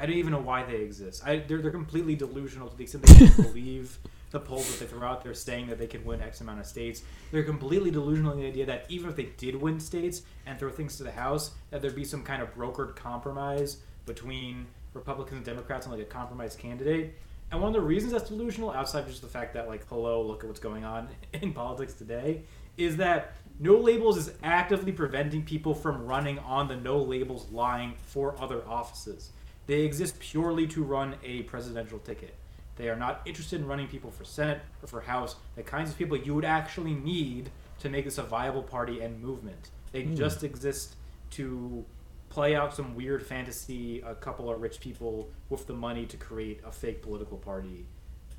I 0.01 0.07
don't 0.07 0.17
even 0.17 0.33
know 0.33 0.41
why 0.41 0.65
they 0.65 0.77
exist. 0.77 1.27
I, 1.27 1.39
they're, 1.39 1.61
they're 1.61 1.71
completely 1.71 2.15
delusional 2.15 2.69
to 2.69 2.77
the 2.77 2.85
extent 2.85 3.05
they 3.05 3.29
believe 3.43 3.99
the 4.31 4.41
polls 4.41 4.71
that 4.71 4.81
they 4.85 4.87
throw 4.87 5.07
out 5.07 5.23
there 5.23 5.35
saying 5.35 5.69
that 5.69 5.79
they 5.79 5.87
can 5.87 6.05
win 6.05 6.21
X 6.21 6.41
amount 6.41 6.61
of 6.61 6.67
states. 6.67 7.03
They're 7.31 7.45
completely 7.45 7.91
delusional 7.91 8.33
in 8.33 8.41
the 8.41 8.47
idea 8.47 8.67
that 8.67 8.85
even 8.89 9.09
if 9.09 9.17
they 9.17 9.31
did 9.37 9.57
win 9.57 9.81
states 9.81 10.23
and 10.47 10.59
throw 10.59 10.71
things 10.71 10.97
to 10.99 11.03
the 11.03 11.13
House, 11.13 11.53
that 11.71 11.81
there'd 11.81 11.95
be 11.95 12.05
some 12.05 12.23
kind 12.23 12.43
of 12.43 12.55
brokered 12.55 12.97
compromise 12.97 13.79
between 14.07 14.67
Republicans 14.95 15.37
and 15.37 15.47
Democrats 15.47 15.87
on 15.87 15.93
like 15.93 16.03
a 16.03 16.05
compromise 16.05 16.57
candidate. 16.57 17.15
And 17.51 17.61
one 17.61 17.69
of 17.69 17.75
the 17.75 17.81
reasons 17.81 18.13
that's 18.13 18.29
delusional, 18.29 18.71
outside 18.71 19.01
of 19.01 19.09
just 19.09 19.23
the 19.23 19.29
fact 19.29 19.55
that 19.55 19.69
like, 19.69 19.87
hello, 19.89 20.23
look 20.23 20.45
at 20.45 20.49
what's 20.49 20.61
going 20.61 20.85
on 20.85 21.09
in 21.33 21.53
politics 21.53 21.95
today, 21.95 22.43
is 22.77 22.97
that 22.99 23.35
no 23.59 23.77
labels 23.77 24.17
is 24.17 24.33
actively 24.43 24.93
preventing 24.93 25.43
people 25.45 25.75
from 25.75 26.07
running 26.07 26.39
on 26.41 26.69
the 26.69 26.77
no 26.77 26.99
labels 26.99 27.51
line 27.51 27.95
for 28.07 28.41
other 28.41 28.63
offices. 28.69 29.31
They 29.67 29.83
exist 29.83 30.19
purely 30.21 30.67
to 30.69 30.83
run 30.83 31.17
a 31.25 31.43
presidential 31.43 31.99
ticket. 31.99 32.38
They 32.79 32.89
are 32.89 32.97
not 32.97 33.21
interested 33.27 33.61
in 33.61 33.67
running 33.67 33.89
people 33.89 34.11
for 34.11 34.25
Senate 34.25 34.61
or 34.83 34.89
for 34.89 35.01
House, 35.01 35.37
the 35.57 35.63
kinds 35.63 35.91
of 35.91 35.99
people 35.99 36.17
you 36.17 36.35
would 36.35 36.45
actually 36.45 36.95
need 36.95 37.51
to 37.81 37.89
make 37.89 38.05
this 38.05 38.19
a 38.19 38.23
viable 38.23 38.63
party 38.63 39.01
and 39.01 39.21
movement. 39.21 39.71
They 39.93 40.05
just 40.05 40.45
exist 40.45 40.95
to 41.33 41.85
play 42.29 42.55
out 42.55 42.75
some 42.75 42.95
weird 42.95 43.27
fantasy 43.27 44.01
a 44.03 44.15
couple 44.15 44.51
of 44.51 44.61
rich 44.61 44.81
people 44.81 45.29
with 45.49 45.67
the 45.67 45.73
money 45.73 46.07
to 46.07 46.17
create 46.17 46.61
a 46.65 46.71
fake 46.71 47.03
political 47.03 47.39
party 47.39 47.87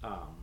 um, 0.03 0.35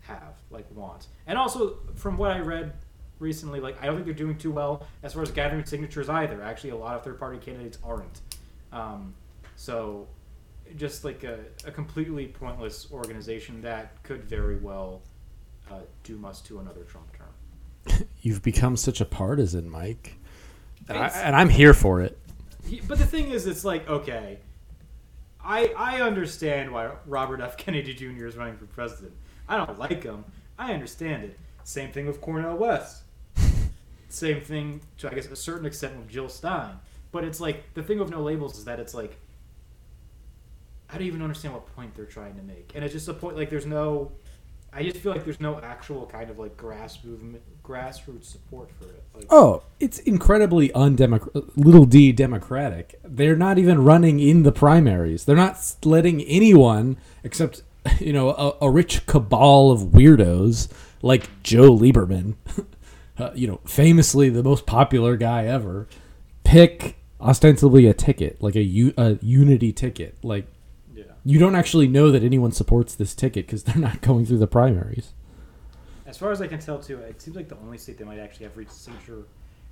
have, 0.00 0.34
like 0.50 0.66
want. 0.74 1.06
And 1.26 1.38
also, 1.38 1.78
from 1.94 2.16
what 2.16 2.30
I 2.30 2.40
read 2.40 2.72
recently, 3.18 3.60
like 3.60 3.80
I 3.82 3.86
don't 3.86 3.94
think 3.94 4.06
they're 4.06 4.14
doing 4.14 4.38
too 4.38 4.50
well 4.50 4.86
as 5.02 5.14
far 5.14 5.22
as 5.22 5.30
gathering 5.30 5.64
signatures 5.64 6.08
either. 6.08 6.42
Actually, 6.42 6.70
a 6.70 6.76
lot 6.76 6.94
of 6.94 7.04
third 7.04 7.18
party 7.18 7.38
candidates 7.38 7.78
aren't. 7.84 8.20
Um, 8.72 9.14
so, 9.56 10.06
just 10.76 11.04
like 11.04 11.24
a, 11.24 11.40
a 11.64 11.70
completely 11.70 12.26
pointless 12.26 12.88
organization 12.92 13.62
that 13.62 14.02
could 14.02 14.24
very 14.24 14.56
well 14.56 15.02
uh, 15.70 15.80
doom 16.02 16.24
us 16.24 16.40
to 16.42 16.58
another 16.58 16.82
Trump 16.84 17.08
term. 17.16 18.06
You've 18.20 18.42
become 18.42 18.76
such 18.76 19.00
a 19.00 19.04
partisan, 19.04 19.70
Mike. 19.70 20.16
And, 20.88 20.98
I, 20.98 21.08
and 21.08 21.34
I'm 21.34 21.48
here 21.48 21.74
for 21.74 22.00
it. 22.00 22.18
But 22.86 22.98
the 22.98 23.06
thing 23.06 23.30
is, 23.30 23.46
it's 23.46 23.64
like 23.64 23.88
okay, 23.88 24.38
I 25.44 25.72
I 25.76 26.00
understand 26.00 26.72
why 26.72 26.90
Robert 27.06 27.40
F. 27.40 27.56
Kennedy 27.56 27.94
Jr. 27.94 28.26
is 28.26 28.36
running 28.36 28.56
for 28.56 28.66
president. 28.66 29.12
I 29.48 29.56
don't 29.56 29.78
like 29.78 30.02
him. 30.02 30.24
I 30.58 30.72
understand 30.72 31.24
it. 31.24 31.38
Same 31.64 31.92
thing 31.92 32.06
with 32.06 32.20
Cornel 32.20 32.56
West. 32.56 33.02
Same 34.08 34.40
thing 34.40 34.80
to 34.98 35.10
I 35.10 35.14
guess 35.14 35.26
a 35.26 35.36
certain 35.36 35.66
extent 35.66 35.96
with 35.96 36.08
Jill 36.08 36.28
Stein. 36.28 36.76
But 37.12 37.24
it's 37.24 37.40
like 37.40 37.72
the 37.74 37.82
thing 37.82 37.98
with 37.98 38.10
no 38.10 38.22
labels 38.22 38.58
is 38.58 38.64
that 38.64 38.80
it's 38.80 38.94
like 38.94 39.16
I 40.90 40.94
don't 40.94 41.06
even 41.06 41.22
understand 41.22 41.54
what 41.54 41.74
point 41.74 41.94
they're 41.94 42.04
trying 42.04 42.36
to 42.36 42.42
make, 42.42 42.72
and 42.74 42.84
it's 42.84 42.92
just 42.92 43.08
a 43.08 43.14
point 43.14 43.36
like 43.36 43.50
there's 43.50 43.66
no. 43.66 44.12
I 44.72 44.82
just 44.82 44.98
feel 44.98 45.12
like 45.12 45.24
there's 45.24 45.40
no 45.40 45.58
actual 45.60 46.04
kind 46.06 46.28
of 46.28 46.38
like 46.38 46.56
grass 46.56 47.02
movement, 47.02 47.42
grassroots 47.64 48.24
support 48.24 48.70
for 48.78 48.84
it. 48.84 49.02
Like, 49.14 49.24
Oh, 49.30 49.62
it's 49.80 50.00
incredibly 50.00 50.70
undemocratic, 50.74 51.44
little 51.56 51.86
d 51.86 52.12
democratic. 52.12 53.00
They're 53.02 53.36
not 53.36 53.58
even 53.58 53.84
running 53.84 54.20
in 54.20 54.42
the 54.42 54.52
primaries. 54.52 55.24
They're 55.24 55.34
not 55.34 55.76
letting 55.82 56.20
anyone 56.24 56.98
except, 57.24 57.62
you 58.00 58.12
know, 58.12 58.30
a, 58.30 58.66
a 58.66 58.70
rich 58.70 59.06
cabal 59.06 59.70
of 59.70 59.80
weirdos 59.92 60.68
like 61.00 61.42
Joe 61.42 61.74
Lieberman, 61.74 62.34
uh, 63.18 63.30
you 63.34 63.46
know, 63.46 63.60
famously 63.64 64.28
the 64.28 64.42
most 64.42 64.66
popular 64.66 65.16
guy 65.16 65.46
ever, 65.46 65.88
pick 66.44 66.96
ostensibly 67.18 67.86
a 67.86 67.94
ticket, 67.94 68.42
like 68.42 68.56
a, 68.56 68.92
a 68.98 69.18
unity 69.22 69.72
ticket. 69.72 70.18
Like. 70.22 70.48
You 71.26 71.38
don't 71.38 71.54
actually 71.56 71.88
know 71.88 72.10
that 72.10 72.22
anyone 72.22 72.52
supports 72.52 72.94
this 72.94 73.14
ticket 73.14 73.46
because 73.46 73.64
they're 73.64 73.76
not 73.76 74.00
going 74.00 74.24
through 74.24 74.38
the 74.38 74.46
primaries. 74.46 75.12
As 76.06 76.16
far 76.16 76.30
as 76.30 76.40
I 76.40 76.46
can 76.46 76.60
tell, 76.60 76.78
too, 76.78 76.98
it 76.98 77.20
seems 77.20 77.36
like 77.36 77.48
the 77.48 77.56
only 77.58 77.78
state 77.78 77.98
they 77.98 78.04
might 78.04 78.18
actually 78.20 78.44
have 78.44 78.56
reached 78.56 78.70
the 78.70 78.76
signature 78.78 79.24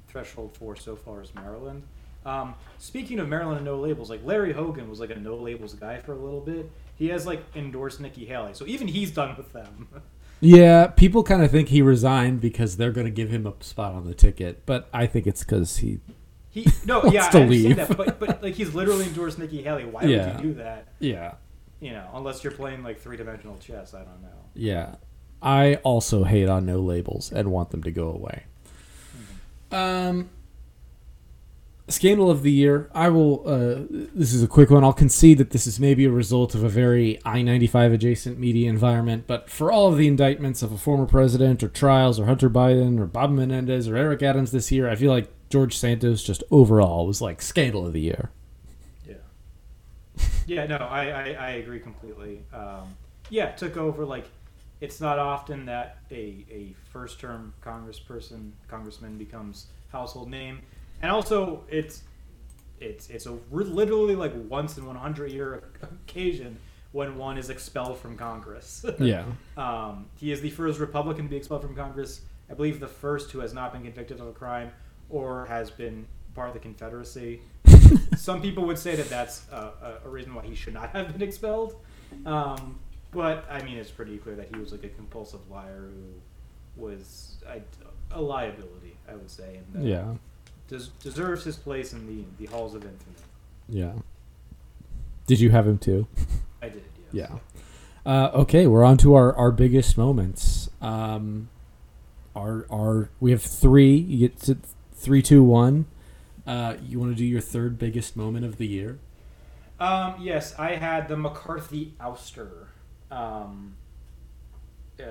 threshold 0.08 0.56
for 0.56 0.74
so 0.76 0.96
far 0.96 1.22
is 1.22 1.34
Maryland. 1.34 1.82
Um, 2.26 2.54
speaking 2.78 3.18
of 3.20 3.28
Maryland 3.28 3.58
and 3.58 3.64
no 3.64 3.78
labels, 3.78 4.10
like 4.10 4.20
Larry 4.24 4.52
Hogan 4.52 4.88
was 4.90 4.98
like 4.98 5.10
a 5.10 5.14
no 5.18 5.36
labels 5.36 5.74
guy 5.74 5.98
for 5.98 6.12
a 6.12 6.16
little 6.18 6.40
bit. 6.40 6.70
He 6.96 7.08
has 7.08 7.26
like 7.26 7.44
endorsed 7.54 8.00
Nikki 8.00 8.24
Haley, 8.24 8.54
so 8.54 8.66
even 8.66 8.88
he's 8.88 9.10
done 9.10 9.36
with 9.36 9.52
them. 9.52 9.88
Yeah, 10.40 10.88
people 10.88 11.22
kind 11.22 11.42
of 11.42 11.50
think 11.50 11.68
he 11.68 11.80
resigned 11.80 12.40
because 12.42 12.76
they're 12.76 12.90
going 12.92 13.06
to 13.06 13.10
give 13.10 13.30
him 13.30 13.46
a 13.46 13.54
spot 13.60 13.94
on 13.94 14.04
the 14.04 14.12
ticket, 14.12 14.66
but 14.66 14.88
I 14.92 15.06
think 15.06 15.26
it's 15.26 15.42
because 15.42 15.78
he. 15.78 16.00
He 16.50 16.66
no, 16.84 17.04
yeah, 17.10 17.30
to 17.30 17.38
I 17.42 17.46
leave. 17.46 17.76
that, 17.76 17.96
but 17.96 18.18
but 18.20 18.42
like 18.42 18.52
he's 18.54 18.74
literally 18.74 19.04
endorsed 19.06 19.38
Nikki 19.38 19.62
Haley. 19.62 19.86
Why 19.86 20.02
Yeah. 20.02 20.34
would 20.36 20.44
you 20.44 20.50
do 20.52 20.54
that? 20.58 20.88
Yeah, 20.98 21.34
You 21.84 21.90
know, 21.90 22.08
unless 22.14 22.42
you're 22.42 22.54
playing 22.54 22.82
like 22.82 22.98
three 22.98 23.18
dimensional 23.18 23.58
chess. 23.58 23.92
I 23.92 23.98
don't 23.98 24.22
know. 24.22 24.28
yeah. 24.54 24.94
I 25.42 25.74
also 25.82 26.24
hate 26.24 26.48
on 26.48 26.64
no 26.64 26.80
labels 26.80 27.30
and 27.30 27.52
want 27.52 27.72
them 27.72 27.82
to 27.82 27.90
go 27.90 28.08
away. 28.08 28.44
Um, 29.70 30.30
scandal 31.86 32.30
of 32.30 32.42
the 32.42 32.50
year. 32.50 32.88
I 32.94 33.10
will. 33.10 33.46
Uh, 33.46 33.82
this 34.14 34.32
is 34.32 34.42
a 34.42 34.48
quick 34.48 34.70
one. 34.70 34.82
I'll 34.82 34.94
concede 34.94 35.36
that 35.36 35.50
this 35.50 35.66
is 35.66 35.78
maybe 35.78 36.06
a 36.06 36.10
result 36.10 36.54
of 36.54 36.64
a 36.64 36.70
very 36.70 37.20
I 37.22 37.42
ninety 37.42 37.66
five 37.66 37.92
adjacent 37.92 38.38
media 38.38 38.70
environment. 38.70 39.24
But 39.26 39.50
for 39.50 39.70
all 39.70 39.88
of 39.88 39.98
the 39.98 40.08
indictments 40.08 40.62
of 40.62 40.72
a 40.72 40.78
former 40.78 41.04
president, 41.04 41.62
or 41.62 41.68
trials, 41.68 42.18
or 42.18 42.24
Hunter 42.24 42.48
Biden, 42.48 42.98
or 42.98 43.04
Bob 43.04 43.30
Menendez, 43.30 43.88
or 43.88 43.96
Eric 43.98 44.22
Adams 44.22 44.52
this 44.52 44.72
year, 44.72 44.88
I 44.88 44.94
feel 44.94 45.10
like 45.10 45.30
George 45.50 45.76
Santos 45.76 46.24
just 46.24 46.42
overall 46.50 47.06
was 47.06 47.20
like 47.20 47.42
scandal 47.42 47.86
of 47.86 47.92
the 47.92 48.00
year. 48.00 48.30
Yeah. 50.46 50.66
No, 50.66 50.76
I, 50.76 51.08
I, 51.08 51.24
I 51.32 51.50
agree 51.52 51.80
completely. 51.80 52.44
Um, 52.52 52.94
yeah, 53.30 53.52
took 53.52 53.76
over. 53.76 54.04
Like, 54.04 54.28
it's 54.80 55.00
not 55.00 55.18
often 55.18 55.66
that 55.66 55.98
a, 56.10 56.44
a 56.50 56.74
first 56.92 57.20
term 57.20 57.54
congressperson, 57.62 58.52
congressman 58.68 59.16
becomes 59.16 59.66
household 59.90 60.30
name. 60.30 60.60
And 61.02 61.10
also, 61.10 61.64
it's 61.68 62.02
it's 62.80 63.08
it's 63.08 63.26
a 63.26 63.38
literally 63.50 64.16
like 64.16 64.32
once 64.48 64.76
in 64.78 64.86
100 64.86 65.30
year 65.30 65.64
occasion 65.82 66.58
when 66.92 67.16
one 67.16 67.36
is 67.38 67.50
expelled 67.50 67.98
from 67.98 68.16
Congress. 68.16 68.84
Yeah. 68.98 69.24
Um, 69.56 70.06
he 70.16 70.30
is 70.30 70.40
the 70.40 70.50
first 70.50 70.78
Republican 70.78 71.24
to 71.24 71.30
be 71.30 71.36
expelled 71.36 71.62
from 71.62 71.74
Congress. 71.74 72.20
I 72.48 72.54
believe 72.54 72.78
the 72.78 72.86
first 72.86 73.32
who 73.32 73.40
has 73.40 73.52
not 73.52 73.72
been 73.72 73.82
convicted 73.82 74.20
of 74.20 74.28
a 74.28 74.32
crime 74.32 74.70
or 75.10 75.46
has 75.46 75.70
been 75.70 76.06
part 76.34 76.48
of 76.48 76.54
the 76.54 76.60
Confederacy. 76.60 77.40
Some 78.16 78.40
people 78.42 78.64
would 78.66 78.78
say 78.78 78.96
that 78.96 79.08
that's 79.08 79.46
uh, 79.52 79.70
a, 80.04 80.06
a 80.06 80.10
reason 80.10 80.34
why 80.34 80.42
he 80.44 80.54
should 80.54 80.74
not 80.74 80.90
have 80.90 81.12
been 81.12 81.22
expelled. 81.22 81.76
Um, 82.24 82.78
but 83.12 83.44
I 83.50 83.62
mean, 83.62 83.76
it's 83.78 83.90
pretty 83.90 84.16
clear 84.18 84.34
that 84.36 84.48
he 84.54 84.58
was 84.60 84.72
like 84.72 84.84
a 84.84 84.88
compulsive 84.88 85.40
liar 85.50 85.90
who 85.92 86.82
was 86.82 87.36
I, 87.48 87.62
a 88.10 88.20
liability, 88.20 88.96
I 89.08 89.14
would 89.14 89.30
say, 89.30 89.56
and 89.58 89.82
that 89.84 89.88
Yeah. 89.88 90.14
des- 90.68 90.90
deserves 91.00 91.44
his 91.44 91.56
place 91.56 91.92
in 91.92 92.06
the 92.06 92.24
the 92.38 92.46
halls 92.50 92.74
of 92.74 92.82
infamy. 92.82 93.14
Yeah. 93.68 93.92
Did 95.26 95.40
you 95.40 95.50
have 95.50 95.66
him 95.66 95.78
too? 95.78 96.06
I 96.62 96.68
did, 96.68 96.82
yes. 97.12 97.30
Yeah. 97.30 97.38
Uh, 98.06 98.30
okay, 98.34 98.66
we're 98.66 98.84
on 98.84 98.98
to 98.98 99.14
our, 99.14 99.34
our 99.36 99.50
biggest 99.50 99.96
moments. 99.96 100.68
Um, 100.82 101.48
our 102.36 102.66
our 102.70 103.08
we 103.20 103.30
have 103.30 103.42
three. 103.42 103.94
You 103.96 104.28
get 104.28 104.38
to 104.40 104.58
three, 104.92 105.22
two, 105.22 105.42
one. 105.42 105.86
Uh, 106.46 106.76
you 106.86 106.98
want 107.00 107.10
to 107.12 107.16
do 107.16 107.24
your 107.24 107.40
third 107.40 107.78
biggest 107.78 108.16
moment 108.16 108.44
of 108.44 108.58
the 108.58 108.66
year? 108.66 108.98
Um, 109.80 110.16
yes, 110.20 110.54
I 110.58 110.76
had 110.76 111.08
the 111.08 111.16
McCarthy 111.16 111.94
ouster. 112.00 112.66
Um, 113.10 113.74
uh, 115.00 115.04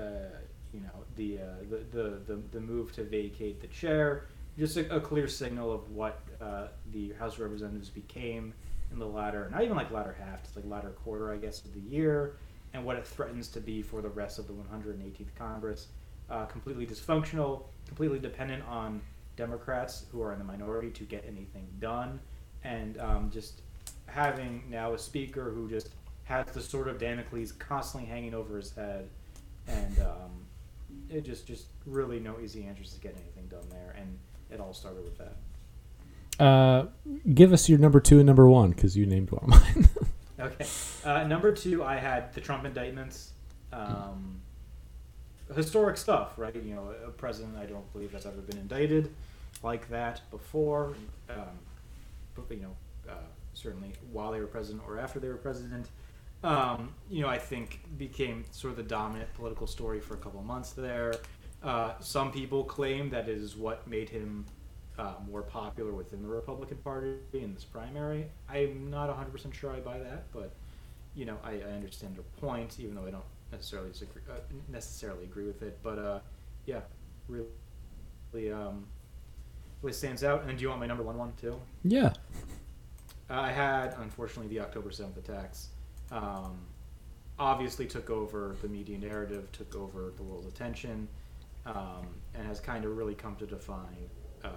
you 0.73 0.79
know, 0.79 1.03
the, 1.15 1.39
uh, 1.39 1.41
the, 1.69 1.77
the, 1.91 2.09
the, 2.25 2.41
the 2.51 2.59
move 2.59 2.91
to 2.93 3.03
vacate 3.03 3.61
the 3.61 3.67
chair. 3.67 4.27
Just 4.57 4.77
a, 4.77 4.95
a 4.95 4.99
clear 4.99 5.27
signal 5.27 5.71
of 5.71 5.89
what 5.91 6.21
uh, 6.39 6.67
the 6.91 7.13
House 7.13 7.35
of 7.35 7.41
Representatives 7.41 7.89
became 7.89 8.53
in 8.91 8.99
the 8.99 9.07
latter, 9.07 9.49
not 9.51 9.63
even 9.63 9.75
like 9.75 9.91
latter 9.91 10.15
half, 10.19 10.43
just 10.43 10.55
like 10.55 10.65
latter 10.65 10.89
quarter, 10.89 11.33
I 11.33 11.37
guess, 11.37 11.65
of 11.65 11.73
the 11.73 11.79
year, 11.79 12.35
and 12.73 12.85
what 12.85 12.95
it 12.95 13.05
threatens 13.05 13.47
to 13.49 13.59
be 13.59 13.81
for 13.81 14.01
the 14.01 14.09
rest 14.09 14.39
of 14.39 14.47
the 14.47 14.53
118th 14.53 15.35
Congress. 15.35 15.87
Uh, 16.29 16.45
completely 16.45 16.85
dysfunctional, 16.85 17.63
completely 17.87 18.19
dependent 18.19 18.63
on 18.67 19.01
Democrats 19.35 20.05
who 20.11 20.21
are 20.21 20.33
in 20.33 20.39
the 20.39 20.45
minority 20.45 20.89
to 20.91 21.03
get 21.03 21.23
anything 21.27 21.67
done, 21.79 22.19
and 22.63 22.99
um, 22.99 23.29
just 23.31 23.61
having 24.05 24.63
now 24.69 24.93
a 24.93 24.99
speaker 24.99 25.51
who 25.51 25.69
just 25.69 25.89
has 26.25 26.45
the 26.47 26.61
sword 26.61 26.87
of 26.87 26.99
Damocles 26.99 27.51
constantly 27.51 28.09
hanging 28.09 28.33
over 28.33 28.57
his 28.57 28.71
head, 28.71 29.09
and 29.67 29.99
um, 29.99 30.45
it 31.09 31.25
just 31.25 31.47
just 31.47 31.65
really 31.85 32.19
no 32.19 32.39
easy 32.39 32.65
answers 32.65 32.93
to 32.93 32.99
get 32.99 33.15
anything 33.15 33.47
done 33.47 33.67
there, 33.69 33.95
and 33.97 34.17
it 34.51 34.59
all 34.59 34.73
started 34.73 35.03
with 35.03 35.17
that. 35.17 35.35
Uh, 36.39 36.87
give 37.33 37.53
us 37.53 37.69
your 37.69 37.77
number 37.77 37.99
two 37.99 38.17
and 38.17 38.25
number 38.25 38.47
one 38.49 38.71
because 38.71 38.97
you 38.97 39.05
named 39.05 39.31
one 39.31 39.43
of 39.43 39.49
mine. 39.49 39.89
Okay, 40.39 40.65
uh, 41.05 41.23
number 41.25 41.53
two, 41.53 41.83
I 41.83 41.95
had 41.95 42.33
the 42.33 42.41
Trump 42.41 42.65
indictments. 42.65 43.31
Um, 43.71 44.41
historic 45.55 45.97
stuff, 45.97 46.33
right? 46.37 46.55
You 46.55 46.75
know, 46.75 46.93
a 47.05 47.11
president 47.11 47.57
I 47.57 47.65
don't 47.65 47.91
believe 47.93 48.11
has 48.13 48.25
ever 48.25 48.41
been 48.41 48.57
indicted 48.57 49.13
like 49.61 49.89
that 49.89 50.21
before. 50.31 50.95
Um, 51.29 51.59
but, 52.35 52.49
you 52.49 52.63
know, 52.63 52.75
uh, 53.09 53.15
certainly 53.53 53.93
while 54.11 54.31
they 54.31 54.39
were 54.39 54.47
president 54.47 54.83
or 54.87 54.99
after 54.99 55.19
they 55.19 55.27
were 55.27 55.37
president. 55.37 55.87
Um, 56.43 56.93
you 57.09 57.21
know, 57.21 57.29
I 57.29 57.37
think 57.37 57.79
became 57.97 58.43
sort 58.51 58.71
of 58.71 58.77
the 58.77 58.83
dominant 58.83 59.33
political 59.33 59.65
story 59.65 60.01
for 60.01 60.15
a 60.15 60.17
couple 60.17 60.41
months 60.41 60.71
there. 60.71 61.15
Uh, 61.63 61.93
some 61.99 62.31
people 62.31 62.65
claim 62.65 63.09
that 63.11 63.29
it 63.29 63.37
is 63.37 63.55
what 63.55 63.87
made 63.87 64.09
him 64.09 64.45
uh, 64.99 65.13
more 65.29 65.41
popular 65.41 65.93
within 65.93 66.21
the 66.21 66.27
Republican 66.27 66.77
Party 66.77 67.15
in 67.33 67.53
this 67.53 67.63
primary. 67.63 68.25
I'm 68.49 68.89
not 68.89 69.09
100% 69.09 69.53
sure 69.53 69.71
I 69.71 69.79
buy 69.79 69.99
that, 69.99 70.31
but 70.33 70.51
you 71.15 71.25
know, 71.25 71.37
I, 71.43 71.51
I 71.51 71.71
understand 71.71 72.15
their 72.15 72.23
point, 72.41 72.79
even 72.79 72.95
though 72.95 73.05
I 73.05 73.11
don't 73.11 73.23
necessarily 73.53 73.89
disagree, 73.89 74.21
uh, 74.29 74.39
necessarily 74.69 75.23
agree 75.23 75.45
with 75.45 75.61
it. 75.61 75.79
But 75.83 75.99
uh, 75.99 76.19
yeah, 76.65 76.81
really, 77.27 78.51
um, 78.51 78.85
really 79.81 79.93
stands 79.93 80.23
out. 80.23 80.43
And 80.47 80.57
do 80.57 80.61
you 80.63 80.69
want 80.69 80.79
my 80.81 80.87
number 80.87 81.03
one 81.03 81.17
one 81.17 81.33
too? 81.39 81.59
yeah. 81.83 82.13
Uh, 83.29 83.39
I 83.39 83.51
had, 83.51 83.95
unfortunately, 83.99 84.53
the 84.53 84.61
October 84.61 84.89
7th 84.89 85.17
attacks. 85.17 85.69
Um, 86.11 86.57
obviously, 87.39 87.85
took 87.85 88.09
over 88.09 88.55
the 88.61 88.67
media 88.67 88.97
narrative, 88.97 89.49
took 89.53 89.75
over 89.75 90.11
the 90.17 90.23
world's 90.23 90.45
attention, 90.45 91.07
um, 91.65 92.05
and 92.35 92.45
has 92.45 92.59
kind 92.59 92.83
of 92.83 92.97
really 92.97 93.15
come 93.15 93.35
to 93.37 93.45
define 93.45 94.09
uh, 94.43 94.49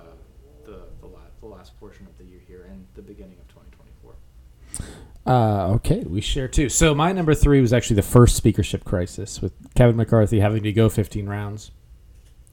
the 0.65 0.81
the, 1.01 1.07
la- 1.07 1.21
the 1.41 1.47
last 1.47 1.79
portion 1.79 2.07
of 2.07 2.19
the 2.19 2.25
year 2.25 2.41
here 2.47 2.67
and 2.69 2.85
the 2.95 3.03
beginning 3.03 3.39
of 3.41 3.47
2024. 3.49 3.96
Uh, 5.27 5.73
okay, 5.75 6.05
we 6.07 6.21
share 6.21 6.47
too. 6.47 6.69
So 6.69 6.95
my 6.95 7.13
number 7.13 7.35
three 7.35 7.61
was 7.61 7.73
actually 7.73 7.97
the 7.97 8.03
first 8.03 8.37
speakership 8.37 8.85
crisis 8.85 9.43
with 9.43 9.53
Kevin 9.75 9.97
McCarthy 9.97 10.39
having 10.39 10.63
to 10.63 10.73
go 10.73 10.89
15 10.89 11.29
rounds. 11.29 11.73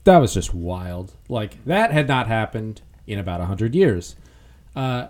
That 0.05 0.18
was 0.18 0.34
just 0.34 0.53
wild. 0.53 1.14
Like 1.30 1.64
that 1.66 1.91
had 1.91 2.07
not 2.07 2.28
happened 2.28 2.82
in 3.05 3.20
about 3.20 3.39
100 3.39 3.76
years. 3.76 4.16
Uh, 4.76 5.07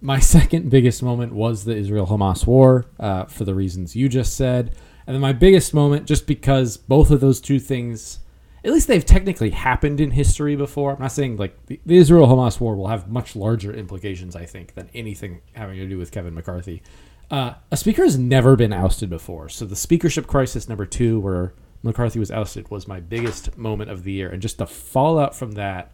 my 0.00 0.18
second 0.20 0.70
biggest 0.70 1.02
moment 1.02 1.32
was 1.32 1.64
the 1.64 1.74
Israel 1.74 2.06
Hamas 2.06 2.46
war 2.46 2.86
uh, 2.98 3.24
for 3.24 3.44
the 3.44 3.54
reasons 3.54 3.96
you 3.96 4.08
just 4.08 4.36
said. 4.36 4.74
And 5.06 5.14
then 5.14 5.22
my 5.22 5.32
biggest 5.32 5.72
moment, 5.72 6.06
just 6.06 6.26
because 6.26 6.76
both 6.76 7.10
of 7.10 7.20
those 7.20 7.40
two 7.40 7.58
things, 7.58 8.18
at 8.64 8.72
least 8.72 8.88
they've 8.88 9.04
technically 9.04 9.50
happened 9.50 10.00
in 10.00 10.10
history 10.10 10.56
before. 10.56 10.92
I'm 10.92 11.00
not 11.00 11.12
saying 11.12 11.36
like 11.36 11.66
the, 11.66 11.80
the 11.86 11.96
Israel 11.96 12.26
Hamas 12.26 12.60
war 12.60 12.76
will 12.76 12.88
have 12.88 13.08
much 13.10 13.34
larger 13.36 13.72
implications, 13.72 14.36
I 14.36 14.46
think, 14.46 14.74
than 14.74 14.90
anything 14.94 15.40
having 15.52 15.76
to 15.76 15.88
do 15.88 15.98
with 15.98 16.12
Kevin 16.12 16.34
McCarthy. 16.34 16.82
Uh, 17.30 17.54
a 17.70 17.76
speaker 17.76 18.02
has 18.02 18.18
never 18.18 18.56
been 18.56 18.72
ousted 18.72 19.08
before. 19.08 19.48
So 19.48 19.64
the 19.64 19.76
speakership 19.76 20.26
crisis 20.26 20.68
number 20.68 20.84
two, 20.86 21.20
where 21.20 21.54
McCarthy 21.82 22.18
was 22.18 22.30
ousted, 22.30 22.70
was 22.70 22.88
my 22.88 23.00
biggest 23.00 23.56
moment 23.56 23.90
of 23.90 24.02
the 24.04 24.12
year. 24.12 24.28
And 24.30 24.42
just 24.42 24.58
the 24.58 24.66
fallout 24.66 25.34
from 25.34 25.52
that 25.52 25.92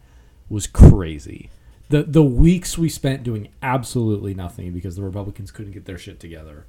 was 0.49 0.65
crazy 0.67 1.49
the 1.89 2.03
the 2.03 2.23
weeks 2.23 2.77
we 2.77 2.89
spent 2.89 3.23
doing 3.23 3.47
absolutely 3.61 4.33
nothing 4.33 4.73
because 4.73 4.95
the 4.95 5.03
Republicans 5.03 5.51
couldn't 5.51 5.71
get 5.71 5.85
their 5.85 5.97
shit 5.97 6.19
together. 6.19 6.65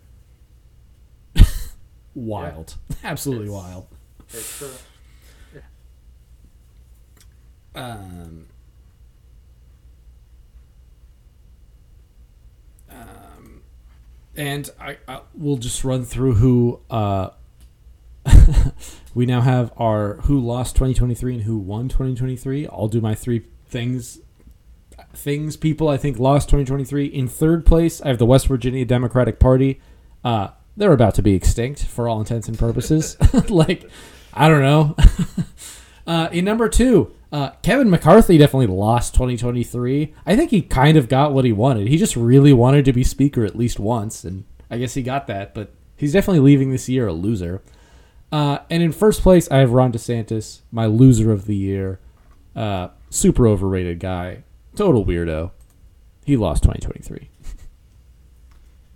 wild, 2.14 2.76
absolutely 3.04 3.46
It's- 3.46 3.64
wild. 3.64 3.86
It's 4.30 4.58
true. 4.58 4.68
Um, 7.74 8.46
um, 12.90 13.62
and 14.36 14.70
I, 14.80 14.98
I 15.06 15.20
we'll 15.34 15.58
just 15.58 15.84
run 15.84 16.04
through 16.04 16.34
who 16.34 16.80
uh, 16.90 17.30
we 19.14 19.26
now 19.26 19.40
have 19.40 19.72
our 19.76 20.14
who 20.22 20.40
lost 20.40 20.74
2023 20.76 21.34
and 21.34 21.42
who 21.44 21.58
won 21.58 21.88
2023. 21.88 22.66
I'll 22.68 22.88
do 22.88 23.00
my 23.00 23.14
three 23.14 23.44
things. 23.66 24.20
Things 25.14 25.56
people 25.56 25.88
I 25.88 25.96
think 25.96 26.18
lost 26.18 26.48
2023. 26.48 27.06
In 27.06 27.28
third 27.28 27.64
place, 27.64 28.00
I 28.02 28.08
have 28.08 28.18
the 28.18 28.26
West 28.26 28.46
Virginia 28.46 28.84
Democratic 28.84 29.38
Party. 29.38 29.80
Uh, 30.22 30.48
they're 30.76 30.92
about 30.92 31.14
to 31.14 31.22
be 31.22 31.34
extinct 31.34 31.84
for 31.84 32.08
all 32.08 32.20
intents 32.20 32.46
and 32.46 32.58
purposes. 32.58 33.16
like, 33.48 33.88
I 34.32 34.48
don't 34.48 34.62
know. 34.62 34.96
Uh, 36.08 36.26
in 36.32 36.42
number 36.42 36.70
two, 36.70 37.14
uh, 37.30 37.50
Kevin 37.62 37.90
McCarthy 37.90 38.38
definitely 38.38 38.68
lost 38.68 39.14
2023. 39.14 40.14
I 40.24 40.36
think 40.36 40.50
he 40.50 40.62
kind 40.62 40.96
of 40.96 41.08
got 41.08 41.32
what 41.32 41.44
he 41.44 41.52
wanted. 41.52 41.88
He 41.88 41.98
just 41.98 42.16
really 42.16 42.52
wanted 42.52 42.84
to 42.86 42.92
be 42.92 43.04
speaker 43.04 43.44
at 43.44 43.56
least 43.56 43.78
once, 43.78 44.24
and 44.24 44.44
I 44.70 44.78
guess 44.78 44.94
he 44.94 45.02
got 45.02 45.26
that. 45.26 45.54
But 45.54 45.74
he's 45.96 46.14
definitely 46.14 46.40
leaving 46.40 46.70
this 46.70 46.88
year 46.88 47.06
a 47.06 47.12
loser. 47.12 47.62
Uh, 48.30 48.58
and 48.70 48.82
in 48.82 48.92
first 48.92 49.22
place, 49.22 49.50
I 49.50 49.58
have 49.58 49.72
Ron 49.72 49.92
DeSantis, 49.92 50.60
my 50.70 50.86
loser 50.86 51.32
of 51.32 51.46
the 51.46 51.56
year. 51.56 52.00
Uh, 52.56 52.88
super 53.10 53.46
overrated 53.46 54.00
guy, 54.00 54.42
total 54.74 55.04
weirdo. 55.04 55.50
He 56.24 56.36
lost 56.36 56.62
2023. 56.62 57.30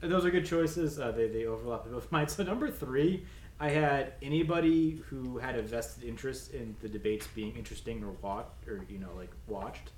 Those 0.00 0.24
are 0.24 0.30
good 0.30 0.44
choices. 0.44 0.98
Uh, 0.98 1.12
they, 1.12 1.28
they 1.28 1.46
overlap 1.46 1.86
with 1.86 2.10
mine. 2.10 2.28
So 2.28 2.42
number 2.42 2.70
three, 2.70 3.24
I 3.62 3.68
had 3.68 4.14
anybody 4.20 5.00
who 5.06 5.38
had 5.38 5.54
a 5.54 5.62
vested 5.62 6.02
interest 6.02 6.52
in 6.52 6.74
the 6.82 6.88
debates 6.88 7.28
being 7.28 7.54
interesting 7.56 8.02
or 8.02 8.10
watched 8.20 8.66
or 8.66 8.84
you 8.88 8.98
know 8.98 9.10
like 9.16 9.30
watched, 9.46 9.92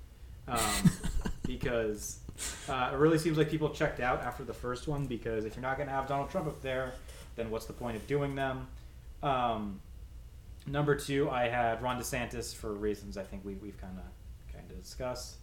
um, 0.47 0.91
because 1.47 2.19
uh, 2.69 2.91
it 2.93 2.97
really 2.97 3.17
seems 3.17 3.39
like 3.39 3.49
people 3.49 3.69
checked 3.69 3.99
out 3.99 4.21
after 4.21 4.43
the 4.43 4.53
first 4.53 4.87
one. 4.87 5.07
Because 5.07 5.45
if 5.45 5.55
you're 5.55 5.63
not 5.63 5.77
going 5.77 5.89
to 5.89 5.95
have 5.95 6.07
Donald 6.07 6.29
Trump 6.29 6.45
up 6.45 6.61
there, 6.61 6.93
then 7.37 7.49
what's 7.49 7.65
the 7.65 7.73
point 7.73 7.97
of 7.97 8.05
doing 8.05 8.35
them? 8.35 8.67
Um, 9.23 9.81
number 10.67 10.93
two, 10.93 11.31
I 11.31 11.47
had 11.47 11.81
Ron 11.81 11.99
DeSantis 11.99 12.53
for 12.53 12.71
reasons 12.71 13.17
I 13.17 13.23
think 13.23 13.43
we, 13.43 13.55
we've 13.55 13.81
kind 13.81 13.97
of 13.97 14.53
kind 14.53 14.69
of 14.69 14.79
discussed. 14.79 15.37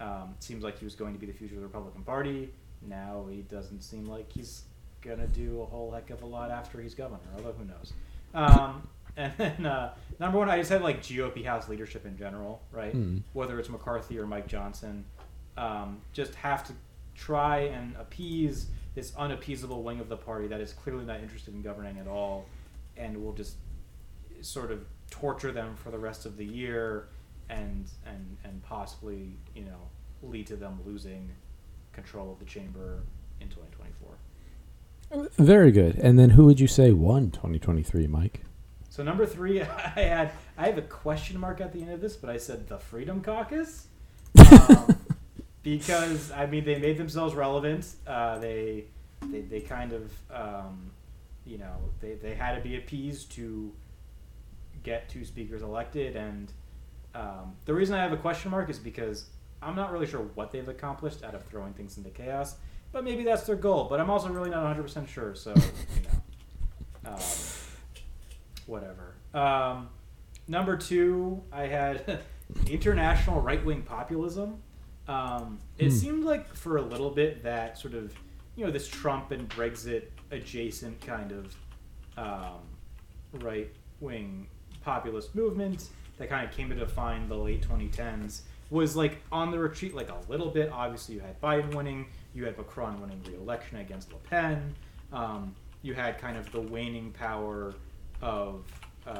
Um, 0.00 0.34
seems 0.40 0.64
like 0.64 0.80
he 0.80 0.84
was 0.84 0.96
going 0.96 1.12
to 1.12 1.20
be 1.20 1.26
the 1.26 1.32
future 1.32 1.54
of 1.54 1.60
the 1.60 1.66
Republican 1.68 2.02
Party. 2.02 2.50
Now 2.84 3.24
he 3.30 3.42
doesn't 3.42 3.82
seem 3.82 4.06
like 4.06 4.32
he's 4.32 4.64
gonna 5.02 5.26
do 5.26 5.60
a 5.62 5.66
whole 5.66 5.90
heck 5.90 6.10
of 6.10 6.22
a 6.22 6.26
lot 6.26 6.50
after 6.50 6.80
he's 6.80 6.94
governor. 6.94 7.20
Although 7.36 7.52
who 7.52 7.64
knows? 7.64 7.92
Um, 8.34 8.88
and 9.16 9.32
then 9.36 9.66
uh, 9.66 9.94
number 10.18 10.38
one, 10.38 10.48
I 10.48 10.58
just 10.58 10.70
had 10.70 10.82
like 10.82 11.02
GOP 11.02 11.44
House 11.44 11.68
leadership 11.68 12.06
in 12.06 12.16
general, 12.16 12.62
right? 12.70 12.92
Hmm. 12.92 13.18
Whether 13.32 13.58
it's 13.58 13.68
McCarthy 13.68 14.18
or 14.18 14.26
Mike 14.26 14.46
Johnson, 14.46 15.04
um, 15.56 16.00
just 16.12 16.34
have 16.36 16.64
to 16.66 16.72
try 17.14 17.58
and 17.58 17.94
appease 17.96 18.68
this 18.94 19.12
unappeasable 19.16 19.82
wing 19.82 20.00
of 20.00 20.08
the 20.08 20.16
party 20.16 20.46
that 20.48 20.60
is 20.60 20.72
clearly 20.72 21.04
not 21.04 21.20
interested 21.20 21.54
in 21.54 21.62
governing 21.62 21.98
at 21.98 22.06
all, 22.06 22.46
and 22.96 23.22
will 23.22 23.32
just 23.32 23.56
sort 24.40 24.70
of 24.70 24.84
torture 25.10 25.52
them 25.52 25.76
for 25.76 25.90
the 25.90 25.98
rest 25.98 26.24
of 26.24 26.36
the 26.36 26.44
year, 26.44 27.08
and 27.50 27.90
and 28.06 28.36
and 28.44 28.62
possibly 28.62 29.36
you 29.54 29.64
know 29.64 29.88
lead 30.22 30.46
to 30.46 30.56
them 30.56 30.80
losing 30.86 31.30
control 31.92 32.32
of 32.32 32.38
the 32.38 32.44
chamber 32.44 33.02
in 33.40 33.48
2024. 33.48 34.08
Very 35.38 35.72
good. 35.72 35.96
And 35.96 36.18
then 36.18 36.30
who 36.30 36.46
would 36.46 36.60
you 36.60 36.66
say 36.66 36.92
won 36.92 37.30
2023, 37.30 38.06
Mike? 38.06 38.42
So 38.88 39.02
number 39.02 39.26
three, 39.26 39.60
I 39.62 39.66
had 39.66 40.32
I 40.56 40.66
have 40.66 40.78
a 40.78 40.82
question 40.82 41.38
mark 41.38 41.60
at 41.60 41.72
the 41.72 41.80
end 41.80 41.90
of 41.90 42.00
this, 42.00 42.16
but 42.16 42.30
I 42.30 42.36
said 42.36 42.68
the 42.68 42.78
Freedom 42.78 43.22
Caucus 43.22 43.86
um, 44.50 44.96
because 45.62 46.30
I 46.32 46.46
mean 46.46 46.64
they 46.64 46.78
made 46.78 46.98
themselves 46.98 47.34
relevant. 47.34 47.94
Uh, 48.06 48.38
they, 48.38 48.84
they 49.30 49.40
they 49.40 49.60
kind 49.60 49.92
of 49.92 50.12
um, 50.30 50.90
you 51.44 51.58
know, 51.58 51.76
they, 52.00 52.14
they 52.14 52.34
had 52.34 52.54
to 52.56 52.60
be 52.60 52.76
appeased 52.76 53.32
to 53.32 53.72
get 54.82 55.08
two 55.08 55.24
speakers 55.24 55.62
elected. 55.62 56.16
And 56.16 56.52
um, 57.14 57.54
the 57.64 57.74
reason 57.74 57.94
I 57.94 58.02
have 58.02 58.12
a 58.12 58.16
question 58.16 58.50
mark 58.50 58.70
is 58.70 58.78
because 58.78 59.26
I'm 59.60 59.74
not 59.74 59.92
really 59.92 60.06
sure 60.06 60.20
what 60.34 60.50
they've 60.52 60.68
accomplished 60.68 61.22
out 61.22 61.34
of 61.34 61.44
throwing 61.44 61.72
things 61.72 61.96
into 61.96 62.10
chaos. 62.10 62.56
But 62.92 63.04
maybe 63.04 63.24
that's 63.24 63.42
their 63.44 63.56
goal. 63.56 63.86
But 63.88 64.00
I'm 64.00 64.10
also 64.10 64.28
really 64.28 64.50
not 64.50 64.76
100% 64.76 65.08
sure. 65.08 65.34
So, 65.34 65.50
you 65.54 66.02
know, 67.04 67.10
um, 67.12 67.18
whatever. 68.66 69.14
Um, 69.34 69.88
number 70.48 70.76
two, 70.76 71.42
I 71.52 71.66
had 71.66 72.20
international 72.70 73.40
right 73.40 73.64
wing 73.64 73.82
populism. 73.82 74.62
Um, 75.08 75.58
it 75.78 75.86
Hmm. 75.86 75.90
seemed 75.96 76.24
like 76.24 76.54
for 76.54 76.76
a 76.76 76.82
little 76.82 77.10
bit 77.10 77.42
that 77.42 77.78
sort 77.78 77.94
of, 77.94 78.14
you 78.56 78.64
know, 78.64 78.70
this 78.70 78.86
Trump 78.88 79.30
and 79.30 79.48
Brexit 79.48 80.04
adjacent 80.30 81.00
kind 81.00 81.32
of 81.32 81.56
um, 82.16 82.60
right 83.40 83.70
wing 84.00 84.46
populist 84.84 85.34
movement 85.34 85.88
that 86.18 86.28
kind 86.28 86.46
of 86.48 86.54
came 86.54 86.68
to 86.68 86.74
define 86.74 87.28
the 87.28 87.36
late 87.36 87.66
2010s 87.66 88.42
was 88.70 88.94
like 88.96 89.18
on 89.32 89.50
the 89.50 89.58
retreat 89.58 89.94
like 89.94 90.10
a 90.10 90.18
little 90.30 90.50
bit. 90.50 90.70
Obviously, 90.72 91.14
you 91.16 91.20
had 91.20 91.40
Biden 91.40 91.74
winning, 91.74 92.06
you 92.34 92.44
had 92.44 92.56
Macron 92.56 93.00
winning 93.00 93.20
re-election 93.26 93.78
against 93.78 94.12
Le 94.12 94.18
Pen. 94.18 94.74
Um, 95.12 95.54
you 95.82 95.94
had 95.94 96.18
kind 96.18 96.36
of 96.36 96.50
the 96.52 96.60
waning 96.60 97.10
power 97.12 97.74
of 98.20 98.64
um, 99.06 99.16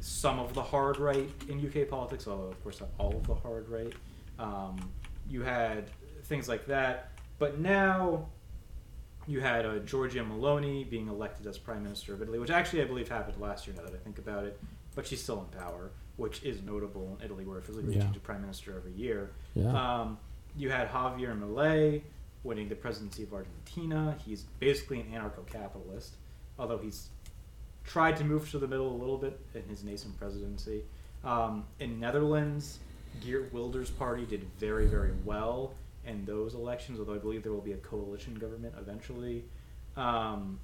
some 0.00 0.38
of 0.38 0.54
the 0.54 0.62
hard 0.62 0.98
right 0.98 1.28
in 1.48 1.64
UK 1.64 1.88
politics, 1.88 2.26
although 2.26 2.48
of 2.48 2.62
course 2.62 2.80
not 2.80 2.90
all 2.98 3.16
of 3.16 3.26
the 3.26 3.34
hard 3.34 3.68
right. 3.68 3.92
Um, 4.38 4.76
you 5.28 5.42
had 5.42 5.90
things 6.24 6.48
like 6.48 6.66
that, 6.66 7.12
but 7.38 7.58
now 7.58 8.26
you 9.26 9.40
had 9.40 9.66
uh, 9.66 9.74
Giorgia 9.80 10.26
Meloni 10.26 10.88
being 10.88 11.08
elected 11.08 11.46
as 11.46 11.58
prime 11.58 11.82
minister 11.82 12.14
of 12.14 12.22
Italy, 12.22 12.38
which 12.38 12.50
actually 12.50 12.82
I 12.82 12.84
believe 12.86 13.08
happened 13.08 13.40
last 13.40 13.66
year. 13.66 13.76
Now 13.76 13.82
that 13.84 13.94
I 13.94 13.98
think 13.98 14.18
about 14.18 14.44
it, 14.44 14.58
but 14.94 15.06
she's 15.06 15.22
still 15.22 15.40
in 15.52 15.58
power, 15.58 15.90
which 16.16 16.42
is 16.44 16.62
notable 16.62 17.16
in 17.18 17.24
Italy, 17.24 17.44
where 17.44 17.58
Italy 17.58 17.84
Yeah. 17.94 18.02
changes 18.02 18.22
prime 18.22 18.40
minister 18.40 18.74
every 18.76 18.92
year. 18.92 19.32
Yeah. 19.54 19.70
Um, 20.00 20.18
you 20.58 20.70
had 20.70 20.90
Javier 20.90 21.38
Milei 21.38 22.02
winning 22.42 22.68
the 22.68 22.74
presidency 22.74 23.22
of 23.22 23.32
Argentina. 23.32 24.16
He's 24.24 24.42
basically 24.58 25.00
an 25.00 25.06
anarcho-capitalist, 25.12 26.16
although 26.58 26.78
he's 26.78 27.08
tried 27.84 28.16
to 28.16 28.24
move 28.24 28.50
to 28.50 28.58
the 28.58 28.66
middle 28.66 28.90
a 28.90 28.98
little 28.98 29.16
bit 29.16 29.40
in 29.54 29.62
his 29.62 29.84
nascent 29.84 30.18
presidency. 30.18 30.82
Um, 31.24 31.64
in 31.78 31.98
Netherlands, 31.98 32.78
Geert 33.24 33.52
Wilders' 33.52 33.90
party 33.90 34.26
did 34.26 34.44
very, 34.58 34.86
very 34.86 35.12
well 35.24 35.74
in 36.04 36.24
those 36.24 36.54
elections, 36.54 36.98
although 36.98 37.14
I 37.14 37.18
believe 37.18 37.42
there 37.42 37.52
will 37.52 37.60
be 37.60 37.72
a 37.72 37.78
coalition 37.78 38.34
government 38.34 38.74
eventually. 38.80 39.44
Um, 39.96 40.58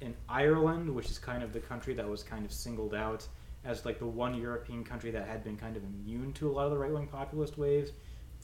in 0.00 0.14
Ireland, 0.28 0.94
which 0.94 1.10
is 1.10 1.18
kind 1.18 1.42
of 1.42 1.52
the 1.52 1.60
country 1.60 1.94
that 1.94 2.08
was 2.08 2.22
kind 2.22 2.44
of 2.44 2.52
singled 2.52 2.94
out 2.94 3.26
as 3.64 3.84
like 3.86 3.98
the 3.98 4.06
one 4.06 4.34
European 4.34 4.84
country 4.84 5.10
that 5.12 5.26
had 5.26 5.42
been 5.42 5.56
kind 5.56 5.76
of 5.76 5.82
immune 5.84 6.32
to 6.34 6.50
a 6.50 6.52
lot 6.52 6.66
of 6.66 6.70
the 6.70 6.78
right 6.78 6.92
wing 6.92 7.06
populist 7.06 7.56
waves, 7.56 7.92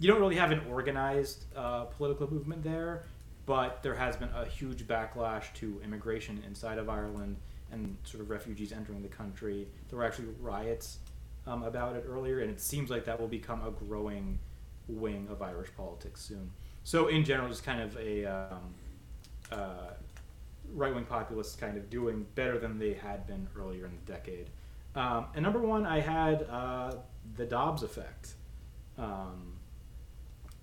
you 0.01 0.09
don't 0.09 0.19
really 0.19 0.37
have 0.37 0.51
an 0.51 0.63
organized 0.69 1.45
uh, 1.55 1.85
political 1.85 2.33
movement 2.33 2.65
there, 2.65 3.05
but 3.45 3.83
there 3.83 3.95
has 3.95 4.17
been 4.17 4.31
a 4.35 4.47
huge 4.47 4.89
backlash 4.89 5.53
to 5.55 5.79
immigration 5.85 6.43
inside 6.47 6.79
of 6.79 6.89
Ireland 6.89 7.37
and 7.71 7.97
sort 8.05 8.23
of 8.23 8.31
refugees 8.31 8.73
entering 8.73 9.03
the 9.03 9.09
country. 9.09 9.69
There 9.89 9.99
were 9.99 10.05
actually 10.05 10.29
riots 10.41 10.99
um, 11.47 11.63
about 11.65 11.97
it 11.97 12.07
earlier, 12.09 12.41
and 12.41 12.51
it 12.51 12.61
seems 12.61 12.91
like 12.91 13.05
that 13.05 13.21
will 13.21 13.29
become 13.29 13.63
a 13.67 13.71
growing 13.71 14.39
wing 14.89 15.29
of 15.31 15.43
Irish 15.43 15.69
politics 15.77 16.23
soon. 16.23 16.51
So, 16.83 17.09
in 17.09 17.23
general, 17.23 17.49
just 17.51 17.63
kind 17.63 17.83
of 17.83 17.97
a 17.99 18.25
um, 18.25 18.75
uh, 19.53 19.91
right 20.73 20.95
wing 20.95 21.05
populists 21.05 21.57
kind 21.57 21.77
of 21.77 21.91
doing 21.91 22.27
better 22.35 22.59
than 22.59 22.79
they 22.79 22.95
had 22.95 23.27
been 23.27 23.47
earlier 23.55 23.85
in 23.85 23.93
the 23.93 24.13
decade. 24.13 24.49
Um, 24.95 25.27
and 25.35 25.43
number 25.43 25.61
one, 25.61 25.85
I 25.85 26.01
had 26.01 26.45
uh, 26.45 26.95
the 27.37 27.45
Dobbs 27.45 27.83
effect. 27.83 28.35
Um, 28.97 29.60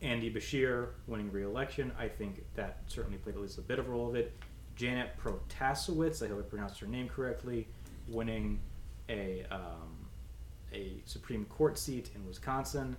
Andy 0.02 0.32
Beshear 0.32 0.90
winning 1.08 1.32
re-election, 1.32 1.92
I 1.98 2.08
think 2.08 2.44
that 2.56 2.82
certainly 2.88 3.18
played 3.18 3.36
at 3.36 3.42
least 3.42 3.58
a 3.58 3.62
bit 3.62 3.80
of 3.80 3.88
a 3.88 3.92
role 3.92 4.08
of 4.10 4.16
it. 4.16 4.34
Janet 4.76 5.12
Protasiewicz, 5.20 6.24
I 6.24 6.28
hope 6.30 6.40
I 6.40 6.42
pronounced 6.44 6.80
her 6.82 6.88
name 6.88 7.10
correctly, 7.10 7.68
winning 8.08 8.60
a 9.10 9.44
um, 9.50 10.08
a 10.74 11.02
Supreme 11.06 11.46
Court 11.46 11.78
seat 11.80 12.12
in 12.14 12.26
Wisconsin. 12.28 12.96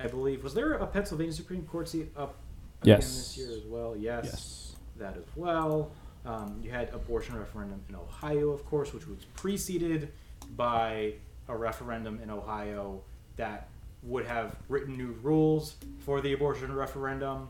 I 0.00 0.08
believe 0.08 0.42
was 0.42 0.54
there 0.54 0.72
a 0.72 0.86
Pennsylvania 0.86 1.32
Supreme 1.32 1.64
Court 1.64 1.88
seat 1.88 2.10
up 2.16 2.36
again 2.82 2.96
Yes. 2.96 3.06
this 3.16 3.38
year 3.38 3.56
as 3.56 3.64
well? 3.66 3.94
Yes, 3.96 4.24
Yes. 4.24 4.76
that 4.96 5.16
as 5.16 5.24
well. 5.36 5.92
Um, 6.24 6.58
you 6.62 6.70
had 6.70 6.88
abortion 6.94 7.36
referendum 7.36 7.80
in 7.88 7.94
Ohio, 7.94 8.50
of 8.50 8.64
course, 8.64 8.92
which 8.92 9.06
was 9.06 9.24
preceded 9.36 10.12
by 10.56 11.14
a 11.48 11.56
referendum 11.56 12.18
in 12.20 12.30
Ohio 12.30 13.02
that 13.36 13.68
would 14.02 14.26
have 14.26 14.56
written 14.68 14.96
new 14.96 15.16
rules 15.22 15.76
for 16.00 16.20
the 16.20 16.32
abortion 16.32 16.74
referendum 16.74 17.48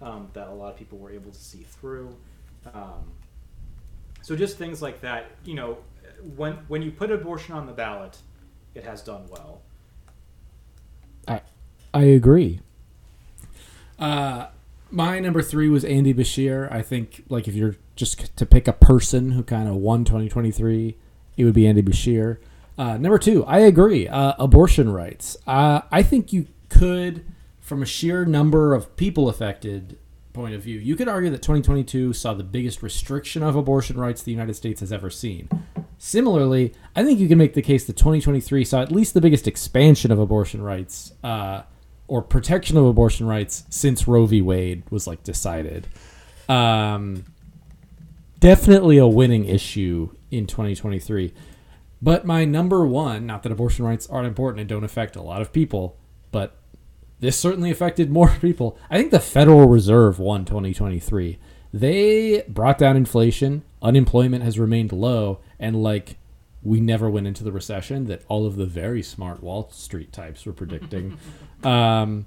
um, 0.00 0.28
that 0.32 0.48
a 0.48 0.50
lot 0.52 0.72
of 0.72 0.76
people 0.76 0.98
were 0.98 1.10
able 1.10 1.30
to 1.30 1.38
see 1.38 1.64
through. 1.80 2.14
Um, 2.72 3.12
so 4.22 4.34
just 4.34 4.56
things 4.56 4.80
like 4.80 5.00
that, 5.00 5.30
you 5.44 5.54
know, 5.54 5.78
when 6.36 6.54
when 6.68 6.82
you 6.82 6.90
put 6.90 7.10
abortion 7.10 7.54
on 7.54 7.66
the 7.66 7.72
ballot, 7.72 8.18
it 8.74 8.84
has 8.84 9.02
done 9.02 9.26
well. 9.30 9.62
I 11.26 11.40
I 11.92 12.04
agree. 12.04 12.60
Uh, 13.98 14.46
my 14.90 15.20
number 15.20 15.42
three 15.42 15.68
was 15.68 15.84
Andy 15.84 16.12
Beshear. 16.14 16.70
I 16.72 16.82
think, 16.82 17.24
like, 17.28 17.46
if 17.46 17.54
you're 17.54 17.76
just 17.96 18.34
to 18.36 18.46
pick 18.46 18.66
a 18.66 18.72
person 18.72 19.32
who 19.32 19.42
kind 19.42 19.68
of 19.68 19.76
won 19.76 20.04
2023, 20.04 20.96
it 21.36 21.44
would 21.44 21.54
be 21.54 21.66
Andy 21.66 21.82
Beshear. 21.82 22.38
Uh, 22.80 22.96
number 22.96 23.18
two, 23.18 23.44
I 23.44 23.58
agree. 23.58 24.08
Uh, 24.08 24.32
abortion 24.38 24.90
rights. 24.90 25.36
Uh, 25.46 25.82
I 25.92 26.02
think 26.02 26.32
you 26.32 26.46
could, 26.70 27.26
from 27.60 27.82
a 27.82 27.84
sheer 27.84 28.24
number 28.24 28.72
of 28.72 28.96
people 28.96 29.28
affected 29.28 29.98
point 30.32 30.54
of 30.54 30.62
view, 30.62 30.78
you 30.78 30.96
could 30.96 31.06
argue 31.06 31.28
that 31.28 31.42
2022 31.42 32.14
saw 32.14 32.32
the 32.32 32.42
biggest 32.42 32.82
restriction 32.82 33.42
of 33.42 33.54
abortion 33.54 33.98
rights 33.98 34.22
the 34.22 34.32
United 34.32 34.54
States 34.54 34.80
has 34.80 34.94
ever 34.94 35.10
seen. 35.10 35.50
Similarly, 35.98 36.72
I 36.96 37.04
think 37.04 37.20
you 37.20 37.28
can 37.28 37.36
make 37.36 37.52
the 37.52 37.60
case 37.60 37.84
that 37.84 37.98
2023 37.98 38.64
saw 38.64 38.80
at 38.80 38.90
least 38.90 39.12
the 39.12 39.20
biggest 39.20 39.46
expansion 39.46 40.10
of 40.10 40.18
abortion 40.18 40.62
rights 40.62 41.12
uh, 41.22 41.64
or 42.08 42.22
protection 42.22 42.78
of 42.78 42.86
abortion 42.86 43.26
rights 43.26 43.64
since 43.68 44.08
Roe 44.08 44.24
v. 44.24 44.40
Wade 44.40 44.84
was 44.88 45.06
like 45.06 45.22
decided. 45.22 45.86
Um, 46.48 47.26
definitely 48.38 48.96
a 48.96 49.06
winning 49.06 49.44
issue 49.44 50.16
in 50.30 50.46
2023. 50.46 51.34
But 52.02 52.24
my 52.24 52.44
number 52.44 52.86
one, 52.86 53.26
not 53.26 53.42
that 53.42 53.52
abortion 53.52 53.84
rights 53.84 54.08
aren't 54.08 54.26
important 54.26 54.60
and 54.60 54.68
don't 54.68 54.84
affect 54.84 55.16
a 55.16 55.22
lot 55.22 55.42
of 55.42 55.52
people, 55.52 55.96
but 56.30 56.56
this 57.20 57.38
certainly 57.38 57.70
affected 57.70 58.10
more 58.12 58.30
people. 58.40 58.78
I 58.90 58.98
think 58.98 59.10
the 59.10 59.20
Federal 59.20 59.68
Reserve 59.68 60.18
won 60.18 60.44
2023. 60.44 61.38
They 61.72 62.42
brought 62.48 62.78
down 62.78 62.96
inflation, 62.96 63.62
unemployment 63.80 64.42
has 64.42 64.58
remained 64.58 64.92
low, 64.92 65.40
and 65.58 65.82
like 65.82 66.16
we 66.62 66.80
never 66.80 67.08
went 67.08 67.26
into 67.26 67.44
the 67.44 67.52
recession 67.52 68.06
that 68.06 68.22
all 68.28 68.46
of 68.46 68.56
the 68.56 68.66
very 68.66 69.02
smart 69.02 69.42
Wall 69.42 69.70
Street 69.70 70.12
types 70.12 70.44
were 70.44 70.52
predicting, 70.52 71.16
um, 71.64 72.26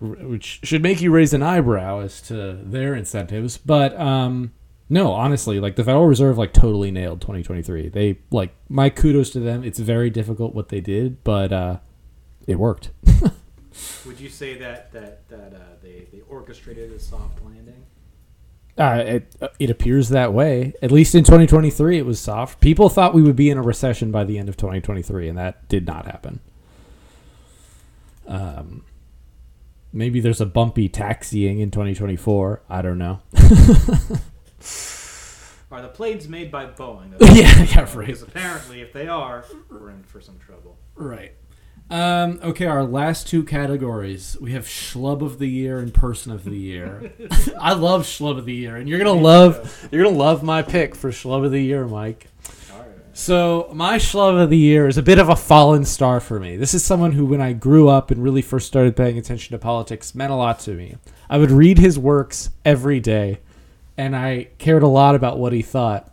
which 0.00 0.60
should 0.62 0.82
make 0.82 1.00
you 1.00 1.10
raise 1.10 1.32
an 1.32 1.42
eyebrow 1.42 2.00
as 2.00 2.20
to 2.22 2.58
their 2.62 2.94
incentives. 2.94 3.56
But 3.56 3.98
um, 3.98 4.52
no, 4.92 5.12
honestly, 5.12 5.58
like 5.58 5.76
the 5.76 5.84
Federal 5.84 6.06
Reserve, 6.06 6.36
like 6.36 6.52
totally 6.52 6.90
nailed 6.90 7.22
2023. 7.22 7.88
They 7.88 8.18
like 8.30 8.54
my 8.68 8.90
kudos 8.90 9.30
to 9.30 9.40
them. 9.40 9.64
It's 9.64 9.78
very 9.78 10.10
difficult 10.10 10.54
what 10.54 10.68
they 10.68 10.82
did, 10.82 11.24
but 11.24 11.50
uh, 11.50 11.78
it 12.46 12.58
worked. 12.58 12.90
Would 14.04 14.20
you 14.20 14.28
say 14.28 14.58
that 14.58 14.92
that 14.92 15.26
that 15.30 15.54
uh, 15.54 15.76
they 15.82 16.08
they 16.12 16.20
orchestrated 16.28 16.92
a 16.92 16.98
soft 17.00 17.42
landing? 17.42 17.86
Uh, 18.76 19.02
it 19.06 19.34
it 19.58 19.70
appears 19.70 20.10
that 20.10 20.34
way. 20.34 20.74
At 20.82 20.92
least 20.92 21.14
in 21.14 21.24
2023, 21.24 21.96
it 21.96 22.04
was 22.04 22.20
soft. 22.20 22.60
People 22.60 22.90
thought 22.90 23.14
we 23.14 23.22
would 23.22 23.36
be 23.36 23.48
in 23.48 23.56
a 23.56 23.62
recession 23.62 24.10
by 24.10 24.24
the 24.24 24.36
end 24.36 24.50
of 24.50 24.58
2023, 24.58 25.26
and 25.26 25.38
that 25.38 25.66
did 25.70 25.86
not 25.86 26.04
happen. 26.04 26.40
Um, 28.28 28.84
maybe 29.90 30.20
there's 30.20 30.42
a 30.42 30.46
bumpy 30.46 30.90
taxiing 30.90 31.60
in 31.60 31.70
2024. 31.70 32.60
I 32.68 32.82
don't 32.82 32.98
know. 32.98 33.22
Are 35.70 35.80
the 35.80 35.88
planes 35.88 36.28
made 36.28 36.50
by 36.50 36.66
Boeing? 36.66 37.14
Yeah, 37.34 37.62
yeah, 37.62 37.80
right. 37.96 38.06
Because 38.06 38.22
apparently, 38.22 38.82
if 38.82 38.92
they 38.92 39.08
are, 39.08 39.44
we're 39.70 39.88
in 39.90 40.02
for 40.02 40.20
some 40.20 40.38
trouble. 40.38 40.76
Right. 40.94 41.32
Um, 41.90 42.40
okay, 42.42 42.66
our 42.66 42.84
last 42.84 43.26
two 43.26 43.42
categories. 43.42 44.36
We 44.40 44.52
have 44.52 44.64
Schlub 44.66 45.22
of 45.22 45.38
the 45.38 45.46
Year 45.46 45.78
and 45.78 45.92
Person 45.92 46.32
of 46.32 46.44
the 46.44 46.56
Year. 46.56 47.12
I 47.60 47.72
love 47.72 48.02
Schlub 48.02 48.38
of 48.38 48.44
the 48.44 48.54
Year, 48.54 48.76
and 48.76 48.88
you're 48.88 48.98
gonna 48.98 49.12
love 49.12 49.88
you're 49.90 50.04
gonna 50.04 50.16
love 50.16 50.42
my 50.42 50.62
pick 50.62 50.94
for 50.94 51.10
Schlub 51.10 51.44
of 51.44 51.52
the 51.52 51.60
Year, 51.60 51.86
Mike. 51.86 52.28
Right. 52.70 52.86
So 53.14 53.70
my 53.74 53.98
Schlub 53.98 54.42
of 54.42 54.50
the 54.50 54.58
Year 54.58 54.88
is 54.88 54.96
a 54.98 55.02
bit 55.02 55.18
of 55.18 55.28
a 55.28 55.36
fallen 55.36 55.84
star 55.84 56.20
for 56.20 56.40
me. 56.40 56.56
This 56.56 56.72
is 56.74 56.84
someone 56.84 57.12
who, 57.12 57.26
when 57.26 57.40
I 57.42 57.52
grew 57.52 57.88
up 57.88 58.10
and 58.10 58.22
really 58.22 58.42
first 58.42 58.66
started 58.66 58.96
paying 58.96 59.18
attention 59.18 59.52
to 59.52 59.58
politics, 59.58 60.14
meant 60.14 60.32
a 60.32 60.36
lot 60.36 60.60
to 60.60 60.72
me. 60.72 60.96
I 61.28 61.38
would 61.38 61.50
read 61.50 61.78
his 61.78 61.98
works 61.98 62.50
every 62.64 63.00
day. 63.00 63.40
And 63.96 64.16
I 64.16 64.48
cared 64.58 64.82
a 64.82 64.88
lot 64.88 65.14
about 65.14 65.38
what 65.38 65.52
he 65.52 65.62
thought. 65.62 66.08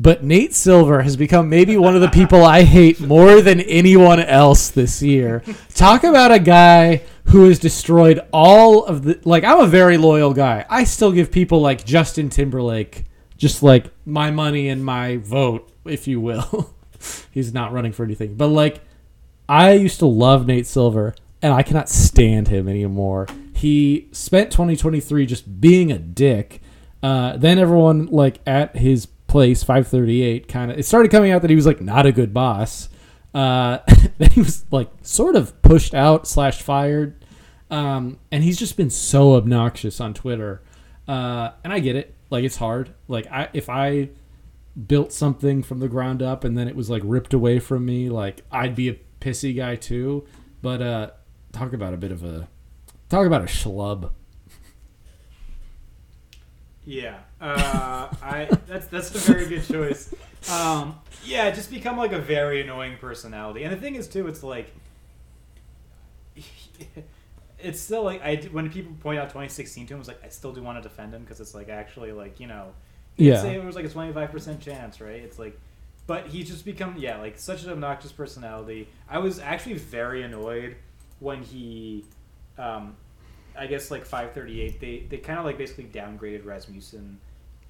But 0.00 0.24
Nate 0.24 0.54
Silver 0.54 1.02
has 1.02 1.16
become 1.16 1.48
maybe 1.48 1.76
one 1.76 1.94
of 1.94 2.00
the 2.00 2.08
people 2.08 2.44
I 2.44 2.62
hate 2.62 3.00
more 3.00 3.40
than 3.40 3.60
anyone 3.60 4.18
else 4.18 4.68
this 4.68 5.02
year. 5.02 5.42
Talk 5.74 6.02
about 6.02 6.32
a 6.32 6.40
guy 6.40 7.02
who 7.26 7.48
has 7.48 7.58
destroyed 7.58 8.20
all 8.32 8.84
of 8.84 9.04
the. 9.04 9.20
Like, 9.24 9.44
I'm 9.44 9.60
a 9.60 9.66
very 9.66 9.96
loyal 9.96 10.34
guy. 10.34 10.66
I 10.68 10.84
still 10.84 11.12
give 11.12 11.30
people 11.30 11.60
like 11.60 11.84
Justin 11.84 12.28
Timberlake 12.28 13.04
just 13.36 13.62
like 13.62 13.86
my 14.04 14.30
money 14.30 14.68
and 14.68 14.84
my 14.84 15.16
vote, 15.18 15.70
if 15.84 16.08
you 16.08 16.20
will. 16.20 16.74
He's 17.30 17.52
not 17.52 17.72
running 17.72 17.92
for 17.92 18.04
anything. 18.04 18.34
But 18.34 18.48
like, 18.48 18.80
I 19.48 19.72
used 19.72 19.98
to 20.00 20.06
love 20.06 20.46
Nate 20.46 20.66
Silver, 20.66 21.14
and 21.42 21.52
I 21.52 21.62
cannot 21.62 21.88
stand 21.88 22.48
him 22.48 22.68
anymore. 22.68 23.26
He 23.54 24.08
spent 24.12 24.50
2023 24.50 25.26
just 25.26 25.60
being 25.60 25.92
a 25.92 25.98
dick. 25.98 26.60
Uh, 27.04 27.36
then 27.36 27.58
everyone 27.58 28.06
like 28.06 28.40
at 28.46 28.74
his 28.76 29.04
place 29.26 29.62
538 29.62 30.48
kind 30.48 30.70
of 30.70 30.78
it 30.78 30.86
started 30.86 31.10
coming 31.10 31.32
out 31.32 31.42
that 31.42 31.50
he 31.50 31.56
was 31.56 31.66
like 31.66 31.82
not 31.82 32.06
a 32.06 32.12
good 32.12 32.32
boss. 32.32 32.88
Uh, 33.34 33.80
then 34.18 34.30
he 34.30 34.40
was 34.40 34.64
like 34.70 34.88
sort 35.02 35.36
of 35.36 35.60
pushed 35.60 35.92
out 35.92 36.26
slash 36.26 36.62
fired. 36.62 37.22
Um, 37.70 38.18
and 38.32 38.42
he's 38.42 38.58
just 38.58 38.78
been 38.78 38.88
so 38.88 39.34
obnoxious 39.34 40.00
on 40.00 40.14
twitter. 40.14 40.62
Uh, 41.06 41.50
and 41.62 41.74
i 41.74 41.78
get 41.78 41.94
it. 41.94 42.14
Like 42.30 42.42
it's 42.42 42.56
hard. 42.56 42.94
Like 43.06 43.26
i 43.30 43.50
if 43.52 43.68
i 43.68 44.08
built 44.88 45.12
something 45.12 45.62
from 45.62 45.80
the 45.80 45.88
ground 45.88 46.22
up 46.22 46.42
and 46.42 46.56
then 46.56 46.68
it 46.68 46.74
was 46.74 46.88
like 46.88 47.02
ripped 47.04 47.34
away 47.34 47.60
from 47.60 47.84
me 47.86 48.08
like 48.08 48.42
i'd 48.50 48.74
be 48.74 48.88
a 48.88 48.98
pissy 49.20 49.54
guy 49.54 49.76
too. 49.76 50.26
But 50.62 50.80
uh 50.80 51.10
talk 51.52 51.74
about 51.74 51.92
a 51.92 51.98
bit 51.98 52.12
of 52.12 52.24
a 52.24 52.48
talk 53.10 53.26
about 53.26 53.42
a 53.42 53.46
schlub 53.46 54.10
Yeah, 56.86 57.18
uh, 57.40 58.08
I 58.22 58.48
that's 58.66 58.86
that's 58.88 59.14
a 59.14 59.32
very 59.32 59.46
good 59.46 59.66
choice. 59.66 60.14
Um, 60.50 60.98
yeah, 61.24 61.50
just 61.50 61.70
become 61.70 61.96
like 61.96 62.12
a 62.12 62.18
very 62.18 62.60
annoying 62.60 62.98
personality. 63.00 63.64
And 63.64 63.72
the 63.72 63.80
thing 63.80 63.94
is 63.94 64.06
too, 64.06 64.26
it's 64.28 64.42
like 64.42 64.70
it's 67.58 67.80
still 67.80 68.02
like 68.02 68.22
I 68.22 68.36
when 68.52 68.70
people 68.70 68.92
point 69.00 69.18
out 69.18 69.28
2016 69.30 69.86
to 69.86 69.94
him, 69.94 70.00
it's 70.00 70.08
like 70.08 70.22
I 70.24 70.28
still 70.28 70.52
do 70.52 70.62
want 70.62 70.82
to 70.82 70.86
defend 70.86 71.14
him 71.14 71.22
because 71.22 71.40
it's 71.40 71.54
like 71.54 71.68
actually 71.68 72.12
like 72.12 72.40
you 72.40 72.46
know, 72.46 72.72
Yeah. 73.16 73.40
say 73.40 73.54
it 73.56 73.64
was 73.64 73.76
like 73.76 73.86
a 73.86 73.88
25 73.88 74.30
percent 74.30 74.60
chance, 74.60 75.00
right? 75.00 75.22
It's 75.22 75.38
like, 75.38 75.58
but 76.06 76.26
he's 76.26 76.48
just 76.48 76.64
become 76.64 76.96
yeah 76.98 77.18
like 77.18 77.38
such 77.38 77.64
an 77.64 77.70
obnoxious 77.70 78.12
personality. 78.12 78.88
I 79.08 79.18
was 79.18 79.38
actually 79.38 79.76
very 79.78 80.22
annoyed 80.22 80.76
when 81.20 81.42
he 81.42 82.04
um, 82.58 82.96
I 83.58 83.66
guess 83.66 83.90
like 83.90 84.04
538, 84.04 84.80
they 84.80 85.06
they 85.08 85.16
kind 85.18 85.38
of 85.38 85.44
like 85.44 85.58
basically 85.58 85.84
downgraded 85.84 86.44
Rasmussen 86.44 87.18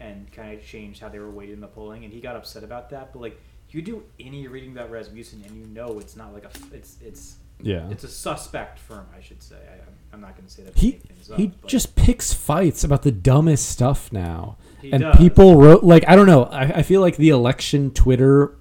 and 0.01 0.31
kind 0.33 0.59
of 0.59 0.65
changed 0.65 1.01
how 1.01 1.09
they 1.09 1.19
were 1.19 1.31
weighted 1.31 1.55
in 1.55 1.61
the 1.61 1.67
polling, 1.69 2.05
and 2.05 2.13
he 2.13 2.21
got 2.21 2.37
upset 2.37 2.65
about 2.65 2.91
that. 2.91 3.13
But 3.13 3.21
like, 3.23 3.41
you 3.71 3.83
do 3.83 4.03
any 4.21 4.47
reading 4.49 4.73
about 4.73 4.91
Rasmussen, 4.91 5.43
and 5.47 5.57
you 5.57 5.67
know 5.67 5.99
it's 5.99 6.17
not 6.17 6.33
like 6.33 6.45
a 6.45 6.51
it's 6.75 6.97
it's 7.03 7.37
yeah 7.61 7.89
it's 7.91 8.05
a 8.05 8.09
suspect 8.09 8.79
firm, 8.79 9.07
I 9.17 9.21
should 9.21 9.43
say. 9.43 9.57
I, 9.57 9.75
I'm- 9.75 9.89
I'm 10.13 10.21
not 10.21 10.37
going 10.37 10.47
to 10.47 10.53
say 10.53 10.63
that. 10.63 10.77
he 10.79 11.01
up, 11.29 11.37
he 11.37 11.51
just 11.67 11.97
picks 11.97 12.33
fights 12.33 12.85
about 12.85 13.03
the 13.03 13.11
dumbest 13.11 13.69
stuff 13.69 14.13
now 14.13 14.57
and 14.93 15.03
does. 15.03 15.17
people 15.17 15.57
wrote 15.61 15.83
like 15.83 16.05
i 16.07 16.15
don't 16.15 16.27
know 16.29 16.45
I, 16.45 16.63
I 16.67 16.83
feel 16.83 17.01
like 17.01 17.17
the 17.17 17.31
election 17.31 17.91
twitter 17.91 18.55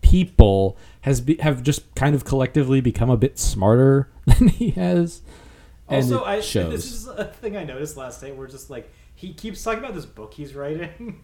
people 0.00 0.76
has 1.02 1.20
be, 1.20 1.36
have 1.36 1.62
just 1.62 1.94
kind 1.94 2.16
of 2.16 2.24
collectively 2.24 2.80
become 2.80 3.08
a 3.08 3.16
bit 3.16 3.38
smarter 3.38 4.10
than 4.26 4.48
he 4.48 4.70
has 4.70 5.22
Also, 5.88 6.24
I 6.24 6.40
shows 6.40 6.72
this 6.72 6.92
is 6.92 7.06
a 7.06 7.24
thing 7.24 7.56
I 7.56 7.64
noticed 7.64 7.96
last 7.96 8.22
night. 8.22 8.36
Where 8.36 8.46
just 8.46 8.70
like 8.70 8.90
he 9.14 9.32
keeps 9.32 9.62
talking 9.62 9.78
about 9.78 9.94
this 9.94 10.06
book 10.06 10.34
he's 10.34 10.54
writing, 10.54 11.22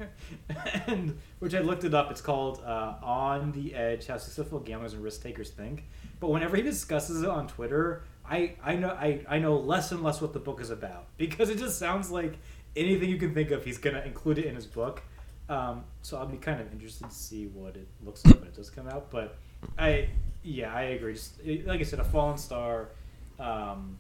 and 0.87 1.19
which 1.41 1.55
I 1.55 1.61
looked 1.61 1.85
it 1.85 1.95
up. 1.95 2.11
It's 2.11 2.21
called 2.21 2.63
uh, 2.65 2.95
"On 3.03 3.53
the 3.53 3.75
Edge: 3.75 4.07
How 4.07 4.19
Successful 4.19 4.61
Gamblers 4.61 4.95
and 4.95 5.03
Risk 5.03 5.23
Takers 5.23 5.51
Think." 5.51 5.85
But 6.21 6.31
whenever 6.31 6.57
he 6.57 6.63
discusses 6.63 7.23
it 7.23 7.29
on 7.29 7.49
Twitter, 7.49 8.05
I 8.25 8.55
I 8.63 8.77
know 8.77 8.91
I, 8.91 9.25
I 9.29 9.39
know 9.41 9.57
less 9.57 9.91
and 9.91 10.03
less 10.03 10.21
what 10.21 10.33
the 10.33 10.39
book 10.39 10.61
is 10.61 10.71
about 10.71 11.07
because 11.17 11.51
it 11.51 11.59
just 11.59 11.79
sounds 11.79 12.11
like 12.11 12.39
anything 12.77 13.11
you 13.11 13.19
can 13.19 13.35
think 13.35 13.51
of. 13.51 13.65
He's 13.65 13.79
gonna 13.79 14.03
include 14.03 14.39
it 14.39 14.47
in 14.47 14.55
his 14.55 14.67
book. 14.67 15.03
Um, 15.49 15.85
so 16.03 16.19
I'll 16.19 16.27
be 16.27 16.39
kind 16.39 16.61
of 16.61 16.73
interested 16.73 17.09
to 17.11 17.15
see 17.15 17.47
what 17.47 17.77
it 17.77 17.89
looks 18.05 18.25
like 18.25 18.39
when 18.39 18.49
it 18.49 18.55
does 18.55 18.71
come 18.71 18.89
out. 18.89 19.11
But 19.11 19.37
I 19.77 20.09
yeah 20.45 20.73
I 20.73 20.83
agree. 20.83 21.15
Just 21.15 21.45
like 21.45 21.81
I 21.81 21.83
said, 21.83 21.99
a 21.99 22.05
fallen 22.05 22.39
star. 22.39 22.91
Um, 23.41 23.99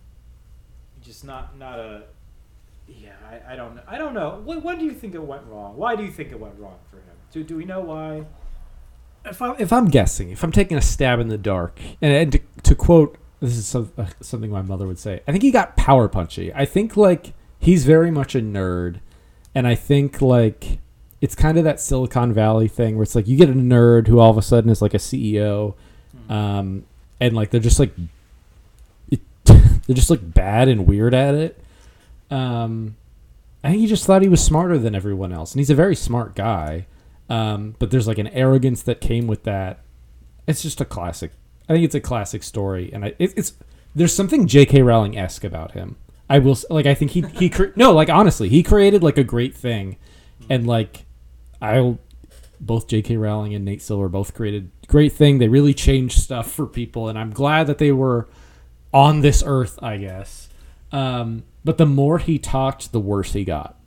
just 1.02 1.24
not 1.24 1.58
not 1.58 1.78
a 1.78 2.02
yeah 2.88 3.12
I, 3.30 3.52
I 3.52 3.56
don't 3.56 3.74
know 3.74 3.82
I 3.86 3.98
don't 3.98 4.14
know. 4.14 4.40
When, 4.44 4.62
when 4.62 4.78
do 4.78 4.84
you 4.84 4.92
think 4.92 5.14
it 5.14 5.22
went 5.22 5.44
wrong? 5.46 5.76
Why 5.76 5.96
do 5.96 6.04
you 6.04 6.10
think 6.10 6.30
it 6.30 6.40
went 6.40 6.58
wrong 6.58 6.78
for 6.90 6.96
him? 6.96 7.16
Do, 7.32 7.42
do 7.42 7.56
we 7.56 7.64
know 7.64 7.80
why? 7.80 8.26
If, 9.24 9.40
i'm 9.40 9.54
if 9.60 9.72
i'm 9.72 9.86
guessing 9.86 10.30
if 10.30 10.42
i'm 10.42 10.50
taking 10.50 10.76
a 10.76 10.82
stab 10.82 11.20
in 11.20 11.28
the 11.28 11.38
dark 11.38 11.78
and, 12.00 12.12
and 12.12 12.32
to, 12.32 12.40
to 12.64 12.74
quote 12.74 13.16
this 13.38 13.56
is 13.56 13.68
some, 13.68 13.92
uh, 13.96 14.06
something 14.20 14.50
my 14.50 14.62
mother 14.62 14.84
would 14.84 14.98
say 14.98 15.20
i 15.28 15.30
think 15.30 15.44
he 15.44 15.52
got 15.52 15.76
power 15.76 16.08
punchy. 16.08 16.52
I 16.52 16.64
think 16.64 16.96
like 16.96 17.32
he's 17.60 17.84
very 17.84 18.10
much 18.10 18.34
a 18.34 18.40
nerd 18.40 18.98
and 19.54 19.68
i 19.68 19.76
think 19.76 20.20
like 20.20 20.78
it's 21.20 21.36
kind 21.36 21.56
of 21.56 21.62
that 21.62 21.78
silicon 21.80 22.32
valley 22.32 22.66
thing 22.66 22.96
where 22.96 23.04
it's 23.04 23.14
like 23.14 23.28
you 23.28 23.36
get 23.36 23.48
a 23.48 23.52
nerd 23.54 24.08
who 24.08 24.18
all 24.18 24.30
of 24.30 24.38
a 24.38 24.42
sudden 24.42 24.68
is 24.68 24.82
like 24.82 24.92
a 24.92 24.98
ceo 24.98 25.74
um, 26.28 26.84
and 27.20 27.34
like 27.36 27.50
they're 27.50 27.60
just 27.60 27.78
like 27.78 27.92
they're 29.92 29.96
just 29.98 30.10
like 30.10 30.32
bad 30.32 30.68
and 30.68 30.86
weird 30.86 31.12
at 31.12 31.34
it 31.34 31.62
um, 32.30 32.96
i 33.62 33.68
think 33.70 33.80
he 33.80 33.86
just 33.86 34.06
thought 34.06 34.22
he 34.22 34.28
was 34.28 34.42
smarter 34.42 34.78
than 34.78 34.94
everyone 34.94 35.32
else 35.32 35.52
and 35.52 35.60
he's 35.60 35.70
a 35.70 35.74
very 35.74 35.94
smart 35.94 36.34
guy 36.34 36.86
um, 37.28 37.76
but 37.78 37.90
there's 37.90 38.08
like 38.08 38.18
an 38.18 38.28
arrogance 38.28 38.82
that 38.82 39.00
came 39.00 39.26
with 39.26 39.42
that 39.42 39.80
it's 40.46 40.62
just 40.62 40.80
a 40.80 40.84
classic 40.84 41.32
i 41.68 41.74
think 41.74 41.84
it's 41.84 41.94
a 41.94 42.00
classic 42.00 42.42
story 42.42 42.90
and 42.92 43.04
I, 43.04 43.14
it, 43.18 43.34
it's 43.36 43.52
there's 43.94 44.14
something 44.14 44.46
jk 44.46 44.82
rowling-esque 44.82 45.44
about 45.44 45.72
him 45.72 45.96
i 46.30 46.38
will 46.38 46.56
like 46.70 46.86
i 46.86 46.94
think 46.94 47.10
he 47.10 47.20
he 47.34 47.50
cre- 47.50 47.66
no 47.76 47.92
like 47.92 48.08
honestly 48.08 48.48
he 48.48 48.62
created 48.62 49.02
like 49.02 49.18
a 49.18 49.24
great 49.24 49.54
thing 49.54 49.98
and 50.48 50.66
like 50.66 51.04
i'll 51.60 51.98
both 52.62 52.86
J.K. 52.86 53.16
Rowling 53.16 53.54
and 53.54 53.64
Nate 53.64 53.82
Silver 53.82 54.08
both 54.08 54.34
created 54.34 54.70
great 54.86 55.12
thing. 55.12 55.38
They 55.38 55.48
really 55.48 55.74
changed 55.74 56.20
stuff 56.20 56.50
for 56.50 56.64
people, 56.64 57.08
and 57.08 57.18
I'm 57.18 57.30
glad 57.30 57.66
that 57.66 57.78
they 57.78 57.90
were 57.90 58.28
on 58.92 59.20
this 59.20 59.42
earth. 59.46 59.78
I 59.82 59.96
guess. 59.98 60.48
Um, 60.90 61.44
but 61.64 61.78
the 61.78 61.86
more 61.86 62.18
he 62.18 62.38
talked, 62.38 62.92
the 62.92 63.00
worse 63.00 63.32
he 63.32 63.44
got. 63.44 63.78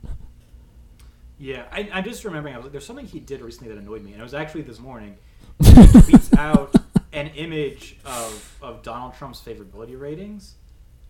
yeah 1.37 1.65
I, 1.71 1.89
I'm 1.93 2.03
just 2.03 2.23
remembering 2.23 2.53
I 2.55 2.57
was 2.57 2.65
like 2.65 2.71
there's 2.71 2.85
something 2.85 3.05
he 3.05 3.19
did 3.19 3.41
recently 3.41 3.73
that 3.73 3.79
annoyed 3.79 4.03
me 4.03 4.11
and 4.13 4.21
it 4.21 4.23
was 4.23 4.33
actually 4.33 4.61
this 4.61 4.79
morning 4.79 5.17
he 5.63 5.71
tweets 5.71 6.35
out 6.37 6.73
an 7.13 7.27
image 7.35 7.97
of 8.05 8.57
of 8.61 8.81
Donald 8.81 9.13
Trump's 9.15 9.41
favorability 9.41 9.99
ratings 9.99 10.55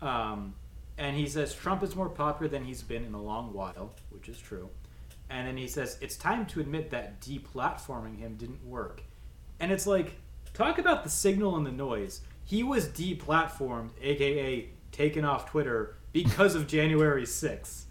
um, 0.02 0.56
and 0.98 1.16
he 1.16 1.28
says 1.28 1.54
Trump 1.54 1.84
is 1.84 1.96
more 1.96 2.10
popular 2.10 2.50
than 2.50 2.66
he's 2.66 2.82
been 2.82 3.06
in 3.06 3.14
a 3.14 3.22
long 3.22 3.54
while 3.54 3.92
which 4.10 4.28
is 4.28 4.38
true 4.40 4.68
and 5.30 5.48
then 5.48 5.56
he 5.58 5.68
says 5.68 5.98
it's 6.02 6.18
time 6.18 6.46
to 6.48 6.60
admit 6.60 6.90
that 6.90 7.22
deplatforming 7.22 8.18
him 8.18 8.36
didn't 8.36 8.66
work 8.66 9.04
and 9.60 9.72
it's 9.72 9.86
like 9.88 10.16
talk 10.54 10.80
about 10.80 11.04
the 11.04 11.10
signal 11.10 11.56
and 11.56 11.66
the 11.66 11.72
noise 11.72 12.22
he 12.46 12.64
was 12.64 12.88
deplatformed 12.90 13.90
aka 14.02 14.70
taken 14.92 15.26
off 15.26 15.50
twitter 15.50 15.96
because 16.14 16.56
of 16.56 16.68
january 16.68 17.24
6th 17.24 17.84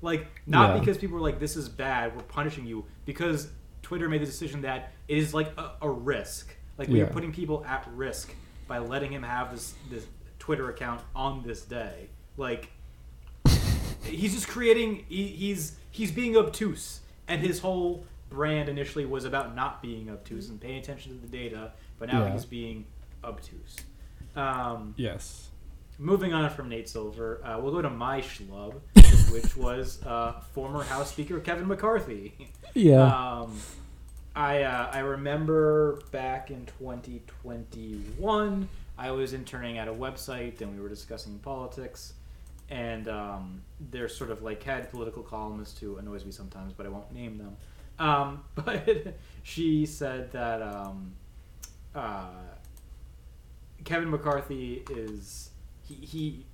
like 0.00 0.26
not 0.46 0.74
Yeah. 0.74 0.80
because 0.80 0.96
people 0.98 1.16
were 1.16 1.22
like 1.22 1.38
this 1.40 1.56
is 1.56 1.68
bad 1.68 2.14
we're 2.16 2.22
punishing 2.22 2.66
you 2.66 2.84
because 3.04 3.48
twitter 3.82 4.08
made 4.08 4.22
the 4.22 4.26
decision 4.26 4.62
that 4.62 4.92
it 5.08 5.18
is 5.18 5.34
like 5.34 5.52
a, 5.58 5.72
a 5.82 5.90
risk 5.90 6.54
like 6.78 6.88
we 6.88 7.00
are 7.00 7.04
Yeah. 7.06 7.12
putting 7.12 7.32
people 7.32 7.64
at 7.66 7.86
risk 7.94 8.32
by 8.66 8.78
letting 8.78 9.12
him 9.12 9.22
have 9.22 9.50
this 9.50 9.74
this 9.90 10.06
twitter 10.38 10.70
account 10.70 11.00
on 11.16 11.42
this 11.42 11.62
day 11.62 12.08
like 12.36 12.70
he's 14.04 14.34
just 14.34 14.48
creating 14.48 15.04
he, 15.08 15.26
he's 15.26 15.76
he's 15.90 16.10
being 16.12 16.36
obtuse 16.36 17.00
and 17.26 17.40
his 17.42 17.58
whole 17.60 18.04
brand 18.30 18.68
initially 18.68 19.04
was 19.04 19.24
about 19.24 19.54
not 19.54 19.82
being 19.82 20.08
obtuse 20.10 20.48
and 20.48 20.60
paying 20.60 20.78
attention 20.78 21.14
to 21.14 21.26
the 21.26 21.36
data 21.36 21.72
but 21.98 22.08
now 22.12 22.24
Yeah. 22.24 22.32
he's 22.32 22.44
being 22.44 22.86
obtuse 23.24 23.76
um, 24.38 24.94
Yes. 24.96 25.48
moving 25.98 26.32
on 26.32 26.48
from 26.50 26.68
Nate 26.68 26.88
Silver, 26.88 27.40
uh, 27.44 27.58
we'll 27.60 27.72
go 27.72 27.82
to 27.82 27.90
my 27.90 28.20
schlub, 28.20 28.74
which 29.32 29.56
was 29.56 30.02
uh, 30.04 30.40
former 30.52 30.82
House 30.84 31.10
Speaker 31.10 31.40
Kevin 31.40 31.66
McCarthy. 31.66 32.34
Yeah. 32.74 33.02
Um, 33.04 33.58
I 34.36 34.62
uh, 34.62 34.90
I 34.92 35.00
remember 35.00 36.00
back 36.12 36.50
in 36.50 36.64
2021, 36.78 38.68
I 38.96 39.10
was 39.10 39.32
interning 39.32 39.78
at 39.78 39.88
a 39.88 39.92
website 39.92 40.60
and 40.60 40.74
we 40.74 40.80
were 40.80 40.88
discussing 40.88 41.38
politics, 41.40 42.12
and 42.70 43.08
um, 43.08 43.62
there's 43.90 44.14
sort 44.16 44.30
of 44.30 44.42
like 44.42 44.62
had 44.62 44.90
political 44.90 45.22
columnist 45.22 45.78
who 45.80 45.96
annoys 45.96 46.24
me 46.24 46.30
sometimes, 46.32 46.72
but 46.72 46.86
I 46.86 46.88
won't 46.88 47.12
name 47.12 47.38
them. 47.38 47.56
Um, 47.98 48.44
but 48.54 49.14
she 49.42 49.86
said 49.86 50.30
that 50.32 50.62
um, 50.62 51.12
uh, 51.94 52.26
Kevin 53.88 54.10
McCarthy 54.10 54.84
is 54.90 55.48
he, 55.82 55.94
he 55.94 56.46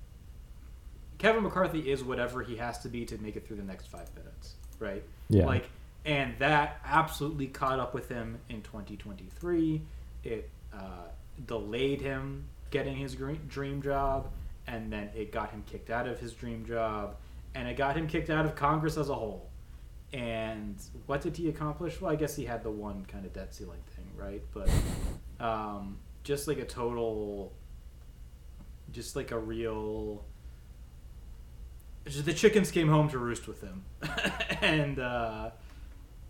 Kevin 1.17 1.43
McCarthy 1.43 1.91
is 1.91 2.01
whatever 2.01 2.41
he 2.41 2.55
has 2.55 2.79
to 2.79 2.87
be 2.87 3.03
to 3.05 3.17
make 3.17 3.35
it 3.35 3.45
through 3.45 3.57
the 3.57 3.63
next 3.63 3.87
five 3.87 4.07
minutes, 4.15 4.53
right? 4.79 5.03
Yeah. 5.27 5.45
Like, 5.45 5.67
and 6.05 6.33
that 6.39 6.79
absolutely 6.85 7.47
caught 7.47 7.77
up 7.77 7.93
with 7.93 8.07
him 8.07 8.39
in 8.47 8.61
2023. 8.61 9.81
It 10.23 10.49
uh, 10.73 10.77
delayed 11.45 11.99
him 11.99 12.45
getting 12.71 12.95
his 12.95 13.15
dream 13.15 13.81
job, 13.81 14.29
and 14.67 14.91
then 14.91 15.09
it 15.13 15.33
got 15.33 15.51
him 15.51 15.61
kicked 15.65 15.89
out 15.89 16.07
of 16.07 16.17
his 16.21 16.31
dream 16.31 16.65
job, 16.65 17.17
and 17.53 17.67
it 17.67 17.75
got 17.75 17.97
him 17.97 18.07
kicked 18.07 18.29
out 18.29 18.45
of 18.45 18.55
Congress 18.55 18.95
as 18.95 19.09
a 19.09 19.15
whole. 19.15 19.49
And 20.13 20.81
what 21.05 21.19
did 21.19 21.35
he 21.35 21.49
accomplish? 21.49 21.99
Well, 21.99 22.13
I 22.13 22.15
guess 22.15 22.33
he 22.33 22.45
had 22.45 22.63
the 22.63 22.71
one 22.71 23.05
kind 23.05 23.25
of 23.25 23.33
debt 23.33 23.53
ceiling 23.53 23.81
thing, 23.93 24.05
right? 24.15 24.41
But 24.53 24.69
um, 25.43 25.97
just 26.25 26.47
like 26.47 26.57
a 26.57 26.65
total, 26.65 27.53
just 28.91 29.15
like 29.15 29.31
a 29.31 29.39
real. 29.39 30.25
just 32.05 32.25
The 32.25 32.33
chickens 32.33 32.71
came 32.71 32.89
home 32.89 33.07
to 33.09 33.17
roost 33.17 33.47
with 33.47 33.61
him, 33.61 33.85
and 34.61 34.99
uh, 34.99 35.51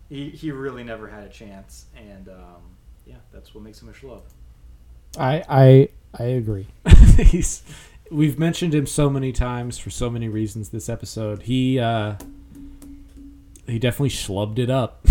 he 0.08 0.28
he 0.30 0.52
really 0.52 0.84
never 0.84 1.08
had 1.08 1.24
a 1.24 1.28
chance. 1.28 1.86
And 1.96 2.28
um, 2.28 2.76
yeah, 3.04 3.16
that's 3.32 3.54
what 3.54 3.64
makes 3.64 3.82
him 3.82 3.88
a 3.88 3.92
schlub. 3.92 4.22
I 5.18 5.42
I 5.48 5.88
I 6.18 6.24
agree. 6.24 6.68
He's, 7.16 7.62
we've 8.10 8.38
mentioned 8.38 8.74
him 8.74 8.86
so 8.86 9.08
many 9.10 9.32
times 9.32 9.78
for 9.78 9.90
so 9.90 10.10
many 10.10 10.28
reasons 10.28 10.68
this 10.68 10.88
episode. 10.88 11.42
He 11.42 11.80
uh, 11.80 12.16
he 13.66 13.78
definitely 13.78 14.10
schlubbed 14.10 14.58
it 14.58 14.70
up. 14.70 15.06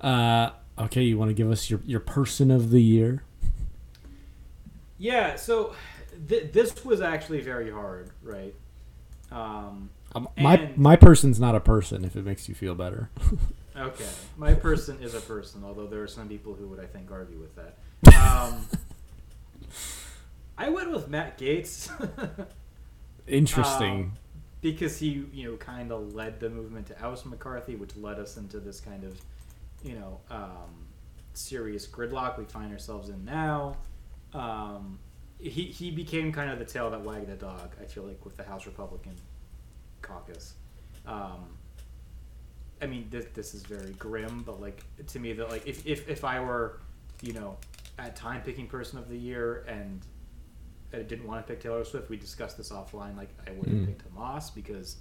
uh, 0.02 0.50
okay, 0.80 1.02
you 1.02 1.18
want 1.18 1.30
to 1.30 1.34
give 1.34 1.50
us 1.50 1.70
your, 1.70 1.80
your 1.84 2.00
person 2.00 2.50
of 2.50 2.70
the 2.70 2.82
year? 2.82 3.22
Yeah, 4.98 5.36
so 5.36 5.74
th- 6.28 6.52
this 6.52 6.84
was 6.84 7.00
actually 7.00 7.40
very 7.40 7.70
hard, 7.70 8.10
right? 8.22 8.54
Um, 9.30 9.90
Um, 10.14 10.28
my 10.38 10.70
my 10.76 10.96
person's 10.96 11.38
not 11.38 11.54
a 11.54 11.60
person. 11.60 12.04
If 12.04 12.16
it 12.16 12.24
makes 12.24 12.48
you 12.48 12.54
feel 12.54 12.74
better. 12.74 13.10
okay, 13.76 14.08
my 14.36 14.54
person 14.54 14.98
is 15.02 15.14
a 15.14 15.20
person, 15.20 15.62
although 15.64 15.86
there 15.86 16.02
are 16.02 16.08
some 16.08 16.28
people 16.28 16.54
who 16.54 16.66
would, 16.68 16.80
I 16.80 16.86
think, 16.86 17.10
argue 17.12 17.38
with 17.38 17.54
that. 17.56 17.76
Um, 18.18 18.66
I 20.56 20.70
went 20.70 20.90
with 20.90 21.08
Matt 21.08 21.38
Gaetz 21.38 21.90
Interesting. 23.26 23.92
Um, 23.92 24.12
because 24.60 24.98
he, 24.98 25.24
you 25.32 25.50
know, 25.50 25.56
kind 25.56 25.92
of 25.92 26.14
led 26.14 26.40
the 26.40 26.50
movement 26.50 26.86
to 26.88 27.04
oust 27.04 27.26
McCarthy, 27.26 27.76
which 27.76 27.94
led 27.96 28.18
us 28.18 28.36
into 28.36 28.58
this 28.58 28.80
kind 28.80 29.04
of, 29.04 29.20
you 29.84 29.94
know, 29.94 30.20
um, 30.30 30.86
serious 31.34 31.86
gridlock 31.86 32.38
we 32.38 32.44
find 32.44 32.72
ourselves 32.72 33.08
in 33.08 33.24
now. 33.24 33.76
Um, 34.34 34.98
he 35.38 35.64
he 35.66 35.90
became 35.90 36.32
kind 36.32 36.50
of 36.50 36.58
the 36.58 36.64
tail 36.64 36.90
that 36.90 37.02
wagged 37.02 37.28
the 37.28 37.36
dog. 37.36 37.74
I 37.80 37.84
feel 37.84 38.02
like 38.04 38.24
with 38.24 38.36
the 38.36 38.42
House 38.44 38.66
Republican 38.66 39.14
caucus. 40.02 40.54
Um, 41.06 41.56
I 42.82 42.86
mean, 42.86 43.06
this 43.10 43.26
this 43.34 43.54
is 43.54 43.62
very 43.62 43.92
grim, 43.92 44.42
but 44.44 44.60
like 44.60 44.82
to 45.06 45.18
me, 45.18 45.32
that 45.34 45.48
like 45.48 45.66
if, 45.66 45.86
if 45.86 46.08
if 46.08 46.24
I 46.24 46.40
were, 46.40 46.80
you 47.22 47.32
know, 47.32 47.56
at 47.98 48.16
time 48.16 48.42
picking 48.42 48.66
person 48.66 48.98
of 48.98 49.08
the 49.08 49.16
year 49.16 49.64
and 49.68 50.04
I 50.92 50.98
didn't 51.02 51.26
want 51.26 51.44
to 51.46 51.52
pick 51.52 51.62
Taylor 51.62 51.84
Swift, 51.84 52.08
we 52.10 52.16
discussed 52.16 52.56
this 52.56 52.70
offline. 52.70 53.16
Like 53.16 53.30
I 53.46 53.50
would 53.52 53.68
have 53.68 53.78
Mm. 53.78 53.86
picked 53.86 54.14
Hamas 54.14 54.52
because 54.54 54.96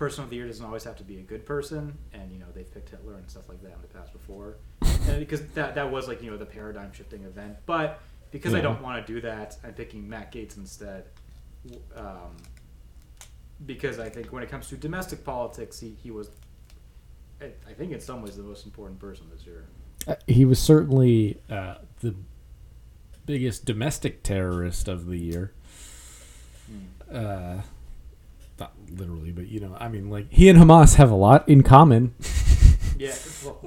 person 0.00 0.24
of 0.24 0.30
the 0.30 0.36
year 0.36 0.46
doesn't 0.46 0.64
always 0.64 0.82
have 0.82 0.96
to 0.96 1.04
be 1.04 1.18
a 1.18 1.22
good 1.22 1.44
person, 1.44 1.96
and 2.14 2.32
you 2.32 2.38
know 2.38 2.46
they've 2.54 2.72
picked 2.72 2.88
Hitler 2.88 3.16
and 3.16 3.30
stuff 3.30 3.50
like 3.50 3.62
that 3.62 3.74
in 3.74 3.82
the 3.82 3.88
past 3.88 4.12
before, 4.14 4.56
and 4.80 5.18
because 5.20 5.46
that 5.48 5.74
that 5.74 5.92
was 5.92 6.08
like 6.08 6.22
you 6.22 6.30
know 6.30 6.38
the 6.38 6.46
paradigm 6.46 6.90
shifting 6.90 7.22
event. 7.24 7.58
But 7.66 8.00
because 8.32 8.54
I 8.54 8.62
don't 8.62 8.80
want 8.80 9.06
to 9.06 9.12
do 9.12 9.20
that, 9.20 9.58
I'm 9.62 9.74
picking 9.74 10.08
Matt 10.08 10.32
Gaetz 10.32 10.56
instead. 10.56 11.04
Um, 11.94 12.34
because 13.66 13.98
I 13.98 14.08
think 14.08 14.32
when 14.32 14.42
it 14.42 14.50
comes 14.50 14.70
to 14.70 14.76
domestic 14.76 15.22
politics, 15.22 15.78
he, 15.78 15.94
he 16.02 16.10
was, 16.10 16.30
I 17.42 17.50
I 17.68 17.74
think 17.74 17.92
in 17.92 18.00
some 18.00 18.22
ways, 18.22 18.38
the 18.38 18.42
most 18.42 18.64
important 18.64 18.98
person 18.98 19.26
this 19.30 19.44
year. 19.44 19.66
Uh, 20.08 20.14
he 20.26 20.46
was 20.46 20.58
certainly 20.58 21.38
uh, 21.50 21.74
the 22.00 22.14
biggest 23.26 23.66
domestic 23.66 24.22
terrorist 24.22 24.88
of 24.88 25.06
the 25.06 25.18
year. 25.18 25.52
Uh, 27.12 27.16
not 27.56 27.64
literally, 28.96 29.30
but 29.32 29.48
you 29.48 29.60
know, 29.60 29.76
I 29.78 29.88
mean, 29.88 30.10
like 30.10 30.26
he 30.30 30.48
and 30.48 30.58
Hamas 30.58 30.96
have 30.96 31.10
a 31.10 31.14
lot 31.14 31.48
in 31.48 31.62
common. 31.62 32.14
Yeah, 32.98 33.14
well, 33.46 33.58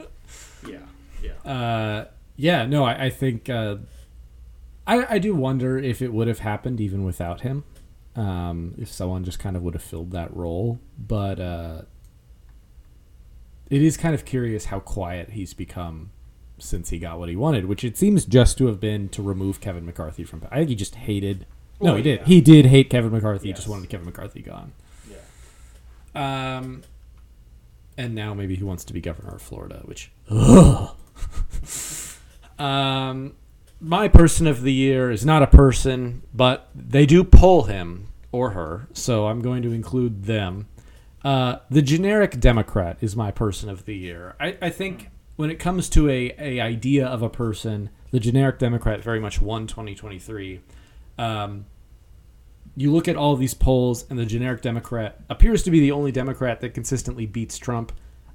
yeah, 0.69 0.77
yeah. 1.23 1.51
Uh, 1.51 2.05
yeah, 2.35 2.67
no, 2.67 2.83
I, 2.83 3.05
I 3.05 3.09
think 3.09 3.49
uh, 3.49 3.77
I, 4.85 5.15
I 5.15 5.17
do 5.17 5.33
wonder 5.33 5.79
if 5.79 6.03
it 6.03 6.13
would 6.13 6.27
have 6.27 6.37
happened 6.39 6.79
even 6.79 7.03
without 7.03 7.41
him. 7.41 7.63
Um, 8.15 8.75
if 8.77 8.91
someone 8.91 9.23
just 9.23 9.39
kind 9.39 9.55
of 9.55 9.63
would 9.63 9.73
have 9.73 9.81
filled 9.81 10.11
that 10.11 10.35
role, 10.35 10.77
but 10.99 11.39
uh, 11.39 11.81
it 13.71 13.81
is 13.81 13.97
kind 13.97 14.13
of 14.13 14.23
curious 14.23 14.65
how 14.65 14.79
quiet 14.79 15.31
he's 15.31 15.55
become 15.55 16.11
since 16.59 16.89
he 16.89 16.99
got 16.99 17.17
what 17.17 17.27
he 17.27 17.35
wanted, 17.35 17.65
which 17.65 17.83
it 17.83 17.97
seems 17.97 18.25
just 18.25 18.57
to 18.59 18.67
have 18.67 18.79
been 18.79 19.09
to 19.09 19.23
remove 19.23 19.59
Kevin 19.59 19.83
McCarthy 19.83 20.23
from. 20.23 20.43
I 20.51 20.57
think 20.57 20.69
he 20.69 20.75
just 20.75 20.93
hated. 20.95 21.47
No, 21.81 21.95
he 21.95 22.03
did. 22.03 22.19
yeah. 22.19 22.25
He 22.25 22.39
did 22.39 22.67
hate 22.67 22.91
Kevin 22.91 23.11
McCarthy. 23.11 23.47
He 23.47 23.53
just 23.53 23.67
wanted 23.67 23.89
Kevin 23.89 24.05
McCarthy 24.05 24.41
gone. 24.43 24.73
Um, 26.15 26.83
and 27.97 28.15
now 28.15 28.33
maybe 28.33 28.55
he 28.55 28.63
wants 28.63 28.83
to 28.85 28.93
be 28.93 29.01
governor 29.01 29.35
of 29.35 29.41
Florida, 29.41 29.81
which. 29.85 30.11
um, 32.59 33.33
my 33.79 34.07
person 34.07 34.47
of 34.47 34.61
the 34.61 34.73
year 34.73 35.11
is 35.11 35.25
not 35.25 35.43
a 35.43 35.47
person, 35.47 36.23
but 36.33 36.69
they 36.73 37.05
do 37.05 37.23
poll 37.23 37.63
him 37.63 38.07
or 38.31 38.51
her, 38.51 38.87
so 38.93 39.27
I'm 39.27 39.41
going 39.41 39.61
to 39.63 39.71
include 39.71 40.23
them. 40.23 40.67
Uh, 41.23 41.57
the 41.69 41.81
generic 41.81 42.39
Democrat 42.39 42.97
is 43.01 43.15
my 43.15 43.31
person 43.31 43.69
of 43.69 43.85
the 43.85 43.95
year. 43.95 44.35
I, 44.39 44.57
I 44.61 44.69
think 44.69 45.09
when 45.35 45.49
it 45.49 45.59
comes 45.59 45.89
to 45.89 46.09
a, 46.09 46.33
a 46.37 46.59
idea 46.59 47.05
of 47.05 47.21
a 47.21 47.29
person, 47.29 47.89
the 48.11 48.19
generic 48.19 48.59
Democrat 48.59 49.01
very 49.01 49.19
much 49.19 49.41
won 49.41 49.67
2023. 49.67 50.61
Um, 51.17 51.65
you 52.75 52.91
look 52.91 53.07
at 53.07 53.15
all 53.15 53.35
these 53.35 53.53
polls, 53.53 54.05
and 54.09 54.17
the 54.17 54.25
generic 54.25 54.61
Democrat 54.61 55.19
appears 55.29 55.63
to 55.63 55.71
be 55.71 55.79
the 55.79 55.91
only 55.91 56.11
Democrat 56.11 56.61
that 56.61 56.73
consistently 56.73 57.25
beats 57.25 57.57
Trump. 57.57 57.91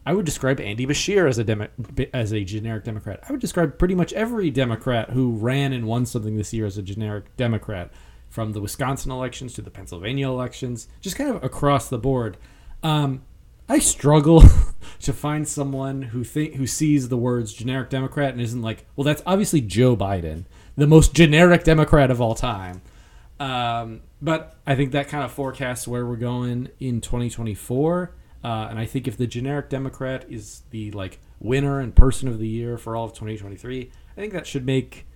I 0.07 0.15
would 0.15 0.25
describe 0.25 0.61
Andy 0.61 0.87
Beshear 0.87 1.29
as 1.29 1.39
a 1.39 1.45
demo, 1.45 1.69
as 2.15 2.33
a 2.33 2.45
generic 2.45 2.85
Democrat. 2.85 3.21
I 3.29 3.33
would 3.33 3.41
describe 3.41 3.79
pretty 3.79 3.95
much 3.95 4.13
every 4.13 4.51
Democrat 4.51 5.11
who 5.11 5.33
ran 5.33 5.73
and 5.73 5.87
won 5.87 6.07
something 6.07 6.37
this 6.37 6.53
year 6.53 6.67
as 6.67 6.79
a 6.79 6.83
generic 6.83 7.37
Democrat, 7.37 7.91
from 8.29 8.53
the 8.53 8.61
Wisconsin 8.61 9.11
elections 9.11 9.55
to 9.55 9.63
the 9.63 9.71
Pennsylvania 9.71 10.29
elections, 10.29 10.89
just 11.01 11.17
kind 11.17 11.31
of 11.31 11.43
across 11.43 11.89
the 11.89 11.99
board. 11.99 12.37
Um, 12.83 13.23
I 13.69 13.81
struggle 13.81 14.45
to 15.01 15.13
find 15.13 15.47
someone 15.47 16.03
who 16.03 16.25
think 16.25 16.55
who 16.55 16.67
sees 16.67 17.09
the 17.09 17.17
words 17.17 17.53
generic 17.53 17.91
Democrat 17.91 18.33
and 18.33 18.41
isn't 18.41 18.63
like, 18.63 18.87
well, 18.97 19.05
that's 19.05 19.23
obviously 19.27 19.61
Joe 19.61 19.97
Biden, 19.97 20.45
the 20.77 20.87
most 20.87 21.13
generic 21.13 21.65
Democrat 21.65 22.11
of 22.11 22.21
all 22.21 22.35
time. 22.35 22.81
Um, 23.41 24.03
but 24.21 24.57
I 24.67 24.75
think 24.75 24.93
that 24.93 25.09
kind 25.09 25.25
of 25.25 25.33
forecasts 25.33 25.87
where 25.87 26.05
we're 26.07 26.17
going 26.17 26.71
in 26.81 27.01
2024. 27.01 28.15
Uh, 28.43 28.47
and 28.71 28.79
I 28.79 28.87
think 28.87 29.09
if 29.09 29.17
the 29.17 29.27
generic 29.27 29.69
Democrat 29.69 30.27
is 30.29 30.63
the 30.71 30.91
like 30.93 31.21
winner 31.41 31.81
and 31.81 31.95
person 31.95 32.29
of 32.29 32.39
the 32.39 32.49
year 32.49 32.79
for 32.79 32.97
all 32.97 33.05
of 33.05 33.13
2023, 33.13 33.91
I 34.17 34.21
think 34.21 34.33
that 34.33 34.47
should 34.47 34.67
make 34.67 35.07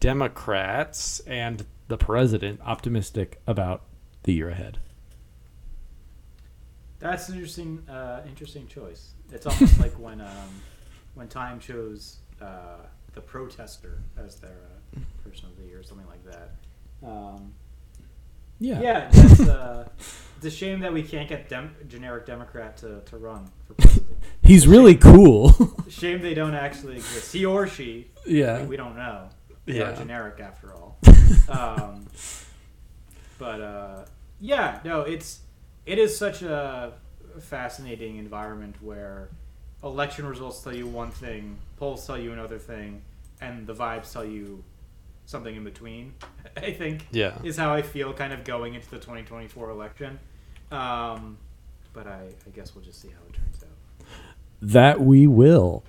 Democrats 0.00 1.20
and 1.20 1.66
the 1.88 1.98
president 1.98 2.60
optimistic 2.64 3.40
about 3.46 3.84
the 4.22 4.32
year 4.32 4.50
ahead. 4.50 4.78
That's 6.98 7.28
an 7.28 7.34
interesting, 7.36 7.82
uh, 7.88 8.22
interesting 8.26 8.66
choice. 8.66 9.14
It's 9.32 9.46
almost 9.46 9.78
like 9.80 9.98
when 9.98 10.20
um, 10.20 10.60
when 11.14 11.28
Time 11.28 11.58
chose 11.58 12.18
uh, 12.40 12.84
the 13.14 13.20
protester 13.20 14.02
as 14.18 14.36
their 14.36 14.50
uh, 14.96 15.00
person 15.24 15.48
of 15.48 15.56
the 15.56 15.64
year, 15.64 15.80
or 15.80 15.82
something 15.82 16.06
like 16.06 16.24
that. 16.24 16.52
Um, 17.04 17.52
yeah, 18.58 19.08
that's, 19.10 19.40
uh, 19.40 19.88
it's 20.36 20.46
a 20.46 20.50
shame 20.50 20.80
that 20.80 20.92
we 20.92 21.02
can't 21.02 21.28
get 21.28 21.48
dem- 21.48 21.74
generic 21.88 22.26
Democrat 22.26 22.76
to, 22.78 23.00
to 23.06 23.16
run 23.16 23.50
for 23.66 23.74
president. 23.74 24.06
He's 24.42 24.66
really 24.68 24.94
cool. 24.96 25.54
shame 25.88 26.20
they 26.20 26.34
don't 26.34 26.54
actually 26.54 26.96
exist. 26.96 27.32
He 27.32 27.44
or 27.46 27.66
she, 27.66 28.08
yeah. 28.26 28.64
we 28.64 28.76
don't 28.76 28.96
know. 28.96 29.28
They 29.66 29.78
Yeah. 29.78 29.90
are 29.92 29.96
generic 29.96 30.40
after 30.40 30.74
all. 30.74 30.98
um, 31.48 32.06
but 33.38 33.60
uh, 33.60 34.04
yeah, 34.40 34.80
no, 34.84 35.02
it's 35.02 35.40
it 35.86 35.98
is 35.98 36.16
such 36.16 36.42
a 36.42 36.92
fascinating 37.40 38.16
environment 38.18 38.76
where 38.82 39.28
election 39.82 40.26
results 40.26 40.62
tell 40.62 40.74
you 40.74 40.86
one 40.86 41.10
thing, 41.10 41.56
polls 41.78 42.06
tell 42.06 42.18
you 42.18 42.32
another 42.32 42.58
thing, 42.58 43.02
and 43.40 43.66
the 43.66 43.74
vibes 43.74 44.12
tell 44.12 44.24
you 44.24 44.62
something 45.30 45.54
in 45.54 45.64
between. 45.64 46.14
I 46.56 46.72
think 46.72 47.06
Yeah. 47.12 47.38
is 47.42 47.56
how 47.56 47.72
I 47.72 47.82
feel 47.82 48.12
kind 48.12 48.32
of 48.32 48.44
going 48.44 48.74
into 48.74 48.90
the 48.90 48.98
2024 48.98 49.70
election. 49.70 50.18
Um, 50.70 51.38
but 51.92 52.06
I, 52.06 52.26
I 52.46 52.50
guess 52.54 52.74
we'll 52.74 52.84
just 52.84 53.00
see 53.00 53.08
how 53.08 53.20
it 53.28 53.32
turns 53.34 53.62
out. 53.64 54.06
That 54.62 55.00
we 55.00 55.26
will. 55.26 55.84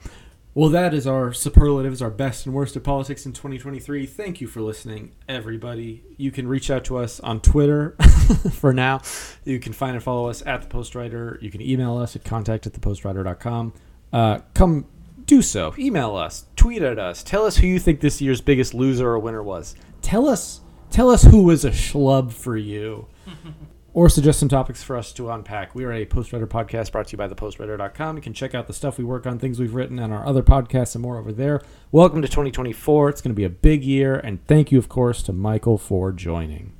Well, 0.53 0.69
that 0.69 0.93
is 0.93 1.07
our 1.07 1.31
superlatives, 1.31 2.01
our 2.01 2.09
best 2.09 2.45
and 2.45 2.53
worst 2.53 2.75
of 2.75 2.83
politics 2.83 3.25
in 3.25 3.31
2023. 3.31 4.05
Thank 4.05 4.41
you 4.41 4.47
for 4.47 4.59
listening, 4.61 5.13
everybody. 5.29 6.03
You 6.17 6.29
can 6.31 6.45
reach 6.47 6.69
out 6.69 6.83
to 6.85 6.97
us 6.97 7.21
on 7.21 7.39
Twitter 7.39 7.91
for 8.51 8.73
now. 8.73 9.01
You 9.45 9.59
can 9.59 9.71
find 9.71 9.93
and 9.95 10.03
follow 10.03 10.27
us 10.29 10.43
at 10.45 10.61
the 10.61 10.67
Postwriter. 10.67 11.41
You 11.41 11.49
can 11.51 11.61
email 11.61 11.97
us 11.97 12.17
at 12.17 12.25
contact 12.25 12.67
at 12.67 12.73
thepostwriter.com. 12.73 13.73
Uh, 14.11 14.39
come 14.53 14.85
do 15.31 15.41
so. 15.41 15.73
Email 15.79 16.17
us, 16.17 16.45
tweet 16.57 16.81
at 16.81 16.99
us, 16.99 17.23
tell 17.23 17.45
us 17.45 17.55
who 17.55 17.65
you 17.65 17.79
think 17.79 18.01
this 18.01 18.19
year's 18.19 18.41
biggest 18.41 18.73
loser 18.73 19.07
or 19.07 19.17
winner 19.17 19.41
was. 19.41 19.75
Tell 20.01 20.27
us, 20.27 20.59
tell 20.89 21.09
us 21.09 21.23
who 21.23 21.43
was 21.43 21.63
a 21.63 21.71
schlub 21.71 22.33
for 22.33 22.57
you 22.57 23.07
or 23.93 24.09
suggest 24.09 24.41
some 24.41 24.49
topics 24.49 24.83
for 24.83 24.97
us 24.97 25.13
to 25.13 25.31
unpack. 25.31 25.73
We 25.73 25.85
are 25.85 25.93
a 25.93 26.05
Postwriter 26.05 26.47
podcast 26.47 26.91
brought 26.91 27.07
to 27.07 27.11
you 27.13 27.17
by 27.17 27.29
thepostwriter.com. 27.29 28.17
You 28.17 28.21
can 28.21 28.33
check 28.33 28.53
out 28.53 28.67
the 28.67 28.73
stuff 28.73 28.97
we 28.97 29.05
work 29.05 29.25
on, 29.25 29.39
things 29.39 29.57
we've 29.57 29.73
written, 29.73 29.99
and 29.99 30.11
our 30.11 30.27
other 30.27 30.43
podcasts 30.43 30.95
and 30.95 31.01
more 31.01 31.17
over 31.17 31.31
there. 31.31 31.61
Welcome 31.93 32.21
to 32.21 32.27
2024. 32.27 33.07
It's 33.07 33.21
going 33.21 33.31
to 33.31 33.33
be 33.33 33.45
a 33.45 33.49
big 33.49 33.85
year, 33.85 34.15
and 34.15 34.45
thank 34.47 34.69
you, 34.69 34.79
of 34.79 34.89
course, 34.89 35.23
to 35.23 35.31
Michael 35.31 35.77
for 35.77 36.11
joining. 36.11 36.73